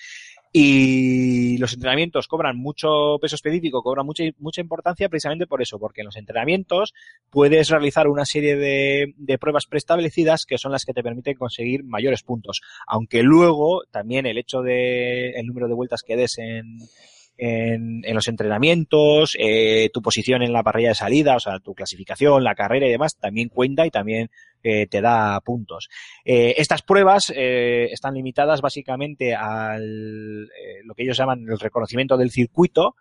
Y 0.55 1.57
los 1.57 1.73
entrenamientos 1.73 2.27
cobran 2.27 2.57
mucho 2.57 3.17
peso 3.19 3.35
específico, 3.35 3.81
cobran 3.81 4.05
mucha, 4.05 4.23
mucha 4.37 4.61
importancia 4.61 5.09
precisamente 5.09 5.47
por 5.47 5.63
eso, 5.63 5.79
porque 5.79 6.01
en 6.01 6.05
los 6.05 6.15
entrenamientos 6.15 6.93
puedes 7.31 7.69
realizar 7.69 8.07
una 8.07 8.23
serie 8.23 8.55
de, 8.55 9.13
de 9.17 9.37
pruebas 9.39 9.65
preestablecidas 9.65 10.45
que 10.45 10.59
son 10.59 10.71
las 10.71 10.85
que 10.85 10.93
te 10.93 11.01
permiten 11.01 11.33
conseguir 11.33 11.83
mayores 11.83 12.21
puntos. 12.21 12.61
Aunque 12.85 13.23
luego 13.23 13.81
también 13.89 14.27
el 14.27 14.37
hecho 14.37 14.61
de 14.61 15.31
el 15.31 15.47
número 15.47 15.67
de 15.67 15.73
vueltas 15.73 16.03
que 16.05 16.15
des 16.15 16.37
en, 16.37 16.77
en, 17.37 18.01
los 18.13 18.27
entrenamientos, 18.27 19.35
eh, 19.39 19.89
tu 19.93 20.01
posición 20.01 20.43
en 20.43 20.53
la 20.53 20.63
parrilla 20.63 20.89
de 20.89 20.95
salida, 20.95 21.35
o 21.35 21.39
sea, 21.39 21.59
tu 21.59 21.73
clasificación, 21.73 22.43
la 22.43 22.55
carrera 22.55 22.87
y 22.87 22.91
demás, 22.91 23.17
también 23.17 23.49
cuenta 23.49 23.85
y 23.85 23.91
también 23.91 24.29
eh, 24.63 24.87
te 24.87 25.01
da 25.01 25.39
puntos. 25.41 25.89
Eh, 26.23 26.55
estas 26.57 26.81
pruebas 26.81 27.31
están 27.35 28.13
limitadas 28.13 28.61
básicamente 28.61 29.31
eh, 29.31 29.37
lo 30.83 30.93
que 30.93 31.03
ellos 31.03 31.17
llaman 31.17 31.45
el 31.49 31.59
reconocimiento 31.59 32.17
del 32.17 32.31
circuito, 32.31 32.95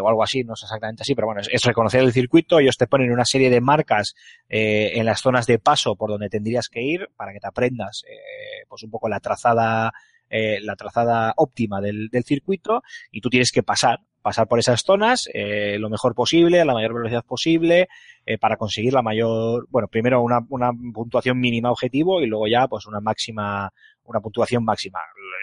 o 0.00 0.08
algo 0.08 0.24
así, 0.24 0.42
no 0.42 0.54
es 0.54 0.62
exactamente 0.64 1.02
así, 1.02 1.14
pero 1.14 1.28
bueno, 1.28 1.42
es, 1.42 1.48
es 1.52 1.62
reconocer 1.62 2.00
el 2.00 2.12
circuito, 2.12 2.58
ellos 2.58 2.76
te 2.76 2.88
ponen 2.88 3.12
una 3.12 3.24
serie 3.24 3.50
de 3.50 3.60
marcas 3.60 4.14
eh, 4.48 4.92
en 4.94 5.06
las 5.06 5.20
zonas 5.20 5.46
de 5.46 5.60
paso 5.60 5.94
por 5.94 6.10
donde 6.10 6.28
tendrías 6.28 6.68
que 6.68 6.82
ir 6.82 7.08
para 7.16 7.32
que 7.32 7.38
te 7.38 7.46
aprendas 7.46 8.02
eh, 8.08 8.64
pues 8.68 8.82
un 8.82 8.90
poco 8.90 9.08
la 9.08 9.20
trazada 9.20 9.92
eh, 10.30 10.58
la 10.60 10.76
trazada 10.76 11.32
óptima 11.36 11.80
del, 11.80 12.08
del 12.08 12.24
circuito 12.24 12.82
y 13.10 13.20
tú 13.20 13.30
tienes 13.30 13.52
que 13.52 13.62
pasar 13.62 14.00
pasar 14.26 14.48
por 14.48 14.58
esas 14.58 14.82
zonas 14.82 15.28
eh, 15.32 15.78
lo 15.78 15.88
mejor 15.88 16.16
posible, 16.16 16.60
a 16.60 16.64
la 16.64 16.74
mayor 16.74 16.94
velocidad 16.94 17.24
posible, 17.24 17.86
eh, 18.26 18.38
para 18.38 18.56
conseguir 18.56 18.92
la 18.92 19.00
mayor, 19.00 19.68
bueno, 19.70 19.86
primero 19.86 20.20
una, 20.20 20.40
una 20.48 20.72
puntuación 20.92 21.38
mínima 21.38 21.70
objetivo 21.70 22.20
y 22.20 22.26
luego 22.26 22.48
ya 22.48 22.66
pues 22.66 22.86
una 22.86 22.98
máxima, 22.98 23.72
una 24.06 24.20
puntuación 24.20 24.64
máxima. 24.64 24.98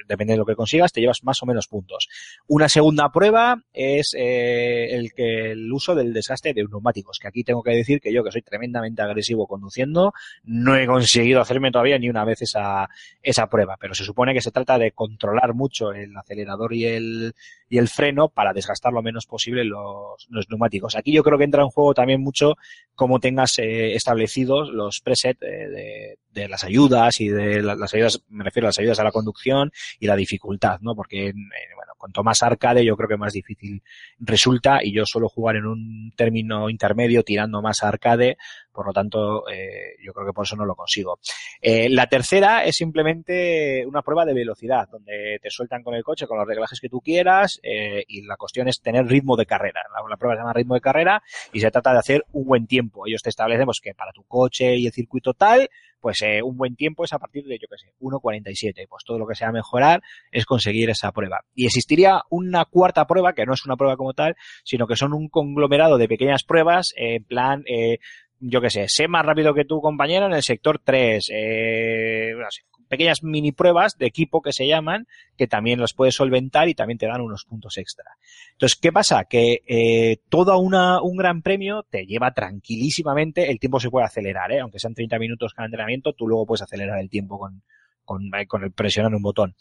Depende 0.07 0.33
de 0.33 0.37
lo 0.37 0.45
que 0.45 0.55
consigas, 0.55 0.91
te 0.91 1.01
llevas 1.01 1.23
más 1.23 1.41
o 1.43 1.45
menos 1.45 1.67
puntos. 1.67 2.09
Una 2.47 2.69
segunda 2.69 3.11
prueba 3.11 3.63
es 3.71 4.13
eh, 4.17 4.95
el 4.95 5.13
que 5.13 5.51
el 5.51 5.71
uso 5.71 5.95
del 5.95 6.13
desgaste 6.13 6.53
de 6.53 6.63
neumáticos, 6.63 7.19
que 7.19 7.27
aquí 7.27 7.43
tengo 7.43 7.63
que 7.63 7.71
decir 7.71 7.99
que 8.01 8.13
yo 8.13 8.23
que 8.23 8.31
soy 8.31 8.41
tremendamente 8.41 9.01
agresivo 9.01 9.47
conduciendo, 9.47 10.13
no 10.43 10.75
he 10.75 10.85
conseguido 10.85 11.41
hacerme 11.41 11.71
todavía 11.71 11.97
ni 11.99 12.09
una 12.09 12.25
vez 12.25 12.41
esa, 12.41 12.89
esa 13.21 13.47
prueba, 13.47 13.77
pero 13.79 13.93
se 13.93 14.03
supone 14.03 14.33
que 14.33 14.41
se 14.41 14.51
trata 14.51 14.77
de 14.77 14.91
controlar 14.91 15.53
mucho 15.53 15.91
el 15.91 16.15
acelerador 16.15 16.73
y 16.73 16.85
el, 16.85 17.35
y 17.73 17.79
el 17.79 17.89
freno 17.89 18.29
para 18.29 18.53
desgastar 18.53 18.93
lo 18.93 19.01
menos 19.01 19.25
posible 19.25 19.65
los, 19.65 20.27
neumáticos. 20.47 20.95
Aquí 20.95 21.11
yo 21.11 21.23
creo 21.23 21.39
que 21.39 21.45
entra 21.45 21.63
en 21.63 21.69
juego 21.69 21.95
también 21.95 22.21
mucho 22.21 22.53
cómo 22.93 23.19
tengas 23.19 23.57
eh, 23.57 23.95
establecidos 23.95 24.69
los 24.69 25.01
presets 25.01 25.41
eh, 25.41 26.15
de, 26.29 26.47
las 26.47 26.63
ayudas 26.63 27.19
y 27.19 27.29
de 27.29 27.63
la, 27.63 27.73
las 27.73 27.91
ayudas, 27.95 28.21
me 28.29 28.43
refiero 28.43 28.67
a 28.67 28.69
las 28.69 28.77
ayudas 28.77 28.99
a 28.99 29.03
la 29.03 29.11
conducción 29.11 29.71
y 29.99 30.05
la 30.05 30.15
dificultad, 30.15 30.81
¿no? 30.81 30.93
Porque, 30.93 31.29
eh, 31.29 31.33
bueno, 31.75 31.82
cuanto 32.03 32.21
más 32.21 32.43
arcade 32.43 32.83
yo 32.83 32.97
creo 32.97 33.07
que 33.07 33.15
más 33.15 33.31
difícil 33.31 33.81
resulta 34.19 34.79
y 34.83 34.91
yo 34.91 35.05
suelo 35.05 35.29
jugar 35.29 35.55
en 35.55 35.65
un 35.65 36.11
término 36.17 36.69
intermedio 36.69 37.23
tirando 37.23 37.61
más 37.61 37.81
arcade, 37.81 38.35
por 38.73 38.87
lo 38.87 38.91
tanto 38.91 39.47
eh, 39.49 39.95
yo 40.03 40.11
creo 40.11 40.27
que 40.27 40.33
por 40.33 40.45
eso 40.45 40.57
no 40.57 40.65
lo 40.65 40.75
consigo. 40.75 41.19
Eh, 41.61 41.87
la 41.89 42.07
tercera 42.07 42.65
es 42.65 42.75
simplemente 42.75 43.85
una 43.85 44.01
prueba 44.01 44.25
de 44.25 44.33
velocidad, 44.33 44.89
donde 44.91 45.39
te 45.41 45.49
sueltan 45.49 45.81
con 45.81 45.95
el 45.95 46.03
coche 46.03 46.27
con 46.27 46.37
los 46.37 46.45
reglajes 46.45 46.81
que 46.81 46.89
tú 46.89 46.99
quieras 46.99 47.61
eh, 47.63 48.03
y 48.05 48.23
la 48.23 48.35
cuestión 48.35 48.67
es 48.67 48.81
tener 48.81 49.05
ritmo 49.05 49.37
de 49.37 49.45
carrera. 49.45 49.83
La, 50.09 50.17
prueba 50.17 50.35
se 50.35 50.41
llama 50.41 50.51
ritmo 50.51 50.73
de 50.73 50.81
carrera 50.81 51.23
y 51.53 51.61
se 51.61 51.71
trata 51.71 51.93
de 51.93 51.99
hacer 51.99 52.25
un 52.33 52.43
buen 52.43 52.67
tiempo. 52.67 53.07
Ellos 53.07 53.23
te 53.23 53.29
establecen 53.29 53.63
pues, 53.63 53.79
que 53.79 53.93
para 53.93 54.11
tu 54.11 54.23
coche 54.23 54.75
y 54.75 54.87
el 54.87 54.91
circuito 54.91 55.33
tal, 55.33 55.69
pues 56.03 56.21
eh, 56.21 56.41
un 56.43 56.57
buen 56.57 56.75
tiempo 56.75 57.05
es 57.05 57.13
a 57.13 57.17
partir 57.17 57.45
de, 57.45 57.57
yo 57.57 57.65
qué 57.69 57.77
sé, 57.77 57.93
1.47. 58.01 58.87
Pues 58.89 59.05
todo 59.05 59.17
lo 59.17 59.25
que 59.25 59.35
sea 59.35 59.53
mejorar 59.53 60.03
es 60.33 60.45
conseguir 60.45 60.89
esa 60.89 61.13
prueba. 61.13 61.45
Y 61.55 61.65
existiría 61.65 62.23
una 62.29 62.65
cuarta 62.65 63.07
prueba, 63.07 63.31
que 63.31 63.45
no 63.45 63.53
es 63.53 63.65
una 63.65 63.77
prueba 63.77 63.95
como 63.95 64.13
tal, 64.13 64.35
sino 64.65 64.85
que 64.85 64.97
son 64.97 65.13
un 65.13 65.29
conglomerado 65.29 65.97
de 65.97 66.09
pequeñas 66.09 66.43
pruebas, 66.43 66.93
eh, 66.97 67.15
en 67.15 67.23
plan, 67.23 67.63
eh, 67.67 67.99
yo 68.41 68.59
qué 68.59 68.69
sé, 68.69 68.85
sé 68.89 69.07
más 69.07 69.25
rápido 69.25 69.53
que 69.53 69.63
tu 69.63 69.79
compañero 69.79 70.25
en 70.25 70.33
el 70.33 70.43
sector 70.43 70.81
3, 70.83 71.25
eh, 71.31 72.33
no 72.37 72.51
sé, 72.51 72.63
pequeñas 72.93 73.23
mini 73.23 73.51
pruebas 73.51 73.97
de 73.97 74.05
equipo 74.05 74.43
que 74.43 74.53
se 74.53 74.67
llaman, 74.67 75.07
que 75.35 75.47
también 75.47 75.79
los 75.79 75.95
puedes 75.95 76.13
solventar 76.13 76.69
y 76.69 76.75
también 76.75 76.99
te 76.99 77.07
dan 77.07 77.21
unos 77.21 77.43
puntos 77.43 77.79
extra. 77.79 78.05
Entonces, 78.51 78.77
¿qué 78.79 78.91
pasa? 78.91 79.25
Que 79.25 79.63
eh, 79.65 80.17
todo 80.29 80.59
un 80.59 81.17
gran 81.17 81.41
premio 81.41 81.83
te 81.89 82.05
lleva 82.05 82.35
tranquilísimamente, 82.35 83.49
el 83.49 83.59
tiempo 83.59 83.79
se 83.79 83.89
puede 83.89 84.05
acelerar, 84.05 84.51
¿eh? 84.51 84.59
aunque 84.59 84.77
sean 84.77 84.93
30 84.93 85.17
minutos 85.17 85.55
cada 85.55 85.65
entrenamiento, 85.65 86.13
tú 86.13 86.27
luego 86.27 86.45
puedes 86.45 86.61
acelerar 86.61 86.99
el 86.99 87.09
tiempo 87.09 87.39
con, 87.39 87.63
con, 88.05 88.31
con 88.47 88.63
el 88.63 88.71
presionar 88.71 89.13
un 89.13 89.21
botón. 89.21 89.55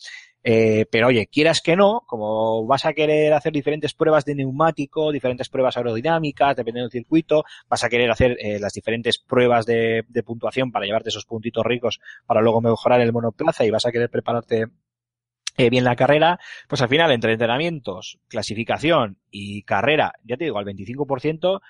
Eh, 0.44 0.86
pero 0.90 1.06
oye, 1.06 1.28
quieras 1.28 1.60
que 1.60 1.76
no, 1.76 2.02
como 2.06 2.66
vas 2.66 2.84
a 2.84 2.92
querer 2.92 3.32
hacer 3.32 3.52
diferentes 3.52 3.94
pruebas 3.94 4.24
de 4.24 4.34
neumático, 4.34 5.12
diferentes 5.12 5.48
pruebas 5.48 5.76
aerodinámicas, 5.76 6.56
dependiendo 6.56 6.88
del 6.88 7.00
circuito, 7.00 7.44
vas 7.68 7.84
a 7.84 7.88
querer 7.88 8.10
hacer 8.10 8.36
eh, 8.40 8.58
las 8.58 8.72
diferentes 8.72 9.18
pruebas 9.18 9.66
de, 9.66 10.04
de, 10.08 10.22
puntuación 10.24 10.72
para 10.72 10.84
llevarte 10.84 11.10
esos 11.10 11.26
puntitos 11.26 11.64
ricos 11.64 12.00
para 12.26 12.40
luego 12.40 12.60
mejorar 12.60 13.00
el 13.00 13.12
monoplaza 13.12 13.64
y 13.64 13.70
vas 13.70 13.86
a 13.86 13.92
querer 13.92 14.10
prepararte 14.10 14.66
eh, 15.58 15.68
bien 15.68 15.84
la 15.84 15.96
carrera, 15.96 16.40
pues 16.66 16.80
al 16.80 16.88
final 16.88 17.12
entre 17.12 17.32
entrenamientos, 17.32 18.18
clasificación 18.28 19.18
y 19.30 19.62
carrera, 19.64 20.14
ya 20.24 20.38
te 20.38 20.44
digo, 20.44 20.58
al 20.58 20.64
25%, 20.64 21.60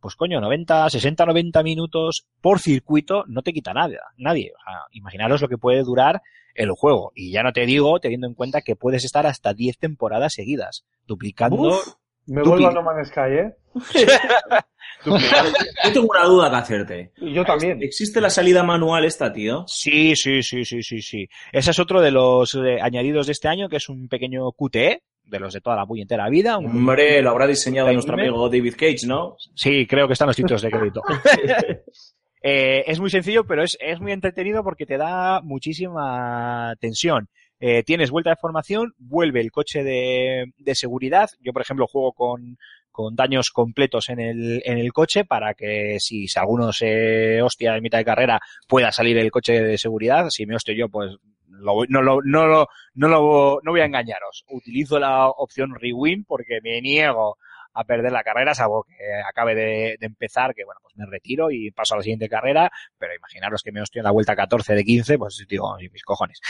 pues 0.00 0.16
coño, 0.16 0.40
90, 0.40 0.90
60, 0.90 1.26
90 1.26 1.62
minutos 1.62 2.26
por 2.40 2.58
circuito 2.58 3.24
no 3.26 3.42
te 3.42 3.52
quita 3.52 3.72
nada, 3.72 4.12
nadie. 4.16 4.52
O 4.58 4.62
sea, 4.64 4.80
imaginaros 4.92 5.40
lo 5.40 5.48
que 5.48 5.58
puede 5.58 5.82
durar 5.82 6.22
el 6.54 6.70
juego. 6.70 7.12
Y 7.14 7.32
ya 7.32 7.42
no 7.42 7.52
te 7.52 7.66
digo, 7.66 8.00
teniendo 8.00 8.26
en 8.26 8.34
cuenta 8.34 8.62
que 8.62 8.76
puedes 8.76 9.04
estar 9.04 9.26
hasta 9.26 9.54
10 9.54 9.78
temporadas 9.78 10.34
seguidas, 10.34 10.84
duplicando. 11.06 11.68
Uf, 11.68 11.94
me 12.26 12.42
vuelvo 12.42 12.68
a 12.68 12.72
No 12.72 12.82
Man's 12.82 13.08
Sky, 13.08 13.20
¿eh? 13.20 13.54
Yo 15.04 15.92
tengo 15.92 16.08
una 16.10 16.24
duda 16.24 16.50
que 16.50 16.56
hacerte. 16.56 17.12
Yo 17.16 17.44
también. 17.44 17.82
¿Existe 17.82 18.20
la 18.20 18.30
salida 18.30 18.62
manual 18.62 19.04
esta, 19.04 19.32
tío? 19.32 19.64
Sí, 19.66 20.14
sí, 20.16 20.42
sí, 20.42 20.64
sí, 20.64 20.82
sí, 20.82 21.00
sí. 21.00 21.28
Ese 21.52 21.70
es 21.70 21.78
otro 21.78 22.00
de 22.00 22.10
los 22.10 22.54
eh, 22.54 22.78
añadidos 22.80 23.26
de 23.26 23.32
este 23.32 23.48
año, 23.48 23.68
que 23.68 23.76
es 23.76 23.88
un 23.88 24.08
pequeño 24.08 24.50
QTE, 24.52 25.02
de 25.30 25.40
los 25.40 25.54
de 25.54 25.60
toda 25.60 25.76
la 25.76 25.86
puñetera 25.86 26.28
vida. 26.28 26.58
Un... 26.58 26.66
Hombre, 26.66 27.22
lo 27.22 27.30
habrá 27.30 27.46
diseñado 27.46 27.92
nuestro 27.92 28.14
amigo 28.14 28.48
David 28.48 28.74
Cage, 28.76 29.06
¿no? 29.06 29.36
Sí, 29.54 29.86
creo 29.86 30.06
que 30.06 30.14
están 30.14 30.26
los 30.26 30.36
títulos 30.36 30.62
de 30.62 30.70
crédito. 30.70 31.02
eh, 32.42 32.84
es 32.86 33.00
muy 33.00 33.10
sencillo, 33.10 33.44
pero 33.44 33.62
es, 33.62 33.78
es 33.80 34.00
muy 34.00 34.12
entretenido 34.12 34.62
porque 34.62 34.86
te 34.86 34.98
da 34.98 35.40
muchísima 35.42 36.74
tensión. 36.80 37.28
Eh, 37.60 37.82
tienes 37.82 38.10
vuelta 38.10 38.30
de 38.30 38.36
formación, 38.36 38.94
vuelve 38.98 39.40
el 39.40 39.50
coche 39.50 39.84
de, 39.84 40.46
de 40.56 40.74
seguridad. 40.74 41.28
Yo, 41.40 41.52
por 41.52 41.60
ejemplo, 41.60 41.86
juego 41.86 42.12
con, 42.12 42.56
con 42.90 43.14
daños 43.14 43.50
completos 43.50 44.08
en 44.08 44.18
el, 44.18 44.62
en 44.64 44.78
el 44.78 44.92
coche 44.92 45.24
para 45.24 45.54
que 45.54 45.96
si, 46.00 46.26
si 46.26 46.38
alguno 46.38 46.72
se 46.72 47.42
hostia 47.42 47.76
en 47.76 47.82
mitad 47.82 47.98
de 47.98 48.04
carrera 48.04 48.40
pueda 48.66 48.90
salir 48.92 49.18
el 49.18 49.30
coche 49.30 49.62
de 49.62 49.78
seguridad. 49.78 50.28
Si 50.30 50.46
me 50.46 50.56
hostio 50.56 50.74
yo, 50.74 50.88
pues 50.88 51.16
lo, 51.60 51.84
no, 51.88 52.02
lo, 52.02 52.20
no, 52.24 52.46
lo, 52.46 52.68
no, 52.94 53.08
lo, 53.08 53.60
no 53.62 53.70
voy 53.70 53.80
a 53.80 53.86
engañaros. 53.86 54.44
Utilizo 54.48 54.98
la 54.98 55.28
opción 55.28 55.74
Rewind 55.74 56.26
porque 56.26 56.60
me 56.62 56.80
niego 56.80 57.36
a 57.72 57.84
perder 57.84 58.12
la 58.12 58.24
carrera, 58.24 58.54
salvo 58.54 58.84
que 58.84 58.94
acabe 59.28 59.54
de, 59.54 59.96
de, 59.98 60.06
empezar, 60.06 60.54
que 60.54 60.64
bueno, 60.64 60.80
pues 60.82 60.96
me 60.96 61.06
retiro 61.06 61.50
y 61.50 61.70
paso 61.70 61.94
a 61.94 61.98
la 61.98 62.02
siguiente 62.02 62.28
carrera, 62.28 62.70
pero 62.98 63.14
imaginaros 63.14 63.62
que 63.62 63.72
me 63.72 63.80
hostio 63.80 64.00
en 64.00 64.04
la 64.04 64.10
vuelta 64.10 64.34
14 64.34 64.74
de 64.74 64.84
15, 64.84 65.18
pues 65.18 65.44
digo, 65.48 65.76
mis 65.78 66.02
cojones. 66.02 66.40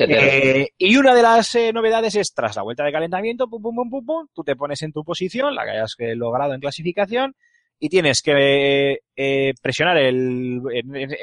Eh, 0.00 0.68
y 0.76 0.96
una 0.96 1.14
de 1.14 1.22
las 1.22 1.54
eh, 1.54 1.72
novedades 1.72 2.14
es, 2.14 2.34
tras 2.34 2.56
la 2.56 2.62
vuelta 2.62 2.84
de 2.84 2.92
calentamiento, 2.92 3.48
pum, 3.48 3.62
pum, 3.62 3.74
pum, 3.74 3.90
pum, 3.90 4.06
pum, 4.06 4.26
tú 4.34 4.44
te 4.44 4.56
pones 4.56 4.82
en 4.82 4.92
tu 4.92 5.04
posición, 5.04 5.54
la 5.54 5.64
que 5.64 5.70
hayas 5.70 5.96
logrado 6.16 6.54
en 6.54 6.60
clasificación, 6.60 7.34
y 7.78 7.88
tienes 7.88 8.20
que 8.20 9.00
eh, 9.16 9.54
presionar 9.62 9.96
el, 9.96 10.60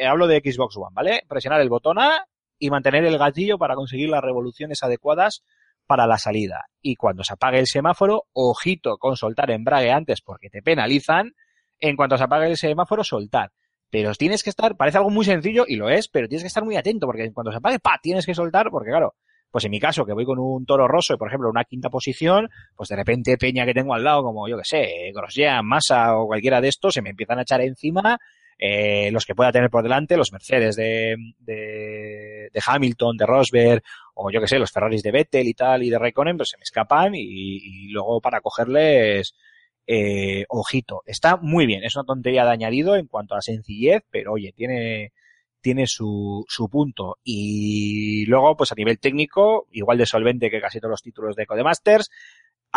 hablo 0.08 0.26
de 0.26 0.42
Xbox 0.44 0.76
One, 0.78 0.94
¿vale? 0.94 1.24
Presionar 1.28 1.62
el 1.62 1.70
botón 1.70 2.00
A 2.00 2.26
y 2.60 2.70
mantener 2.70 3.06
el 3.06 3.18
gatillo 3.18 3.58
para 3.58 3.76
conseguir 3.76 4.10
las 4.10 4.24
revoluciones 4.24 4.84
adecuadas 4.84 5.44
para 5.86 6.06
la 6.06 6.18
salida. 6.18 6.66
Y 6.82 6.96
cuando 6.96 7.24
se 7.24 7.34
apague 7.34 7.60
el 7.60 7.68
semáforo, 7.68 8.24
ojito 8.34 8.98
con 8.98 9.16
soltar 9.16 9.52
embrague 9.52 9.92
antes 9.92 10.22
porque 10.22 10.50
te 10.50 10.62
penalizan. 10.62 11.34
En 11.80 11.96
cuanto 11.96 12.18
se 12.18 12.24
apague 12.24 12.48
el 12.48 12.58
semáforo, 12.58 13.04
soltar. 13.04 13.52
Pero 13.90 14.14
tienes 14.14 14.44
que 14.44 14.50
estar, 14.50 14.76
parece 14.76 14.98
algo 14.98 15.10
muy 15.10 15.24
sencillo 15.24 15.64
y 15.68 15.76
lo 15.76 15.90
es, 15.90 16.10
pero 16.10 16.28
tienes 16.28 16.44
que 16.44 16.48
estar 16.48 16.64
muy 16.64 16.76
atento 16.76 17.06
porque 17.06 17.32
cuando 17.32 17.52
se 17.52 17.58
apague, 17.58 17.80
pa, 17.80 18.00
tienes 18.02 18.26
que 18.26 18.34
soltar 18.34 18.70
porque 18.70 18.90
claro, 18.90 19.16
pues 19.50 19.64
en 19.64 19.72
mi 19.72 19.80
caso 19.80 20.06
que 20.06 20.12
voy 20.12 20.26
con 20.26 20.40
un 20.40 20.66
toro 20.66 20.88
rosso, 20.88 21.18
por 21.18 21.30
ejemplo, 21.30 21.50
una 21.50 21.64
quinta 21.64 21.90
posición, 21.90 22.50
pues 22.76 22.90
de 22.90 22.98
repente 22.98 23.38
peña 23.38 23.66
que 23.66 23.74
tengo 23.74 23.94
al 23.94 24.04
lado 24.04 24.24
como 24.24 24.48
yo 24.50 24.58
que 24.58 24.66
sé, 24.66 25.12
Grosjean, 25.14 25.66
Massa 25.66 26.18
o 26.18 26.28
cualquiera 26.28 26.60
de 26.60 26.68
estos 26.68 26.94
se 26.94 27.02
me 27.02 27.12
empiezan 27.12 27.40
a 27.40 27.44
echar 27.44 27.62
encima 27.62 28.18
eh, 28.58 29.12
los 29.12 29.26
que 29.26 29.36
pueda 29.36 29.52
tener 29.52 29.70
por 29.70 29.84
delante, 29.84 30.18
los 30.18 30.32
Mercedes 30.32 30.76
de, 30.76 31.16
de, 31.40 32.50
de 32.52 32.62
Hamilton, 32.66 33.18
de 33.18 33.26
Rosberg, 33.26 33.84
o 34.16 34.32
yo 34.32 34.42
que 34.42 34.48
sé, 34.48 34.58
los 34.60 34.72
Ferraris 34.72 35.04
de 35.04 35.12
Vettel 35.12 35.48
y 35.48 35.54
tal, 35.54 35.84
y 35.84 35.90
de 35.90 36.00
Raikkonen, 36.00 36.38
pues 36.38 36.50
se 36.50 36.58
me 36.58 36.64
escapan 36.64 37.14
y, 37.16 37.22
y 37.22 37.90
luego 37.90 38.20
para 38.20 38.42
cogerles, 38.42 39.36
eh, 39.88 40.46
ojito. 40.50 41.02
Está 41.06 41.38
muy 41.38 41.66
bien, 41.66 41.84
es 41.84 41.96
una 41.96 42.06
tontería 42.06 42.44
de 42.44 42.52
añadido 42.52 42.96
en 42.96 43.08
cuanto 43.08 43.36
a 43.36 43.42
sencillez, 43.42 44.04
pero 44.12 44.34
oye, 44.34 44.52
tiene, 44.56 45.14
tiene 45.62 45.88
su, 45.88 46.46
su 46.48 46.70
punto. 46.70 47.18
Y 47.24 48.26
luego, 48.26 48.58
pues 48.58 48.72
a 48.72 48.76
nivel 48.76 49.00
técnico, 49.00 49.68
igual 49.72 49.98
de 49.98 50.06
solvente 50.06 50.50
que 50.50 50.62
casi 50.62 50.80
todos 50.80 50.92
los 50.92 51.02
títulos 51.02 51.36
de 51.36 51.46
Codemasters, 51.46 52.10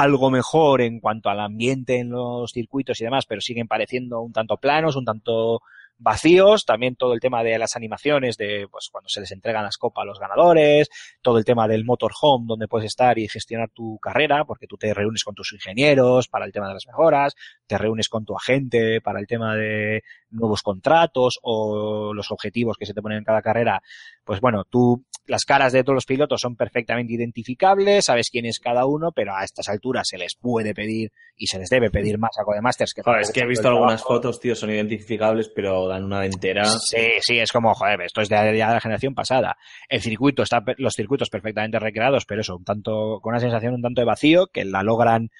algo 0.03 0.31
mejor 0.31 0.81
en 0.81 1.01
cuanto 1.01 1.29
al 1.29 1.41
ambiente 1.41 1.99
en 1.99 2.11
los 2.11 2.53
circuitos 2.53 3.01
y 3.01 3.05
demás, 3.05 3.27
pero 3.27 3.41
siguen 3.41 3.69
pareciendo 3.69 4.21
un 4.21 4.33
tanto 4.33 4.57
planos, 4.57 4.97
un 4.97 5.05
tanto 5.05 5.63
vacíos, 6.01 6.65
también 6.65 6.97
todo 6.97 7.13
el 7.13 7.21
tema 7.21 7.45
de 7.45 7.59
las 7.59 7.77
animaciones 7.77 8.39
de 8.39 8.67
pues 8.71 8.89
cuando 8.91 9.09
se 9.09 9.21
les 9.21 9.31
entregan 9.33 9.65
las 9.65 9.77
copas 9.77 10.03
a 10.03 10.07
los 10.07 10.19
ganadores, 10.19 10.89
todo 11.21 11.37
el 11.39 11.45
tema 11.45 11.69
del 11.69 11.85
motorhome 11.85 12.47
donde 12.49 12.69
puedes 12.69 12.87
estar 12.87 13.19
y 13.19 13.29
gestionar 13.29 13.69
tu 13.69 13.99
carrera, 13.99 14.45
porque 14.47 14.67
tú 14.67 14.79
te 14.79 14.95
reúnes 14.95 15.23
con 15.23 15.35
tus 15.35 15.53
ingenieros 15.53 16.29
para 16.29 16.47
el 16.47 16.53
tema 16.53 16.69
de 16.69 16.75
las 16.75 16.87
mejoras, 16.87 17.35
te 17.67 17.77
reúnes 17.77 18.09
con 18.09 18.25
tu 18.25 18.35
agente 18.35 19.03
para 19.03 19.21
el 19.21 19.27
tema 19.27 19.55
de 19.55 20.03
nuevos 20.31 20.62
contratos 20.62 21.39
o 21.43 22.12
los 22.15 22.31
objetivos 22.31 22.77
que 22.77 22.86
se 22.86 22.94
te 22.94 23.02
ponen 23.02 23.19
en 23.19 23.24
cada 23.24 23.43
carrera, 23.43 23.82
pues 24.24 24.40
bueno, 24.40 24.65
tú 24.65 25.05
las 25.27 25.44
caras 25.44 25.73
de 25.73 25.85
todos 25.85 25.94
los 25.94 26.07
pilotos 26.07 26.40
son 26.40 26.57
perfectamente 26.57 27.15
identificables, 27.15 28.07
sabes 28.07 28.31
quién 28.31 28.47
es 28.47 28.59
cada 28.59 28.86
uno, 28.86 29.12
pero 29.12 29.35
a 29.35 29.44
estas 29.44 29.69
alturas 29.69 30.09
se 30.09 30.19
les 30.19 30.35
puede 30.35 30.74
pedir 30.74 31.12
y 31.36 31.47
se 31.47 31.59
les 31.59 31.69
debe 31.69 31.90
pedir 31.90 32.19
más 32.19 32.32
a 32.39 32.44
Codemasters 32.44 32.93
que 32.93 33.02
Joder, 33.02 33.20
es 33.20 33.32
que 33.32 33.40
he 33.40 33.47
visto 33.47 33.69
algunas 33.69 34.02
fotos, 34.02 34.40
tío, 34.40 34.55
son 34.55 34.70
identificables, 34.70 35.48
pero 35.48 35.86
dan 35.86 36.05
una 36.05 36.24
entera. 36.27 36.65
Sí, 36.65 37.07
sí, 37.20 37.39
es 37.39 37.52
como, 37.52 37.74
joder, 37.74 38.02
esto 38.02 38.20
es 38.20 38.28
de, 38.28 38.36
de 38.36 38.59
la 38.59 38.81
generación 38.81 39.15
pasada. 39.15 39.57
El 39.89 40.01
circuito 40.01 40.43
está, 40.43 40.62
los 40.78 40.94
circuitos 40.94 41.31
perfectamente 41.31 41.78
recreados, 41.78 42.24
pero 42.27 42.40
eso, 42.40 42.57
un 42.57 42.65
tanto, 42.65 43.20
con 43.23 43.32
una 43.32 43.40
sensación 43.40 43.74
un 43.74 43.82
tanto 43.82 44.01
de 44.01 44.07
vacío, 44.07 44.48
que 44.48 44.65
la 44.65 44.82
logran 44.82 45.31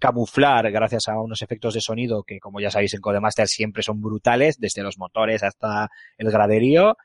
camuflar 0.00 0.72
gracias 0.72 1.06
a 1.06 1.20
unos 1.20 1.42
efectos 1.42 1.74
de 1.74 1.80
sonido 1.80 2.24
que, 2.24 2.40
como 2.40 2.60
ya 2.60 2.70
sabéis, 2.70 2.94
en 2.94 3.00
Codemasters 3.00 3.50
siempre 3.50 3.84
son 3.84 4.00
brutales, 4.00 4.58
desde 4.58 4.82
los 4.82 4.98
motores 4.98 5.44
hasta 5.44 5.88
el 6.18 6.30
graderío. 6.30 6.96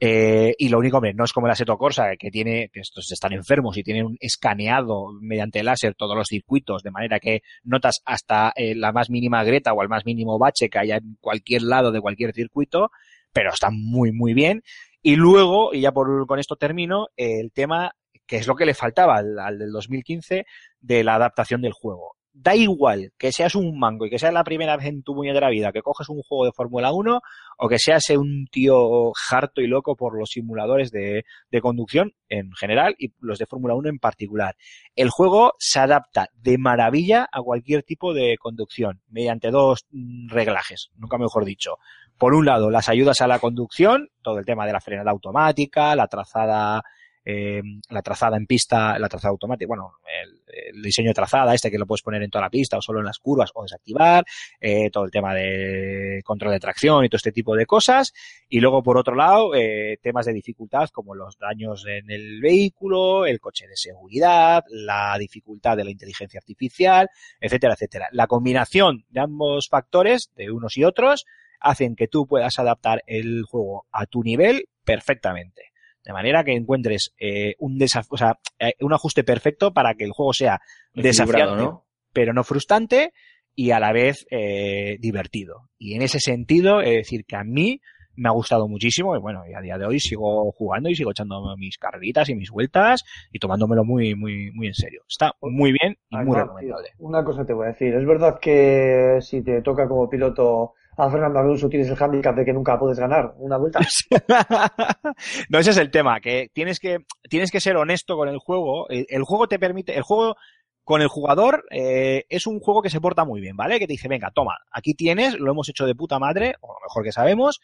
Eh, 0.00 0.54
y 0.58 0.68
lo 0.68 0.78
único, 0.78 0.96
hombre, 0.96 1.14
no 1.14 1.24
es 1.24 1.32
como 1.32 1.46
el 1.46 1.52
Assetto 1.52 1.76
Corsa, 1.76 2.16
que 2.18 2.30
tiene, 2.30 2.68
que 2.72 2.80
estos 2.80 3.10
están 3.12 3.32
enfermos 3.32 3.76
y 3.76 3.82
tienen 3.82 4.16
escaneado 4.20 5.12
mediante 5.20 5.62
láser 5.62 5.94
todos 5.94 6.16
los 6.16 6.28
circuitos, 6.28 6.82
de 6.82 6.90
manera 6.90 7.20
que 7.20 7.42
notas 7.62 8.02
hasta 8.04 8.52
eh, 8.56 8.74
la 8.74 8.92
más 8.92 9.10
mínima 9.10 9.44
greta 9.44 9.72
o 9.72 9.82
el 9.82 9.88
más 9.88 10.04
mínimo 10.04 10.38
bache 10.38 10.68
que 10.68 10.78
haya 10.78 10.96
en 10.96 11.16
cualquier 11.20 11.62
lado 11.62 11.92
de 11.92 12.00
cualquier 12.00 12.32
circuito, 12.32 12.90
pero 13.32 13.50
está 13.50 13.70
muy, 13.70 14.12
muy 14.12 14.34
bien. 14.34 14.62
Y 15.02 15.16
luego, 15.16 15.74
y 15.74 15.82
ya 15.82 15.92
por, 15.92 16.26
con 16.26 16.38
esto 16.38 16.56
termino, 16.56 17.08
el 17.16 17.52
tema 17.52 17.92
que 18.26 18.36
es 18.36 18.46
lo 18.46 18.56
que 18.56 18.66
le 18.66 18.74
faltaba 18.74 19.16
al, 19.16 19.38
al 19.38 19.58
del 19.58 19.70
2015 19.70 20.46
de 20.80 21.04
la 21.04 21.16
adaptación 21.16 21.60
del 21.60 21.72
juego 21.72 22.16
da 22.34 22.56
igual 22.56 23.12
que 23.16 23.30
seas 23.30 23.54
un 23.54 23.78
mango 23.78 24.06
y 24.06 24.10
que 24.10 24.18
sea 24.18 24.32
la 24.32 24.42
primera 24.42 24.76
vez 24.76 24.86
en 24.86 25.04
tu 25.04 25.14
puñetera 25.14 25.50
vida 25.50 25.72
que 25.72 25.82
coges 25.82 26.08
un 26.08 26.20
juego 26.22 26.44
de 26.44 26.52
Fórmula 26.52 26.92
1 26.92 27.20
o 27.58 27.68
que 27.68 27.78
seas 27.78 28.10
un 28.10 28.46
tío 28.50 29.12
harto 29.30 29.60
y 29.60 29.68
loco 29.68 29.94
por 29.94 30.18
los 30.18 30.30
simuladores 30.30 30.90
de, 30.90 31.24
de 31.50 31.60
conducción 31.60 32.12
en 32.28 32.50
general 32.52 32.96
y 32.98 33.12
los 33.20 33.38
de 33.38 33.46
Fórmula 33.46 33.74
1 33.74 33.88
en 33.88 33.98
particular. 34.00 34.56
El 34.96 35.10
juego 35.10 35.54
se 35.58 35.78
adapta 35.78 36.28
de 36.34 36.58
maravilla 36.58 37.28
a 37.30 37.40
cualquier 37.40 37.84
tipo 37.84 38.12
de 38.12 38.36
conducción 38.38 39.00
mediante 39.08 39.52
dos 39.52 39.86
mm, 39.92 40.28
reglajes, 40.28 40.90
nunca 40.96 41.18
mejor 41.18 41.44
dicho. 41.44 41.78
Por 42.18 42.34
un 42.34 42.46
lado, 42.46 42.68
las 42.70 42.88
ayudas 42.88 43.20
a 43.20 43.28
la 43.28 43.38
conducción, 43.38 44.08
todo 44.22 44.38
el 44.38 44.44
tema 44.44 44.66
de 44.66 44.72
la 44.72 44.80
frenada 44.80 45.12
automática, 45.12 45.94
la 45.94 46.08
trazada 46.08 46.82
eh, 47.24 47.62
la 47.88 48.02
trazada 48.02 48.36
en 48.36 48.46
pista, 48.46 48.98
la 48.98 49.08
trazada 49.08 49.30
automática, 49.30 49.66
bueno, 49.66 49.92
el, 50.22 50.82
diseño 50.82 51.10
de 51.10 51.14
trazada, 51.14 51.54
este 51.54 51.70
que 51.70 51.78
lo 51.78 51.86
puedes 51.86 52.02
poner 52.02 52.22
en 52.22 52.30
toda 52.30 52.42
la 52.42 52.50
pista 52.50 52.76
o 52.76 52.82
solo 52.82 53.00
en 53.00 53.06
las 53.06 53.18
curvas 53.18 53.50
o 53.54 53.62
desactivar, 53.62 54.24
eh, 54.60 54.90
todo 54.90 55.04
el 55.04 55.10
tema 55.10 55.34
de 55.34 56.20
control 56.24 56.52
de 56.52 56.60
tracción 56.60 57.04
y 57.04 57.08
todo 57.08 57.16
este 57.16 57.32
tipo 57.32 57.54
de 57.56 57.66
cosas. 57.66 58.12
Y 58.48 58.60
luego, 58.60 58.82
por 58.82 58.98
otro 58.98 59.14
lado, 59.14 59.54
eh, 59.54 59.98
temas 60.02 60.26
de 60.26 60.32
dificultad 60.32 60.88
como 60.90 61.14
los 61.14 61.38
daños 61.38 61.84
en 61.86 62.10
el 62.10 62.40
vehículo, 62.40 63.26
el 63.26 63.40
coche 63.40 63.66
de 63.66 63.76
seguridad, 63.76 64.64
la 64.68 65.16
dificultad 65.18 65.76
de 65.76 65.84
la 65.84 65.90
inteligencia 65.90 66.38
artificial, 66.38 67.08
etcétera, 67.40 67.74
etcétera. 67.74 68.08
La 68.12 68.26
combinación 68.26 69.04
de 69.08 69.20
ambos 69.20 69.68
factores, 69.68 70.30
de 70.36 70.50
unos 70.50 70.76
y 70.76 70.84
otros, 70.84 71.24
hacen 71.60 71.96
que 71.96 72.08
tú 72.08 72.26
puedas 72.26 72.58
adaptar 72.58 73.02
el 73.06 73.44
juego 73.44 73.86
a 73.90 74.06
tu 74.06 74.22
nivel 74.22 74.68
perfectamente. 74.84 75.73
De 76.04 76.12
manera 76.12 76.44
que 76.44 76.52
encuentres 76.52 77.14
eh, 77.18 77.54
un, 77.58 77.78
desaf 77.78 78.06
o 78.10 78.16
sea, 78.16 78.38
eh, 78.58 78.74
un 78.80 78.92
ajuste 78.92 79.24
perfecto 79.24 79.72
para 79.72 79.94
que 79.94 80.04
el 80.04 80.12
juego 80.12 80.32
sea 80.32 80.60
desafiante, 80.92 81.56
¿no? 81.56 81.86
pero 82.12 82.32
no 82.32 82.44
frustrante 82.44 83.12
y 83.54 83.70
a 83.70 83.80
la 83.80 83.92
vez 83.92 84.26
eh, 84.30 84.96
divertido. 85.00 85.68
Y 85.78 85.94
en 85.94 86.02
ese 86.02 86.20
sentido, 86.20 86.80
es 86.80 86.96
decir, 86.96 87.24
que 87.24 87.36
a 87.36 87.44
mí 87.44 87.80
me 88.16 88.28
ha 88.28 88.32
gustado 88.32 88.68
muchísimo 88.68 89.16
y 89.16 89.20
bueno, 89.20 89.42
y 89.48 89.54
a 89.54 89.60
día 89.60 89.78
de 89.78 89.86
hoy 89.86 89.98
sigo 89.98 90.52
jugando 90.52 90.88
y 90.88 90.94
sigo 90.94 91.10
echando 91.10 91.56
mis 91.56 91.78
carreritas 91.78 92.28
y 92.28 92.34
mis 92.34 92.50
vueltas 92.50 93.02
y 93.32 93.38
tomándomelo 93.38 93.84
muy, 93.84 94.14
muy, 94.14 94.50
muy 94.52 94.68
en 94.68 94.74
serio. 94.74 95.02
Está 95.08 95.32
muy 95.40 95.72
bien 95.72 95.96
y 96.10 96.16
muy 96.16 96.22
Además, 96.22 96.42
recomendable. 96.42 96.88
tío, 96.96 97.06
Una 97.06 97.24
cosa 97.24 97.44
te 97.44 97.52
voy 97.52 97.66
a 97.66 97.70
decir. 97.70 97.94
Es 97.94 98.06
verdad 98.06 98.38
que 98.40 99.18
si 99.20 99.42
te 99.42 99.62
toca 99.62 99.88
como 99.88 100.08
piloto 100.08 100.74
a 100.96 101.10
Fernando 101.10 101.38
Alonso 101.38 101.68
tienes 101.68 101.88
el 101.88 102.02
handicap 102.02 102.36
de 102.36 102.44
que 102.44 102.52
nunca 102.52 102.78
puedes 102.78 102.98
ganar 102.98 103.34
una 103.38 103.56
vuelta. 103.56 103.80
no, 105.48 105.58
ese 105.58 105.70
es 105.70 105.76
el 105.76 105.90
tema, 105.90 106.20
que 106.20 106.50
tienes 106.52 106.78
que, 106.78 106.98
tienes 107.28 107.50
que 107.50 107.60
ser 107.60 107.76
honesto 107.76 108.16
con 108.16 108.28
el 108.28 108.38
juego. 108.38 108.88
El, 108.88 109.06
el 109.08 109.24
juego 109.24 109.48
te 109.48 109.58
permite, 109.58 109.96
el 109.96 110.02
juego 110.02 110.36
con 110.84 111.00
el 111.00 111.08
jugador 111.08 111.64
eh, 111.70 112.26
es 112.28 112.46
un 112.46 112.60
juego 112.60 112.82
que 112.82 112.90
se 112.90 113.00
porta 113.00 113.24
muy 113.24 113.40
bien, 113.40 113.56
¿vale? 113.56 113.78
Que 113.78 113.86
te 113.86 113.94
dice, 113.94 114.06
venga, 114.06 114.30
toma, 114.30 114.58
aquí 114.70 114.94
tienes, 114.94 115.34
lo 115.38 115.50
hemos 115.50 115.68
hecho 115.68 115.86
de 115.86 115.94
puta 115.94 116.18
madre, 116.18 116.54
o 116.60 116.74
lo 116.74 116.80
mejor 116.84 117.02
que 117.02 117.12
sabemos, 117.12 117.60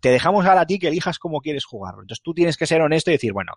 te 0.00 0.10
dejamos 0.10 0.44
ahora 0.44 0.62
a 0.62 0.66
ti 0.66 0.78
que 0.78 0.88
elijas 0.88 1.18
cómo 1.18 1.40
quieres 1.40 1.64
jugarlo. 1.64 2.02
Entonces 2.02 2.22
tú 2.22 2.34
tienes 2.34 2.56
que 2.56 2.66
ser 2.66 2.82
honesto 2.82 3.10
y 3.10 3.14
decir, 3.14 3.32
bueno, 3.32 3.52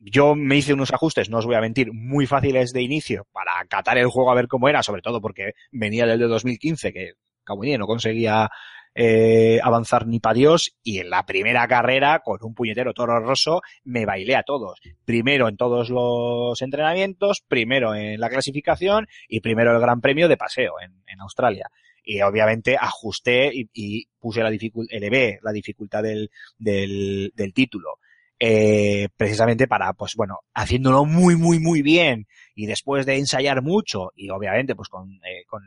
yo 0.00 0.34
me 0.34 0.56
hice 0.56 0.74
unos 0.74 0.92
ajustes, 0.92 1.30
no 1.30 1.38
os 1.38 1.46
voy 1.46 1.54
a 1.54 1.60
mentir, 1.60 1.92
muy 1.92 2.26
fáciles 2.26 2.72
de 2.72 2.82
inicio 2.82 3.28
para 3.32 3.52
catar 3.68 3.98
el 3.98 4.08
juego 4.08 4.32
a 4.32 4.34
ver 4.34 4.48
cómo 4.48 4.68
era, 4.68 4.82
sobre 4.82 5.02
todo 5.02 5.20
porque 5.20 5.52
venía 5.70 6.04
del 6.06 6.18
de 6.18 6.26
2015, 6.26 6.92
que 6.92 7.12
cabo 7.44 7.62
no 7.64 7.86
conseguía 7.86 8.50
eh, 8.94 9.58
avanzar 9.62 10.06
ni 10.06 10.20
para 10.20 10.34
Dios 10.34 10.76
y 10.82 10.98
en 10.98 11.08
la 11.08 11.24
primera 11.24 11.66
carrera 11.66 12.20
con 12.24 12.38
un 12.42 12.54
puñetero 12.54 12.92
toro 12.92 13.20
roso 13.20 13.62
me 13.84 14.04
bailé 14.04 14.36
a 14.36 14.42
todos. 14.42 14.80
Primero 15.04 15.48
en 15.48 15.56
todos 15.56 15.90
los 15.90 16.60
entrenamientos, 16.60 17.42
primero 17.46 17.94
en 17.94 18.20
la 18.20 18.28
clasificación 18.28 19.08
y 19.28 19.40
primero 19.40 19.72
el 19.72 19.80
gran 19.80 20.00
premio 20.00 20.28
de 20.28 20.36
paseo 20.36 20.74
en, 20.80 20.92
en 21.06 21.20
Australia. 21.20 21.70
Y 22.04 22.20
obviamente 22.20 22.76
ajusté 22.76 23.50
y, 23.54 23.70
y 23.72 24.06
puse 24.18 24.42
la 24.42 24.50
dificultad, 24.50 24.94
elevé 24.94 25.38
la 25.42 25.52
dificultad 25.52 26.02
del, 26.02 26.30
del, 26.58 27.32
del 27.34 27.54
título. 27.54 27.98
Eh, 28.44 29.08
precisamente 29.16 29.68
para, 29.68 29.92
pues 29.92 30.16
bueno, 30.16 30.40
haciéndolo 30.52 31.04
muy, 31.04 31.36
muy, 31.36 31.60
muy 31.60 31.80
bien 31.80 32.26
y 32.56 32.66
después 32.66 33.06
de 33.06 33.16
ensayar 33.16 33.62
mucho 33.62 34.10
y 34.16 34.30
obviamente 34.30 34.74
pues 34.74 34.88
con, 34.88 35.12
eh, 35.24 35.44
con 35.46 35.62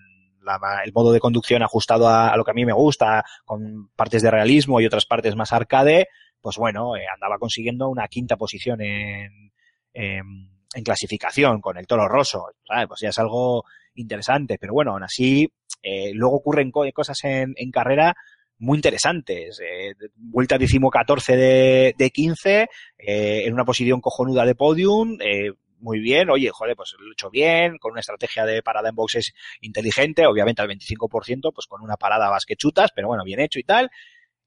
la, 0.45 0.59
el 0.83 0.93
modo 0.93 1.11
de 1.11 1.19
conducción 1.19 1.63
ajustado 1.63 2.07
a, 2.07 2.35
lo 2.37 2.43
que 2.43 2.51
a 2.51 2.53
mí 2.53 2.65
me 2.65 2.73
gusta, 2.73 3.23
con 3.43 3.89
partes 3.95 4.21
de 4.21 4.31
realismo 4.31 4.79
y 4.79 4.85
otras 4.85 5.05
partes 5.05 5.35
más 5.35 5.51
arcade, 5.51 6.07
pues 6.41 6.57
bueno, 6.57 6.95
eh, 6.95 7.05
andaba 7.13 7.37
consiguiendo 7.37 7.89
una 7.89 8.07
quinta 8.07 8.37
posición 8.37 8.81
en, 8.81 9.51
en, 9.93 10.83
clasificación 10.83 11.61
con 11.61 11.77
el 11.77 11.87
toro 11.87 12.07
roso, 12.07 12.47
¿sabes? 12.67 12.87
Pues 12.87 12.99
ya 13.01 13.09
es 13.09 13.19
algo 13.19 13.63
interesante, 13.95 14.57
pero 14.59 14.73
bueno, 14.73 14.91
aún 14.91 15.03
así, 15.03 15.49
eh, 15.81 16.11
luego 16.13 16.35
ocurren 16.35 16.71
co 16.71 16.83
cosas 16.93 17.17
en, 17.23 17.53
en 17.57 17.71
carrera 17.71 18.15
muy 18.59 18.77
interesantes. 18.77 19.59
Eh, 19.59 19.93
vuelta 20.15 20.57
decimocatorce 20.57 21.35
de, 21.35 21.95
de 21.97 22.09
15, 22.09 22.69
eh, 22.97 23.43
en 23.45 23.53
una 23.53 23.65
posición 23.65 24.01
cojonuda 24.01 24.45
de 24.45 24.55
podium, 24.55 25.17
eh, 25.21 25.51
muy 25.79 25.99
bien, 25.99 26.29
oye, 26.29 26.49
joder, 26.51 26.75
pues 26.75 26.95
lo 26.99 27.09
he 27.09 27.13
hecho 27.13 27.29
bien, 27.29 27.77
con 27.77 27.91
una 27.91 28.01
estrategia 28.01 28.45
de 28.45 28.63
parada 28.63 28.89
en 28.89 28.95
boxes 28.95 29.33
inteligente, 29.61 30.25
obviamente 30.25 30.61
al 30.61 30.69
25%, 30.69 31.53
pues 31.53 31.67
con 31.67 31.81
una 31.81 31.97
parada 31.97 32.29
más 32.29 32.45
que 32.45 32.55
chutas, 32.55 32.91
pero 32.95 33.07
bueno, 33.07 33.23
bien 33.23 33.39
hecho 33.39 33.59
y 33.59 33.63
tal, 33.63 33.89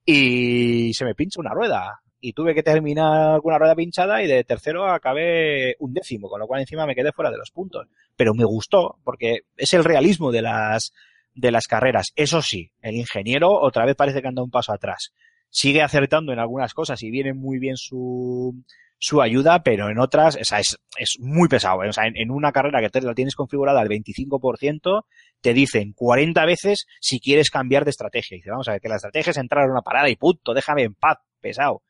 y 0.04 0.94
se 0.94 1.04
me 1.04 1.14
pincha 1.14 1.40
una 1.40 1.52
rueda. 1.52 2.00
Y 2.20 2.32
tuve 2.32 2.54
que 2.54 2.64
terminar 2.64 3.40
con 3.40 3.50
una 3.50 3.58
rueda 3.58 3.76
pinchada 3.76 4.22
y 4.22 4.26
de 4.26 4.42
tercero 4.42 4.90
acabé 4.90 5.76
un 5.78 5.92
décimo, 5.92 6.28
con 6.28 6.40
lo 6.40 6.46
cual 6.48 6.62
encima 6.62 6.86
me 6.86 6.96
quedé 6.96 7.12
fuera 7.12 7.30
de 7.30 7.36
los 7.36 7.50
puntos. 7.52 7.86
Pero 8.16 8.34
me 8.34 8.44
gustó, 8.44 8.98
porque 9.04 9.42
es 9.56 9.72
el 9.74 9.84
realismo 9.84 10.32
de 10.32 10.42
las, 10.42 10.92
de 11.34 11.52
las 11.52 11.68
carreras. 11.68 12.12
Eso 12.16 12.42
sí, 12.42 12.72
el 12.80 12.96
ingeniero 12.96 13.52
otra 13.52 13.84
vez 13.84 13.94
parece 13.94 14.20
que 14.20 14.28
anda 14.28 14.42
un 14.42 14.50
paso 14.50 14.72
atrás. 14.72 15.12
Sigue 15.50 15.82
acertando 15.82 16.32
en 16.32 16.40
algunas 16.40 16.74
cosas 16.74 17.02
y 17.02 17.10
viene 17.10 17.34
muy 17.34 17.58
bien 17.58 17.76
su, 17.76 18.64
su 18.98 19.22
ayuda, 19.22 19.62
pero 19.62 19.88
en 19.90 19.98
otras, 19.98 20.36
o 20.36 20.44
sea, 20.44 20.58
es, 20.58 20.76
es 20.98 21.16
muy 21.20 21.48
pesado. 21.48 21.84
¿eh? 21.84 21.88
O 21.88 21.92
sea, 21.92 22.04
en, 22.06 22.30
una 22.30 22.52
carrera 22.52 22.80
que 22.80 22.90
te 22.90 23.00
la 23.00 23.14
tienes 23.14 23.36
configurada 23.36 23.80
al 23.80 23.88
25%, 23.88 25.02
te 25.40 25.54
dicen 25.54 25.92
40 25.92 26.44
veces 26.44 26.86
si 27.00 27.20
quieres 27.20 27.50
cambiar 27.50 27.84
de 27.84 27.90
estrategia. 27.90 28.34
Y 28.34 28.38
dice, 28.38 28.50
vamos 28.50 28.68
a 28.68 28.72
ver, 28.72 28.80
que 28.80 28.88
la 28.88 28.96
estrategia 28.96 29.30
es 29.30 29.36
entrar 29.36 29.64
a 29.64 29.72
una 29.72 29.82
parada 29.82 30.08
y 30.08 30.16
punto, 30.16 30.52
déjame 30.52 30.82
en 30.82 30.94
paz, 30.94 31.18
pesado. 31.40 31.82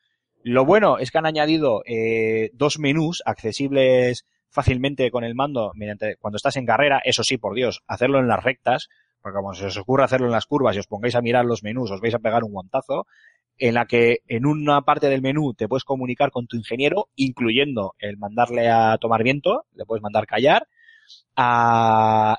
Lo 0.43 0.65
bueno 0.65 0.99
es 0.99 1.11
que 1.11 1.17
han 1.17 1.25
añadido 1.25 1.81
eh, 1.85 2.51
dos 2.53 2.79
menús 2.79 3.21
accesibles 3.25 4.25
fácilmente 4.49 5.11
con 5.11 5.23
el 5.23 5.35
mando 5.35 5.71
mediante 5.75 6.15
cuando 6.17 6.37
estás 6.37 6.55
en 6.55 6.65
carrera, 6.65 7.01
eso 7.03 7.23
sí, 7.23 7.37
por 7.37 7.55
Dios, 7.55 7.81
hacerlo 7.87 8.19
en 8.19 8.27
las 8.27 8.43
rectas, 8.43 8.87
porque 9.21 9.35
como 9.35 9.53
se 9.53 9.65
os 9.65 9.77
ocurre 9.77 10.05
hacerlo 10.05 10.27
en 10.27 10.31
las 10.31 10.45
curvas 10.45 10.75
y 10.75 10.79
os 10.79 10.87
pongáis 10.87 11.15
a 11.15 11.21
mirar 11.21 11.45
los 11.45 11.61
menús, 11.61 11.91
os 11.91 12.01
vais 12.01 12.15
a 12.15 12.19
pegar 12.19 12.43
un 12.43 12.51
guantazo, 12.51 13.05
en 13.59 13.75
la 13.75 13.85
que 13.85 14.19
en 14.27 14.45
una 14.45 14.81
parte 14.81 15.09
del 15.09 15.21
menú 15.21 15.53
te 15.53 15.67
puedes 15.67 15.83
comunicar 15.83 16.31
con 16.31 16.47
tu 16.47 16.57
ingeniero, 16.57 17.09
incluyendo 17.15 17.93
el 17.99 18.17
mandarle 18.17 18.69
a 18.69 18.97
tomar 18.97 19.23
viento, 19.23 19.65
le 19.73 19.85
puedes 19.85 20.01
mandar 20.01 20.25
callar, 20.25 20.67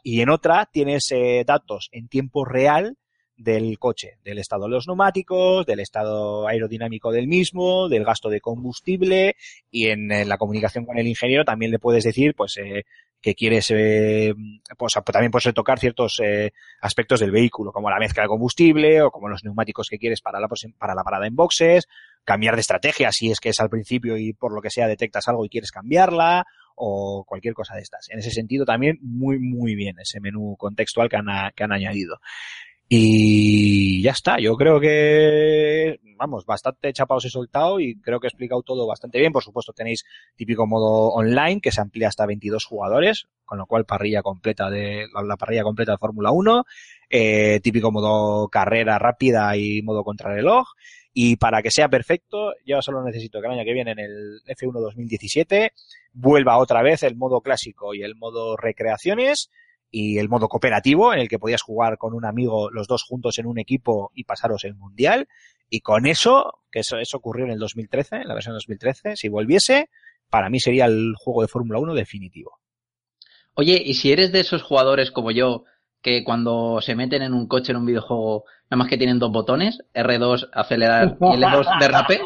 y 0.02 0.20
en 0.20 0.30
otra 0.30 0.68
tienes 0.70 1.10
eh, 1.12 1.44
datos 1.46 1.88
en 1.92 2.08
tiempo 2.08 2.44
real 2.44 2.96
del 3.36 3.78
coche, 3.78 4.18
del 4.22 4.38
estado 4.38 4.64
de 4.64 4.70
los 4.70 4.86
neumáticos, 4.86 5.64
del 5.64 5.80
estado 5.80 6.46
aerodinámico 6.46 7.10
del 7.10 7.26
mismo, 7.26 7.88
del 7.88 8.04
gasto 8.04 8.28
de 8.28 8.40
combustible 8.40 9.36
y 9.70 9.86
en, 9.86 10.08
la 10.28 10.36
comunicación 10.36 10.84
con 10.84 10.98
el 10.98 11.06
ingeniero 11.06 11.44
también 11.44 11.70
le 11.70 11.78
puedes 11.78 12.04
decir 12.04 12.34
pues 12.34 12.58
eh, 12.58 12.84
que 13.20 13.34
quieres 13.34 13.70
eh, 13.70 14.34
pues 14.78 14.96
a- 14.96 15.02
también 15.02 15.30
puedes 15.30 15.52
tocar 15.54 15.78
ciertos 15.78 16.20
eh, 16.24 16.52
aspectos 16.80 17.20
del 17.20 17.30
vehículo 17.30 17.72
como 17.72 17.90
la 17.90 17.98
mezcla 17.98 18.22
de 18.22 18.28
combustible 18.28 19.02
o 19.02 19.10
como 19.10 19.28
los 19.28 19.44
neumáticos 19.44 19.88
que 19.88 19.98
quieres 19.98 20.20
para 20.20 20.40
la 20.40 20.48
para 20.78 20.94
la 20.94 21.02
parada 21.04 21.26
en 21.26 21.36
boxes, 21.36 21.86
cambiar 22.24 22.54
de 22.54 22.60
estrategia 22.62 23.12
si 23.12 23.30
es 23.30 23.40
que 23.40 23.50
es 23.50 23.60
al 23.60 23.70
principio 23.70 24.16
y 24.16 24.32
por 24.32 24.52
lo 24.54 24.60
que 24.62 24.70
sea 24.70 24.86
detectas 24.88 25.28
algo 25.28 25.44
y 25.44 25.48
quieres 25.48 25.70
cambiarla 25.70 26.44
o 26.74 27.24
cualquier 27.26 27.52
cosa 27.54 27.74
de 27.74 27.82
estas. 27.82 28.08
En 28.10 28.18
ese 28.20 28.30
sentido 28.30 28.64
también 28.64 28.98
muy 29.02 29.38
muy 29.38 29.74
bien 29.74 29.96
ese 30.00 30.20
menú 30.20 30.56
contextual 30.58 31.08
que 31.08 31.16
han, 31.16 31.26
que 31.54 31.64
han 31.64 31.72
añadido. 31.72 32.18
Y 32.92 34.02
ya 34.02 34.10
está, 34.10 34.40
yo 34.40 34.56
creo 34.56 34.80
que, 34.80 36.00
vamos, 36.16 36.44
bastante 36.44 36.92
chapados 36.92 37.24
he 37.24 37.30
soltado 37.30 37.78
y 37.78 38.00
creo 38.00 38.18
que 38.18 38.26
he 38.26 38.30
explicado 38.30 38.62
todo 38.62 38.84
bastante 38.84 39.20
bien. 39.20 39.30
Por 39.30 39.44
supuesto 39.44 39.72
tenéis 39.72 40.04
típico 40.34 40.66
modo 40.66 41.10
online 41.10 41.60
que 41.60 41.70
se 41.70 41.80
amplía 41.80 42.08
hasta 42.08 42.26
22 42.26 42.64
jugadores, 42.64 43.28
con 43.44 43.58
lo 43.58 43.66
cual 43.66 43.84
parrilla 43.84 44.22
completa 44.22 44.70
de, 44.70 45.06
la, 45.14 45.22
la 45.22 45.36
parrilla 45.36 45.62
completa 45.62 45.92
de 45.92 45.98
Fórmula 45.98 46.32
1, 46.32 46.64
eh, 47.10 47.60
típico 47.62 47.92
modo 47.92 48.48
carrera 48.48 48.98
rápida 48.98 49.56
y 49.56 49.82
modo 49.82 50.02
contrarreloj. 50.02 50.66
Y 51.12 51.36
para 51.36 51.62
que 51.62 51.70
sea 51.70 51.88
perfecto, 51.88 52.54
yo 52.66 52.82
solo 52.82 53.04
necesito 53.04 53.40
que 53.40 53.46
el 53.46 53.52
año 53.52 53.64
que 53.64 53.72
viene 53.72 53.92
en 53.92 54.00
el 54.00 54.40
F1 54.48 54.80
2017 54.80 55.74
vuelva 56.12 56.58
otra 56.58 56.82
vez 56.82 57.04
el 57.04 57.14
modo 57.14 57.40
clásico 57.40 57.94
y 57.94 58.02
el 58.02 58.16
modo 58.16 58.56
recreaciones 58.56 59.48
y 59.90 60.18
el 60.18 60.28
modo 60.28 60.48
cooperativo 60.48 61.12
en 61.12 61.20
el 61.20 61.28
que 61.28 61.38
podías 61.38 61.62
jugar 61.62 61.98
con 61.98 62.14
un 62.14 62.24
amigo 62.24 62.70
los 62.70 62.86
dos 62.86 63.02
juntos 63.02 63.38
en 63.38 63.46
un 63.46 63.58
equipo 63.58 64.10
y 64.14 64.24
pasaros 64.24 64.64
el 64.64 64.74
mundial. 64.74 65.28
Y 65.68 65.80
con 65.80 66.06
eso 66.06 66.60
que 66.70 66.80
eso, 66.80 66.98
eso 66.98 67.16
ocurrió 67.16 67.44
en 67.44 67.52
el 67.52 67.58
2013 67.58 68.16
en 68.16 68.28
la 68.28 68.34
versión 68.34 68.54
2013 68.54 69.16
si 69.16 69.28
volviese 69.28 69.88
para 70.30 70.48
mí 70.48 70.60
sería 70.60 70.86
el 70.86 71.14
juego 71.16 71.42
de 71.42 71.48
Fórmula 71.48 71.80
1 71.80 71.94
definitivo. 71.94 72.60
Oye, 73.54 73.82
y 73.84 73.94
si 73.94 74.12
eres 74.12 74.32
de 74.32 74.40
esos 74.40 74.62
jugadores 74.62 75.10
como 75.10 75.32
yo, 75.32 75.64
que 76.00 76.24
cuando 76.24 76.80
se 76.80 76.94
meten 76.94 77.22
en 77.22 77.34
un 77.34 77.46
coche 77.46 77.72
en 77.72 77.78
un 77.78 77.86
videojuego, 77.86 78.44
nada 78.70 78.78
más 78.78 78.88
que 78.88 78.96
tienen 78.96 79.18
dos 79.18 79.32
botones, 79.32 79.78
R2 79.92 80.48
acelerar 80.52 81.16
y 81.20 81.36
L2 81.36 81.78
derrape, 81.80 82.20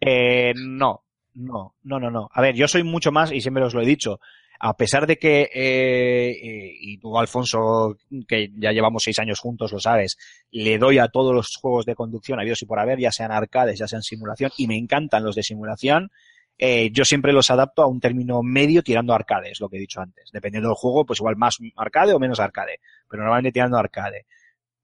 Eh, 0.00 0.52
no, 0.56 1.04
no, 1.34 1.74
no, 1.82 2.00
no, 2.00 2.10
no. 2.10 2.28
A 2.32 2.42
ver, 2.42 2.54
yo 2.54 2.68
soy 2.68 2.82
mucho 2.82 3.12
más, 3.12 3.32
y 3.32 3.40
siempre 3.40 3.64
os 3.64 3.72
lo 3.72 3.80
he 3.80 3.86
dicho, 3.86 4.20
a 4.58 4.76
pesar 4.76 5.06
de 5.06 5.18
que, 5.18 5.42
eh, 5.42 6.30
eh, 6.30 6.76
y 6.80 6.98
tú, 6.98 7.18
Alfonso, 7.18 7.96
que 8.26 8.50
ya 8.56 8.72
llevamos 8.72 9.02
seis 9.02 9.18
años 9.18 9.40
juntos, 9.40 9.72
lo 9.72 9.80
sabes, 9.80 10.16
le 10.50 10.78
doy 10.78 10.98
a 10.98 11.08
todos 11.08 11.34
los 11.34 11.56
juegos 11.60 11.86
de 11.86 11.94
conducción 11.94 12.40
habidos 12.40 12.62
y 12.62 12.66
por 12.66 12.78
haber, 12.78 12.98
ya 12.98 13.12
sean 13.12 13.32
arcades, 13.32 13.78
ya 13.78 13.86
sean 13.86 14.02
simulación, 14.02 14.50
y 14.56 14.66
me 14.66 14.76
encantan 14.76 15.24
los 15.24 15.34
de 15.34 15.42
simulación, 15.42 16.10
eh, 16.58 16.90
yo 16.90 17.04
siempre 17.04 17.32
los 17.32 17.50
adapto 17.50 17.82
a 17.82 17.86
un 17.86 18.00
término 18.00 18.42
medio 18.42 18.82
tirando 18.82 19.12
a 19.12 19.16
arcade, 19.16 19.50
es 19.50 19.60
lo 19.60 19.68
que 19.68 19.76
he 19.76 19.80
dicho 19.80 20.00
antes. 20.00 20.30
Dependiendo 20.32 20.68
del 20.68 20.76
juego, 20.76 21.04
pues 21.04 21.20
igual 21.20 21.36
más 21.36 21.58
arcade 21.76 22.14
o 22.14 22.18
menos 22.18 22.40
arcade, 22.40 22.80
pero 23.08 23.22
normalmente 23.22 23.52
tirando 23.52 23.76
arcade. 23.76 24.26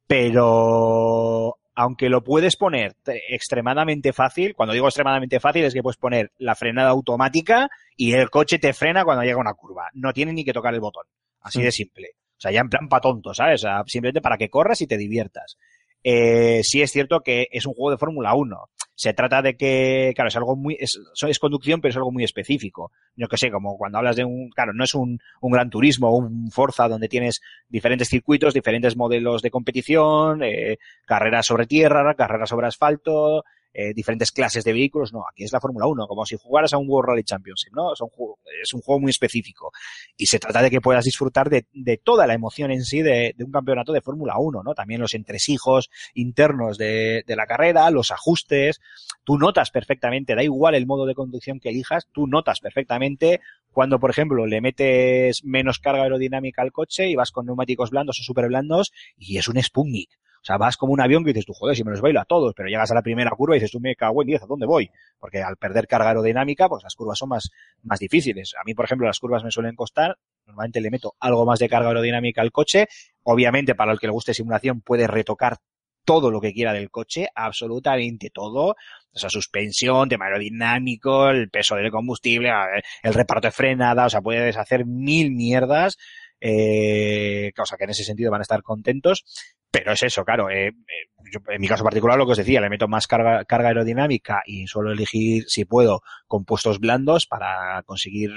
Pero 0.07 1.57
aunque 1.75 2.09
lo 2.09 2.23
puedes 2.23 2.57
poner 2.57 2.95
te- 3.03 3.35
extremadamente 3.35 4.13
fácil, 4.13 4.55
cuando 4.55 4.73
digo 4.75 4.87
extremadamente 4.87 5.41
fácil 5.41 5.65
es 5.65 5.75
que 5.75 5.83
puedes 5.83 5.97
poner 5.99 6.33
la 6.39 6.55
frenada 6.55 6.91
automática 6.91 7.69
y 7.97 8.13
el 8.13 8.31
coche 8.31 8.59
te 8.59 8.73
frena 8.73 9.05
cuando 9.05 9.23
llega 9.23 9.37
a 9.37 9.41
una 9.41 9.55
curva. 9.55 9.89
No 9.95 10.13
tienes 10.13 10.35
ni 10.35 10.45
que 10.45 10.53
tocar 10.53 10.75
el 10.75 10.81
botón. 10.81 11.05
Así 11.41 11.61
de 11.63 11.73
simple. 11.73 12.11
O 12.37 12.41
sea, 12.43 12.51
ya 12.51 12.61
en 12.61 12.69
plan 12.69 12.89
pa' 12.89 13.01
tonto, 13.01 13.35
¿sabes? 13.35 13.63
O 13.63 13.67
sea, 13.69 13.83
simplemente 13.87 14.21
para 14.21 14.37
que 14.37 14.49
corras 14.51 14.81
y 14.81 14.87
te 14.87 14.97
diviertas. 14.97 15.57
Eh, 16.05 16.61
sí 16.65 16.83
es 16.83 16.91
cierto 16.91 17.21
que 17.21 17.47
es 17.51 17.67
un 17.67 17.75
juego 17.75 17.93
de 17.93 17.99
Fórmula 17.99 18.35
1. 18.35 18.57
Se 19.03 19.15
trata 19.15 19.43
de 19.43 19.57
que, 19.57 20.13
claro, 20.15 20.29
es 20.29 20.37
algo 20.37 20.55
muy, 20.55 20.77
es, 20.79 20.97
es 21.27 21.39
conducción, 21.41 21.81
pero 21.81 21.91
es 21.91 21.97
algo 21.97 22.13
muy 22.13 22.23
específico. 22.23 22.93
Yo 23.17 23.27
que 23.27 23.37
sé, 23.37 23.51
como 23.51 23.77
cuando 23.77 23.99
hablas 23.99 24.15
de 24.15 24.25
un, 24.25 24.49
claro, 24.51 24.73
no 24.73 24.85
es 24.85 24.95
un, 24.95 25.19
un 25.41 25.51
gran 25.51 25.71
turismo 25.71 26.17
un 26.17 26.53
Forza 26.53 26.87
donde 26.87 27.09
tienes 27.09 27.41
diferentes 27.69 28.09
circuitos, 28.09 28.55
diferentes 28.55 28.97
modelos 28.97 29.43
de 29.43 29.51
competición, 29.51 30.45
eh, 30.45 30.79
carreras 31.05 31.47
sobre 31.47 31.67
tierra, 31.67 32.15
carreras 32.15 32.49
sobre 32.49 32.69
asfalto, 32.69 33.43
eh, 33.73 33.93
diferentes 33.95 34.33
clases 34.33 34.65
de 34.65 34.73
vehículos. 34.73 35.13
No, 35.13 35.25
aquí 35.29 35.45
es 35.45 35.53
la 35.53 35.61
Fórmula 35.61 35.87
1, 35.87 36.07
como 36.07 36.27
si 36.27 36.37
jugaras 36.37 36.73
a 36.73 36.79
un 36.79 36.89
World 36.89 37.11
Rally 37.11 37.25
Championship, 37.25 37.73
¿no? 37.75 37.93
Es 37.93 38.01
un, 38.01 38.09
juego, 38.09 38.39
es 38.63 38.73
un 38.73 38.81
juego 38.81 39.01
muy 39.01 39.11
específico. 39.11 39.73
Y 40.17 40.27
se 40.27 40.39
trata 40.39 40.63
de 40.63 40.71
que 40.71 40.81
puedas 40.81 41.05
disfrutar 41.05 41.51
de, 41.51 41.67
de 41.73 41.97
toda 41.99 42.27
la 42.27 42.35
emoción 42.35 42.71
en 42.71 42.85
sí 42.85 43.03
de, 43.03 43.35
de 43.37 43.45
un 43.45 43.51
campeonato 43.51 43.93
de 43.93 44.01
Fórmula 44.01 44.39
1, 44.39 44.63
¿no? 44.63 44.75
También 44.75 45.01
los 45.01 45.15
entresijos 45.15 45.91
internos 46.15 46.79
de, 46.79 47.25
la 47.27 47.47
carrera, 47.47 47.91
los 47.91 48.11
ajustes. 48.11 48.81
Tú 49.25 49.39
notas 49.39 49.71
perfectamente, 49.71 50.35
da 50.35 50.43
igual 50.43 50.75
el 50.75 50.87
modo 50.87 51.07
de 51.07 51.15
conducción 51.15 51.61
que 51.61 51.71
elijas, 51.71 52.09
tú 52.13 52.27
notas 52.27 52.61
perfectamente 52.61 53.41
cuando, 53.71 53.99
por 53.99 54.11
ejemplo, 54.11 54.47
le 54.47 54.61
metes 54.61 55.45
menos 55.45 55.79
carga 55.79 56.03
aerodinámica 56.03 56.63
al 56.63 56.73
coche 56.73 57.09
y 57.09 57.17
vas 57.17 57.31
con 57.31 57.47
neumáticos 57.47 57.91
blandos 57.91 58.21
o 58.21 58.23
super 58.23 58.49
blandos 58.49 58.93
y 59.17 59.39
es 59.39 59.49
un 59.49 59.63
Sputnik. 59.63 60.11
O 60.43 60.45
sea, 60.45 60.57
vas 60.57 60.77
como 60.77 60.93
un 60.93 61.01
avión 61.01 61.23
que 61.25 61.33
dices 61.33 61.47
tú, 61.47 61.53
joder, 61.53 61.77
si 61.77 61.85
me 61.85 61.93
los 61.93 62.01
bailo 62.01 62.21
a 62.21 62.25
todos, 62.25 62.53
pero 62.57 62.69
llegas 62.69 62.91
a 62.91 62.95
la 62.95 63.03
primera 63.03 63.31
curva 63.31 63.55
y 63.55 63.61
dices 63.61 63.71
tú, 63.71 63.79
me 63.79 63.95
cago 63.95 64.23
en 64.23 64.27
10, 64.27 64.43
¿a 64.43 64.47
dónde 64.47 64.67
voy? 64.67 64.91
Porque 65.21 65.41
al 65.41 65.57
perder 65.57 65.87
carga 65.87 66.09
aerodinámica, 66.09 66.69
pues 66.69 66.83
las 66.83 66.97
curvas 66.97 67.17
son 67.17 67.29
más, 67.29 67.51
más 67.85 68.01
difíciles. 68.01 68.53
A 68.61 68.65
mí, 68.65 68.75
por 68.75 68.85
ejemplo, 68.85 69.07
las 69.07 69.21
curvas 69.21 69.45
me 69.45 69.53
suelen 69.53 69.77
costar, 69.77 70.17
normalmente 70.45 70.81
le 70.81 70.91
meto 70.91 71.15
algo 71.21 71.47
más 71.47 71.61
de 71.61 71.69
carga 71.69 71.89
aerodinámica 71.89 72.43
al 72.43 72.51
coche. 72.51 72.89
Obviamente, 73.23 73.77
para 73.77 73.93
el 73.93 74.01
que 74.01 74.09
le 74.09 74.13
guste 74.13 74.35
simulación, 74.35 74.81
puede 74.81 75.07
retocar 75.07 75.59
todo 76.05 76.33
lo 76.33 76.41
que 76.41 76.53
quiera 76.53 76.73
del 76.73 76.91
coche, 76.91 77.29
absolutamente 77.35 78.31
todo. 78.31 78.75
O 79.13 79.19
sea, 79.19 79.31
suspensión, 79.31 80.09
tema 80.09 80.25
aerodinámico, 80.25 81.29
el 81.29 81.51
peso 81.51 81.77
del 81.77 81.93
combustible, 81.93 82.51
el 83.05 83.15
reparto 83.15 83.47
de 83.47 83.53
frenada, 83.53 84.07
o 84.07 84.11
sea, 84.11 84.21
puedes 84.21 84.57
hacer 84.57 84.87
mil 84.87 85.31
mierdas, 85.31 85.99
eh, 86.41 87.53
cosa 87.55 87.77
que 87.77 87.85
en 87.85 87.91
ese 87.91 88.03
sentido 88.03 88.33
van 88.33 88.41
a 88.41 88.43
estar 88.43 88.63
contentos. 88.63 89.25
Pero 89.73 89.93
es 89.93 90.03
eso, 90.03 90.23
claro. 90.23 90.51
Eh, 90.51 90.71
yo, 91.33 91.41
en 91.49 91.61
mi 91.61 91.67
caso 91.67 91.83
particular, 91.83 92.19
lo 92.19 92.27
que 92.27 92.33
os 92.33 92.39
decía, 92.39 92.61
le 92.61 92.69
meto 92.69 92.89
más 92.89 93.07
carga, 93.07 93.43
carga 93.47 93.69
aerodinámica 93.69 94.43
y 94.45 94.67
suelo 94.67 94.93
elegir, 94.93 95.45
si 95.49 95.65
puedo, 95.65 96.03
compuestos 96.29 96.79
blandos 96.79 97.27
para 97.27 97.83
conseguir, 97.85 98.33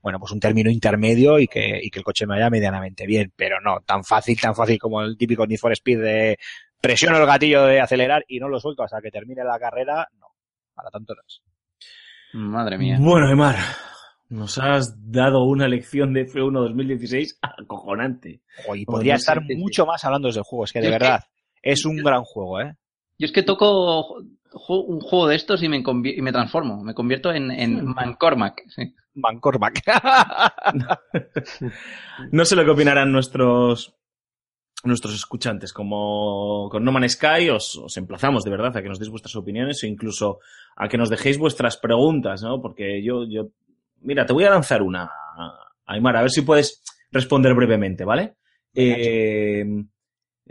bueno, 0.00 0.20
pues 0.20 0.30
un 0.30 0.38
término 0.38 0.70
intermedio 0.70 1.40
y 1.40 1.48
que, 1.48 1.80
y 1.82 1.90
que 1.90 1.98
el 1.98 2.04
coche 2.04 2.26
me 2.28 2.36
vaya 2.36 2.48
medianamente 2.48 3.06
bien. 3.06 3.32
Pero 3.34 3.60
no, 3.60 3.80
tan 3.80 4.04
fácil, 4.04 4.40
tan 4.40 4.54
fácil 4.54 4.78
como 4.78 5.02
el 5.02 5.18
típico 5.18 5.44
Need 5.48 5.58
for 5.58 5.72
Speed 5.72 6.00
de 6.00 6.38
presiono 6.80 7.18
el 7.18 7.26
gatillo 7.26 7.64
de 7.64 7.80
acelerar 7.80 8.24
y 8.28 8.38
no 8.38 8.48
lo 8.48 8.60
suelto 8.60 8.84
hasta 8.84 9.00
que 9.00 9.10
termine 9.10 9.42
la 9.42 9.58
carrera, 9.58 10.06
no. 10.20 10.28
Para 10.74 10.90
tanto 10.90 11.12
no 11.12 11.22
es. 11.26 11.42
Madre 12.34 12.78
mía. 12.78 12.98
Bueno, 13.00 13.28
Emar, 13.28 13.56
nos 14.30 14.58
has 14.58 14.94
dado 15.10 15.44
una 15.44 15.68
lección 15.68 16.12
de 16.12 16.26
F1 16.26 16.52
2016 16.52 17.38
acojonante. 17.42 18.42
y 18.74 18.84
podría 18.84 19.14
estar 19.14 19.38
sí, 19.40 19.46
sí. 19.48 19.56
mucho 19.56 19.86
más 19.86 20.04
hablando 20.04 20.30
del 20.30 20.42
juego, 20.42 20.64
es 20.64 20.72
que 20.72 20.80
de 20.80 20.86
Yo 20.88 20.92
es 20.92 20.98
que- 20.98 21.04
verdad, 21.04 21.24
es 21.62 21.84
un 21.84 21.96
gran 21.98 22.22
juego, 22.24 22.60
¿eh? 22.60 22.74
Yo 23.18 23.26
es 23.26 23.32
que 23.32 23.42
toco 23.42 24.16
un 24.68 25.00
juego 25.00 25.26
de 25.26 25.34
estos 25.36 25.62
y 25.62 25.68
me, 25.68 25.82
convi- 25.82 26.14
y 26.16 26.22
me 26.22 26.30
transformo. 26.32 26.82
Me 26.84 26.94
convierto 26.94 27.32
en, 27.32 27.50
en 27.50 27.84
McCormack. 27.84 28.62
Sí. 28.68 28.94
Mancormac. 29.14 29.80
No 32.30 32.44
sé 32.44 32.56
lo 32.56 32.64
que 32.64 32.70
opinarán 32.70 33.10
nuestros 33.12 33.94
nuestros 34.84 35.14
escuchantes. 35.14 35.72
Como 35.72 36.68
con 36.70 36.84
No 36.84 36.92
Man's 36.92 37.12
Sky, 37.14 37.48
os, 37.50 37.76
os 37.76 37.96
emplazamos 37.96 38.44
de 38.44 38.50
verdad 38.50 38.76
a 38.76 38.82
que 38.82 38.88
nos 38.88 38.98
deis 38.98 39.10
vuestras 39.10 39.34
opiniones 39.36 39.82
o 39.82 39.86
incluso 39.86 40.38
a 40.76 40.88
que 40.88 40.96
nos 40.98 41.10
dejéis 41.10 41.36
vuestras 41.38 41.76
preguntas, 41.78 42.42
¿no? 42.42 42.60
Porque 42.62 43.02
yo, 43.02 43.24
yo, 43.28 43.48
mira, 44.00 44.26
te 44.26 44.32
voy 44.32 44.44
a 44.44 44.50
lanzar 44.50 44.82
una, 44.82 45.10
Aymar, 45.86 46.16
a 46.16 46.22
ver 46.22 46.30
si 46.30 46.42
puedes 46.42 46.82
responder 47.10 47.54
brevemente, 47.54 48.04
¿vale? 48.04 48.34
Eh, 48.74 49.64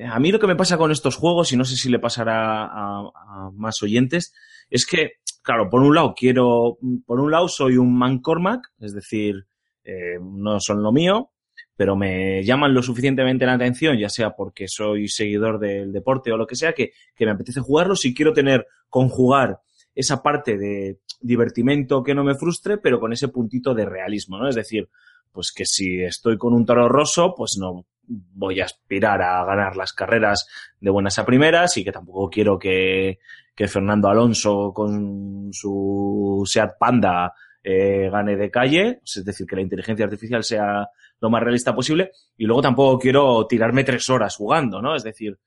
a 0.03 0.19
mí 0.19 0.31
lo 0.31 0.39
que 0.39 0.47
me 0.47 0.55
pasa 0.55 0.77
con 0.77 0.91
estos 0.91 1.15
juegos, 1.15 1.51
y 1.51 1.57
no 1.57 1.65
sé 1.65 1.75
si 1.75 1.89
le 1.89 1.99
pasará 1.99 2.65
a, 2.65 2.99
a 2.99 3.51
más 3.53 3.81
oyentes, 3.81 4.33
es 4.69 4.85
que, 4.85 5.13
claro, 5.41 5.69
por 5.69 5.81
un 5.81 5.95
lado 5.95 6.13
quiero, 6.15 6.77
por 7.05 7.19
un 7.19 7.31
lado 7.31 7.47
soy 7.47 7.77
un 7.77 7.97
McCormack, 7.97 8.67
es 8.79 8.93
decir, 8.93 9.45
eh, 9.83 10.19
no 10.21 10.59
son 10.59 10.83
lo 10.83 10.91
mío, 10.91 11.31
pero 11.75 11.95
me 11.95 12.43
llaman 12.43 12.73
lo 12.73 12.81
suficientemente 12.81 13.45
la 13.45 13.53
atención, 13.53 13.97
ya 13.97 14.09
sea 14.09 14.31
porque 14.31 14.67
soy 14.67 15.07
seguidor 15.07 15.59
del 15.59 15.93
deporte 15.93 16.31
o 16.31 16.37
lo 16.37 16.47
que 16.47 16.55
sea, 16.55 16.73
que, 16.73 16.91
que 17.15 17.25
me 17.25 17.31
apetece 17.31 17.61
jugarlos 17.61 18.03
y 18.05 18.13
quiero 18.13 18.33
tener, 18.33 18.65
conjugar 18.89 19.59
esa 19.97 20.21
parte 20.21 20.57
de 20.57 20.99
divertimento 21.19 22.03
que 22.03 22.13
no 22.13 22.23
me 22.23 22.35
frustre, 22.35 22.77
pero 22.77 22.99
con 22.99 23.13
ese 23.13 23.29
puntito 23.29 23.73
de 23.73 23.85
realismo, 23.85 24.37
¿no? 24.37 24.47
Es 24.47 24.55
decir, 24.55 24.89
pues 25.31 25.51
que 25.51 25.65
si 25.65 26.03
estoy 26.03 26.37
con 26.37 26.53
un 26.53 26.65
toro 26.65 26.87
roso, 26.87 27.33
pues 27.35 27.57
no 27.59 27.85
voy 28.07 28.61
a 28.61 28.65
aspirar 28.65 29.21
a 29.23 29.43
ganar 29.43 29.75
las 29.75 29.93
carreras 29.93 30.47
de 30.79 30.91
buenas 30.91 31.17
a 31.17 31.25
primeras 31.25 31.75
y 31.77 31.83
que 31.83 31.91
tampoco 31.91 32.29
quiero 32.29 32.59
que, 32.59 33.17
que 33.55 33.67
Fernando 33.67 34.07
Alonso 34.07 34.71
con 34.71 35.49
su 35.51 36.43
Seat 36.45 36.77
Panda 36.79 37.33
eh, 37.63 38.07
gane 38.11 38.37
de 38.37 38.51
calle, 38.51 39.01
es 39.03 39.25
decir, 39.25 39.47
que 39.47 39.55
la 39.55 39.63
inteligencia 39.63 40.05
artificial 40.05 40.43
sea 40.43 40.87
lo 41.19 41.29
más 41.31 41.41
realista 41.41 41.73
posible 41.73 42.11
y 42.37 42.45
luego 42.45 42.61
tampoco 42.61 42.99
quiero 42.99 43.47
tirarme 43.47 43.83
tres 43.83 44.07
horas 44.11 44.35
jugando, 44.35 44.79
¿no? 44.79 44.95
Es 44.95 45.03
decir, 45.03 45.39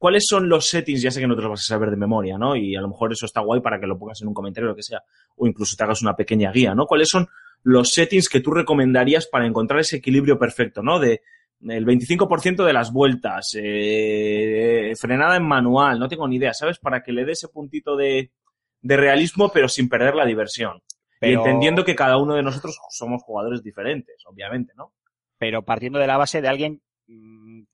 ¿cuáles 0.00 0.24
son 0.26 0.48
los 0.48 0.66
settings? 0.66 1.02
Ya 1.02 1.10
sé 1.10 1.20
que 1.20 1.26
no 1.26 1.36
te 1.36 1.42
los 1.42 1.50
vas 1.50 1.60
a 1.60 1.74
saber 1.74 1.90
de 1.90 1.96
memoria, 1.96 2.38
¿no? 2.38 2.56
Y 2.56 2.74
a 2.74 2.80
lo 2.80 2.88
mejor 2.88 3.12
eso 3.12 3.26
está 3.26 3.40
guay 3.42 3.60
para 3.60 3.78
que 3.78 3.86
lo 3.86 3.98
pongas 3.98 4.20
en 4.22 4.28
un 4.28 4.34
comentario 4.34 4.68
o 4.68 4.72
lo 4.72 4.76
que 4.76 4.82
sea, 4.82 5.02
o 5.36 5.46
incluso 5.46 5.76
te 5.76 5.84
hagas 5.84 6.00
una 6.00 6.16
pequeña 6.16 6.50
guía, 6.50 6.74
¿no? 6.74 6.86
¿Cuáles 6.86 7.08
son 7.08 7.28
los 7.62 7.92
settings 7.92 8.30
que 8.30 8.40
tú 8.40 8.52
recomendarías 8.52 9.26
para 9.26 9.46
encontrar 9.46 9.80
ese 9.80 9.96
equilibrio 9.96 10.38
perfecto, 10.38 10.82
¿no? 10.82 10.98
De 10.98 11.20
el 11.62 11.84
25% 11.84 12.64
de 12.64 12.72
las 12.72 12.90
vueltas, 12.90 13.50
eh, 13.54 14.94
frenada 14.98 15.36
en 15.36 15.44
manual, 15.44 15.98
no 15.98 16.08
tengo 16.08 16.26
ni 16.26 16.36
idea, 16.36 16.54
¿sabes? 16.54 16.78
Para 16.78 17.02
que 17.02 17.12
le 17.12 17.26
dé 17.26 17.32
ese 17.32 17.48
puntito 17.48 17.96
de, 17.96 18.32
de 18.80 18.96
realismo, 18.96 19.50
pero 19.52 19.68
sin 19.68 19.90
perder 19.90 20.14
la 20.14 20.24
diversión. 20.24 20.80
Y 21.20 21.34
entendiendo 21.34 21.84
que 21.84 21.94
cada 21.94 22.16
uno 22.16 22.34
de 22.34 22.42
nosotros 22.42 22.78
somos 22.88 23.22
jugadores 23.22 23.62
diferentes, 23.62 24.16
obviamente, 24.24 24.72
¿no? 24.74 24.94
pero 25.40 25.64
partiendo 25.64 25.98
de 25.98 26.06
la 26.06 26.18
base 26.18 26.42
de 26.42 26.48
alguien 26.48 26.82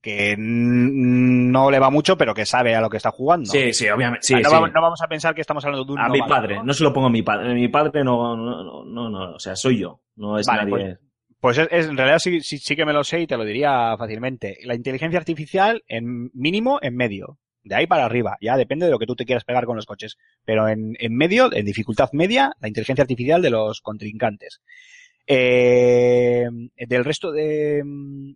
que 0.01 0.37
no 0.39 1.71
le 1.71 1.79
va 1.79 1.91
mucho, 1.91 2.17
pero 2.17 2.35
que 2.35 2.47
sabe 2.47 2.75
a 2.75 2.81
lo 2.81 2.91
que 2.91 2.97
está 2.97 3.11
jugando. 3.11 3.51
Sí, 3.51 3.73
sí, 3.73 3.89
obviamente. 3.89 4.27
Sí, 4.27 4.35
no, 4.35 4.41
sí. 4.49 4.55
vamos, 4.55 4.73
no 4.73 4.83
vamos 4.83 5.03
a 5.03 5.09
pensar 5.09 5.35
que 5.35 5.41
estamos 5.41 5.65
hablando 5.65 5.85
de 5.85 5.93
un 5.93 5.99
a 5.99 6.09
mi 6.09 6.21
padre, 6.21 6.61
¿no? 6.63 6.73
se 6.73 6.85
lo 6.85 6.93
pongo 6.93 7.09
a 7.09 7.11
mi 7.11 7.23
padre. 7.23 7.55
Mi 7.55 7.69
padre 7.69 8.05
no, 8.05 8.37
no, 8.37 8.85
no, 8.85 9.11
no, 9.11 9.35
o 9.35 9.39
sea, 9.39 9.57
soy 9.57 9.79
yo, 9.79 10.01
no 10.17 10.39
es 10.39 10.47
Vale, 10.47 10.71
nadie. 10.71 10.99
Pues 11.41 11.59
es, 11.59 11.69
es- 11.71 11.87
en 11.87 11.97
realidad 11.97 12.19
sí, 12.19 12.41
sí, 12.41 12.59
sí 12.59 12.75
que 12.77 12.87
me 12.87 12.93
lo 12.93 13.05
sé 13.05 13.21
y 13.21 13.27
te 13.27 13.37
lo 13.37 13.45
diría 13.45 13.95
fácilmente. 13.99 14.59
La 14.65 14.75
inteligencia 14.75 15.19
artificial 15.19 15.83
en 15.87 16.31
mínimo 16.35 16.79
en 16.83 16.97
medio. 16.97 17.39
De 17.63 17.75
ahí 17.75 17.87
para 17.89 18.05
arriba. 18.05 18.37
Ya 18.41 18.57
depende 18.57 18.87
de 18.87 18.93
lo 18.93 18.99
que 18.99 19.07
tú 19.07 19.17
te 19.17 19.25
quieras 19.25 19.45
pegar 19.45 19.67
con 19.67 19.75
los 19.75 19.87
coches. 19.87 20.17
Pero 20.45 20.69
en, 20.69 20.95
en 21.01 21.17
medio, 21.17 21.53
en 21.53 21.65
dificultad 21.67 22.09
media, 22.13 22.53
la 22.61 22.69
inteligencia 22.69 23.03
artificial 23.03 23.43
de 23.43 23.51
los 23.51 23.81
contrincantes. 23.81 24.61
Eh, 25.29 26.47
del 26.77 27.05
resto 27.05 27.33
de, 27.33 27.83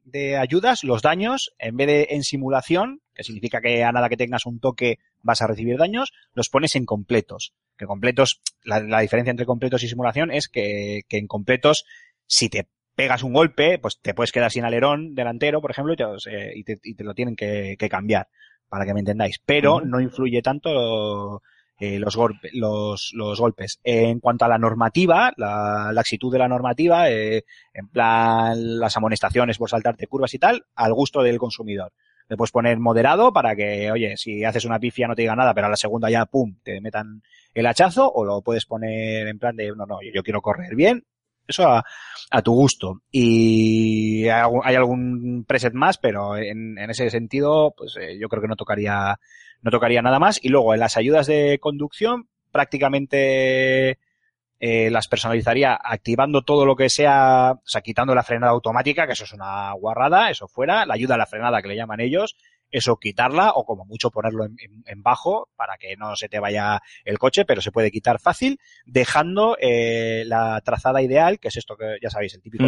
de 0.05 0.37
ayudas, 0.37 0.85
los 0.85 1.03
daños, 1.03 1.53
en 1.59 1.77
vez 1.77 1.87
de 1.87 2.07
en 2.11 2.23
simulación, 2.25 3.01
que 3.15 3.23
significa 3.25 3.61
que 3.61 3.85
a 3.85 3.93
nada 3.93 4.09
que 4.09 4.17
tengas 4.17 4.47
un 4.47 4.61
toque 4.61 4.99
vas 5.23 5.41
a 5.43 5.47
recibir 5.47 5.77
daños, 5.79 6.13
los 6.35 6.49
pones 6.49 6.75
en 6.77 6.87
completos. 6.87 7.53
Que 7.79 7.87
completos, 7.87 8.41
la, 8.65 8.81
la 8.81 9.01
diferencia 9.01 9.31
entre 9.31 9.47
completos 9.47 9.83
y 9.83 9.89
simulación 9.89 10.31
es 10.31 10.49
que, 10.49 11.03
que 11.09 11.19
en 11.19 11.27
completos, 11.27 11.85
si 12.27 12.49
te 12.49 12.69
pegas 12.95 13.23
un 13.23 13.33
golpe, 13.33 13.79
pues 13.79 13.99
te 14.01 14.13
puedes 14.13 14.33
quedar 14.33 14.51
sin 14.51 14.65
alerón 14.65 15.15
delantero, 15.15 15.61
por 15.61 15.71
ejemplo, 15.71 15.95
y 15.95 15.97
te, 15.97 16.05
eh, 16.31 16.53
y 16.57 16.65
te- 16.65 16.81
y 16.83 16.95
te 16.95 17.05
lo 17.05 17.15
tienen 17.15 17.37
que, 17.37 17.77
que 17.79 17.89
cambiar, 17.89 18.29
para 18.69 18.85
que 18.85 18.93
me 18.95 19.01
entendáis. 19.01 19.41
Pero 19.47 19.81
no 19.81 20.01
influye 20.01 20.43
tanto 20.43 21.43
eh, 21.81 21.99
los, 21.99 22.17
golpe- 22.17 22.51
los, 22.53 23.11
los 23.15 23.41
golpes. 23.41 23.81
En 23.83 24.21
cuanto 24.21 24.45
a 24.45 24.49
la 24.49 24.59
normativa, 24.59 25.33
la 25.37 25.91
laxitud 25.93 26.31
de 26.33 26.39
la 26.39 26.49
normativa, 26.49 27.11
eh, 27.11 27.45
en 27.75 27.89
plan 27.89 28.79
las 28.79 28.97
amonestaciones 28.97 29.59
por 29.59 29.71
saltarte 29.71 30.07
curvas 30.07 30.35
y 30.35 30.39
tal, 30.39 30.67
al 30.77 30.95
gusto 30.95 31.23
del 31.23 31.39
consumidor. 31.39 31.93
Le 32.29 32.37
puedes 32.37 32.53
poner 32.53 32.79
moderado 32.79 33.33
para 33.33 33.57
que, 33.57 33.91
oye, 33.91 34.17
si 34.17 34.45
haces 34.45 34.65
una 34.65 34.79
pifia 34.79 35.09
no 35.09 35.17
te 35.17 35.23
diga 35.23 35.35
nada, 35.35 35.53
pero 35.53 35.67
a 35.67 35.71
la 35.71 35.77
segunda 35.77 36.09
ya, 36.09 36.27
pum, 36.27 36.55
te 36.63 36.81
metan 36.81 37.23
el 37.55 37.67
hachazo, 37.67 38.09
o 38.09 38.25
lo 38.25 38.41
puedes 38.43 38.67
poner 38.67 39.27
en 39.27 39.39
plan 39.41 39.57
de, 39.57 39.73
no, 39.75 39.85
no, 39.85 39.99
yo 40.15 40.23
quiero 40.23 40.41
correr 40.41 40.77
bien, 40.77 41.03
eso 41.49 41.67
a, 41.67 41.85
a 42.31 42.43
tu 42.43 42.53
gusto. 42.53 43.03
Y 43.11 44.29
hay 44.29 44.41
algún, 44.43 44.61
hay 44.63 44.77
algún 44.77 45.45
preset 45.45 45.75
más, 45.75 45.99
pero 45.99 46.37
en, 46.37 46.79
en 46.79 46.91
ese 46.91 47.11
sentido, 47.11 47.75
pues 47.77 47.97
eh, 48.01 48.17
yo 48.17 48.29
creo 48.29 48.41
que 48.41 48.47
no 48.47 48.55
tocaría, 48.55 49.19
no 49.63 49.71
tocaría 49.71 50.03
nada 50.03 50.19
más. 50.19 50.39
Y 50.43 50.49
luego 50.49 50.75
en 50.75 50.81
las 50.81 50.97
ayudas 50.97 51.27
de 51.27 51.59
conducción, 51.61 52.29
prácticamente 52.53 53.99
eh, 54.61 54.91
las 54.91 55.09
personalizaría 55.09 55.79
activando 55.83 56.43
todo 56.43 56.67
lo 56.67 56.77
que 56.77 56.91
sea, 56.91 57.53
o 57.57 57.63
sea, 57.69 57.81
quitando 57.81 58.15
la 58.15 58.23
frenada 58.23 58.53
automática, 58.53 59.07
que 59.07 59.13
eso 59.15 59.25
es 59.25 59.33
una 59.33 59.73
guarrada, 59.73 60.31
eso 60.31 60.49
fuera, 60.49 60.85
la 60.87 60.95
ayuda 60.95 61.15
a 61.15 61.19
la 61.19 61.27
frenada 61.27 61.63
que 61.63 61.69
le 61.69 61.77
llaman 61.77 62.01
ellos, 62.01 62.37
eso 62.71 62.99
quitarla 62.99 63.51
o 63.55 63.65
como 63.65 63.85
mucho 63.85 64.11
ponerlo 64.11 64.45
en, 64.45 64.55
en- 64.61 64.83
en 64.87 65.03
bajo 65.03 65.49
para 65.57 65.77
que 65.79 65.97
no 65.97 66.15
se 66.15 66.29
te 66.29 66.39
vaya 66.39 66.81
el 67.05 67.19
coche, 67.19 67.45
pero 67.45 67.61
se 67.63 67.73
puede 67.73 67.91
quitar 67.91 68.21
fácil, 68.21 68.59
dejando 68.85 69.57
eh, 69.61 70.25
la 70.27 70.61
trazada 70.61 71.03
ideal, 71.03 71.41
que 71.41 71.49
es 71.49 71.57
esto 71.57 71.77
que 71.77 71.97
ya 72.03 72.11
sabéis, 72.11 72.35
el 72.35 72.43
típico 72.43 72.67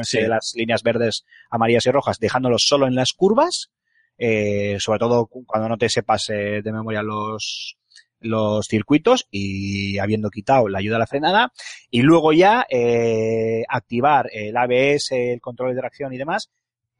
ese 0.00 0.10
sí. 0.18 0.22
de 0.22 0.28
las 0.28 0.54
líneas 0.56 0.82
verdes, 0.82 1.24
amarillas 1.50 1.86
y 1.86 1.90
rojas, 1.90 2.18
dejándolo 2.18 2.58
solo 2.58 2.86
en 2.86 2.94
las 2.94 3.12
curvas, 3.12 3.70
eh, 4.18 4.76
sobre 4.80 4.98
todo 4.98 5.26
cu- 5.26 5.44
cuando 5.46 5.68
no 5.68 5.76
te 5.78 5.88
sepas 5.88 6.28
eh, 6.30 6.62
de 6.62 6.72
memoria 6.72 7.02
los 7.02 7.76
los 8.20 8.66
circuitos 8.66 9.26
y 9.30 9.98
habiendo 9.98 10.30
quitado 10.30 10.68
la 10.68 10.78
ayuda 10.78 10.96
a 10.96 11.00
la 11.00 11.06
frenada 11.06 11.52
y 11.90 12.00
luego 12.02 12.32
ya 12.32 12.64
eh, 12.70 13.64
activar 13.68 14.30
el 14.32 14.56
ABS, 14.56 15.10
el 15.34 15.40
control 15.42 15.74
de 15.74 15.80
tracción 15.80 16.12
y 16.14 16.16
demás 16.18 16.50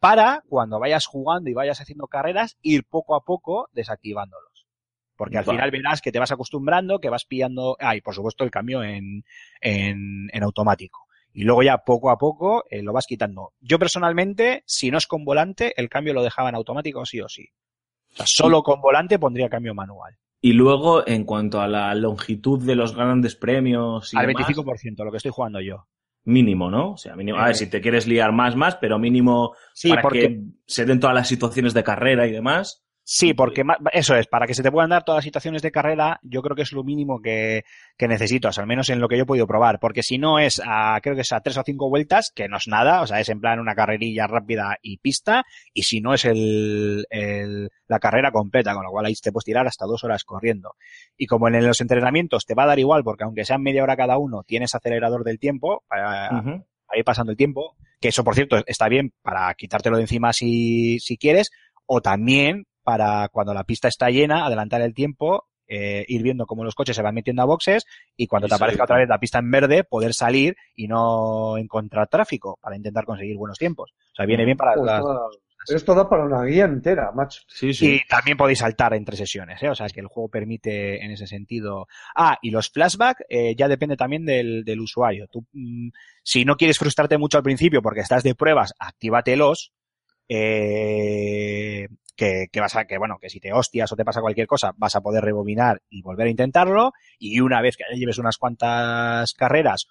para 0.01 0.43
cuando 0.49 0.79
vayas 0.79 1.07
jugando 1.07 1.49
y 1.49 1.55
vayas 1.55 1.81
haciendo 1.81 2.09
carreras 2.09 2.59
ir 2.61 2.85
poco 2.85 3.15
a 3.15 3.25
poco 3.25 3.69
desactivándolos. 3.73 4.67
Porque 5.17 5.39
al 5.39 5.45
Vale. 5.45 5.57
final 5.59 5.71
verás 5.71 6.03
que 6.03 6.13
te 6.13 6.19
vas 6.19 6.33
acostumbrando, 6.33 6.99
que 6.99 7.09
vas 7.09 7.25
pillando, 7.25 7.77
ah, 7.81 7.97
y 7.97 8.03
por 8.03 8.15
supuesto 8.15 8.45
el 8.45 8.51
cambio 8.51 8.83
en, 8.83 9.25
en, 9.63 10.29
en 10.31 10.43
automático. 10.43 11.04
Y 11.35 11.43
luego 11.45 11.63
ya 11.63 11.79
poco 11.79 12.11
a 12.11 12.17
poco 12.17 12.65
eh, 12.71 12.83
lo 12.83 12.93
vas 12.93 13.07
quitando. 13.07 13.53
Yo 13.61 13.79
personalmente, 13.79 14.63
si 14.67 14.91
no 14.91 14.99
es 14.99 15.07
con 15.07 15.25
volante, 15.25 15.75
el 15.77 15.89
cambio 15.89 16.15
lo 16.15 16.23
dejaba 16.23 16.49
en 16.49 16.55
automático 16.55 17.05
sí 17.05 17.21
o 17.21 17.29
sí. 17.29 17.49
O 18.13 18.17
sea, 18.17 18.27
solo 18.29 18.63
con 18.63 18.81
volante 18.81 19.19
pondría 19.19 19.49
cambio 19.49 19.75
manual. 19.75 20.17
Y 20.41 20.53
luego, 20.53 21.07
en 21.09 21.25
cuanto 21.25 21.61
a 21.61 21.67
la 21.67 21.95
longitud 21.95 22.63
de 22.65 22.77
los 22.77 22.95
grandes 22.95 23.35
premios 23.35 24.13
y 24.15 24.17
Al 24.17 24.27
demás, 24.29 24.47
25%, 24.47 25.05
lo 25.05 25.11
que 25.11 25.17
estoy 25.17 25.33
jugando 25.33 25.61
yo. 25.61 25.87
mínimo, 26.25 26.71
¿no? 26.71 26.93
O 26.93 26.97
sea, 26.97 27.17
mínimo. 27.17 27.39
A 27.39 27.47
ver, 27.47 27.57
si 27.57 27.69
te 27.69 27.81
quieres 27.81 28.07
liar 28.07 28.31
más, 28.33 28.55
más, 28.55 28.77
pero 28.77 28.99
mínimo 28.99 29.55
Sí, 29.73 29.89
para 29.89 30.03
porque, 30.03 30.21
que 30.21 30.41
se 30.67 30.85
den 30.85 31.01
todas 31.01 31.15
las 31.15 31.27
situaciones 31.29 31.75
de 31.75 31.83
carrera 31.83 32.27
y 32.27 32.33
demás. 32.33 32.84
Sí, 33.07 33.35
porque 33.35 33.63
eso 33.93 34.17
es, 34.17 34.27
para 34.27 34.47
que 34.47 34.55
se 34.55 34.63
te 34.63 34.73
puedan 34.73 34.91
dar 34.91 35.05
todas 35.05 35.19
las 35.19 35.25
situaciones 35.25 35.61
de 35.63 35.71
carrera, 35.71 36.19
yo 36.23 36.41
creo 36.43 36.57
que 36.57 36.63
es 36.63 36.73
lo 36.73 36.83
mínimo 36.83 37.21
que, 37.21 37.65
que 37.99 38.09
necesitas, 38.09 38.59
al 38.59 38.67
menos 38.67 38.89
en 38.89 38.99
lo 38.99 39.09
que 39.09 39.17
yo 39.19 39.25
he 39.25 39.27
podido 39.27 39.47
probar, 39.47 39.79
porque 39.79 40.03
si 40.03 40.17
no 40.19 40.39
es 40.39 40.61
a, 40.65 40.99
creo 41.03 41.15
que 41.15 41.21
es 41.21 41.33
a 41.33 41.41
tres 41.41 41.59
o 41.59 41.63
cinco 41.65 41.89
vueltas, 41.91 42.33
que 42.35 42.49
no 42.49 42.57
es 42.57 42.67
nada, 42.67 43.03
o 43.03 43.07
sea, 43.07 43.21
es 43.21 43.29
en 43.29 43.41
plan 43.41 43.61
una 43.61 43.75
carrerilla 43.75 44.27
rápida 44.27 44.79
y 44.83 44.97
pista, 44.99 45.45
y 45.73 45.83
si 45.83 46.01
no 46.01 46.15
es 46.15 46.25
el, 46.25 47.07
el- 47.11 47.71
la 47.87 47.99
carrera 47.99 48.33
completa, 48.33 48.73
con 48.75 48.85
lo 48.85 48.91
cual 48.91 49.05
ahí 49.07 49.15
te 49.15 49.31
puedes 49.31 49.45
tirar 49.45 49.67
hasta 49.67 49.85
dos 49.85 50.03
horas 50.05 50.25
corriendo. 50.25 50.75
Y 51.19 51.27
como 51.27 51.49
en 51.49 51.67
los 51.67 51.81
entrenamientos 51.83 52.47
te 52.47 52.55
va 52.55 52.63
a 52.65 52.69
dar 52.69 52.79
igual, 52.79 53.05
porque 53.05 53.25
aunque 53.25 53.45
sean 53.45 53.63
media 53.63 53.83
hora 53.83 53.97
cada 53.97 54.17
uno, 54.17 54.43
tienes 54.47 54.75
acelerador 54.75 55.23
del 55.25 55.39
tiempo, 55.39 55.85
para, 55.87 56.31
ir 56.97 57.05
pasando 57.05 57.33
el 57.33 57.37
tiempo, 57.37 57.77
que 58.01 58.09
eso, 58.09 58.25
por 58.25 58.35
cierto, 58.35 58.57
está 58.67 58.89
bien 58.89 59.13
para 59.23 59.53
quitártelo 59.55 59.97
de 59.97 60.03
encima 60.05 60.33
si, 60.33 60.99
si 61.01 61.19
quieres, 61.19 61.51
o 61.87 62.01
también 62.01 62.65
para 62.85 63.29
cuando 63.31 63.53
la 63.55 63.65
pista 63.65 63.89
está 63.89 64.11
llena, 64.11 64.47
adelantar 64.47 64.81
el 64.83 64.95
tiempo, 64.95 65.47
eh, 65.67 66.05
ir 66.09 66.23
viendo 66.23 66.45
cómo 66.47 66.63
los 66.63 66.75
coches 66.75 66.95
se 66.95 67.03
van 67.03 67.15
metiendo 67.15 67.41
a 67.43 67.47
boxes 67.47 67.85
y 68.17 68.27
cuando 68.27 68.47
Y 68.47 68.51
te 68.51 68.55
aparezca 68.55 68.77
salir. 68.77 68.83
otra 68.85 68.97
vez 68.99 69.09
la 69.09 69.19
pista 69.19 69.39
en 69.39 69.51
verde, 69.51 69.83
poder 69.85 70.13
salir 70.15 70.55
y 70.77 70.87
no 70.87 71.57
encontrar 71.57 72.07
tráfico 72.09 72.59
para 72.61 72.77
intentar 72.77 73.05
conseguir 73.07 73.37
buenos 73.37 73.59
tiempos. 73.59 73.93
O 74.13 74.15
sea, 74.15 74.27
viene 74.27 74.45
bien 74.45 74.57
para 74.59 74.75
Pues 74.75 74.87
las... 74.87 75.01
toda- 75.01 75.21
Esto 75.67 75.95
da 75.95 76.07
para 76.07 76.25
una 76.27 76.45
guía 76.45 76.67
entera, 76.67 77.11
macho. 77.13 77.41
Sí, 77.49 77.73
sí. 77.73 77.95
Y 77.95 78.07
también 78.07 78.37
podéis 78.37 78.59
saltar 78.59 78.93
entre 78.93 79.17
sesiones, 79.17 79.63
¿eh? 79.63 79.71
O 79.71 79.75
sea, 79.75 79.89
que 79.89 80.01
el 80.01 80.09
juego 80.09 80.29
permite 80.29 81.03
en 81.03 81.11
ese 81.13 81.27
sentido. 81.27 81.87
Ah, 82.15 82.37
y 82.43 82.51
los 82.51 82.69
flashbacks 82.69 83.25
eh, 83.31 83.55
ya 83.57 83.67
depende 83.67 83.97
también 83.97 84.27
del, 84.27 84.63
del 84.67 84.81
usuario. 84.81 85.27
Tú, 85.29 85.47
mm, 85.55 85.89
si 86.23 86.45
no 86.45 86.57
quieres 86.59 86.79
frustrarte 86.79 87.17
mucho 87.17 87.39
al 87.39 87.43
principio 87.45 87.81
porque 87.81 88.01
estás 88.01 88.23
de 88.23 88.35
pruebas, 88.35 88.75
actívatelos. 88.79 89.73
Eh, 90.29 91.89
que, 92.17 92.47
que 92.53 92.61
vas 92.61 92.77
a, 92.77 92.85
que 92.85 92.99
bueno, 92.99 93.19
que 93.21 93.31
si 93.31 93.41
te 93.41 93.53
hostias 93.53 93.91
o 93.93 93.97
te 93.97 94.05
pasa 94.05 94.21
cualquier 94.21 94.47
cosa, 94.47 94.73
vas 94.77 94.97
a 94.97 95.01
poder 95.01 95.25
rebobinar 95.25 95.83
y 95.91 96.03
volver 96.03 96.27
a 96.27 96.31
intentarlo. 96.31 96.93
Y 97.19 97.41
una 97.41 97.61
vez 97.61 97.77
que 97.77 97.85
lleves 97.97 98.19
unas 98.19 98.39
cuantas 98.39 99.33
carreras, 99.35 99.87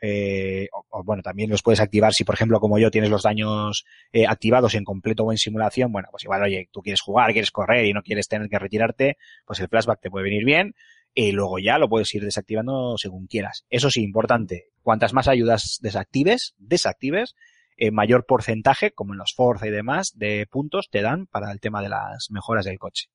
eh, 0.00 0.68
o, 0.72 0.84
o, 0.90 1.02
bueno, 1.02 1.22
también 1.22 1.50
los 1.50 1.62
puedes 1.62 1.80
activar 1.80 2.14
si, 2.14 2.22
por 2.24 2.36
ejemplo, 2.36 2.60
como 2.60 2.78
yo, 2.78 2.90
tienes 2.90 3.10
los 3.10 3.24
daños 3.24 3.84
eh, 4.12 4.26
activados 4.26 4.74
en 4.74 4.84
completo 4.84 5.24
o 5.24 5.32
en 5.32 5.38
simulación, 5.38 5.90
bueno, 5.90 6.08
pues 6.10 6.22
igual, 6.24 6.42
oye, 6.42 6.68
tú 6.72 6.82
quieres 6.82 7.00
jugar, 7.00 7.32
quieres 7.32 7.50
correr 7.50 7.84
y 7.86 7.92
no 7.92 8.02
quieres 8.02 8.28
tener 8.28 8.48
que 8.48 8.58
retirarte, 8.60 9.16
pues 9.44 9.58
el 9.60 9.68
flashback 9.68 10.00
te 10.00 10.10
puede 10.10 10.24
venir 10.24 10.44
bien. 10.44 10.74
y 11.14 11.32
luego 11.32 11.58
ya 11.58 11.78
lo 11.78 11.88
puedes 11.88 12.14
ir 12.14 12.22
desactivando 12.22 12.96
según 12.96 13.26
quieras. 13.26 13.64
Eso 13.70 13.90
sí, 13.90 14.02
importante, 14.02 14.68
cuantas 14.82 15.12
más 15.12 15.26
ayudas 15.26 15.78
desactives, 15.82 16.54
desactives, 16.58 17.34
eh, 17.78 17.90
mayor 17.90 18.26
porcentaje, 18.26 18.90
como 18.90 19.14
en 19.14 19.18
los 19.18 19.32
Forza 19.34 19.66
y 19.66 19.70
demás, 19.70 20.12
de 20.14 20.46
puntos 20.50 20.88
te 20.90 21.00
dan 21.00 21.26
para 21.26 21.50
el 21.52 21.60
tema 21.60 21.80
de 21.80 21.88
las 21.88 22.26
mejoras 22.30 22.66
del 22.66 22.78
coche. 22.78 23.06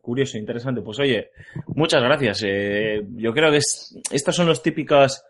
Curioso, 0.00 0.38
interesante. 0.38 0.80
Pues 0.80 0.98
oye, 1.00 1.30
muchas 1.74 2.02
gracias. 2.02 2.42
Eh, 2.46 3.02
yo 3.16 3.32
creo 3.34 3.50
que 3.50 3.58
es- 3.58 3.98
estos 4.10 4.34
son 4.34 4.46
los 4.46 4.62
típicos 4.62 5.22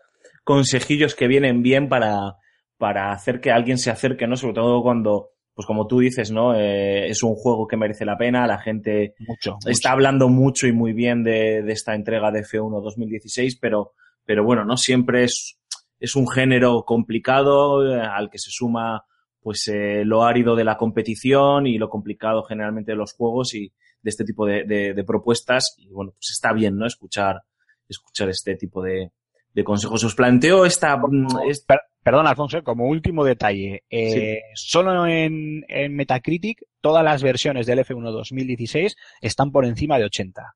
consejillos 0.43 1.15
que 1.15 1.27
vienen 1.27 1.61
bien 1.61 1.89
para, 1.89 2.35
para 2.77 3.11
hacer 3.11 3.41
que 3.41 3.51
alguien 3.51 3.77
se 3.77 3.91
acerque, 3.91 4.25
¿no? 4.27 4.37
Sobre 4.37 4.53
todo 4.53 4.81
cuando, 4.81 5.31
pues 5.53 5.65
como 5.65 5.85
tú 5.87 5.99
dices, 5.99 6.31
¿no? 6.31 6.55
Eh, 6.55 7.07
es 7.09 7.23
un 7.23 7.35
juego 7.35 7.67
que 7.67 7.75
merece 7.75 8.05
la 8.05 8.17
pena, 8.17 8.47
la 8.47 8.57
gente 8.59 9.15
Mucho. 9.19 9.55
mucho. 9.55 9.69
está 9.69 9.91
hablando 9.91 10.29
mucho 10.29 10.65
y 10.67 10.71
muy 10.71 10.93
bien 10.93 11.23
de, 11.25 11.61
de 11.63 11.73
esta 11.73 11.93
entrega 11.95 12.31
de 12.31 12.43
F1 12.43 12.81
2016, 12.81 13.57
pero, 13.59 13.93
pero 14.23 14.45
bueno, 14.45 14.63
no 14.63 14.77
siempre 14.77 15.25
es, 15.25 15.59
es 15.99 16.15
un 16.15 16.27
género 16.29 16.83
complicado 16.85 17.85
eh, 17.95 18.01
al 18.01 18.29
que 18.29 18.37
se 18.39 18.49
suma 18.51 19.03
pues 19.39 19.67
eh, 19.69 20.03
lo 20.03 20.23
árido 20.23 20.55
de 20.55 20.63
la 20.65 20.77
competición 20.77 21.67
y 21.67 21.77
lo 21.77 21.89
complicado 21.89 22.43
generalmente 22.43 22.91
de 22.91 22.97
los 22.97 23.13
juegos 23.13 23.53
y 23.55 23.71
de 24.01 24.09
este 24.09 24.25
tipo 24.25 24.45
de, 24.45 24.63
de- 24.65 24.93
de 24.93 25.03
propuestas. 25.03 25.75
Y 25.77 25.87
bueno, 25.89 26.11
pues 26.11 26.31
está 26.31 26.51
bien, 26.53 26.77
¿no? 26.77 26.85
Escuchar, 26.85 27.41
escuchar 27.87 28.27
este 28.29 28.55
tipo 28.57 28.81
de, 28.81 29.11
de 29.53 29.63
consejos. 29.63 30.03
Os 30.03 30.15
planteo 30.15 30.65
esta, 30.65 30.97
mm, 30.97 31.27
esta- 31.49 31.79
perdón, 32.03 32.27
Alfonso, 32.27 32.61
como 32.61 32.87
último 32.87 33.23
detalle, 33.23 33.83
eh, 33.89 34.39
solo 34.55 35.07
en, 35.07 35.63
en 35.69 35.95
Metacritic 35.95 36.63
todas 36.81 37.03
las 37.03 37.23
versiones 37.23 37.65
del 37.67 37.79
F1 37.79 38.11
2016 38.11 38.95
están 39.21 39.51
por 39.51 39.65
encima 39.65 39.97
de 39.97 40.05
80. 40.05 40.55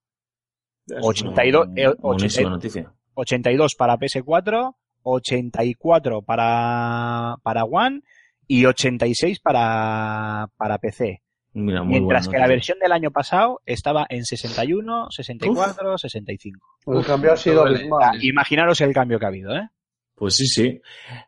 82, 1.01 1.67
eh, 1.75 1.87
buenísima 1.99 2.49
82. 2.49 2.51
noticia. 2.51 2.93
82 3.13 3.75
para 3.75 3.97
PS4, 3.97 4.75
84 5.03 6.21
para, 6.21 7.35
para 7.43 7.63
One 7.63 8.01
y 8.47 8.65
86 8.65 9.39
para, 9.39 10.47
para 10.57 10.77
PC. 10.77 11.21
Mira, 11.53 11.83
muy 11.83 11.99
Mientras 11.99 12.29
que 12.29 12.37
la 12.37 12.47
versión 12.47 12.79
del 12.79 12.93
año 12.93 13.11
pasado 13.11 13.61
estaba 13.65 14.05
en 14.09 14.23
61, 14.23 15.07
64, 15.09 15.97
65. 15.97 16.77
El 16.87 17.05
cambio 17.05 17.33
ha 17.33 17.37
sido 17.37 17.65
abismal. 17.65 18.23
Imaginaros 18.23 18.79
el 18.81 18.93
cambio 18.93 19.19
que 19.19 19.25
ha 19.25 19.29
habido, 19.29 19.55
¿eh? 19.55 19.67
Pues 20.15 20.35
sí, 20.35 20.45
sí. 20.45 20.79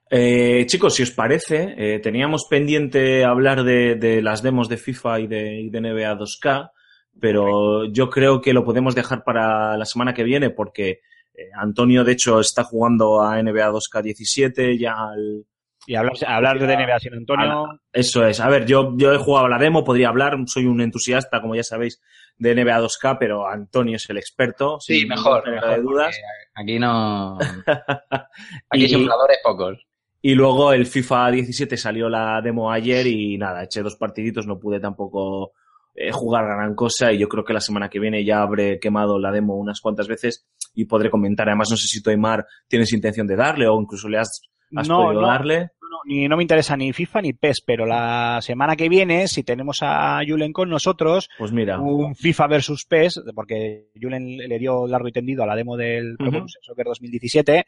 Eh, 0.09 0.65
chicos, 0.67 0.93
si 0.93 1.03
os 1.03 1.11
parece, 1.11 1.73
eh, 1.77 1.99
teníamos 1.99 2.45
pendiente 2.49 3.25
hablar 3.25 3.63
de, 3.63 3.95
de 3.95 4.21
las 4.21 4.43
demos 4.43 4.69
de 4.69 4.77
FIFA 4.77 5.19
y 5.21 5.27
de, 5.27 5.61
y 5.61 5.69
de 5.71 5.81
NBA 5.81 6.15
2K, 6.15 6.71
pero 7.19 7.85
yo 7.85 8.09
creo 8.09 8.39
que 8.39 8.53
lo 8.53 8.63
podemos 8.63 8.95
dejar 8.95 9.23
para 9.23 9.77
la 9.77 9.85
semana 9.85 10.13
que 10.13 10.23
viene 10.23 10.51
porque 10.51 10.99
eh, 11.35 11.49
Antonio, 11.55 12.03
de 12.03 12.11
hecho, 12.13 12.39
está 12.39 12.63
jugando 12.63 13.21
a 13.21 13.37
NBA 13.41 13.69
2K 13.71 14.01
17, 14.01 14.77
ya 14.77 14.93
al- 14.93 15.45
Y 15.85 15.95
hablar, 15.95 16.13
hablar 16.27 16.59
de 16.59 16.67
NBA 16.77 16.99
sin 16.99 17.13
Antonio. 17.13 17.79
Eso 17.91 18.25
es. 18.25 18.39
A 18.39 18.47
ver, 18.49 18.65
yo, 18.65 18.93
yo 18.95 19.13
he 19.13 19.17
jugado 19.17 19.47
a 19.47 19.49
la 19.49 19.57
demo, 19.57 19.83
podría 19.83 20.09
hablar, 20.09 20.37
soy 20.45 20.65
un 20.65 20.79
entusiasta, 20.79 21.41
como 21.41 21.55
ya 21.55 21.63
sabéis, 21.63 22.01
de 22.37 22.55
NBA 22.55 22.79
2K, 22.79 23.17
pero 23.19 23.47
Antonio 23.47 23.97
es 23.97 24.09
el 24.09 24.17
experto. 24.17 24.79
Sí, 24.79 24.99
sin 25.01 25.09
mejor. 25.09 25.49
mejor, 25.49 25.69
de 25.71 25.81
dudas. 25.81 26.15
Aquí 26.55 26.79
no. 26.79 27.37
Aquí 28.69 28.85
Y- 28.85 28.89
simuladores 28.89 29.37
pocos. 29.43 29.77
Y 30.25 30.35
luego 30.35 30.71
el 30.71 30.85
FIFA 30.85 31.31
17 31.31 31.75
salió 31.75 32.07
la 32.07 32.39
demo 32.41 32.71
ayer 32.71 33.05
y 33.07 33.37
nada, 33.37 33.63
eché 33.63 33.81
dos 33.81 33.97
partiditos, 33.97 34.47
no 34.47 34.57
pude 34.57 34.79
tampoco 34.79 35.51
eh, 35.95 36.11
jugar 36.11 36.45
gran 36.45 36.75
cosa 36.75 37.11
y 37.11 37.19
yo 37.19 37.27
creo 37.29 37.43
que 37.43 37.53
la 37.53 37.61
semana 37.61 37.89
que 37.89 37.99
viene 37.99 38.23
ya 38.25 38.41
habré 38.41 38.79
quemado 38.79 39.19
la 39.19 39.31
demo 39.31 39.55
unas 39.55 39.79
cuantas 39.81 40.07
veces 40.07 40.45
y 40.73 40.85
podré 40.85 41.09
comentar. 41.09 41.47
Además, 41.47 41.69
no 41.69 41.77
sé 41.77 41.87
si 41.87 42.01
Toymar 42.01 42.45
tienes 42.67 42.91
intención 42.93 43.27
de 43.27 43.35
darle 43.35 43.67
o 43.67 43.79
incluso 43.79 44.09
le 44.09 44.17
has, 44.19 44.41
has 44.75 44.87
No, 44.89 45.03
podido 45.03 45.21
no. 45.21 45.27
darle. 45.27 45.59
No, 45.81 45.89
no, 45.89 45.97
ni, 46.05 46.27
no 46.27 46.35
me 46.37 46.41
interesa 46.43 46.75
ni 46.75 46.91
FIFA 46.91 47.21
ni 47.21 47.33
PES, 47.33 47.61
pero 47.61 47.85
la 47.85 48.39
semana 48.41 48.75
que 48.75 48.89
viene, 48.89 49.27
si 49.27 49.43
tenemos 49.43 49.77
a 49.83 50.19
Julen 50.27 50.51
con 50.51 50.67
nosotros, 50.67 51.29
Pues 51.37 51.51
mira, 51.51 51.79
un 51.79 52.15
FIFA 52.15 52.47
versus 52.47 52.85
PES, 52.85 53.21
porque 53.35 53.89
Julen 54.01 54.37
le 54.37 54.57
dio 54.57 54.87
largo 54.87 55.07
y 55.07 55.11
tendido 55.11 55.43
a 55.43 55.45
la 55.45 55.55
demo 55.55 55.77
del 55.77 56.15
Pro 56.17 56.27
Ujú. 56.29 56.35
Evolution 56.37 56.63
Soccer 56.63 56.85
2017, 56.87 57.65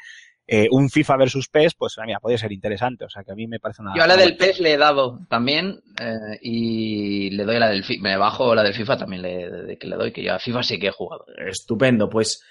eh, 0.47 0.67
un 0.69 0.89
FIFA 0.89 1.17
versus 1.17 1.47
PES, 1.47 1.73
pues 1.73 1.95
mira, 2.05 2.19
podría 2.19 2.37
ser 2.37 2.51
interesante. 2.51 3.05
O 3.05 3.09
sea, 3.09 3.23
que 3.23 3.31
a 3.31 3.35
mí 3.35 3.47
me 3.47 3.59
parece 3.59 3.81
una... 3.81 3.95
Yo 3.95 4.03
a 4.03 4.07
la 4.07 4.15
del 4.15 4.37
PES 4.37 4.59
le 4.59 4.73
he 4.73 4.77
dado 4.77 5.19
también 5.27 5.81
eh, 5.99 6.37
y 6.41 7.31
le 7.31 7.45
doy 7.45 7.55
a 7.55 7.59
la 7.59 7.69
del 7.69 7.83
FIFA. 7.83 8.03
Me 8.03 8.17
bajo 8.17 8.53
la 8.53 8.61
del 8.61 8.75
FIFA 8.75 8.97
también 8.97 9.23
le, 9.23 9.49
de 9.49 9.77
que 9.77 9.87
le 9.87 9.95
doy, 9.95 10.11
que 10.11 10.23
yo 10.23 10.33
a 10.33 10.39
FIFA 10.39 10.61
sí 10.61 10.79
que 10.79 10.87
he 10.87 10.91
jugado. 10.91 11.25
estupendo. 11.47 12.09
Pues 12.09 12.43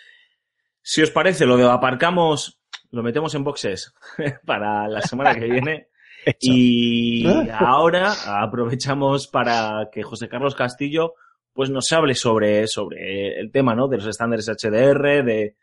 si 0.83 1.03
os 1.03 1.11
parece, 1.11 1.47
lo 1.47 1.57
de 1.57 1.71
aparcamos, 1.71 2.59
lo 2.91 3.03
metemos 3.03 3.35
en 3.37 3.45
boxes 3.45 3.95
para 4.45 4.89
la 4.89 5.01
semana 5.01 5.35
que 5.35 5.47
viene. 5.47 5.89
Hecho. 6.27 6.39
Y 6.41 7.27
ahora 7.53 8.15
aprovechamos 8.43 9.29
para 9.29 9.91
que 9.93 10.03
José 10.03 10.27
Carlos 10.27 10.55
Castillo 10.55 11.12
pues 11.53 11.71
nos 11.71 11.93
hable 11.93 12.15
sobre, 12.15 12.66
sobre 12.66 13.39
el 13.39 13.53
tema, 13.53 13.75
¿no? 13.75 13.89
De 13.89 13.99
los 13.99 14.07
estándares 14.07 14.49
HDR, 14.49 15.23
de, 15.23 15.55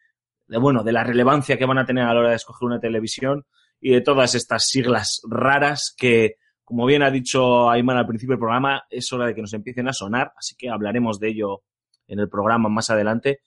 de, 0.52 0.58
bueno, 0.58 0.84
de 0.84 0.92
la 0.92 1.06
relevancia 1.06 1.58
que 1.58 1.66
van 1.66 1.78
a 1.78 1.86
tener 1.86 2.04
a 2.04 2.14
la 2.14 2.20
hora 2.20 2.30
de 2.32 2.36
escoger 2.36 2.68
una 2.68 2.80
televisión 2.80 3.46
y 3.80 3.92
de 3.92 4.02
todas 4.02 4.36
estas 4.36 4.68
siglas 4.68 5.22
raras 5.24 5.96
que, 5.98 6.36
como 6.66 6.86
bien 6.86 7.04
ha 7.04 7.10
dicho 7.10 7.70
Ayman 7.70 7.96
al 7.96 8.06
principio 8.06 8.34
del 8.34 8.40
programa, 8.40 8.84
es 8.90 9.12
hora 9.14 9.28
de 9.28 9.34
que 9.34 9.42
nos 9.42 9.54
empiecen 9.54 9.88
a 9.88 9.94
sonar, 9.94 10.34
así 10.36 10.56
que 10.58 10.70
hablaremos 10.70 11.22
de 11.22 11.30
ello 11.30 11.62
en 12.06 12.20
el 12.20 12.28
programa 12.28 12.68
más 12.68 12.90
adelante, 12.90 13.40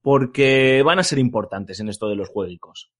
porque 0.00 0.84
van 0.84 1.00
a 1.00 1.02
ser 1.02 1.18
importantes 1.18 1.80
en 1.80 1.88
esto 1.88 2.08
de 2.08 2.14
los 2.14 2.28
juegos. 2.28 2.92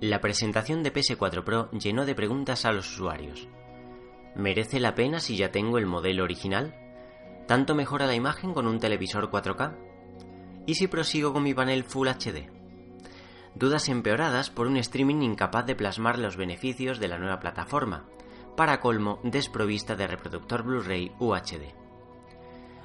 La 0.00 0.22
presentación 0.22 0.82
de 0.82 0.94
PS4 0.94 1.44
Pro 1.44 1.70
llenó 1.72 2.06
de 2.06 2.14
preguntas 2.14 2.64
a 2.64 2.72
los 2.72 2.90
usuarios. 2.90 3.48
¿Merece 4.34 4.80
la 4.80 4.94
pena 4.94 5.20
si 5.20 5.36
ya 5.36 5.50
tengo 5.50 5.78
el 5.78 5.86
modelo 5.86 6.24
original? 6.24 6.74
¿Tanto 7.46 7.74
mejora 7.74 8.06
la 8.06 8.14
imagen 8.14 8.52
con 8.52 8.66
un 8.66 8.78
televisor 8.78 9.30
4K? 9.30 9.76
¿Y 10.66 10.74
si 10.74 10.86
prosigo 10.86 11.32
con 11.32 11.42
mi 11.42 11.54
panel 11.54 11.84
Full 11.84 12.08
HD? 12.08 12.50
Dudas 13.54 13.88
empeoradas 13.88 14.50
por 14.50 14.66
un 14.66 14.76
streaming 14.76 15.22
incapaz 15.22 15.66
de 15.66 15.74
plasmar 15.74 16.18
los 16.18 16.36
beneficios 16.36 17.00
de 17.00 17.08
la 17.08 17.18
nueva 17.18 17.40
plataforma, 17.40 18.06
para 18.56 18.80
colmo 18.80 19.20
desprovista 19.22 19.96
de 19.96 20.06
reproductor 20.06 20.62
Blu-ray 20.62 21.12
UHD. 21.18 21.74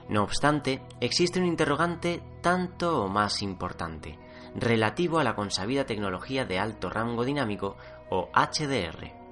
No 0.10 0.24
obstante, 0.24 0.82
existe 0.99 1.40
un 1.40 1.45
interrogante 1.45 2.22
tanto 2.41 3.03
o 3.03 3.07
más 3.07 3.41
importante, 3.41 4.18
relativo 4.56 5.20
a 5.20 5.24
la 5.24 5.36
consabida 5.36 5.86
tecnología 5.86 6.45
de 6.45 6.60
alto 6.60 6.90
rango 6.90 7.26
dinámico 7.26 7.78
o 8.10 8.30
HDR. 8.34 9.22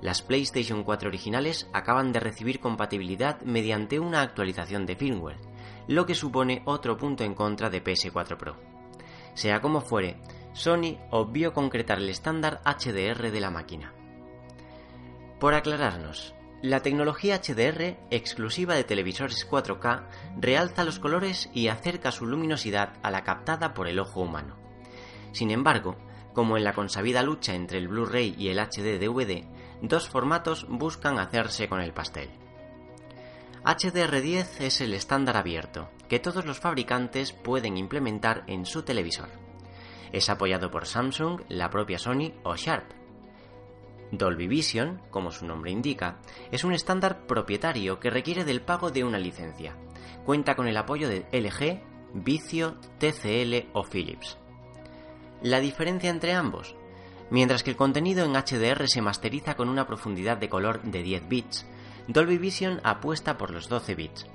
Las 0.00 0.22
PlayStation 0.22 0.84
4 0.84 1.08
originales 1.08 1.68
acaban 1.72 2.12
de 2.12 2.20
recibir 2.20 2.60
compatibilidad 2.60 3.40
mediante 3.42 3.98
una 3.98 4.22
actualización 4.22 4.86
de 4.86 4.94
firmware, 4.94 5.40
lo 5.88 6.06
que 6.06 6.14
supone 6.14 6.62
otro 6.66 6.96
punto 6.96 7.24
en 7.24 7.34
contra 7.34 7.68
de 7.68 7.82
PS4 7.82 8.36
Pro. 8.36 8.56
Sea 9.34 9.60
como 9.60 9.80
fuere, 9.80 10.20
Sony 10.52 10.98
obvió 11.10 11.52
concretar 11.52 11.98
el 11.98 12.08
estándar 12.08 12.60
HDR 12.64 13.30
de 13.30 13.40
la 13.40 13.50
máquina. 13.50 13.92
Por 15.40 15.54
aclararnos, 15.54 16.34
la 16.62 16.80
tecnología 16.80 17.40
HDR, 17.40 17.96
exclusiva 18.10 18.74
de 18.74 18.82
televisores 18.82 19.48
4K, 19.48 20.02
realza 20.40 20.82
los 20.82 20.98
colores 20.98 21.50
y 21.54 21.68
acerca 21.68 22.10
su 22.10 22.26
luminosidad 22.26 22.94
a 23.02 23.12
la 23.12 23.22
captada 23.22 23.74
por 23.74 23.86
el 23.86 24.00
ojo 24.00 24.20
humano. 24.20 24.56
Sin 25.30 25.52
embargo, 25.52 25.96
como 26.34 26.56
en 26.56 26.64
la 26.64 26.72
consabida 26.72 27.22
lucha 27.22 27.54
entre 27.54 27.78
el 27.78 27.88
Blu-ray 27.88 28.34
y 28.36 28.48
el 28.48 28.58
HD 28.58 28.98
DVD, 28.98 29.44
dos 29.82 30.08
formatos 30.08 30.66
buscan 30.68 31.18
hacerse 31.18 31.68
con 31.68 31.80
el 31.80 31.92
pastel. 31.92 32.30
HDR10 33.64 34.60
es 34.60 34.80
el 34.80 34.94
estándar 34.94 35.36
abierto, 35.36 35.90
que 36.08 36.18
todos 36.18 36.46
los 36.46 36.58
fabricantes 36.58 37.32
pueden 37.32 37.76
implementar 37.76 38.44
en 38.46 38.64
su 38.64 38.82
televisor. 38.82 39.28
Es 40.12 40.30
apoyado 40.30 40.70
por 40.70 40.86
Samsung, 40.86 41.42
la 41.48 41.68
propia 41.68 41.98
Sony 41.98 42.32
o 42.44 42.56
Sharp. 42.56 42.92
Dolby 44.10 44.48
Vision, 44.48 45.02
como 45.10 45.30
su 45.30 45.44
nombre 45.44 45.70
indica, 45.70 46.18
es 46.50 46.64
un 46.64 46.72
estándar 46.72 47.26
propietario 47.26 48.00
que 48.00 48.10
requiere 48.10 48.44
del 48.44 48.62
pago 48.62 48.90
de 48.90 49.04
una 49.04 49.18
licencia. 49.18 49.76
Cuenta 50.24 50.54
con 50.54 50.66
el 50.66 50.76
apoyo 50.76 51.08
de 51.08 51.26
LG, 51.32 51.82
Vizio, 52.14 52.76
TCL 52.98 53.68
o 53.74 53.84
Philips. 53.84 54.38
La 55.42 55.60
diferencia 55.60 56.10
entre 56.10 56.32
ambos. 56.32 56.74
Mientras 57.30 57.62
que 57.62 57.70
el 57.70 57.76
contenido 57.76 58.24
en 58.24 58.32
HDR 58.32 58.88
se 58.88 59.02
masteriza 59.02 59.54
con 59.54 59.68
una 59.68 59.86
profundidad 59.86 60.38
de 60.38 60.48
color 60.48 60.82
de 60.82 61.02
10 61.02 61.28
bits, 61.28 61.66
Dolby 62.06 62.38
Vision 62.38 62.80
apuesta 62.84 63.36
por 63.36 63.50
los 63.50 63.68
12 63.68 63.94
bits. 63.94 64.26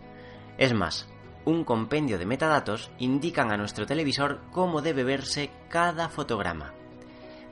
Es 0.58 0.74
más, 0.74 1.08
un 1.46 1.64
compendio 1.64 2.20
de 2.20 2.26
metadatos 2.26 2.92
indican 3.00 3.52
a 3.52 3.58
nuestro 3.58 3.86
televisor 3.86 4.42
cómo 4.52 4.82
debe 4.82 5.04
verse 5.04 5.50
cada 5.70 6.10
fotograma, 6.10 6.74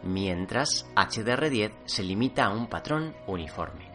mientras 0.03 0.85
HDR10 0.95 1.71
se 1.85 2.03
limita 2.03 2.45
a 2.45 2.53
un 2.53 2.67
patrón 2.67 3.15
uniforme. 3.25 3.89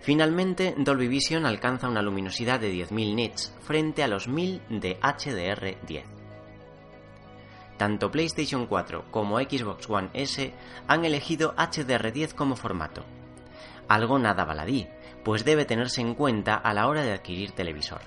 Finalmente, 0.00 0.74
Dolby 0.78 1.08
Vision 1.08 1.46
alcanza 1.46 1.88
una 1.88 2.02
luminosidad 2.02 2.58
de 2.58 2.72
10.000 2.72 3.14
nits 3.14 3.54
frente 3.60 4.02
a 4.02 4.08
los 4.08 4.26
1000 4.28 4.62
de 4.68 4.98
HDR10. 5.00 6.21
Tanto 7.82 8.12
PlayStation 8.12 8.66
4 8.66 9.06
como 9.10 9.40
Xbox 9.40 9.90
One 9.90 10.08
S 10.14 10.54
han 10.86 11.04
elegido 11.04 11.52
HDR10 11.56 12.32
como 12.32 12.54
formato. 12.54 13.04
Algo 13.88 14.20
nada 14.20 14.44
baladí, 14.44 14.86
pues 15.24 15.44
debe 15.44 15.64
tenerse 15.64 16.00
en 16.00 16.14
cuenta 16.14 16.54
a 16.54 16.74
la 16.74 16.86
hora 16.86 17.02
de 17.02 17.10
adquirir 17.10 17.50
televisor. 17.50 18.02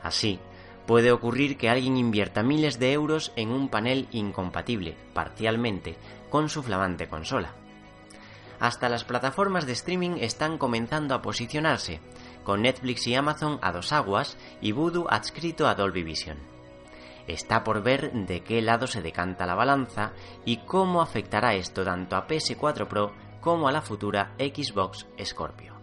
Así, 0.00 0.38
puede 0.86 1.10
ocurrir 1.10 1.56
que 1.56 1.68
alguien 1.68 1.96
invierta 1.96 2.44
miles 2.44 2.78
de 2.78 2.92
euros 2.92 3.32
en 3.34 3.48
un 3.48 3.68
panel 3.68 4.06
incompatible, 4.12 4.96
parcialmente, 5.12 5.96
con 6.30 6.48
su 6.48 6.62
flamante 6.62 7.08
consola. 7.08 7.52
Hasta 8.60 8.88
las 8.88 9.02
plataformas 9.02 9.66
de 9.66 9.72
streaming 9.72 10.18
están 10.20 10.56
comenzando 10.56 11.16
a 11.16 11.20
posicionarse, 11.20 11.98
con 12.44 12.62
Netflix 12.62 13.08
y 13.08 13.16
Amazon 13.16 13.58
a 13.60 13.72
dos 13.72 13.92
aguas 13.92 14.36
y 14.60 14.70
Voodoo 14.70 15.08
adscrito 15.10 15.66
a 15.66 15.74
Dolby 15.74 16.04
Vision. 16.04 16.53
Está 17.26 17.64
por 17.64 17.82
ver 17.82 18.12
de 18.12 18.40
qué 18.40 18.60
lado 18.60 18.86
se 18.86 19.02
decanta 19.02 19.46
la 19.46 19.54
balanza 19.54 20.12
y 20.44 20.58
cómo 20.58 21.00
afectará 21.00 21.54
esto 21.54 21.84
tanto 21.84 22.16
a 22.16 22.26
PS4 22.26 22.86
Pro 22.86 23.12
como 23.40 23.68
a 23.68 23.72
la 23.72 23.82
futura 23.82 24.34
Xbox 24.38 25.06
Scorpio. 25.22 25.74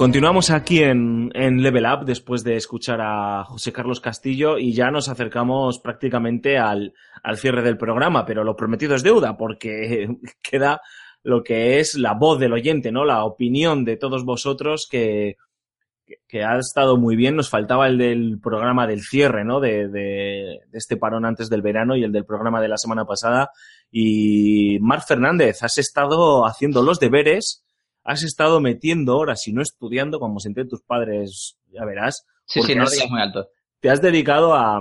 Continuamos 0.00 0.50
aquí 0.50 0.82
en, 0.82 1.28
Level 1.34 1.84
Up 1.84 2.06
después 2.06 2.42
de 2.42 2.56
escuchar 2.56 3.02
a 3.02 3.44
José 3.44 3.70
Carlos 3.70 4.00
Castillo 4.00 4.56
y 4.56 4.72
ya 4.72 4.90
nos 4.90 5.10
acercamos 5.10 5.78
prácticamente 5.78 6.56
al, 6.56 6.94
al 7.22 7.36
cierre 7.36 7.60
del 7.60 7.76
programa, 7.76 8.24
pero 8.24 8.42
lo 8.42 8.56
prometido 8.56 8.94
es 8.94 9.02
deuda 9.02 9.36
porque 9.36 10.08
queda 10.42 10.80
lo 11.22 11.42
que 11.42 11.78
es 11.80 11.94
la 11.96 12.14
voz 12.14 12.38
del 12.38 12.52
oyente, 12.52 12.90
¿no? 12.92 13.04
La 13.04 13.24
opinión 13.24 13.84
de 13.84 13.96
todos 13.96 14.24
vosotros 14.24 14.86
que, 14.90 15.36
que- 16.26 16.42
ha 16.44 16.58
estado 16.58 16.96
muy 16.96 17.14
bien. 17.16 17.36
Nos 17.36 17.50
faltaba 17.50 17.86
el 17.88 17.98
del 17.98 18.38
programa 18.42 18.86
del 18.86 19.02
cierre, 19.02 19.44
¿no? 19.44 19.60
De, 19.60 19.88
de, 19.88 20.60
de 20.68 20.78
este 20.78 20.96
parón 20.96 21.24
antes 21.26 21.50
del 21.50 21.62
verano 21.62 21.94
y 21.96 22.04
el 22.04 22.12
del 22.12 22.24
programa 22.24 22.60
de 22.60 22.68
la 22.68 22.76
semana 22.78 23.04
pasada. 23.04 23.50
Y 23.90 24.78
Marc 24.80 25.06
Fernández, 25.06 25.62
has 25.62 25.76
estado 25.78 26.46
haciendo 26.46 26.82
los 26.82 26.98
deberes, 27.00 27.64
has 28.04 28.22
estado 28.22 28.60
metiendo 28.60 29.18
horas 29.18 29.46
y 29.46 29.52
no 29.52 29.60
estudiando, 29.62 30.18
como 30.20 30.40
senté 30.40 30.64
tus 30.64 30.82
padres, 30.82 31.58
ya 31.70 31.84
verás. 31.84 32.26
Sí, 32.46 32.62
sí, 32.62 32.74
no 32.74 32.84
has- 32.84 32.92
digas 32.92 33.10
muy 33.10 33.20
alto. 33.20 33.48
te 33.80 33.90
has 33.90 34.00
dedicado 34.00 34.54
a, 34.54 34.78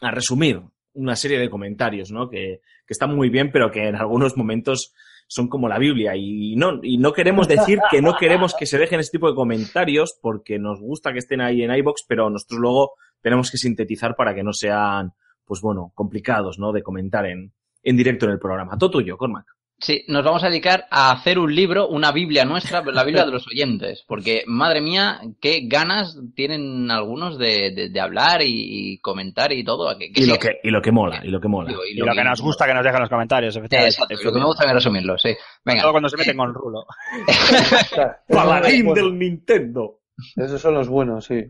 a 0.00 0.10
resumir 0.10 0.60
una 0.94 1.16
serie 1.16 1.38
de 1.38 1.50
comentarios, 1.50 2.10
¿no? 2.12 2.28
Que, 2.28 2.60
que 2.86 2.92
están 2.92 3.14
muy 3.16 3.28
bien, 3.30 3.50
pero 3.50 3.70
que 3.70 3.88
en 3.88 3.96
algunos 3.96 4.36
momentos 4.36 4.92
son 5.26 5.48
como 5.48 5.68
la 5.68 5.78
Biblia. 5.78 6.16
Y 6.16 6.56
no, 6.56 6.80
y 6.82 6.98
no 6.98 7.12
queremos 7.12 7.48
decir 7.48 7.78
que 7.90 8.02
no 8.02 8.16
queremos 8.16 8.54
que 8.54 8.66
se 8.66 8.78
dejen 8.78 9.00
este 9.00 9.18
tipo 9.18 9.28
de 9.28 9.34
comentarios 9.34 10.18
porque 10.20 10.58
nos 10.58 10.80
gusta 10.80 11.12
que 11.12 11.18
estén 11.18 11.40
ahí 11.40 11.62
en 11.62 11.74
iBox, 11.74 12.04
pero 12.06 12.30
nosotros 12.30 12.60
luego 12.60 12.92
tenemos 13.20 13.50
que 13.50 13.58
sintetizar 13.58 14.16
para 14.16 14.34
que 14.34 14.42
no 14.42 14.52
sean, 14.52 15.12
pues 15.44 15.60
bueno, 15.60 15.92
complicados, 15.94 16.58
¿no? 16.58 16.72
De 16.72 16.82
comentar 16.82 17.26
en, 17.26 17.52
en 17.82 17.96
directo 17.96 18.26
en 18.26 18.32
el 18.32 18.38
programa. 18.38 18.76
Todo 18.78 18.90
tuyo, 18.90 19.16
Cormac. 19.16 19.46
Sí, 19.82 20.04
nos 20.06 20.22
vamos 20.24 20.44
a 20.44 20.48
dedicar 20.48 20.86
a 20.92 21.10
hacer 21.10 21.40
un 21.40 21.52
libro, 21.52 21.88
una 21.88 22.12
Biblia 22.12 22.44
nuestra, 22.44 22.82
la 22.84 23.02
Biblia 23.02 23.24
de 23.24 23.32
los 23.32 23.44
oyentes, 23.52 24.04
porque 24.06 24.44
madre 24.46 24.80
mía, 24.80 25.20
qué 25.40 25.62
ganas 25.64 26.16
tienen 26.36 26.88
algunos 26.90 27.36
de, 27.36 27.72
de- 27.72 27.88
de 27.90 28.00
hablar 28.00 28.42
y, 28.42 28.92
y 28.92 28.98
comentar 29.00 29.52
y 29.52 29.64
todo. 29.64 29.98
Que, 29.98 30.12
que 30.12 30.22
Y 30.22 30.26
lo 30.26 30.38
que, 30.38 30.60
y 30.62 30.70
lo 30.70 30.80
que 30.80 30.92
mola, 30.92 31.20
y 31.24 31.28
lo 31.28 31.40
que 31.40 31.48
mola. 31.48 31.68
Digo, 31.70 31.80
Y 31.84 31.94
lo 31.96 32.14
que 32.14 32.22
nos 32.22 32.40
gusta 32.40 32.64
que 32.66 32.74
nos 32.74 32.84
dejen 32.84 32.96
en 32.98 33.02
los 33.02 33.10
comentarios, 33.10 33.56
Eh, 33.56 33.58
efectivamente. 33.58 33.94
Exacto, 33.96 34.24
lo 34.24 34.32
que 34.32 34.38
me 34.38 34.44
gusta 34.46 34.64
es 34.66 34.72
resumirlo, 34.72 35.18
sí. 35.18 35.30
Venga, 35.64 35.82
Todo 35.82 35.90
cuando 35.92 36.08
se 36.08 36.16
meten 36.16 36.36
con 36.36 36.54
rulo. 36.54 36.78
O 36.80 37.32
sea, 37.32 37.66
esos 37.66 37.88
son 37.88 38.04
los 38.04 38.26
Paladín 38.28 38.94
del 38.94 39.18
Nintendo. 39.18 39.98
Esos 40.36 40.60
son 40.60 40.74
los 40.74 40.88
buenos, 40.88 41.24
sí. 41.24 41.42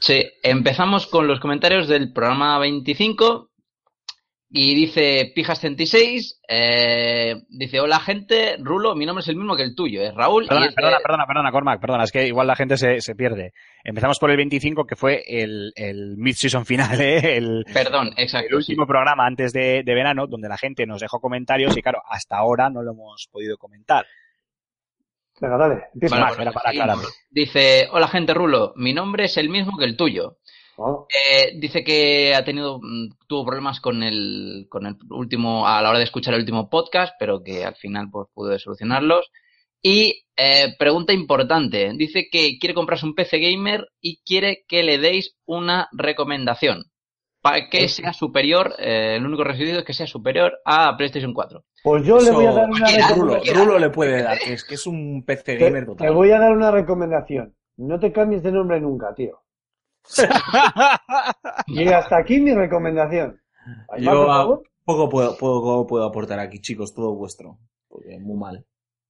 sí, 0.00 0.22
empezamos 0.42 1.06
con 1.06 1.26
los 1.26 1.40
comentarios 1.40 1.88
del 1.88 2.12
programa 2.12 2.58
25 2.58 3.49
y 4.52 4.74
dice 4.74 5.32
Pijas36, 5.36 6.40
eh, 6.48 7.36
dice, 7.48 7.78
hola 7.78 8.00
gente, 8.00 8.56
Rulo, 8.58 8.96
mi 8.96 9.06
nombre 9.06 9.20
es 9.22 9.28
el 9.28 9.36
mismo 9.36 9.54
que 9.56 9.62
el 9.62 9.76
tuyo, 9.76 10.02
es 10.02 10.12
Raúl. 10.12 10.44
y 10.44 10.48
Perdona, 10.48 10.66
de- 10.66 10.72
perdona, 10.72 10.98
perdona, 10.98 11.26
perdona, 11.26 11.52
Cormac, 11.52 11.80
perdona, 11.80 12.02
es 12.04 12.10
que 12.10 12.26
igual 12.26 12.48
la 12.48 12.56
gente 12.56 12.76
se, 12.76 13.00
se 13.00 13.14
pierde. 13.14 13.52
Empezamos 13.84 14.18
por 14.18 14.30
el 14.30 14.36
25, 14.36 14.86
que 14.86 14.96
fue 14.96 15.22
el, 15.26 15.72
el 15.76 16.16
mid-season 16.16 16.66
final, 16.66 17.00
¿eh? 17.00 17.36
el, 17.36 17.64
Perdón, 17.72 18.08
el 18.16 18.24
exacto. 18.24 18.60
sí. 18.60 18.72
último 18.72 18.86
programa 18.88 19.24
antes 19.24 19.52
de, 19.52 19.82
de 19.84 19.94
verano, 19.94 20.26
donde 20.26 20.48
la 20.48 20.58
gente 20.58 20.84
nos 20.84 21.00
dejó 21.00 21.20
comentarios 21.20 21.76
y 21.76 21.82
claro, 21.82 22.02
hasta 22.08 22.36
ahora 22.36 22.70
no 22.70 22.82
lo 22.82 22.90
hemos 22.90 23.28
podido 23.30 23.56
comentar. 23.56 24.04
Venga, 25.40 25.56
dale, 25.56 25.84
empieza. 25.94 26.18
Más, 26.18 26.38
era 26.38 26.52
para. 26.52 26.70
Dice, 27.30 27.88
hola 27.92 28.08
gente 28.08 28.34
Rulo, 28.34 28.74
mi 28.76 28.92
nombre 28.92 29.24
es 29.24 29.38
el 29.38 29.48
mismo 29.48 29.78
que 29.78 29.86
el 29.86 29.96
tuyo. 29.96 30.36
Eh, 31.08 31.58
dice 31.58 31.84
que 31.84 32.34
ha 32.34 32.44
tenido, 32.44 32.78
mm, 32.78 33.10
tuvo 33.26 33.44
problemas 33.46 33.80
con 33.80 34.02
el, 34.02 34.66
con 34.68 34.86
el 34.86 34.96
último, 35.10 35.66
a 35.66 35.82
la 35.82 35.90
hora 35.90 35.98
de 35.98 36.04
escuchar 36.04 36.34
el 36.34 36.40
último 36.40 36.68
podcast, 36.68 37.14
pero 37.18 37.42
que 37.42 37.64
al 37.64 37.76
final 37.76 38.08
pues 38.10 38.28
pudo 38.32 38.58
solucionarlos. 38.58 39.30
Y 39.82 40.24
eh, 40.36 40.74
pregunta 40.78 41.12
importante, 41.12 41.92
dice 41.96 42.28
que 42.30 42.58
quiere 42.58 42.74
comprarse 42.74 43.06
un 43.06 43.14
PC 43.14 43.38
gamer 43.38 43.88
y 44.00 44.20
quiere 44.24 44.64
que 44.68 44.82
le 44.82 44.98
deis 44.98 45.36
una 45.46 45.88
recomendación 45.92 46.84
para 47.42 47.68
que 47.70 47.88
sea 47.88 48.12
superior, 48.12 48.74
eh, 48.78 49.16
el 49.16 49.24
único 49.24 49.44
requisito 49.44 49.78
es 49.78 49.84
que 49.84 49.94
sea 49.94 50.06
superior 50.06 50.58
a 50.64 50.96
PlayStation 50.96 51.32
4. 51.32 51.64
Pues 51.82 52.04
yo 52.04 52.18
le 52.18 52.30
voy 52.30 52.44
a 52.44 52.52
dar 52.52 52.68
una 52.68 52.80
Cualquiera, 52.80 53.08
Rulo, 53.08 53.22
recomendación. 53.34 53.66
Rulo 53.66 53.78
le 53.78 53.90
puede 53.90 54.22
dar, 54.22 54.38
que 54.38 54.52
es, 54.52 54.64
que 54.64 54.74
es 54.74 54.86
un 54.86 55.24
PC 55.24 55.56
Te, 55.56 55.56
gamer 55.56 55.82
te 55.84 55.86
total. 55.86 56.14
voy 56.14 56.30
a 56.30 56.38
dar 56.38 56.52
una 56.52 56.70
recomendación. 56.70 57.54
No 57.78 57.98
te 57.98 58.12
cambies 58.12 58.42
de 58.42 58.52
nombre 58.52 58.80
nunca, 58.80 59.14
tío. 59.14 59.40
Y 61.66 61.88
hasta 61.88 62.16
aquí 62.18 62.40
mi 62.40 62.54
recomendación. 62.54 63.40
Yo 63.98 64.30
a- 64.32 64.58
poco 64.84 65.08
puedo, 65.08 65.36
poco 65.36 65.86
puedo 65.86 66.04
aportar 66.04 66.38
aquí, 66.40 66.60
chicos, 66.60 66.94
todo 66.94 67.14
vuestro. 67.14 67.58
Porque 67.88 68.18
muy 68.18 68.36
mal. 68.38 68.64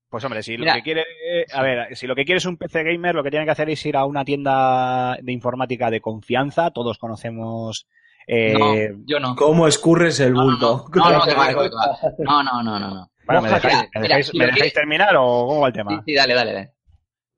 Pues 0.09 0.25
hombre, 0.25 0.43
si 0.43 0.59
Mira. 0.59 0.73
lo 0.73 0.79
que 0.79 0.83
quiere, 0.83 1.05
a 1.53 1.62
ver, 1.62 1.97
si 1.97 2.07
lo 2.07 2.17
que 2.17 2.25
quiere 2.25 2.39
es 2.39 2.45
un 2.47 2.57
PC 2.57 2.83
gamer, 2.83 3.15
lo 3.15 3.23
que 3.23 3.31
tiene 3.31 3.45
que 3.45 3.53
hacer 3.53 3.71
es 3.71 3.85
ir 3.87 3.97
a 3.97 4.05
una 4.05 4.25
tienda 4.25 5.17
de 5.23 5.33
informática 5.33 5.89
de 5.91 6.01
confianza. 6.01 6.71
Todos 6.73 6.99
conocemos. 6.99 7.87
eh, 8.27 8.89
No, 8.91 9.03
yo 9.07 9.21
no. 9.21 9.37
¿Cómo 9.37 9.69
escurres 9.69 10.19
el 10.21 10.33
No, 10.33 10.41
no, 10.41 10.45
bulto? 10.51 10.85
no, 10.95 11.11
no, 11.11 11.25
no, 11.25 11.25
no, 12.19 12.43
no, 12.43 12.62
no, 12.62 12.79
no. 12.81 13.11
bueno, 13.25 13.43
¿me 13.43 13.49
Mira, 13.49 13.61
dejáis, 13.61 13.77
me 13.95 14.01
mira, 14.01 14.17
dejáis- 14.17 14.31
si 14.31 14.39
me 14.39 14.47
lo 14.47 14.53
dejáis 14.53 14.73
que- 14.73 14.81
terminar 14.81 15.17
o 15.17 15.47
cómo 15.47 15.61
va 15.61 15.69
el 15.69 15.73
Sí, 15.75 15.79
tema? 15.79 16.03
sí, 16.05 16.15
dale, 16.15 16.35
dale, 16.35 16.53
dale. 16.53 16.73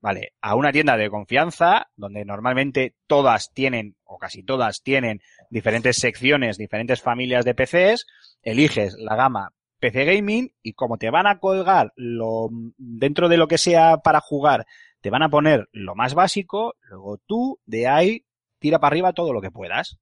Vale, 0.03 0.33
a 0.41 0.57
una 0.57 0.73
tienda 0.73 0.97
de 0.97 1.09
confianza 1.09 1.87
donde 1.95 2.25
normalmente 2.25 2.97
todas 3.07 3.53
tienen, 3.53 3.95
o 4.03 4.19
casi 4.19 4.43
todas 4.43 4.83
tienen, 4.83 5.23
diferentes 5.49 5.97
secciones, 5.97 6.59
diferentes 6.59 7.01
familias 7.01 7.45
de 7.45 7.55
PCs, 7.55 8.07
eliges 8.43 8.97
la 8.99 9.15
gama 9.15 9.53
PC 9.79 10.05
Gaming 10.05 10.53
y 10.61 10.73
como 10.73 10.99
te 10.99 11.11
van 11.11 11.29
a 11.29 11.39
colgar 11.39 11.93
lo, 11.95 12.49
dentro 12.77 13.29
de 13.29 13.37
lo 13.37 13.47
que 13.47 13.59
sea 13.59 13.99
para 13.99 14.21
jugar, 14.21 14.67
te 15.01 15.11
van 15.11 15.23
a 15.23 15.29
poner 15.29 15.69
lo 15.71 15.95
más 15.95 16.15
básico, 16.15 16.75
luego 16.83 17.19
tú 17.27 17.61
de 17.65 17.87
ahí 17.87 18.25
tira 18.59 18.81
para 18.81 18.93
arriba 18.93 19.13
todo 19.13 19.33
lo 19.33 19.41
que 19.41 19.53
puedas. 19.53 19.99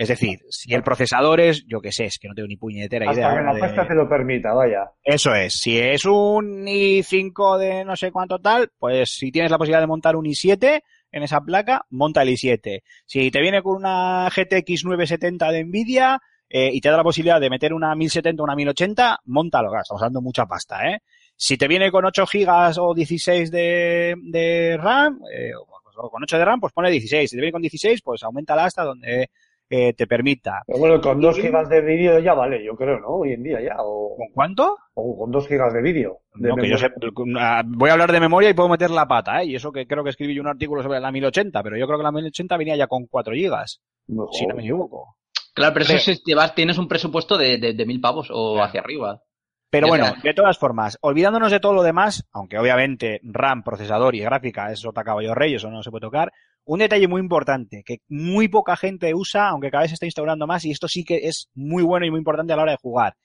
Es 0.00 0.06
decir, 0.08 0.38
si 0.48 0.72
el 0.74 0.84
procesador 0.84 1.40
es, 1.40 1.64
yo 1.66 1.80
qué 1.80 1.90
sé, 1.90 2.04
es 2.04 2.18
que 2.20 2.28
no 2.28 2.34
tengo 2.34 2.46
ni 2.46 2.56
puñetera 2.56 3.12
idea. 3.12 3.30
Hasta 3.30 3.38
que 3.40 3.44
la 3.46 3.54
de- 3.54 3.60
pasta 3.60 3.88
te 3.88 3.94
lo 3.96 4.08
permita, 4.08 4.52
vaya. 4.54 4.92
eso 5.02 5.34
es, 5.34 5.54
si 5.58 5.76
es 5.76 6.04
un 6.04 6.64
i5 6.66 7.58
de 7.58 7.84
no 7.84 7.96
sé 7.96 8.12
cuánto 8.12 8.38
tal, 8.38 8.70
pues 8.78 9.10
si 9.10 9.32
tienes 9.32 9.50
la 9.50 9.58
posibilidad 9.58 9.80
de 9.80 9.88
montar 9.88 10.14
un 10.14 10.24
i7 10.26 10.82
en 11.10 11.22
esa 11.24 11.40
placa, 11.40 11.84
monta 11.90 12.22
el 12.22 12.28
i7. 12.28 12.82
Si 13.06 13.30
te 13.32 13.40
viene 13.40 13.60
con 13.60 13.74
una 13.76 14.28
GTX 14.28 14.84
970 14.84 15.50
de 15.50 15.64
Nvidia 15.64 16.20
eh, 16.48 16.70
y 16.72 16.80
te 16.80 16.90
da 16.90 16.96
la 16.98 17.02
posibilidad 17.02 17.40
de 17.40 17.50
meter 17.50 17.72
una 17.74 17.92
1070 17.96 18.40
o 18.40 18.44
una 18.44 18.54
1080, 18.54 19.18
montalo, 19.24 19.68
claro, 19.68 19.82
estamos 19.82 20.00
dando 20.02 20.20
mucha 20.20 20.46
pasta, 20.46 20.88
¿eh? 20.88 21.00
Si 21.34 21.56
te 21.56 21.66
viene 21.66 21.90
con 21.90 22.04
8 22.04 22.24
gigas 22.26 22.78
o 22.78 22.94
16 22.94 23.50
de, 23.50 24.14
de 24.22 24.76
RAM, 24.76 25.18
eh, 25.32 25.50
o 25.56 26.08
con 26.08 26.22
8 26.22 26.38
de 26.38 26.44
RAM, 26.44 26.60
pues 26.60 26.72
pone 26.72 26.88
16. 26.90 27.28
Si 27.28 27.34
te 27.36 27.40
viene 27.40 27.52
con 27.52 27.62
16, 27.62 28.00
pues 28.02 28.22
aumenta 28.22 28.54
hasta 28.62 28.84
donde 28.84 29.30
eh, 29.70 29.92
te 29.92 30.06
permita. 30.06 30.62
Pero 30.66 30.78
bueno, 30.78 31.00
con 31.00 31.20
dos 31.20 31.38
gigas 31.38 31.68
de 31.68 31.80
vídeo 31.80 32.18
ya 32.20 32.34
vale, 32.34 32.64
yo 32.64 32.74
creo, 32.74 32.98
¿no? 33.00 33.08
Hoy 33.08 33.32
en 33.32 33.42
día 33.42 33.60
ya. 33.60 33.76
O, 33.78 34.16
¿Con 34.16 34.28
cuánto? 34.32 34.76
o 34.94 35.18
con 35.18 35.30
dos 35.30 35.46
gigas 35.46 35.72
de 35.72 35.82
vídeo. 35.82 36.18
de 36.34 36.48
No, 36.48 36.56
que 36.56 36.68
yo 36.68 36.78
sé, 36.78 36.88
voy 37.66 37.90
a 37.90 37.92
hablar 37.92 38.12
de 38.12 38.20
memoria 38.20 38.50
y 38.50 38.54
puedo 38.54 38.68
meter 38.68 38.90
la 38.90 39.06
pata, 39.06 39.42
¿eh? 39.42 39.46
Y 39.46 39.54
eso 39.56 39.70
que 39.72 39.86
creo 39.86 40.02
que 40.04 40.10
escribí 40.10 40.34
yo 40.34 40.42
un 40.42 40.48
artículo 40.48 40.82
sobre 40.82 41.00
la 41.00 41.12
1080, 41.12 41.62
pero 41.62 41.76
yo 41.76 41.86
creo 41.86 41.98
que 41.98 42.04
la 42.04 42.12
1080 42.12 42.56
venía 42.56 42.76
ya 42.76 42.86
con 42.86 43.06
4 43.06 43.34
gigas, 43.34 43.80
Mejor. 44.06 44.28
si 44.34 44.46
no 44.46 44.54
me 44.54 44.62
equivoco. 44.62 45.16
Claro, 45.54 45.74
pero 45.74 45.86
eso 45.86 46.12
si 46.14 46.34
vas- 46.34 46.54
tienes 46.54 46.78
un 46.78 46.86
presupuesto 46.88 47.36
de, 47.36 47.58
de, 47.58 47.74
de 47.74 47.86
mil 47.86 48.00
pavos 48.00 48.28
o 48.32 48.62
hacia 48.62 48.80
arriba. 48.80 49.20
Pero 49.70 49.88
bueno, 49.88 50.06
de 50.22 50.32
todas 50.32 50.56
formas, 50.56 50.96
olvidándonos 51.02 51.50
de 51.52 51.60
todo 51.60 51.74
lo 51.74 51.82
demás, 51.82 52.26
aunque 52.32 52.58
obviamente 52.58 53.20
RAM, 53.22 53.62
procesador 53.62 54.14
y 54.14 54.20
gráfica 54.20 54.72
es 54.72 54.86
otra 54.86 55.04
caballo 55.04 55.34
rey, 55.34 55.54
eso 55.54 55.68
no 55.70 55.82
se 55.82 55.90
puede 55.90 56.00
tocar, 56.06 56.32
un 56.68 56.80
detalle 56.80 57.08
muy 57.08 57.22
importante 57.22 57.82
que 57.82 58.02
muy 58.08 58.48
poca 58.48 58.76
gente 58.76 59.14
usa, 59.14 59.48
aunque 59.48 59.70
cada 59.70 59.82
vez 59.82 59.90
se 59.90 59.94
está 59.94 60.04
instaurando 60.04 60.46
más, 60.46 60.66
y 60.66 60.70
esto 60.70 60.86
sí 60.86 61.02
que 61.02 61.26
es 61.26 61.48
muy 61.54 61.82
bueno 61.82 62.04
y 62.04 62.10
muy 62.10 62.18
importante 62.18 62.52
a 62.52 62.56
la 62.56 62.62
hora 62.62 62.72
de 62.72 62.78
jugar. 62.78 63.16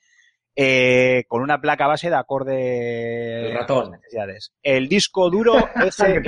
Eh, 0.56 1.24
con 1.28 1.42
una 1.42 1.60
placa 1.60 1.86
base 1.86 2.08
de 2.08 2.16
acorde 2.16 3.48
El 3.48 3.54
ratón. 3.54 3.78
a 3.78 3.82
las 3.82 4.00
necesidades. 4.00 4.52
El 4.62 4.88
disco 4.88 5.28
duro 5.28 5.56
SS, 5.76 6.22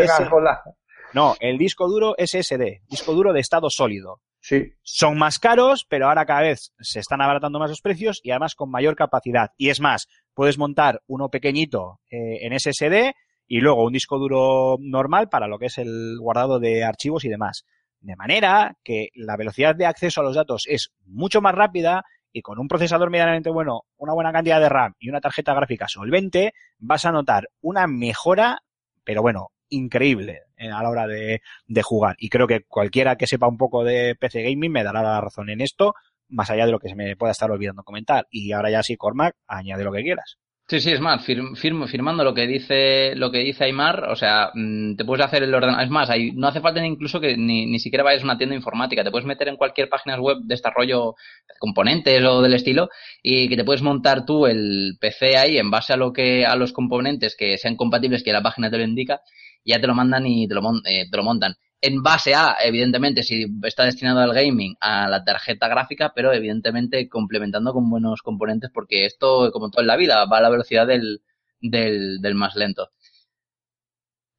no, 1.14 1.36
el 1.40 1.56
disco 1.56 1.88
duro 1.88 2.14
SSD, 2.18 2.82
disco 2.86 3.14
duro 3.14 3.32
de 3.32 3.40
estado 3.40 3.70
sólido. 3.70 4.20
Sí. 4.40 4.74
Son 4.82 5.16
más 5.16 5.38
caros, 5.38 5.86
pero 5.88 6.09
ahora 6.09 6.26
cada 6.26 6.43
vez 6.43 6.74
se 6.80 7.01
están 7.01 7.22
abaratando 7.22 7.59
más 7.59 7.70
los 7.70 7.80
precios 7.80 8.20
y 8.22 8.30
además 8.30 8.55
con 8.55 8.70
mayor 8.70 8.94
capacidad. 8.94 9.52
Y 9.56 9.70
es 9.70 9.80
más, 9.80 10.06
puedes 10.34 10.59
montar 10.59 11.01
uno 11.06 11.30
pequeñito 11.30 12.01
eh, 12.10 12.40
en 12.43 12.59
SSD 12.60 13.14
y 13.47 13.60
luego 13.60 13.85
un 13.85 13.93
disco 13.93 14.18
duro 14.18 14.77
normal 14.81 15.28
para 15.28 15.47
lo 15.47 15.59
que 15.59 15.66
es 15.66 15.78
el 15.78 16.18
guardado 16.18 16.59
de 16.59 16.85
archivos 16.85 17.24
y 17.24 17.28
demás. 17.28 17.64
De 18.01 18.16
manera 18.16 18.77
que 18.85 19.09
la 19.14 19.36
velocidad 19.36 19.74
de 19.74 19.86
acceso 19.86 20.20
a 20.20 20.24
los 20.24 20.36
datos 20.36 20.64
es 20.68 20.93
mucho 21.05 21.40
más 21.40 21.55
rápida 21.55 22.05
y 22.32 22.43
con 22.43 22.59
un 22.59 22.68
procesador 22.68 23.10
medianamente 23.10 23.51
bueno, 23.51 23.82
una 23.97 24.12
buena 24.12 24.32
cantidad 24.32 24.60
de 24.60 24.68
RAM 24.68 24.94
y 24.98 25.09
una 25.09 25.20
tarjeta 25.20 25.55
gráfica 25.55 25.89
solvente, 25.89 26.52
vas 26.78 27.05
a 27.06 27.12
notar 27.12 27.48
una 27.62 27.86
mejora, 27.86 28.60
pero 29.05 29.23
bueno, 29.23 29.48
increíble 29.68 30.43
eh, 30.56 30.68
a 30.68 30.82
la 30.82 30.90
hora 30.90 31.06
de, 31.06 31.40
de 31.66 31.82
jugar. 31.82 32.16
Y 32.18 32.28
creo 32.28 32.47
que 32.47 32.64
cualquiera 32.64 33.16
que 33.16 33.27
sepa 33.27 33.48
un 33.48 33.56
poco 33.56 33.85
de 33.85 34.14
PC 34.16 34.43
Gaming 34.43 34.73
me 34.73 34.85
dará 34.85 35.02
la 35.02 35.20
razón 35.20 35.48
en 35.48 35.60
esto, 35.60 35.94
más 36.28 36.51
allá 36.51 36.66
de 36.66 36.73
lo 36.73 36.78
que 36.78 36.89
se 36.89 36.94
me 36.94 37.16
pueda 37.16 37.32
estar 37.32 37.51
olvidando 37.51 37.85
comentar. 37.85 38.27
Y 38.31 38.52
ahora 38.52 38.70
ya 38.70 38.82
sí, 38.82 38.97
Cormac, 38.97 39.36
añade 39.47 39.85
lo 39.85 39.93
que 39.93 40.02
quieras. 40.02 40.39
Sí, 40.68 40.80
sí, 40.80 40.90
es 40.90 41.01
más, 41.01 41.24
fir- 41.24 41.55
firmo- 41.56 41.86
firmando 41.86 42.24
lo 42.24 42.34
que 42.34 42.44
dice 42.48 43.14
lo 43.14 43.30
que 43.30 43.38
dice 43.38 43.64
Aymar, 43.64 44.09
o 44.10 44.16
sea, 44.16 44.51
mm, 44.52 44.97
te 44.97 45.05
puedes 45.05 45.24
hacer 45.24 45.44
el 45.44 45.55
ordenador. 45.55 45.84
Es 45.84 45.90
más, 45.90 46.10
hay- 46.10 46.32
no 46.32 46.48
hace 46.48 46.60
falta 46.60 46.84
incluso 46.84 47.20
que 47.20 47.36
ni, 47.36 47.66
ni 47.66 47.78
siquiera 47.78 48.02
vayas 48.02 48.22
a 48.22 48.24
una 48.24 48.36
tienda 48.36 48.56
informática, 48.56 49.05
te 49.05 49.12
puedes 49.12 49.26
meter 49.26 49.47
en 49.47 49.56
cualquier 49.56 49.88
página 49.88 50.20
web 50.20 50.38
de 50.40 50.55
desarrollo 50.56 51.14
de 51.48 51.55
componentes 51.60 52.20
o 52.24 52.43
del 52.43 52.55
estilo 52.55 52.88
y 53.22 53.48
que 53.48 53.56
te 53.56 53.64
puedes 53.64 53.82
montar 53.82 54.26
tú 54.26 54.47
el 54.47 54.97
PC 55.01 55.36
ahí 55.36 55.56
en 55.56 55.70
base 55.70 55.93
a 55.93 55.97
lo 55.97 56.12
que 56.12 56.44
a 56.44 56.56
los 56.56 56.72
componentes 56.72 57.36
que 57.36 57.56
sean 57.59 57.76
compatibles 57.76 58.24
que 58.24 58.32
la 58.32 58.43
página 58.43 58.68
te 58.68 58.78
lo 58.78 58.82
indica, 58.84 59.20
ya 59.64 59.80
te 59.80 59.86
lo 59.86 59.94
mandan 59.94 60.26
y 60.26 60.48
te 60.48 60.55
lo, 60.56 60.62
eh, 60.84 61.06
te 61.09 61.16
lo 61.16 61.22
montan. 61.22 61.55
En 61.81 62.03
base 62.03 62.35
a, 62.35 62.57
evidentemente, 62.62 63.23
si 63.23 63.47
está 63.65 63.85
destinado 63.85 64.20
al 64.20 64.32
gaming, 64.35 64.77
a 64.81 65.09
la 65.09 65.24
tarjeta 65.24 65.69
gráfica, 65.69 66.12
pero 66.15 66.32
evidentemente 66.32 67.09
complementando 67.09 67.73
con 67.73 67.89
buenos 67.90 68.23
componentes, 68.23 68.70
porque 68.73 69.07
esto, 69.07 69.51
como 69.53 69.70
todo 69.70 69.82
en 69.82 69.86
la 69.89 69.97
vida, 69.97 70.24
va 70.27 70.39
a 70.39 70.40
la 70.43 70.51
velocidad 70.51 70.86
del, 70.86 71.23
del, 71.61 72.20
del 72.20 72.35
más 72.35 72.57
lento. 72.57 72.90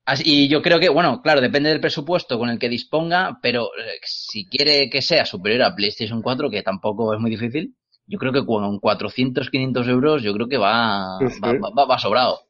Así- 0.06 0.24
y 0.26 0.48
yo 0.48 0.62
creo 0.62 0.80
que, 0.80 0.90
bueno, 0.90 1.22
claro, 1.22 1.42
depende 1.42 1.70
del 1.70 1.82
presupuesto 1.82 2.40
con 2.40 2.50
el 2.50 2.58
que 2.60 2.70
disponga, 2.70 3.40
pero 3.42 3.66
eh, 3.78 4.00
si 4.04 4.48
quiere 4.48 4.90
que 4.90 5.02
sea 5.02 5.26
superior 5.26 5.64
a 5.64 5.76
PlayStation 5.76 6.22
4, 6.22 6.50
que 6.50 6.64
tampoco 6.64 7.14
es 7.14 7.20
muy 7.20 7.30
difícil, 7.30 7.76
yo 8.06 8.18
creo 8.18 8.32
que 8.32 8.46
con 8.46 8.80
400, 8.80 9.50
500 9.50 9.88
euros, 9.88 10.24
yo 10.24 10.34
creo 10.34 10.48
que 10.48 10.58
va, 10.58 11.20
Sí, 11.20 11.30
sí. 11.30 11.42
va, 11.44 11.70
va- 11.78 11.86
va 11.86 12.00
sobrado. 12.00 12.47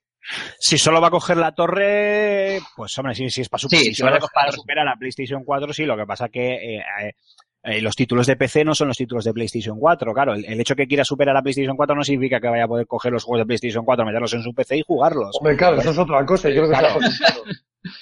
Si 0.59 0.77
solo 0.77 0.99
va 1.01 1.07
a 1.07 1.11
coger 1.11 1.37
la 1.37 1.53
torre, 1.53 2.59
pues 2.75 2.97
hombre, 2.97 3.15
sí, 3.15 3.29
sí 3.29 3.41
es 3.41 3.49
para, 3.49 3.59
super- 3.59 3.79
Sí, 3.79 3.85
si 3.85 3.89
si 3.91 3.95
solo 3.95 4.11
va 4.11 4.15
a 4.15 4.17
es 4.17 4.21
coger 4.21 4.33
para 4.33 4.51
superar 4.51 4.87
a 4.87 4.95
PlayStation 4.95 5.43
4, 5.43 5.73
sí, 5.73 5.85
lo 5.85 5.95
que 5.97 6.05
pasa 6.05 6.29
que 6.29 6.77
eh, 6.77 6.83
eh, 7.01 7.13
eh, 7.63 7.81
los 7.81 7.95
títulos 7.95 8.27
de 8.27 8.35
PC 8.35 8.63
no 8.65 8.75
son 8.75 8.87
los 8.89 8.97
títulos 8.97 9.23
de 9.25 9.33
PlayStation 9.33 9.79
4, 9.79 10.13
claro, 10.13 10.33
el, 10.33 10.45
el 10.45 10.59
hecho 10.59 10.75
que 10.75 10.87
quiera 10.87 11.03
superar 11.03 11.35
a 11.37 11.41
PlayStation 11.41 11.75
4 11.77 11.95
no 11.95 12.03
significa 12.03 12.39
que 12.39 12.47
vaya 12.49 12.65
a 12.65 12.67
poder 12.67 12.87
coger 12.87 13.11
los 13.11 13.23
juegos 13.23 13.41
de 13.41 13.45
PlayStation 13.47 13.85
4, 13.85 14.05
meterlos 14.05 14.33
en 14.33 14.43
su 14.43 14.53
PC 14.53 14.77
y 14.77 14.83
jugarlos. 14.85 15.35
Hombre, 15.39 15.55
claro, 15.57 15.79
eso 15.79 15.91
es 15.91 15.97
otra 15.97 16.25
cosa. 16.25 16.49
Yo 16.49 16.65
creo 16.65 16.69
que 16.69 16.77
Claro. 16.77 16.99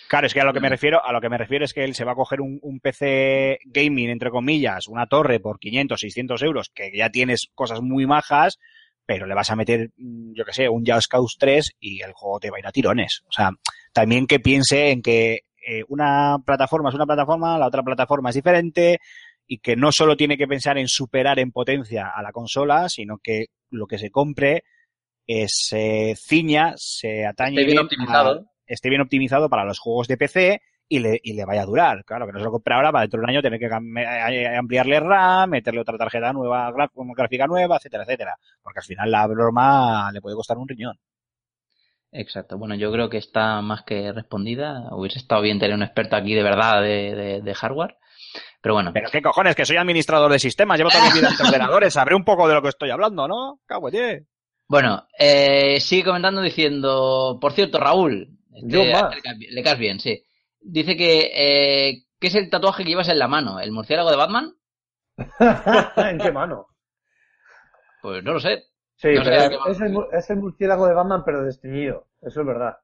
Claro, 0.07 0.26
es 0.26 0.34
que 0.34 0.41
a 0.41 0.45
lo 0.45 0.53
que 0.53 0.60
me 0.61 0.69
refiero, 0.69 1.06
a 1.06 1.11
lo 1.11 1.22
que 1.22 1.30
me 1.30 1.38
refiero 1.38 1.64
es 1.64 1.72
que 1.72 1.84
él 1.84 1.93
se 1.93 2.03
va 2.06 2.14
a 2.14 2.15
coger 2.15 2.41
un, 2.41 2.57
un 2.64 2.80
PC 2.80 3.60
gaming, 3.65 4.10
entre 4.10 4.31
comillas, 4.31 4.88
una 4.88 5.06
torre 5.06 5.39
por 5.39 5.60
500, 5.60 5.99
600 5.99 6.41
euros, 6.41 6.72
que 6.73 6.91
ya 6.95 7.11
tienes 7.11 7.49
cosas 7.53 7.81
muy 7.81 8.07
majas, 8.07 8.57
pero 9.06 9.26
le 9.26 9.34
vas 9.36 9.49
a 9.52 9.56
meter, 9.56 9.91
mm, 9.98 10.34
yo 10.34 10.44
que 10.45 10.53
sé, 10.53 10.68
un 10.69 10.84
Just 10.86 11.07
Cause 11.10 11.36
3 11.40 11.72
y 11.80 12.02
el 12.02 12.14
juego 12.14 12.40
te 12.40 12.49
va 12.49 12.57
a 12.57 12.60
ir 12.60 12.68
a 12.68 12.72
tirones. 12.72 13.22
O 13.27 13.32
sea, 13.32 13.52
también 13.94 14.27
que 14.27 14.40
piense 14.40 14.90
en 14.91 15.02
que 15.02 15.41
eh, 15.68 15.84
una 15.90 16.38
plataforma 16.45 16.90
es 16.90 16.95
una 16.95 17.06
plataforma, 17.06 17.57
la 17.57 17.68
otra 17.68 17.84
plataforma 17.84 18.30
es 18.30 18.36
diferente 18.36 18.99
y 19.48 19.60
que 19.60 19.76
no 19.76 19.91
solo 19.91 20.15
tiene 20.18 20.38
que 20.38 20.48
pensar 20.48 20.77
en 20.77 20.88
superar 20.88 21.40
en 21.40 21.52
potencia 21.52 22.10
a 22.15 22.22
la 22.23 22.32
consola, 22.32 22.90
sino 22.90 23.18
que 23.22 23.45
lo 23.69 23.86
que 23.88 23.98
se 23.99 24.10
compre 24.11 24.64
eh, 25.27 25.45
se 25.48 26.15
ciña, 26.18 26.73
se 26.77 27.26
atañe 27.26 27.56
Esté 27.61 27.65
bien 27.65 27.77
a- 27.80 27.82
optimizado. 27.82 28.45
esté 28.68 28.90
bien 28.90 29.02
optimizado 29.02 29.49
para 29.49 29.65
los 29.65 29.80
juegos 29.80 30.07
de 30.07 30.18
PC 30.18 30.61
y 30.88 30.99
le, 30.99 31.20
y 31.24 31.34
le 31.34 31.45
vaya 31.45 31.64
a 31.64 31.66
durar. 31.66 32.03
Claro, 32.06 32.26
que 32.26 32.32
no 32.34 32.40
se 32.40 32.45
lo 32.45 32.52
compre 32.52 32.74
ahora 32.76 32.91
para 32.91 33.02
dentro 33.03 33.20
de 33.20 33.24
un 33.24 33.30
año 33.30 33.41
tener 33.41 33.60
que 33.60 33.70
cam- 33.70 33.99
eh, 34.32 34.56
ampliarle 34.57 34.99
RAM, 34.99 35.49
meterle 35.49 35.82
otra 35.82 35.98
tarjeta 35.98 36.32
nueva, 36.34 36.72
gráfica 37.16 37.48
nueva, 37.48 37.78
etcétera, 37.78 38.03
etcétera. 38.03 38.36
Porque 38.62 38.80
al 38.80 38.86
final 38.86 39.12
la 39.12 39.28
broma 39.28 40.12
le 40.12 40.22
puede 40.22 40.36
costar 40.36 40.57
un 40.57 40.68
riñón. 40.68 40.98
Exacto. 42.12 42.57
Bueno, 42.57 42.76
yo 42.76 42.91
creo 42.91 43.10
que 43.10 43.18
está 43.18 43.62
más 43.62 43.84
que 43.84 44.12
respondida. 44.14 44.88
Hubiese 44.91 45.20
estado 45.20 45.41
bien 45.41 45.60
tener 45.60 45.76
un 45.76 45.84
experto 45.84 46.16
aquí 46.16 46.34
de 46.34 46.44
verdad 46.44 46.82
de, 46.82 47.14
de- 47.16 47.41
de 47.41 47.53
hardware. 47.53 47.98
Pero 48.62 48.76
bueno, 48.76 48.91
Pero 48.94 49.10
qué 49.12 49.22
cojones, 49.22 49.56
que 49.56 49.66
soy 49.66 49.78
administrador 49.78 50.32
de 50.32 50.40
sistemas, 50.40 50.78
llevo 50.78 50.90
toda 50.90 51.07
mi 51.07 51.20
vida 51.20 51.30
entre 51.30 51.45
ordenadores, 51.48 51.94
sabré 51.94 52.16
un 52.16 52.24
poco 52.24 52.48
de 52.48 52.56
lo 52.56 52.62
que 52.62 52.70
estoy 52.70 52.90
hablando, 52.90 53.28
¿no? 53.28 53.60
Cago 53.66 53.90
en 53.90 53.91
diez. 53.91 54.24
bueno, 54.68 55.06
eh, 55.20 55.80
sigue 55.80 56.06
comentando 56.06 56.41
diciendo, 56.41 57.38
por 57.40 57.52
cierto, 57.53 57.80
Raúl, 57.80 58.28
este, 58.53 58.68
le 59.52 59.64
caes 59.64 59.78
bien, 59.80 59.99
sí. 59.99 60.24
Dice 60.67 60.97
que, 60.97 61.31
eh, 61.89 62.03
¿qué 62.19 62.27
es 62.27 62.35
el 62.35 62.49
tatuaje 62.49 62.83
que 62.83 62.89
llevas 62.89 63.09
en 63.09 63.19
la 63.19 63.27
mano? 63.27 63.59
¿El 63.59 63.71
murciélago 63.71 64.09
de 64.09 64.17
Batman? 64.17 64.53
¿En 65.97 66.17
qué 66.17 66.31
mano? 66.31 66.67
Pues 68.01 68.23
no 68.23 68.33
lo 68.33 68.39
sé. 68.39 68.63
Sí, 68.95 69.09
No 69.13 69.23
sé 69.23 69.29
pero 69.29 69.65
es, 69.67 69.81
el, 69.81 69.91
mu- 69.91 70.07
es 70.11 70.29
el 70.29 70.37
murciélago 70.37 70.87
de 70.87 70.93
Batman, 70.93 71.23
pero 71.25 71.43
desteñido. 71.43 72.07
Eso 72.21 72.41
es 72.41 72.47
verdad. 72.47 72.77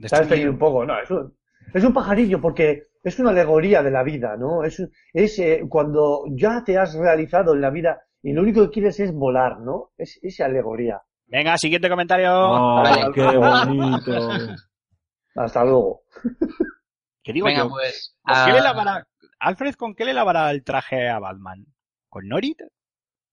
Está 0.00 0.20
Desteñido. 0.20 0.50
un 0.52 0.58
poco. 0.58 0.84
No, 0.86 0.98
es 1.00 1.10
un, 1.10 1.34
es 1.74 1.84
un 1.84 1.92
pajarillo 1.92 2.40
porque 2.40 2.84
es 3.02 3.18
una 3.18 3.30
alegoría 3.30 3.82
de 3.82 3.90
la 3.90 4.02
vida, 4.02 4.36
¿no? 4.36 4.64
Es, 4.64 4.78
un- 4.78 4.90
es 5.12 5.38
eh, 5.38 5.62
cuando 5.68 6.24
ya 6.30 6.62
te 6.64 6.78
has 6.78 6.94
realizado 6.94 7.54
en 7.54 7.60
la 7.60 7.70
vida 7.70 8.02
y 8.22 8.32
lo 8.32 8.42
único 8.42 8.62
que 8.64 8.70
quieres 8.70 8.98
es 9.00 9.12
volar, 9.12 9.60
¿no? 9.60 9.90
Es 9.98 10.18
esa 10.22 10.46
alegoría. 10.46 11.02
Venga, 11.26 11.58
siguiente 11.58 11.88
comentario. 11.90 12.30
Oh, 12.32 12.76
Vale. 12.82 13.12
qué 13.14 13.36
bonito. 13.36 14.36
Hasta 15.36 15.64
luego. 15.64 16.02
¿Qué 17.28 17.34
digo 17.34 17.44
Venga, 17.44 17.64
yo? 17.64 17.68
pues. 17.68 18.16
¿Con 18.22 18.36
qué 18.46 18.52
le 18.54 18.60
lavará, 18.62 19.06
Alfred, 19.38 19.74
¿con 19.74 19.94
qué 19.94 20.06
le 20.06 20.14
lavará 20.14 20.50
el 20.50 20.64
traje 20.64 21.10
a 21.10 21.18
Batman? 21.18 21.66
¿Con 22.08 22.26
Norit? 22.26 22.58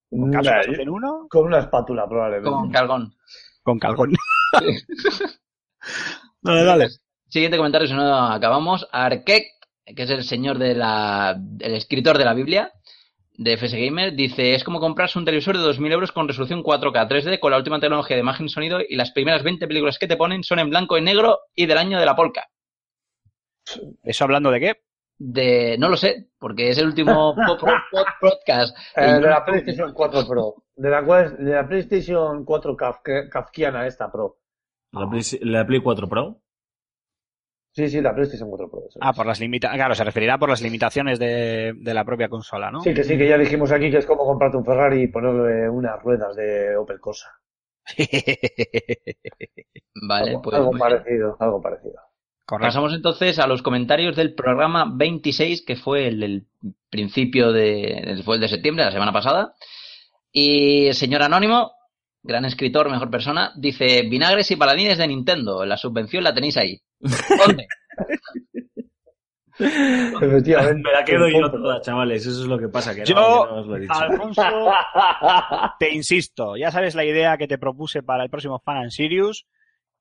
¿Con 0.10 0.34
yo- 0.44 0.52
en 0.82 0.90
uno? 0.90 1.28
con 1.30 1.46
una 1.46 1.60
espátula, 1.60 2.06
probablemente. 2.06 2.50
con 2.52 2.70
Calgón. 2.72 3.16
Con 3.64 3.80
calgón. 3.80 4.12
dale, 6.42 6.64
dale. 6.66 6.88
Siguiente 7.30 7.56
comentario, 7.56 7.88
si 7.88 7.94
no 7.94 8.26
acabamos. 8.26 8.86
Arkek, 8.92 9.46
que 9.86 10.04
es 10.04 10.10
el 10.10 10.26
señor 10.26 10.58
de 10.58 10.76
la, 10.76 11.40
el 11.62 11.74
escritor 11.76 12.18
de 12.18 12.26
la 12.26 12.34
Biblia, 12.34 12.74
de 13.38 13.54
FS 13.54 13.80
Gamer, 13.80 14.14
dice, 14.14 14.56
es 14.56 14.66
como 14.66 14.82
comprarse 14.82 15.18
un 15.18 15.24
televisor 15.24 15.58
de 15.58 15.64
2.000 15.64 15.90
euros 15.94 16.12
con 16.12 16.28
resolución 16.28 16.64
4K 16.64 17.08
3D 17.08 17.40
con 17.40 17.52
la 17.52 17.58
última 17.60 17.80
tecnología 17.80 18.18
de 18.18 18.22
imagen 18.24 18.48
y 18.48 18.50
sonido 18.50 18.80
y 18.88 18.98
las 18.98 19.12
primeras 19.12 19.42
20 19.44 19.66
películas 19.70 19.98
que 19.98 20.08
te 20.08 20.18
ponen 20.18 20.44
son 20.44 20.60
en 20.60 20.70
blanco 20.70 20.98
y 20.98 21.02
negro 21.02 21.40
y 21.56 21.66
del 21.66 21.78
año 21.78 21.98
de 21.98 22.06
la 22.06 22.18
polka. 22.18 22.50
¿Eso 24.04 24.24
hablando 24.24 24.52
de 24.52 24.60
qué? 24.60 24.74
De, 25.18 25.78
no 25.80 25.88
lo 25.90 25.96
sé, 25.96 26.30
porque 26.38 26.70
es 26.70 26.78
el 26.78 26.88
último 26.88 27.34
po- 27.48 27.58
po- 27.58 27.66
po- 27.92 28.06
podcast. 28.20 28.78
Eh, 28.96 29.14
de 29.14 29.22
la 29.22 29.46
PlayStation 29.46 29.94
4 29.94 30.28
Pro. 30.28 30.56
De 30.76 30.90
la, 30.90 31.02
de 31.02 31.52
la 31.54 31.68
PlayStation 31.68 32.44
4 32.44 32.76
Kafka- 32.78 33.30
Kafkiana 33.30 33.88
esta 33.88 34.12
Pro. 34.12 34.40
¿La 34.92 35.10
Play, 35.10 35.22
la 35.42 35.66
Play 35.66 35.82
4 35.82 36.08
Pro? 36.10 36.42
Sí, 37.74 37.90
sí, 37.90 38.02
la 38.02 38.14
PlayStation 38.14 38.50
4 38.50 38.70
Pro. 38.70 38.82
Ah, 39.02 39.14
por 39.14 39.26
las 39.26 39.40
limitaciones. 39.40 39.78
Claro, 39.80 39.96
se 39.96 40.04
referirá 40.04 40.38
por 40.38 40.50
las 40.50 40.62
limitaciones 40.62 41.18
de, 41.20 41.74
de 41.78 41.94
la 41.94 42.06
propia 42.06 42.30
consola, 42.30 42.72
¿no? 42.72 42.82
Sí, 42.82 42.94
que 42.94 43.04
sí, 43.04 43.18
que 43.18 43.28
ya 43.28 43.38
dijimos 43.38 43.72
aquí 43.72 43.90
que 43.92 43.98
es 43.98 44.06
como 44.06 44.26
comprarte 44.26 44.58
un 44.58 44.66
Ferrari 44.66 45.04
y 45.04 45.08
ponerle 45.08 45.70
unas 45.70 46.02
ruedas 46.02 46.36
de 46.36 46.76
Opel 46.78 47.00
Corsa. 47.00 47.30
Vale, 50.08 50.30
algo, 50.30 50.42
pues 50.42 50.56
algo 50.56 50.70
bien. 50.72 50.80
parecido, 50.80 51.38
algo 51.40 51.62
parecido. 51.62 51.96
Correcto. 52.46 52.68
Pasamos 52.68 52.94
entonces 52.94 53.40
a 53.40 53.48
los 53.48 53.64
comentarios 53.64 54.16
del 54.16 54.36
programa 54.36 54.86
26, 54.94 55.64
que 55.66 55.76
fue 55.76 56.08
el 56.08 56.20
del 56.20 56.46
principio 56.90 57.52
de, 57.52 58.22
fue 58.24 58.36
el 58.36 58.42
de 58.42 58.48
septiembre, 58.48 58.86
la 58.86 58.92
semana 58.92 59.12
pasada. 59.12 59.56
Y 60.32 60.86
el 60.88 60.94
señor 60.94 61.24
Anónimo, 61.24 61.72
gran 62.22 62.46
escritor, 62.46 62.90
mejor 62.92 63.10
persona, 63.10 63.52
dice, 63.56 64.04
vinagres 64.04 64.52
y 64.52 64.58
paladines 64.58 65.00
de 65.00 65.08
Nintendo, 65.08 65.66
la 65.66 65.78
subvención 65.78 66.24
la 66.24 66.36
tenéis 66.36 66.58
ahí. 66.58 66.80
¿Dónde? 67.00 67.68
Efectivamente. 69.58 70.82
Me 70.84 70.92
la 70.92 71.06
quedo 71.06 71.30
yo 71.30 71.50
toda, 71.50 71.82
chavales. 71.82 72.26
Eso 72.26 72.42
es 72.42 72.48
lo 72.48 72.60
que 72.60 72.68
pasa. 72.68 72.94
Que 72.94 73.02
no, 73.02 73.06
Yo, 73.06 73.16
que 73.16 73.54
no 73.54 73.62
os 73.62 73.68
lo 73.68 73.78
he 73.78 73.80
dicho. 73.80 73.94
Alfonso, 73.94 74.44
te 75.80 75.94
insisto, 75.94 76.58
ya 76.58 76.72
sabes 76.72 76.94
la 76.94 77.06
idea 77.06 77.38
que 77.38 77.48
te 77.48 77.58
propuse 77.58 78.04
para 78.04 78.24
el 78.24 78.30
próximo 78.30 78.60
Fan 78.60 78.78
and 78.78 78.92
Sirius 78.92 79.48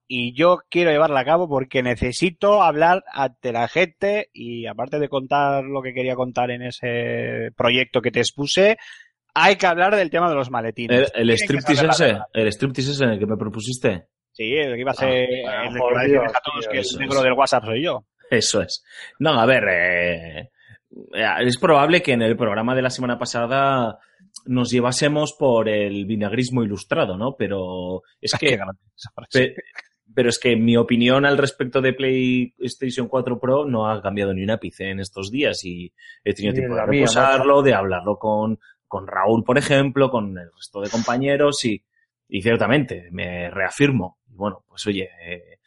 y 0.06 0.34
yo 0.34 0.58
quiero 0.68 0.90
llevarla 0.90 1.20
a 1.20 1.24
cabo 1.24 1.48
porque 1.48 1.82
necesito 1.82 2.62
hablar 2.62 3.02
ante 3.12 3.52
la 3.52 3.68
gente 3.68 4.28
y 4.32 4.66
aparte 4.66 4.98
de 4.98 5.08
contar 5.08 5.64
lo 5.64 5.82
que 5.82 5.94
quería 5.94 6.14
contar 6.14 6.50
en 6.50 6.62
ese 6.62 7.50
proyecto 7.56 8.02
que 8.02 8.10
te 8.10 8.20
expuse, 8.20 8.76
hay 9.34 9.56
que 9.56 9.66
hablar 9.66 9.96
del 9.96 10.10
tema 10.10 10.28
de 10.28 10.34
los 10.36 10.48
¿El, 10.48 10.52
maletines. 10.52 11.12
el 11.14 11.28
que 11.28 11.36
striptease 11.36 11.86
ese? 11.86 12.18
¿El 12.32 12.48
striptease 12.52 12.90
ese 12.92 13.04
en 13.04 13.10
el 13.10 13.18
que 13.18 13.26
me 13.26 13.36
propusiste? 13.36 14.06
Sí, 14.32 14.52
el 14.52 14.74
que 14.74 14.80
iba 14.80 14.90
a 14.90 14.94
ser 14.94 15.08
Ah, 15.46 15.64
el 15.66 15.72
que 15.72 15.78
iba 15.78 16.00
a 16.00 16.02
decirles 16.02 16.10
Dios, 16.10 16.32
a 16.34 16.40
todos 16.44 16.68
que 16.68 16.78
el 16.78 17.00
negro 17.00 17.18
es. 17.18 17.22
del 17.24 17.32
WhatsApp 17.32 17.64
soy 17.64 17.82
yo. 17.84 18.04
Eso 18.30 18.62
es. 18.62 18.84
No, 19.18 19.40
a 19.40 19.46
ver, 19.46 19.64
eh, 19.70 20.50
es 21.40 21.58
probable 21.58 22.02
que 22.02 22.12
en 22.12 22.22
el 22.22 22.36
programa 22.36 22.74
de 22.74 22.82
la 22.82 22.90
semana 22.90 23.18
pasada 23.18 23.98
nos 24.46 24.70
llevásemos 24.70 25.34
por 25.38 25.68
el 25.68 26.04
vinagrismo 26.06 26.62
ilustrado, 26.62 27.16
¿no? 27.16 27.36
Pero 27.36 28.02
es 28.20 28.32
Qué 28.38 28.48
que, 28.48 28.56
grande 28.56 28.80
pero 30.14 30.28
es 30.28 30.38
que 30.38 30.56
mi 30.56 30.76
opinión 30.76 31.24
al 31.26 31.36
respecto 31.36 31.80
de 31.80 31.92
PlayStation 31.92 33.08
4 33.08 33.38
Pro 33.38 33.66
no 33.66 33.90
ha 33.90 34.00
cambiado 34.00 34.32
ni 34.32 34.42
un 34.42 34.50
ápice 34.50 34.90
en 34.90 35.00
estos 35.00 35.30
días 35.30 35.64
y 35.64 35.92
he 36.24 36.34
tenido 36.34 36.52
Ni 36.52 36.60
tiempo 36.60 36.76
de 36.76 36.86
reposarlo, 36.86 37.62
de 37.62 37.74
hablarlo 37.74 38.18
con, 38.18 38.58
con 38.86 39.06
Raúl, 39.06 39.42
por 39.44 39.58
ejemplo, 39.58 40.10
con 40.10 40.38
el 40.38 40.50
resto 40.56 40.80
de 40.80 40.90
compañeros 40.90 41.64
y, 41.64 41.84
y 42.28 42.42
ciertamente 42.42 43.08
me 43.10 43.50
reafirmo. 43.50 44.18
Bueno, 44.26 44.64
pues 44.68 44.86
oye, 44.86 45.10
eh, 45.26 45.58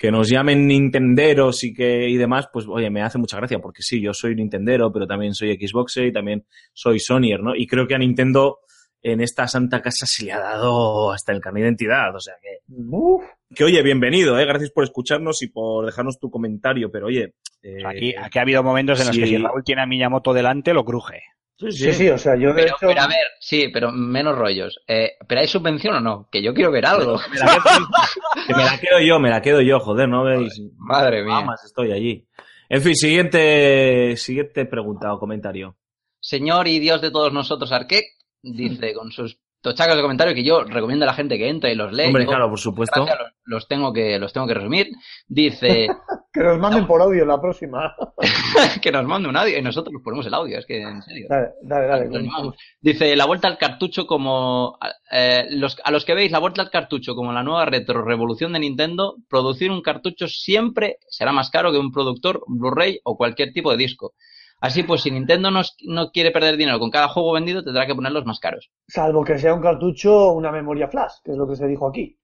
que 0.00 0.10
nos 0.10 0.30
llamen 0.30 0.66
Nintenderos 0.66 1.62
y 1.62 1.74
que 1.74 2.08
y 2.08 2.16
demás, 2.16 2.48
pues 2.50 2.66
oye, 2.66 2.88
me 2.88 3.02
hace 3.02 3.18
mucha 3.18 3.36
gracia 3.36 3.58
porque 3.58 3.82
sí, 3.82 4.00
yo 4.00 4.14
soy 4.14 4.34
Nintendero, 4.34 4.90
pero 4.90 5.06
también 5.06 5.34
soy 5.34 5.54
Xboxer 5.56 6.06
y 6.06 6.12
también 6.12 6.46
soy 6.72 6.98
Sonyer, 6.98 7.42
¿no? 7.42 7.54
Y 7.54 7.66
creo 7.66 7.86
que 7.86 7.94
a 7.94 7.98
Nintendo 7.98 8.60
en 9.02 9.20
esta 9.20 9.46
santa 9.46 9.80
casa 9.82 10.06
se 10.06 10.24
le 10.24 10.32
ha 10.32 10.38
dado 10.38 11.12
hasta 11.12 11.32
el 11.32 11.40
carnet 11.40 11.62
de 11.62 11.68
identidad, 11.68 12.14
o 12.14 12.20
sea 12.20 12.34
que 12.40 12.60
Uf, 12.68 13.24
que 13.54 13.64
oye, 13.64 13.82
bienvenido, 13.82 14.38
¿eh? 14.38 14.44
gracias 14.46 14.70
por 14.70 14.84
escucharnos 14.84 15.42
y 15.42 15.48
por 15.48 15.86
dejarnos 15.86 16.18
tu 16.18 16.30
comentario, 16.30 16.90
pero 16.90 17.06
oye... 17.06 17.34
eh, 17.62 17.84
Aquí, 17.84 18.14
aquí 18.16 18.38
ha 18.38 18.42
habido 18.42 18.62
momentos 18.62 19.00
en 19.00 19.06
los 19.08 19.16
sí. 19.16 19.22
que 19.22 19.28
si 19.28 19.36
Raúl 19.38 19.64
tiene 19.64 19.82
a 19.82 19.86
Miyamoto 19.86 20.32
delante, 20.32 20.72
lo 20.72 20.84
cruje. 20.84 21.20
sí, 21.58 21.92
sí, 21.92 22.08
o 22.08 22.16
sea, 22.18 22.36
yo 22.36 22.48
de 22.54 22.62
Pero, 22.62 22.66
hecho... 22.68 22.76
pero 22.86 23.00
a 23.02 23.06
ver, 23.08 23.26
sí, 23.40 23.68
pero 23.72 23.90
menos 23.92 24.36
rollos. 24.38 24.80
Eh, 24.86 25.12
¿Pero 25.28 25.40
hay 25.40 25.46
subvención 25.48 25.96
o 25.96 26.00
no? 26.00 26.28
Que 26.30 26.42
yo 26.42 26.54
quiero 26.54 26.70
ver 26.70 26.86
algo. 26.86 27.18
me 27.30 27.38
la 27.38 27.46
quedo- 27.46 28.46
que 28.46 28.54
me 28.54 28.64
la 28.64 28.78
quedo 28.80 29.00
yo, 29.00 29.18
me 29.20 29.30
la 29.30 29.42
quedo 29.42 29.60
yo, 29.60 29.80
joder, 29.80 30.08
¿no 30.08 30.24
veis? 30.24 30.60
Madre 30.76 31.22
mía. 31.24 31.34
Vamos, 31.34 31.60
estoy 31.64 31.92
allí. 31.92 32.26
En 32.68 32.82
fin, 32.82 32.94
siguiente, 32.94 34.16
siguiente 34.16 34.64
pregunta 34.64 35.12
o 35.12 35.18
comentario. 35.18 35.76
Señor 36.20 36.68
y 36.68 36.78
Dios 36.78 37.00
de 37.02 37.10
todos 37.10 37.32
nosotros, 37.32 37.72
Arquette, 37.72 38.06
dice 38.42 38.94
con 38.94 39.10
sus 39.10 39.40
tochacos 39.60 39.96
de 39.96 40.02
comentario 40.02 40.34
que 40.34 40.44
yo 40.44 40.64
recomiendo 40.64 41.04
a 41.04 41.06
la 41.06 41.14
gente 41.14 41.38
que 41.38 41.48
entre 41.48 41.72
y 41.72 41.74
los 41.74 41.92
lee. 41.92 42.06
Hombre, 42.06 42.24
Yo, 42.24 42.30
claro, 42.30 42.48
por 42.48 42.58
supuesto. 42.58 43.04
gracias, 43.04 43.18
los, 43.18 43.32
los 43.44 43.68
tengo 43.68 43.92
que, 43.92 44.18
los 44.18 44.32
tengo 44.32 44.46
que 44.46 44.54
resumir. 44.54 44.88
Dice 45.28 45.88
Que 46.32 46.44
nos 46.44 46.60
manden 46.60 46.86
por 46.86 47.02
audio 47.02 47.24
la 47.24 47.40
próxima. 47.40 47.92
que 48.82 48.92
nos 48.92 49.04
mande 49.04 49.28
un 49.28 49.36
audio 49.36 49.58
y 49.58 49.62
nosotros 49.62 49.92
nos 49.92 50.02
ponemos 50.02 50.24
el 50.26 50.34
audio, 50.34 50.58
es 50.58 50.66
que 50.66 50.80
en 50.80 51.02
serio. 51.02 51.26
Dale, 51.28 51.48
dale, 51.62 52.08
dale. 52.08 52.52
Dice 52.80 53.16
la 53.16 53.26
vuelta 53.26 53.48
al 53.48 53.58
cartucho 53.58 54.06
como 54.06 54.78
eh, 55.10 55.46
los, 55.50 55.80
a 55.82 55.90
los 55.90 56.04
que 56.04 56.14
veis 56.14 56.30
la 56.30 56.38
vuelta 56.38 56.62
al 56.62 56.70
cartucho 56.70 57.16
como 57.16 57.32
la 57.32 57.42
nueva 57.42 57.64
retro 57.64 58.04
revolución 58.04 58.52
de 58.52 58.60
Nintendo, 58.60 59.16
producir 59.28 59.72
un 59.72 59.82
cartucho 59.82 60.28
siempre 60.28 60.98
será 61.08 61.32
más 61.32 61.50
caro 61.50 61.72
que 61.72 61.78
un 61.78 61.90
productor 61.90 62.44
Blu-ray 62.46 63.00
o 63.02 63.16
cualquier 63.16 63.52
tipo 63.52 63.72
de 63.72 63.78
disco. 63.78 64.14
Así 64.60 64.82
pues, 64.82 65.00
si 65.02 65.10
Nintendo 65.10 65.50
no, 65.50 65.62
no 65.86 66.10
quiere 66.10 66.30
perder 66.30 66.56
dinero 66.56 66.78
con 66.78 66.90
cada 66.90 67.08
juego 67.08 67.32
vendido, 67.32 67.62
tendrá 67.64 67.86
que 67.86 67.94
ponerlos 67.94 68.26
más 68.26 68.38
caros. 68.40 68.70
Salvo 68.86 69.24
que 69.24 69.38
sea 69.38 69.54
un 69.54 69.62
cartucho, 69.62 70.32
una 70.32 70.52
memoria 70.52 70.88
flash, 70.88 71.14
que 71.24 71.32
es 71.32 71.36
lo 71.38 71.48
que 71.48 71.56
se 71.56 71.66
dijo 71.66 71.88
aquí. 71.88 72.18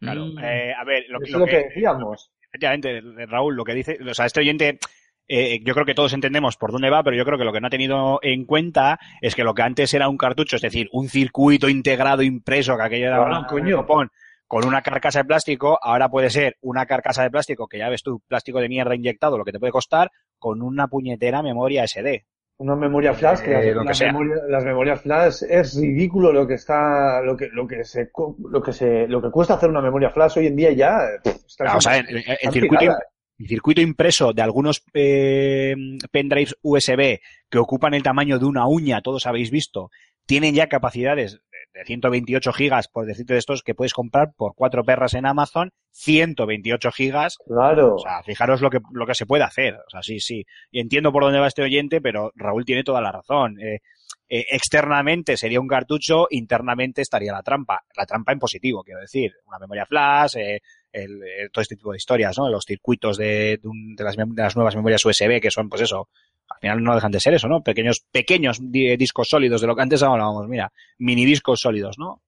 Claro. 0.00 0.26
Mm. 0.26 0.38
Eh, 0.38 0.72
a 0.78 0.84
ver, 0.84 1.04
lo, 1.08 1.18
Eso 1.22 1.32
lo 1.38 1.38
lo 1.40 1.44
que, 1.46 1.50
que 1.52 1.64
decíamos. 1.64 2.30
efectivamente, 2.48 3.00
Raúl, 3.26 3.56
lo 3.56 3.64
que 3.64 3.74
dice, 3.74 3.98
o 4.08 4.14
sea, 4.14 4.26
este 4.26 4.40
oyente, 4.40 4.78
eh, 5.26 5.60
yo 5.64 5.74
creo 5.74 5.86
que 5.86 5.94
todos 5.94 6.12
entendemos 6.12 6.56
por 6.56 6.70
dónde 6.70 6.90
va, 6.90 7.02
pero 7.02 7.16
yo 7.16 7.24
creo 7.24 7.38
que 7.38 7.44
lo 7.44 7.52
que 7.52 7.60
no 7.60 7.66
ha 7.66 7.70
tenido 7.70 8.18
en 8.22 8.44
cuenta 8.44 8.98
es 9.20 9.34
que 9.34 9.42
lo 9.44 9.54
que 9.54 9.62
antes 9.62 9.92
era 9.94 10.08
un 10.08 10.16
cartucho, 10.18 10.56
es 10.56 10.62
decir, 10.62 10.88
un 10.92 11.08
circuito 11.08 11.68
integrado 11.68 12.22
impreso, 12.22 12.76
que 12.76 12.82
aquello 12.82 13.06
era 13.08 13.16
Claro, 13.16 13.38
un 13.40 13.44
coño. 13.46 13.76
copón, 13.78 14.10
con 14.46 14.64
una 14.64 14.80
carcasa 14.82 15.18
de 15.20 15.24
plástico, 15.26 15.78
ahora 15.82 16.08
puede 16.08 16.30
ser 16.30 16.56
una 16.62 16.86
carcasa 16.86 17.22
de 17.22 17.30
plástico, 17.30 17.66
que 17.68 17.78
ya 17.78 17.88
ves 17.88 18.02
tú, 18.02 18.22
plástico 18.28 18.60
de 18.60 18.68
mierda 18.68 18.94
inyectado, 18.94 19.36
lo 19.36 19.44
que 19.44 19.52
te 19.52 19.58
puede 19.58 19.72
costar, 19.72 20.10
con 20.38 20.62
una 20.62 20.88
puñetera 20.88 21.42
memoria 21.42 21.84
SD. 21.86 22.24
Una 22.60 22.74
memoria 22.74 23.14
flash, 23.14 23.40
que, 23.40 23.52
Eh, 23.52 23.74
las, 23.74 23.98
que 23.98 24.06
memoria- 24.06 24.42
memorias 24.64 25.00
flash 25.00 25.42
es 25.48 25.76
ridículo 25.80 26.32
lo 26.32 26.44
que 26.46 26.54
está, 26.54 27.22
lo 27.22 27.36
que, 27.36 27.48
lo 27.52 27.68
que 27.68 27.84
se, 27.84 28.10
lo 28.50 28.60
que 28.62 28.72
se, 28.72 29.06
lo 29.06 29.22
que 29.22 29.30
cuesta 29.30 29.54
hacer 29.54 29.70
una 29.70 29.80
memoria 29.80 30.10
flash 30.10 30.38
hoy 30.38 30.48
en 30.48 30.56
día 30.56 30.72
ya. 30.72 30.98
está 31.46 31.64
Claro, 31.64 31.78
o 31.78 31.80
sea, 31.80 31.98
el, 31.98 32.52
circuito, 32.52 32.96
el 33.38 33.46
circuito 33.46 33.80
impreso 33.80 34.32
de 34.32 34.42
algunos 34.42 34.82
eh, 34.92 35.76
pendrives 36.10 36.56
USB 36.62 37.20
que 37.48 37.58
ocupan 37.58 37.94
el 37.94 38.02
tamaño 38.02 38.40
de 38.40 38.46
una 38.46 38.66
uña, 38.66 39.02
todos 39.02 39.26
habéis 39.26 39.52
visto, 39.52 39.90
tienen 40.26 40.52
ya 40.54 40.68
capacidades 40.68 41.40
de- 41.78 41.80
de 41.80 41.84
128 41.84 42.52
gigas, 42.52 42.88
por 42.88 43.06
decirte 43.06 43.32
de 43.34 43.38
estos, 43.38 43.62
que 43.62 43.74
puedes 43.74 43.92
comprar 43.94 44.32
por 44.36 44.54
cuatro 44.54 44.84
perras 44.84 45.14
en 45.14 45.26
Amazon, 45.26 45.70
128 45.92 46.90
gigas. 46.92 47.36
Claro. 47.46 47.94
O 47.94 47.98
sea, 47.98 48.22
fijaros 48.22 48.60
lo 48.60 48.70
que, 48.70 48.78
lo 48.92 49.06
que 49.06 49.14
se 49.14 49.26
puede 49.26 49.44
hacer. 49.44 49.74
O 49.74 49.90
sea, 49.90 50.02
sí, 50.02 50.20
sí. 50.20 50.44
Y 50.70 50.80
entiendo 50.80 51.12
por 51.12 51.22
dónde 51.22 51.38
va 51.38 51.46
este 51.48 51.62
oyente, 51.62 52.00
pero 52.00 52.32
Raúl 52.34 52.64
tiene 52.64 52.84
toda 52.84 53.00
la 53.00 53.12
razón. 53.12 53.58
Eh, 53.60 53.80
eh, 54.28 54.46
externamente 54.50 55.36
sería 55.36 55.60
un 55.60 55.68
cartucho, 55.68 56.26
internamente 56.30 57.00
estaría 57.02 57.32
la 57.32 57.42
trampa. 57.42 57.82
La 57.96 58.04
trampa 58.06 58.32
en 58.32 58.38
positivo, 58.38 58.82
quiero 58.84 59.00
decir. 59.00 59.32
Una 59.46 59.58
memoria 59.58 59.86
flash, 59.86 60.36
eh, 60.36 60.60
el- 60.92 61.50
todo 61.52 61.62
este 61.62 61.76
tipo 61.76 61.92
de 61.92 61.96
historias, 61.98 62.36
¿no? 62.38 62.48
Los 62.48 62.64
circuitos 62.64 63.16
de, 63.16 63.58
de 63.62 63.68
un- 63.68 63.94
de 63.94 64.04
las, 64.04 64.16
de 64.16 64.24
las 64.36 64.56
nuevas 64.56 64.76
memorias 64.76 65.04
USB, 65.04 65.40
que 65.40 65.50
son, 65.50 65.68
pues 65.68 65.82
eso, 65.82 66.08
al 66.50 66.60
final 66.60 66.82
no 66.82 66.94
dejan 66.94 67.12
de 67.12 67.20
ser 67.20 67.34
eso, 67.34 67.48
¿no? 67.48 67.62
Pequeños, 67.62 68.04
pequeños 68.10 68.58
di- 68.60 68.96
discos 68.96 69.28
sólidos 69.28 69.60
de 69.60 69.66
lo 69.66 69.76
que 69.76 69.82
antes 69.82 70.02
hablábamos, 70.02 70.48
mira, 70.48 70.72
mini 70.98 71.24
discos 71.24 71.60
sólidos, 71.60 71.96
¿no? 71.98 72.22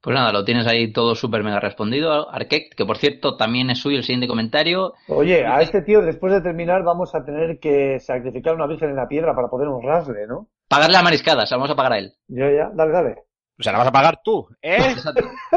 Pues 0.00 0.14
nada, 0.14 0.30
lo 0.32 0.44
tienes 0.44 0.64
ahí 0.68 0.92
todo 0.92 1.16
súper 1.16 1.42
mega 1.42 1.58
respondido, 1.58 2.30
Arquette, 2.32 2.72
que 2.76 2.86
por 2.86 2.98
cierto 2.98 3.36
también 3.36 3.68
es 3.70 3.80
suyo 3.80 3.96
el 3.96 4.04
siguiente 4.04 4.28
comentario. 4.28 4.94
Oye, 5.08 5.44
a 5.44 5.60
este 5.60 5.82
tío 5.82 6.00
después 6.02 6.32
de 6.32 6.40
terminar 6.40 6.84
vamos 6.84 7.12
a 7.16 7.24
tener 7.24 7.58
que 7.58 7.98
sacrificar 7.98 8.54
una 8.54 8.68
virgen 8.68 8.90
en 8.90 8.96
la 8.96 9.08
piedra 9.08 9.34
para 9.34 9.48
poder 9.48 9.66
honrarle, 9.66 10.28
¿no? 10.28 10.46
Pagarle 10.68 10.98
a 10.98 11.02
mariscadas, 11.02 11.50
vamos 11.50 11.70
a 11.70 11.74
pagar 11.74 11.94
a 11.94 11.98
él. 11.98 12.12
Yo 12.28 12.48
ya, 12.48 12.70
dale, 12.74 12.92
dale. 12.92 13.16
O 13.58 13.62
sea, 13.64 13.72
la 13.72 13.78
vas 13.78 13.88
a 13.88 13.92
pagar 13.92 14.20
tú, 14.22 14.46
¿eh? 14.62 14.78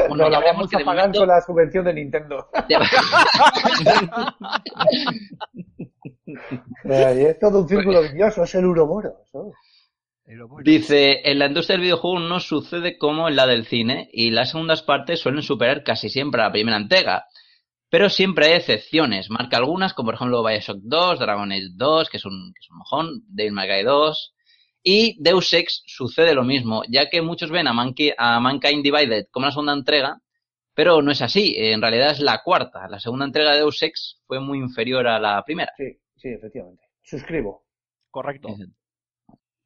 Bueno, 0.09 0.23
No, 0.23 0.29
la 0.29 0.39
vamos 0.39 0.73
a 0.73 0.77
pagar 0.79 0.95
momento- 0.95 1.19
con 1.19 1.27
la 1.27 1.41
subvención 1.41 1.85
de 1.85 1.93
Nintendo. 1.93 2.47
Eh, 6.83 7.21
y 7.21 7.25
es 7.25 7.39
todo 7.39 7.61
un 7.61 7.67
círculo 7.67 8.01
vicioso, 8.01 8.43
es 8.43 8.55
el. 8.55 8.65
Dice, 10.63 11.29
en 11.29 11.39
la 11.39 11.47
industria 11.47 11.75
del 11.75 11.81
videojuego 11.83 12.19
no 12.19 12.39
sucede 12.39 12.97
como 12.97 13.27
en 13.27 13.35
la 13.35 13.47
del 13.47 13.65
cine 13.65 14.09
y 14.13 14.31
las 14.31 14.51
segundas 14.51 14.81
partes 14.83 15.19
suelen 15.19 15.41
superar 15.41 15.83
casi 15.83 16.09
siempre 16.09 16.41
a 16.41 16.45
la 16.45 16.51
primera 16.51 16.77
entrega. 16.77 17.25
Pero 17.89 18.09
siempre 18.09 18.45
hay 18.45 18.53
excepciones. 18.53 19.29
Marca 19.29 19.57
algunas, 19.57 19.93
como 19.93 20.07
por 20.07 20.15
ejemplo 20.15 20.43
Bioshock 20.43 20.77
2, 20.83 21.19
Dragon 21.19 21.51
Age 21.51 21.67
2, 21.73 22.09
que 22.09 22.17
es 22.17 22.25
un, 22.25 22.53
que 22.53 22.59
es 22.61 22.69
un 22.69 22.77
mojón, 22.77 23.23
Devil 23.27 23.51
May 23.51 23.67
Cry 23.67 23.83
2. 23.83 24.33
Y 24.83 25.21
Deus 25.21 25.51
Ex 25.53 25.83
sucede 25.85 26.33
lo 26.33 26.43
mismo, 26.45 26.83
ya 26.87 27.09
que 27.09 27.21
muchos 27.21 27.51
ven 27.51 27.67
a, 27.67 27.73
Manki- 27.73 28.13
a 28.17 28.39
Mankind 28.39 28.83
Divided 28.83 29.25
como 29.31 29.45
la 29.47 29.51
segunda 29.51 29.73
entrega, 29.73 30.21
pero 30.73 31.01
no 31.01 31.11
es 31.11 31.21
así. 31.21 31.53
En 31.57 31.81
realidad 31.81 32.11
es 32.11 32.19
la 32.21 32.41
cuarta. 32.41 32.87
La 32.87 32.99
segunda 32.99 33.25
entrega 33.25 33.51
de 33.51 33.57
Deus 33.57 33.81
Ex 33.83 34.21
fue 34.25 34.39
muy 34.39 34.59
inferior 34.59 35.05
a 35.07 35.19
la 35.19 35.43
primera. 35.43 35.71
Sí, 35.75 35.99
sí, 36.21 36.29
efectivamente. 36.29 36.83
Suscribo. 37.01 37.65
Correcto. 38.09 38.49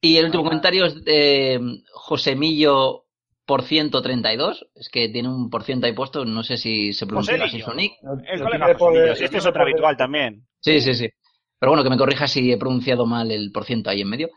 Y 0.02 0.18
el 0.18 0.26
último 0.26 0.44
comentario 0.44 0.86
es 0.86 1.04
de 1.04 1.60
mm, 1.60 1.84
Josemillo 1.92 3.06
por 3.46 3.64
132. 3.64 4.68
Es 4.76 4.90
que 4.90 5.10
tiene 5.10 5.30
un 5.30 5.50
por 5.50 5.64
ciento 5.64 5.88
ahí 5.88 5.94
puesto. 5.94 6.26
No 6.26 6.44
sé 6.44 6.58
si 6.58 6.94
se 6.94 7.06
pronuncia 7.06 7.44
así 7.44 7.60
su 7.62 7.74
nick. 7.74 7.94
Este 9.20 9.38
es 9.38 9.46
otro 9.46 9.64
habitual 9.64 9.98
también. 9.98 10.46
Sí, 10.60 10.82
sí, 10.82 10.94
sí. 10.94 11.10
Pero 11.60 11.72
bueno, 11.72 11.84
que 11.84 11.90
me 11.90 11.98
corrija 11.98 12.28
si 12.28 12.52
he 12.52 12.58
pronunciado 12.58 13.06
mal 13.06 13.32
el 13.32 13.52
por 13.52 13.66
ciento 13.66 13.90
ahí 13.90 14.02
en 14.02 14.10
medio. 14.10 14.30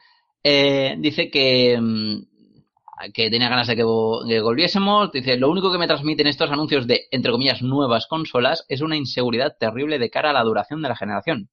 Eh, 0.42 0.96
dice 0.98 1.30
que, 1.30 1.78
mm, 1.80 2.22
que 3.12 3.28
tenía 3.30 3.48
ganas 3.48 3.66
de 3.66 3.76
que, 3.76 3.82
que 3.82 4.40
volviésemos. 4.40 5.12
Dice, 5.12 5.36
lo 5.36 5.50
único 5.50 5.70
que 5.70 5.78
me 5.78 5.86
transmiten 5.86 6.26
estos 6.26 6.50
anuncios 6.50 6.86
de, 6.86 7.02
entre 7.10 7.32
comillas, 7.32 7.62
nuevas 7.62 8.06
consolas 8.06 8.64
es 8.68 8.80
una 8.80 8.96
inseguridad 8.96 9.56
terrible 9.58 9.98
de 9.98 10.10
cara 10.10 10.30
a 10.30 10.32
la 10.32 10.44
duración 10.44 10.82
de 10.82 10.88
la 10.88 10.96
generación. 10.96 11.50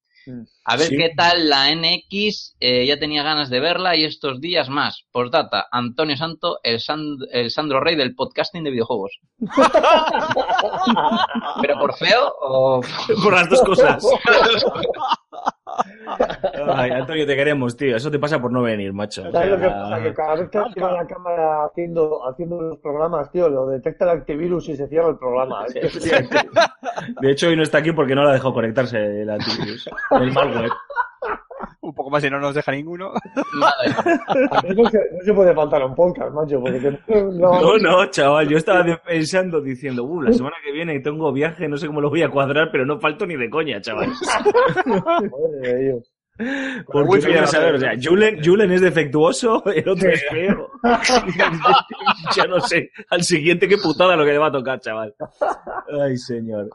A 0.64 0.78
ver 0.78 0.88
Sí. 0.88 0.98
qué 0.98 1.12
tal 1.16 1.50
la 1.50 1.70
NX, 1.74 2.56
eh, 2.60 2.86
ya 2.86 2.98
tenía 2.98 3.24
ganas 3.24 3.50
de 3.50 3.60
verla 3.60 3.96
y 3.96 4.04
estos 4.04 4.42
días 4.42 4.70
más. 4.70 5.04
Postdata, 5.12 5.68
Antonio 5.72 6.18
Santo, 6.18 6.60
el, 6.64 6.80
San- 6.80 7.18
el 7.32 7.52
Sandro 7.52 7.80
Rey 7.80 7.96
del 7.96 8.16
podcasting 8.16 8.64
de 8.64 8.72
videojuegos. 8.72 9.20
¿Pero 11.62 11.80
por 11.80 11.96
feo 11.96 12.34
o...? 12.42 12.82
Por 13.24 13.34
las 13.34 13.50
dos 13.50 13.62
cosas. 13.62 14.04
Ay, 16.76 16.92
Antonio, 16.92 17.26
te 17.26 17.36
queremos, 17.36 17.76
tío. 17.76 17.96
Eso 17.96 18.10
te 18.12 18.20
pasa 18.20 18.40
por 18.40 18.52
no 18.52 18.62
venir, 18.62 18.94
macho. 18.94 19.24
O 19.28 19.32
¿Sabes 19.32 19.50
lo 19.50 19.60
que 19.60 19.68
pasa? 19.68 20.02
Que 20.04 20.14
cada 20.14 20.36
vez 20.36 20.50
que 20.50 20.58
activa 20.58 20.92
la 20.92 21.08
cámara 21.08 21.66
haciendo, 21.66 22.28
haciendo 22.28 22.62
los 22.62 22.78
programas, 22.80 23.32
tío, 23.32 23.50
lo 23.50 23.68
detecta 23.68 24.06
el 24.06 24.12
antivirus 24.12 24.70
y 24.70 24.76
se 24.76 24.88
cierra 24.88 25.10
el 25.10 25.18
programa. 25.18 25.66
Que- 25.74 25.90
De 27.22 27.32
hecho, 27.32 27.48
hoy 27.48 27.56
no 27.56 27.64
está 27.64 27.80
aquí 27.80 27.92
porque 27.92 28.16
no 28.16 28.24
la 28.24 28.34
dejó 28.34 28.54
conectarse 28.54 29.22
el 29.22 29.30
antivirus. 29.30 29.90
El 30.12 30.32
malware. 30.32 30.72
Un 31.82 31.94
poco 31.94 32.10
más 32.10 32.24
y 32.24 32.30
no 32.30 32.40
nos 32.40 32.56
deja 32.56 32.72
ninguno. 32.72 33.12
No, 34.76 34.90
se, 34.90 35.34
puede 35.34 35.54
faltar 35.54 35.84
un 35.84 35.96
podcast, 35.96 36.34
macho, 36.34 36.60
porque 36.60 37.00
no, 37.08 37.62
No, 37.62 37.78
no, 37.78 38.06
chaval. 38.08 38.48
Yo 38.48 38.58
estaba 38.58 38.84
pensando, 39.06 39.62
diciendo, 39.62 40.04
uh, 40.04 40.22
la 40.22 40.34
semana 40.34 40.56
que 40.64 40.72
viene 40.72 41.00
tengo 41.00 41.32
viaje, 41.32 41.68
no 41.68 41.78
sé 41.78 41.88
cómo 41.88 42.02
lo 42.02 42.10
voy 42.10 42.24
a 42.24 42.30
cuadrar, 42.30 42.70
pero 42.72 42.86
no 42.86 43.00
falto 43.00 43.26
ni 43.26 43.36
de 43.36 43.50
coña, 43.50 43.80
chaval. 43.82 44.10
Madre 44.86 45.60
de 45.62 45.84
Dios. 45.84 46.12
Voy 46.92 47.20
a 47.24 47.30
ya 47.30 47.48
saber, 47.48 47.76
o 47.76 47.80
sea, 47.80 47.94
Julen, 48.02 48.44
Julen 48.44 48.72
es 48.72 48.82
defectuoso, 48.82 49.64
el 49.66 49.88
otro 49.88 50.10
es 50.10 50.24
feo. 50.30 50.70
ya 52.36 52.46
no 52.46 52.60
sé, 52.60 52.92
al 53.10 53.24
siguiente 53.24 53.68
qué 53.70 53.78
putada 53.78 54.18
lo 54.18 54.26
que 54.26 54.32
le 54.32 54.38
va 54.38 54.48
a 54.48 54.52
tocar, 54.52 54.80
chaval. 54.82 55.16
Ay, 56.02 56.18
señor. 56.18 56.70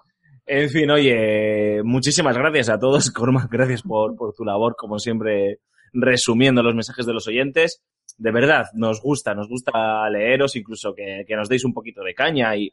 En 0.52 0.68
fin, 0.68 0.90
oye, 0.90 1.80
muchísimas 1.84 2.36
gracias 2.36 2.70
a 2.70 2.78
todos, 2.80 3.08
Cormac, 3.14 3.48
gracias 3.48 3.82
por, 3.82 4.16
por 4.16 4.34
tu 4.34 4.44
labor, 4.44 4.74
como 4.76 4.98
siempre, 4.98 5.60
resumiendo 5.92 6.60
los 6.60 6.74
mensajes 6.74 7.06
de 7.06 7.12
los 7.12 7.28
oyentes. 7.28 7.84
De 8.18 8.32
verdad, 8.32 8.64
nos 8.74 9.00
gusta, 9.00 9.32
nos 9.32 9.46
gusta 9.46 10.10
leeros, 10.10 10.56
incluso 10.56 10.92
que, 10.92 11.24
que 11.24 11.36
nos 11.36 11.48
deis 11.48 11.64
un 11.64 11.72
poquito 11.72 12.02
de 12.02 12.14
caña 12.14 12.56
y, 12.56 12.72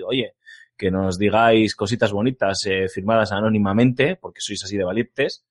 oye, 0.00 0.32
que 0.78 0.90
nos 0.90 1.18
digáis 1.18 1.76
cositas 1.76 2.10
bonitas 2.10 2.56
eh, 2.64 2.88
firmadas 2.88 3.32
anónimamente, 3.32 4.16
porque 4.16 4.40
sois 4.40 4.64
así 4.64 4.78
de 4.78 4.84
valientes. 4.84 5.44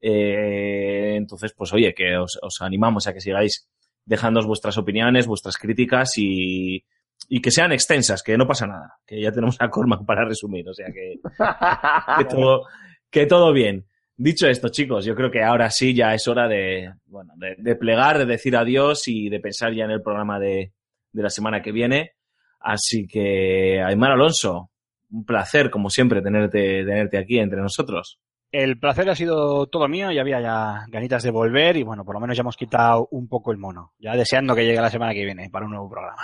Eh, 0.00 1.16
entonces, 1.16 1.52
pues 1.54 1.72
oye, 1.72 1.92
que 1.92 2.16
os, 2.16 2.38
os 2.40 2.60
animamos 2.60 3.08
a 3.08 3.12
que 3.12 3.20
sigáis 3.20 3.68
dejándonos 4.04 4.46
vuestras 4.46 4.78
opiniones, 4.78 5.26
vuestras 5.26 5.56
críticas 5.56 6.12
y, 6.18 6.84
y 7.28 7.40
que 7.40 7.50
sean 7.50 7.72
extensas, 7.72 8.22
que 8.22 8.36
no 8.36 8.46
pasa 8.46 8.66
nada, 8.66 8.98
que 9.06 9.20
ya 9.20 9.32
tenemos 9.32 9.56
a 9.60 9.68
Cormac 9.68 10.04
para 10.04 10.24
resumir, 10.24 10.68
o 10.68 10.74
sea 10.74 10.86
que, 10.92 11.20
que 13.10 13.26
todo, 13.26 13.52
bien. 13.52 13.86
Dicho 14.18 14.48
esto, 14.48 14.68
chicos, 14.70 15.04
yo 15.04 15.14
creo 15.14 15.30
que 15.30 15.42
ahora 15.42 15.70
sí 15.70 15.94
ya 15.94 16.14
es 16.14 16.26
hora 16.26 16.48
de, 16.48 16.90
bueno, 17.06 17.34
de, 17.36 17.56
de 17.58 17.76
plegar, 17.76 18.18
de 18.18 18.24
decir 18.24 18.56
adiós 18.56 19.08
y 19.08 19.28
de 19.28 19.40
pensar 19.40 19.74
ya 19.74 19.84
en 19.84 19.90
el 19.90 20.02
programa 20.02 20.38
de, 20.38 20.72
de 21.12 21.22
la 21.22 21.30
semana 21.30 21.62
que 21.62 21.72
viene. 21.72 22.12
Así 22.60 23.06
que, 23.06 23.82
Aymar 23.82 24.12
Alonso, 24.12 24.70
un 25.10 25.24
placer, 25.24 25.70
como 25.70 25.90
siempre, 25.90 26.22
tenerte, 26.22 26.84
tenerte 26.84 27.18
aquí 27.18 27.38
entre 27.38 27.60
nosotros. 27.60 28.18
El 28.52 28.78
placer 28.78 29.10
ha 29.10 29.14
sido 29.14 29.66
todo 29.66 29.88
mío 29.88 30.10
y 30.10 30.18
había 30.18 30.40
ya 30.40 30.84
ganitas 30.88 31.22
de 31.22 31.30
volver 31.30 31.76
y 31.76 31.82
bueno, 31.82 32.04
por 32.04 32.14
lo 32.14 32.20
menos 32.20 32.36
ya 32.36 32.42
hemos 32.42 32.56
quitado 32.56 33.08
un 33.10 33.28
poco 33.28 33.50
el 33.50 33.58
mono. 33.58 33.92
Ya 33.98 34.14
deseando 34.14 34.54
que 34.54 34.64
llegue 34.64 34.80
la 34.80 34.90
semana 34.90 35.12
que 35.12 35.24
viene 35.24 35.50
para 35.50 35.66
un 35.66 35.72
nuevo 35.72 35.90
programa. 35.90 36.22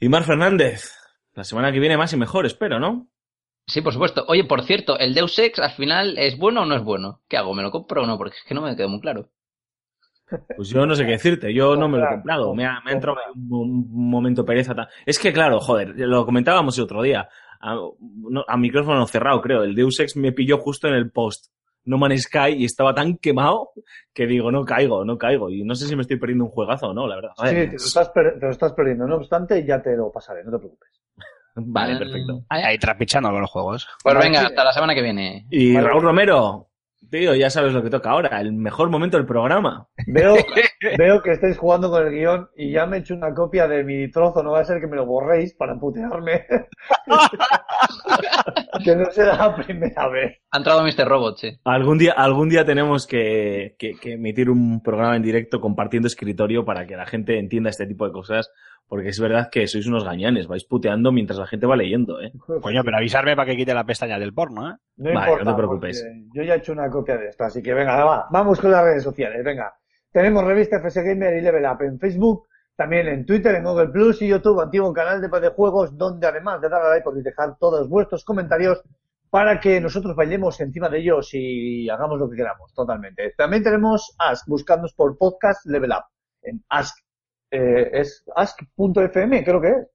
Y 0.00 0.08
Mar 0.08 0.24
Fernández, 0.24 0.92
la 1.34 1.44
semana 1.44 1.72
que 1.72 1.80
viene 1.80 1.96
más 1.96 2.12
y 2.12 2.16
mejor, 2.16 2.46
espero, 2.46 2.78
¿no? 2.78 3.08
Sí, 3.66 3.82
por 3.82 3.92
supuesto. 3.92 4.24
Oye, 4.28 4.44
por 4.44 4.62
cierto, 4.64 4.98
¿el 4.98 5.14
Deus 5.14 5.38
Ex 5.38 5.58
al 5.58 5.72
final 5.72 6.16
es 6.18 6.38
bueno 6.38 6.62
o 6.62 6.64
no 6.66 6.74
es 6.76 6.82
bueno? 6.82 7.20
¿Qué 7.28 7.36
hago? 7.36 7.54
¿Me 7.54 7.62
lo 7.62 7.70
compro 7.70 8.02
o 8.02 8.06
no? 8.06 8.16
Porque 8.16 8.36
es 8.36 8.44
que 8.46 8.54
no 8.54 8.62
me 8.62 8.74
quedó 8.76 8.88
muy 8.88 9.00
claro. 9.00 9.28
Pues 10.56 10.68
yo 10.68 10.84
no 10.84 10.94
sé 10.94 11.04
qué 11.06 11.12
decirte, 11.12 11.54
yo 11.54 11.74
no 11.74 11.88
me 11.88 11.98
lo 11.98 12.04
he 12.04 12.08
comprado, 12.08 12.54
me 12.54 12.66
ha, 12.66 12.80
me 12.84 12.90
ha 12.90 12.94
entrado 12.94 13.16
un, 13.34 13.88
un 13.90 14.10
momento 14.10 14.44
pereza. 14.44 14.74
Es 15.06 15.18
que 15.18 15.32
claro, 15.32 15.58
joder, 15.58 15.94
lo 15.96 16.26
comentábamos 16.26 16.76
el 16.76 16.84
otro 16.84 17.02
día, 17.02 17.28
a, 17.60 17.74
no- 17.74 18.44
a 18.46 18.56
micrófono 18.58 19.06
cerrado 19.06 19.40
creo, 19.40 19.62
el 19.62 19.74
Deus 19.74 19.98
Ex 20.00 20.16
me 20.16 20.32
pilló 20.32 20.58
justo 20.58 20.86
en 20.86 20.94
el 20.94 21.10
post 21.10 21.46
No 21.84 21.98
Man's 21.98 22.22
Sky 22.22 22.54
y 22.56 22.64
estaba 22.64 22.94
tan 22.94 23.16
quemado 23.16 23.72
que 24.12 24.26
digo, 24.26 24.50
no 24.52 24.64
caigo, 24.64 25.04
no 25.04 25.16
caigo. 25.16 25.50
Y 25.50 25.64
no 25.64 25.74
sé 25.74 25.86
si 25.86 25.96
me 25.96 26.02
estoy 26.02 26.18
perdiendo 26.18 26.44
un 26.44 26.50
juegazo 26.50 26.88
o 26.88 26.94
no, 26.94 27.06
la 27.06 27.16
verdad. 27.16 27.30
Sí, 27.36 27.54
te 27.54 27.66
lo, 27.66 27.76
estás 27.76 28.12
te 28.12 28.22
lo 28.40 28.50
estás 28.50 28.72
perdiendo. 28.72 29.06
No 29.06 29.16
obstante, 29.16 29.64
ya 29.64 29.80
te 29.80 29.96
lo 29.96 30.12
pasaré, 30.12 30.44
no 30.44 30.50
te 30.50 30.58
preocupes. 30.58 30.90
Vale, 31.54 31.96
perfecto. 31.96 32.44
Ahí, 32.48 32.62
ahí 32.62 32.78
trapichando 32.78 33.30
con 33.30 33.40
los 33.40 33.50
juegos. 33.50 33.88
Pues 34.02 34.18
venga, 34.18 34.40
sí. 34.40 34.46
hasta 34.46 34.64
la 34.64 34.72
semana 34.72 34.94
que 34.94 35.02
viene. 35.02 35.46
Y 35.50 35.74
Vale. 35.74 35.88
Raúl 35.88 36.02
Romero, 36.02 36.68
tío, 37.10 37.34
ya 37.34 37.50
sabes 37.50 37.72
lo 37.72 37.82
que 37.82 37.90
toca 37.90 38.10
ahora, 38.10 38.40
el 38.40 38.52
mejor 38.52 38.90
momento 38.90 39.16
del 39.16 39.26
programa. 39.26 39.86
Veo, 40.06 40.34
veo 40.98 41.22
que 41.22 41.32
estáis 41.32 41.56
jugando 41.58 41.90
con 41.90 42.06
el 42.06 42.12
guion 42.12 42.48
y 42.56 42.72
ya 42.72 42.86
me 42.86 42.96
he 42.96 43.00
hecho 43.00 43.14
una 43.14 43.34
copia 43.34 43.66
de 43.68 43.84
mi 43.84 44.10
trozo. 44.10 44.42
No 44.42 44.52
va 44.52 44.60
a 44.60 44.64
ser 44.64 44.80
que 44.80 44.86
me 44.86 44.96
lo 44.96 45.06
borréis 45.06 45.54
para 45.54 45.74
putearme. 45.78 46.44
que 48.84 48.96
no 48.96 49.10
será 49.10 49.36
la 49.36 49.56
primera 49.56 50.08
vez. 50.08 50.38
Ha 50.50 50.58
entrado 50.58 50.82
Mr. 50.82 51.06
Robot, 51.08 51.38
sí. 51.38 51.58
Algún 51.64 51.98
día, 51.98 52.12
algún 52.12 52.48
día 52.48 52.64
tenemos 52.64 53.06
que, 53.06 53.74
que- 53.78 53.94
que 54.00 54.12
emitir 54.12 54.50
un 54.50 54.82
programa 54.82 55.16
en 55.16 55.22
directo 55.22 55.60
compartiendo 55.60 56.06
escritorio 56.08 56.64
para 56.64 56.86
que 56.86 56.96
la 56.96 57.06
gente 57.06 57.38
entienda 57.38 57.70
este 57.70 57.86
tipo 57.86 58.06
de 58.06 58.12
cosas, 58.12 58.50
porque 58.88 59.10
es 59.10 59.20
verdad 59.20 59.50
que 59.50 59.66
sois 59.66 59.86
unos 59.86 60.04
gañanes, 60.04 60.46
vais 60.48 60.64
puteando 60.64 61.12
mientras 61.12 61.38
la 61.38 61.46
gente 61.46 61.66
va 61.66 61.76
leyendo, 61.76 62.20
¿eh? 62.20 62.32
Coño, 62.60 62.82
pero 62.82 62.96
avisarme 62.96 63.36
para 63.36 63.46
que 63.50 63.56
quite 63.56 63.74
la 63.74 63.84
pestaña 63.84 64.18
del 64.18 64.32
porno, 64.32 64.70
¿eh? 64.70 64.74
No 64.96 65.12
Vale, 65.12 65.20
importa, 65.20 65.44
no 65.44 65.50
te 65.50 65.56
preocupes. 65.56 66.06
Yo 66.32 66.42
ya 66.42 66.54
he 66.54 66.58
hecho 66.58 66.72
una 66.72 66.88
copia 66.88 67.16
de 67.18 67.28
esto, 67.28 67.44
así 67.44 67.62
que 67.62 67.74
venga, 67.74 68.02
va, 68.02 68.26
vamos 68.30 68.58
con 68.58 68.70
las 68.70 68.82
redes 68.82 69.02
sociales, 69.02 69.44
venga. 69.44 69.74
Tenemos 70.10 70.42
revista 70.42 70.78
FS 70.78 71.02
Gamer 71.02 71.36
y 71.36 71.42
Level 71.42 71.66
Up 71.66 71.82
en 71.82 71.98
Facebook, 71.98 72.48
también 72.74 73.08
en 73.08 73.26
Twitter, 73.26 73.54
en 73.56 73.64
Google 73.64 73.88
Plus 73.88 74.22
y 74.22 74.28
YouTube, 74.28 74.60
antiguo 74.60 74.92
canal 74.92 75.20
de 75.20 75.28
de 75.40 75.48
juegos, 75.50 75.96
donde 75.96 76.26
además 76.26 76.60
de 76.62 76.68
dar 76.70 76.80
a 76.80 76.88
like 76.88 77.04
podéis 77.04 77.24
dejar 77.24 77.58
todos 77.58 77.88
vuestros 77.88 78.24
comentarios 78.24 78.82
para 79.30 79.60
que 79.60 79.80
nosotros 79.80 80.16
bailemos 80.16 80.58
encima 80.60 80.88
de 80.88 81.00
ellos 81.00 81.28
y 81.34 81.90
hagamos 81.90 82.18
lo 82.18 82.30
que 82.30 82.36
queramos, 82.36 82.72
totalmente. 82.72 83.34
También 83.36 83.62
tenemos 83.62 84.14
Ask, 84.18 84.48
buscándonos 84.48 84.94
por 84.94 85.18
podcast 85.18 85.66
Level 85.66 85.90
Up, 85.90 86.04
en 86.42 86.64
Ask. 86.70 86.96
Eh, 87.50 87.90
es 87.92 88.24
ask.fm, 88.34 89.44
creo 89.44 89.60
que 89.60 89.68
es. 89.68 89.86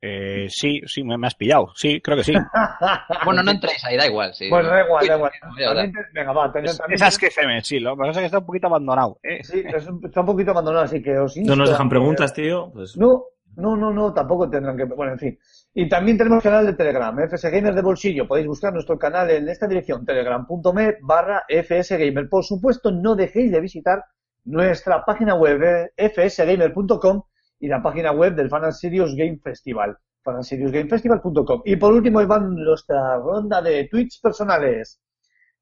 Eh, 0.00 0.46
sí, 0.48 0.80
sí, 0.86 1.02
me, 1.02 1.18
me 1.18 1.26
has 1.26 1.34
pillado. 1.34 1.72
Sí, 1.74 2.00
creo 2.00 2.16
que 2.16 2.22
sí. 2.24 2.32
Bueno, 3.24 3.42
no 3.42 3.50
entréis 3.50 3.84
ahí, 3.84 3.96
da 3.96 4.06
igual, 4.06 4.32
sí. 4.32 4.48
Bueno, 4.48 4.68
da 4.68 4.84
igual, 4.84 5.06
da 5.08 5.16
igual. 5.16 5.32
También 5.58 5.92
venga, 6.14 6.32
va, 6.32 6.52
ten- 6.52 6.66
Es, 6.66 6.78
también 6.78 7.00
FM, 7.02 7.60
sí. 7.62 7.80
Lo 7.80 7.96
que 7.96 7.98
pasa 7.98 8.10
es 8.12 8.18
que 8.18 8.24
está 8.26 8.38
un 8.38 8.46
poquito 8.46 8.68
abandonado. 8.68 9.18
¿eh? 9.24 9.42
Sí, 9.42 9.64
es 9.66 9.88
un- 9.88 10.00
está 10.04 10.20
un 10.20 10.26
poquito 10.26 10.52
abandonado, 10.52 10.84
así 10.84 11.02
que 11.02 11.18
os 11.18 11.36
No 11.36 11.40
insto 11.40 11.56
nos 11.56 11.68
a 11.68 11.72
dejan 11.72 11.88
preguntas, 11.88 12.32
tío, 12.32 12.70
pues 12.72 12.96
No, 12.96 13.24
no, 13.56 13.76
no, 13.76 13.90
no, 13.92 14.14
tampoco 14.14 14.48
tendrán 14.48 14.76
que. 14.76 14.84
Bueno, 14.84 15.14
en 15.14 15.18
fin. 15.18 15.38
Y 15.74 15.88
también 15.88 16.16
tenemos 16.16 16.44
canal 16.44 16.64
de 16.64 16.74
Telegram, 16.74 17.18
FS 17.18 17.50
Gamer 17.50 17.74
de 17.74 17.82
bolsillo. 17.82 18.28
Podéis 18.28 18.46
buscar 18.46 18.72
nuestro 18.72 18.96
canal 18.98 19.28
en 19.30 19.48
esta 19.48 19.66
dirección, 19.66 20.04
telegram.me 20.06 20.96
barra 21.02 21.42
FS 21.48 21.96
Gamer. 21.98 22.28
Por 22.28 22.44
supuesto, 22.44 22.92
no 22.92 23.16
dejéis 23.16 23.50
de 23.50 23.60
visitar 23.60 24.04
nuestra 24.48 25.04
página 25.04 25.34
web, 25.34 25.90
eh, 25.96 26.08
fsgamer.com 26.08 27.22
y 27.60 27.68
la 27.68 27.82
página 27.82 28.12
web 28.12 28.34
del 28.34 28.48
Fan 28.48 28.72
Serious 28.72 29.14
Game 29.14 29.38
Festival, 29.42 29.96
fanandserious.gamefestival.com. 30.24 31.62
Y 31.64 31.76
por 31.76 31.92
último, 31.92 32.22
Iván, 32.22 32.54
nuestra 32.54 33.16
ronda 33.18 33.60
de 33.60 33.88
tweets 33.90 34.20
personales. 34.20 35.00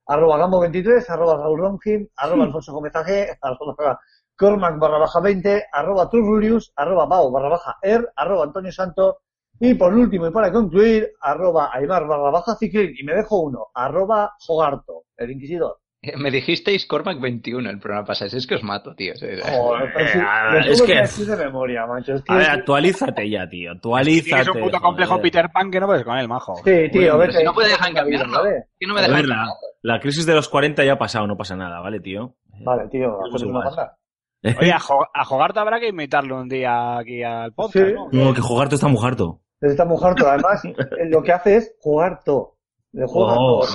Arroba 0.07 0.39
Gambo23, 0.39 1.05
arroba 1.09 1.37
Raúl 1.37 1.61
Ronjim, 1.61 2.07
arroba 2.17 2.45
Alfonso 2.45 2.73
Gómez 2.73 2.95
AG, 2.95 3.39
arroba 3.41 3.99
Cormac 4.37 4.79
barra 4.79 4.99
baja 4.99 5.21
20, 5.21 5.65
arroba 5.73 6.09
Turrulius, 6.09 6.73
arroba 6.77 7.07
Bao 7.07 7.33
barra 7.33 7.49
baja 7.49 7.77
Er, 7.83 8.07
arroba 8.15 8.45
Antonio 8.45 8.71
Santo, 8.71 9.19
y 9.59 9.75
por 9.75 9.93
último 9.95 10.29
y 10.29 10.31
para 10.31 10.53
concluir, 10.53 11.11
arroba 11.21 11.71
Aymar 11.73 12.07
barra 12.07 12.31
baja 12.31 12.55
Ciclín, 12.55 12.95
y 12.97 13.03
me 13.03 13.15
dejo 13.15 13.41
uno, 13.41 13.69
arroba 13.75 14.37
Jogarto, 14.39 15.07
el 15.17 15.33
Inquisidor. 15.33 15.79
Me 16.17 16.31
dijisteis 16.31 16.87
Cormac 16.87 17.21
21 17.21 17.69
el 17.71 17.79
programa 17.79 18.07
pasado. 18.07 18.37
Es 18.37 18.47
que 18.47 18.55
os 18.57 18.63
mato, 18.63 18.95
tío. 18.95 19.13
Joder, 19.19 19.93
ver, 19.95 20.69
es 20.69 20.83
que- 20.83 20.95
decir 20.95 21.27
de 21.27 21.37
memoria, 21.37 21.87
macho. 21.87 22.15
Es 22.15 22.23
que 22.23 22.33
A 22.33 22.37
ver, 22.37 22.51
actualízate 22.51 23.29
ya, 23.31 23.49
tío, 23.49 23.73
actualízate. 23.77 24.25
Tienes 24.43 24.49
un 24.49 24.61
puto 24.61 24.81
complejo 24.81 25.11
joder. 25.15 25.23
Peter 25.23 25.51
Pan 25.53 25.71
que 25.71 25.81
no 25.81 25.87
puedes 25.87 26.05
con 26.05 26.17
él, 26.19 26.29
majo. 26.29 26.57
Sí, 26.57 26.89
tío, 26.91 27.17
Bueno, 27.17 27.19
vete. 27.19 27.39
si 27.39 27.45
no 27.45 27.53
puede 27.55 27.69
dejar 27.69 27.93
cambiarlo. 27.93 28.43
Que 28.79 28.87
no 28.87 28.95
me 28.95 29.01
A 29.01 29.03
dejan 29.05 29.17
ver, 29.17 29.27
la, 29.29 29.47
la 29.83 30.01
crisis 30.01 30.27
de 30.27 30.35
los 30.35 30.49
40 30.49 30.85
ya 30.85 30.93
ha 30.95 30.99
pasado, 30.99 31.27
no 31.27 31.37
pasa 31.37 31.57
nada, 31.57 31.81
¿vale, 31.81 32.01
tío? 32.01 32.35
Vale, 32.61 32.89
tío, 32.89 33.19
banda. 33.53 33.97
Oye, 34.61 34.73
a, 34.73 34.79
Jo- 34.79 35.07
a 35.13 35.25
Jogarto 35.25 35.61
habrá 35.61 35.81
que 35.81 35.89
invitarlo 35.89 36.37
un 36.41 36.49
día 36.49 36.99
aquí 36.99 37.23
al 37.23 37.53
podcast, 37.53 37.87
Sí. 37.89 37.93
¿no? 37.95 38.09
No, 38.13 38.35
que 38.35 38.41
jugar 38.41 38.69
tú 38.69 38.77
está 38.77 38.87
muy 38.87 39.05
harto. 39.05 39.41
Está 39.61 39.85
muy 39.85 39.97
harto. 40.03 40.29
Además, 40.29 40.63
eh, 40.65 40.75
lo 41.09 41.23
que 41.23 41.33
hace 41.33 41.57
es 41.57 41.75
jugar 41.81 42.21
todo. 42.25 42.56
Le 42.97 43.07
juega 43.07 43.35
Oh. 43.39 43.67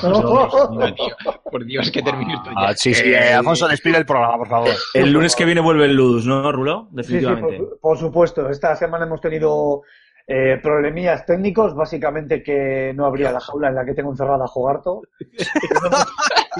Por 1.51 1.63
Dios, 1.65 1.91
que 1.91 2.01
termine 2.01 2.33
esto 2.33 2.49
Ah, 2.55 2.71
ya. 2.71 2.75
sí, 2.75 2.93
sí. 2.93 3.13
eh, 3.13 3.33
Alfonso, 3.33 3.67
despide 3.67 3.97
el 3.97 4.05
programa, 4.05 4.37
por 4.37 4.47
favor. 4.47 4.69
El 4.95 5.11
lunes 5.11 5.35
que 5.35 5.45
viene 5.45 5.61
vuelve 5.61 5.85
el 5.85 5.93
Ludus, 5.95 6.25
¿no, 6.25 6.51
Rulo? 6.51 6.87
Sí, 6.89 6.89
sí, 6.89 6.95
Definitivamente. 7.13 7.57
por, 7.59 7.79
por 7.79 7.97
supuesto. 7.99 8.49
Esta 8.49 8.75
semana 8.75 9.05
hemos 9.05 9.21
tenido 9.21 9.83
eh, 10.25 10.57
problemillas 10.61 11.23
técnicos, 11.25 11.75
básicamente 11.75 12.41
que 12.41 12.93
no 12.95 13.05
habría 13.05 13.31
la 13.31 13.39
jaula 13.39 13.69
en 13.69 13.75
la 13.75 13.85
que 13.85 13.93
tengo 13.93 14.09
encerrada 14.09 14.45
a 14.45 14.47
Jogarto. 14.47 15.01
Y 15.19 15.27
no, 15.37 15.87
hemos, 15.87 16.07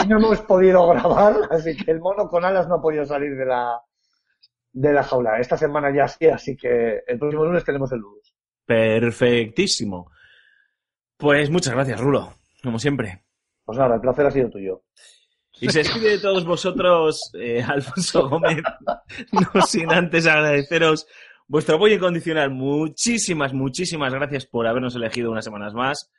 y 0.06 0.08
no 0.08 0.18
hemos 0.18 0.42
podido 0.42 0.88
grabar, 0.88 1.36
así 1.50 1.76
que 1.76 1.90
el 1.92 2.00
mono 2.00 2.28
con 2.28 2.46
alas 2.46 2.68
no 2.68 2.76
ha 2.76 2.82
podido 2.82 3.06
salir 3.06 3.36
de 3.36 3.46
la, 3.46 3.82
de 4.72 4.94
la 4.94 5.02
jaula. 5.04 5.40
Esta 5.40 5.58
semana 5.58 5.92
ya 5.92 6.08
sí, 6.08 6.28
así 6.28 6.56
que 6.56 7.00
el 7.08 7.18
próximo 7.18 7.44
lunes 7.44 7.64
tenemos 7.66 7.92
el 7.92 8.00
Ludus. 8.02 8.36
Perfectísimo. 8.68 10.12
Pues 11.18 11.50
muchas 11.50 11.74
gracias, 11.74 12.00
Rulo, 12.00 12.34
como 12.64 12.80
siempre. 12.80 13.24
Pues 13.66 13.78
nada, 13.78 13.96
el 13.96 14.02
placer 14.02 14.26
ha 14.26 14.32
sido 14.32 14.50
tuyo. 14.50 14.84
Y 15.60 15.70
se 15.70 15.80
despide 15.80 16.12
de 16.12 16.20
todos 16.20 16.46
vosotros, 16.46 17.32
eh, 17.40 17.62
Alfonso 17.68 18.28
Gómez, 18.30 18.64
no 19.32 19.62
sin 19.62 19.92
antes 19.92 20.26
agradeceros 20.26 21.08
vuestro 21.48 21.76
apoyo 21.76 21.96
incondicional. 21.96 22.50
Muchísimas, 22.50 23.54
muchísimas 23.54 24.14
gracias 24.14 24.46
por 24.46 24.66
habernos 24.66 24.96
elegido 24.96 25.32
unas 25.32 25.46
semanas 25.46 25.74
más. 25.74 26.10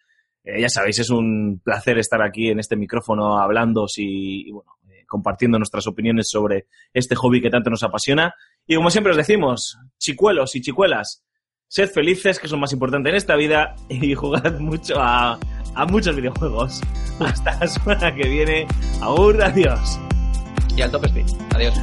Eh, 0.44 0.60
ya 0.60 0.68
sabéis, 0.68 0.98
es 0.98 1.10
un 1.10 1.60
placer 1.64 1.98
estar 1.98 2.22
aquí 2.22 2.50
en 2.50 2.60
este 2.60 2.76
micrófono 2.76 3.38
hablando 3.38 3.86
y, 3.96 4.48
y, 4.48 4.52
bueno, 4.52 4.72
eh, 4.90 5.04
compartiendo 5.06 5.58
nuestras 5.58 5.86
opiniones 5.86 6.28
sobre 6.28 6.66
este 6.92 7.14
hobby 7.14 7.40
que 7.40 7.50
tanto 7.50 7.70
nos 7.70 7.82
apasiona. 7.82 8.34
Y 8.66 8.76
como 8.76 8.90
siempre 8.90 9.10
os 9.10 9.16
decimos, 9.16 9.78
chicuelos 9.98 10.54
y 10.54 10.60
chicuelas, 10.60 11.24
sed 11.66 11.88
felices, 11.88 12.38
que 12.38 12.46
es 12.46 12.52
lo 12.52 12.58
más 12.58 12.72
importante 12.74 13.08
en 13.08 13.16
esta 13.16 13.34
vida, 13.34 13.74
y 13.88 14.14
jugad 14.14 14.60
mucho 14.60 14.96
a, 14.98 15.38
a 15.74 15.86
muchos 15.86 16.16
videojuegos. 16.16 16.80
Hasta 17.20 17.58
la 17.58 17.66
semana 17.66 18.14
que 18.14 18.28
viene. 18.28 18.66
Agur, 19.00 19.42
adiós. 19.42 19.98
Y 20.76 20.82
al 20.82 20.90
top 20.90 21.04
speed. 21.06 21.26
Adiós. 21.54 21.74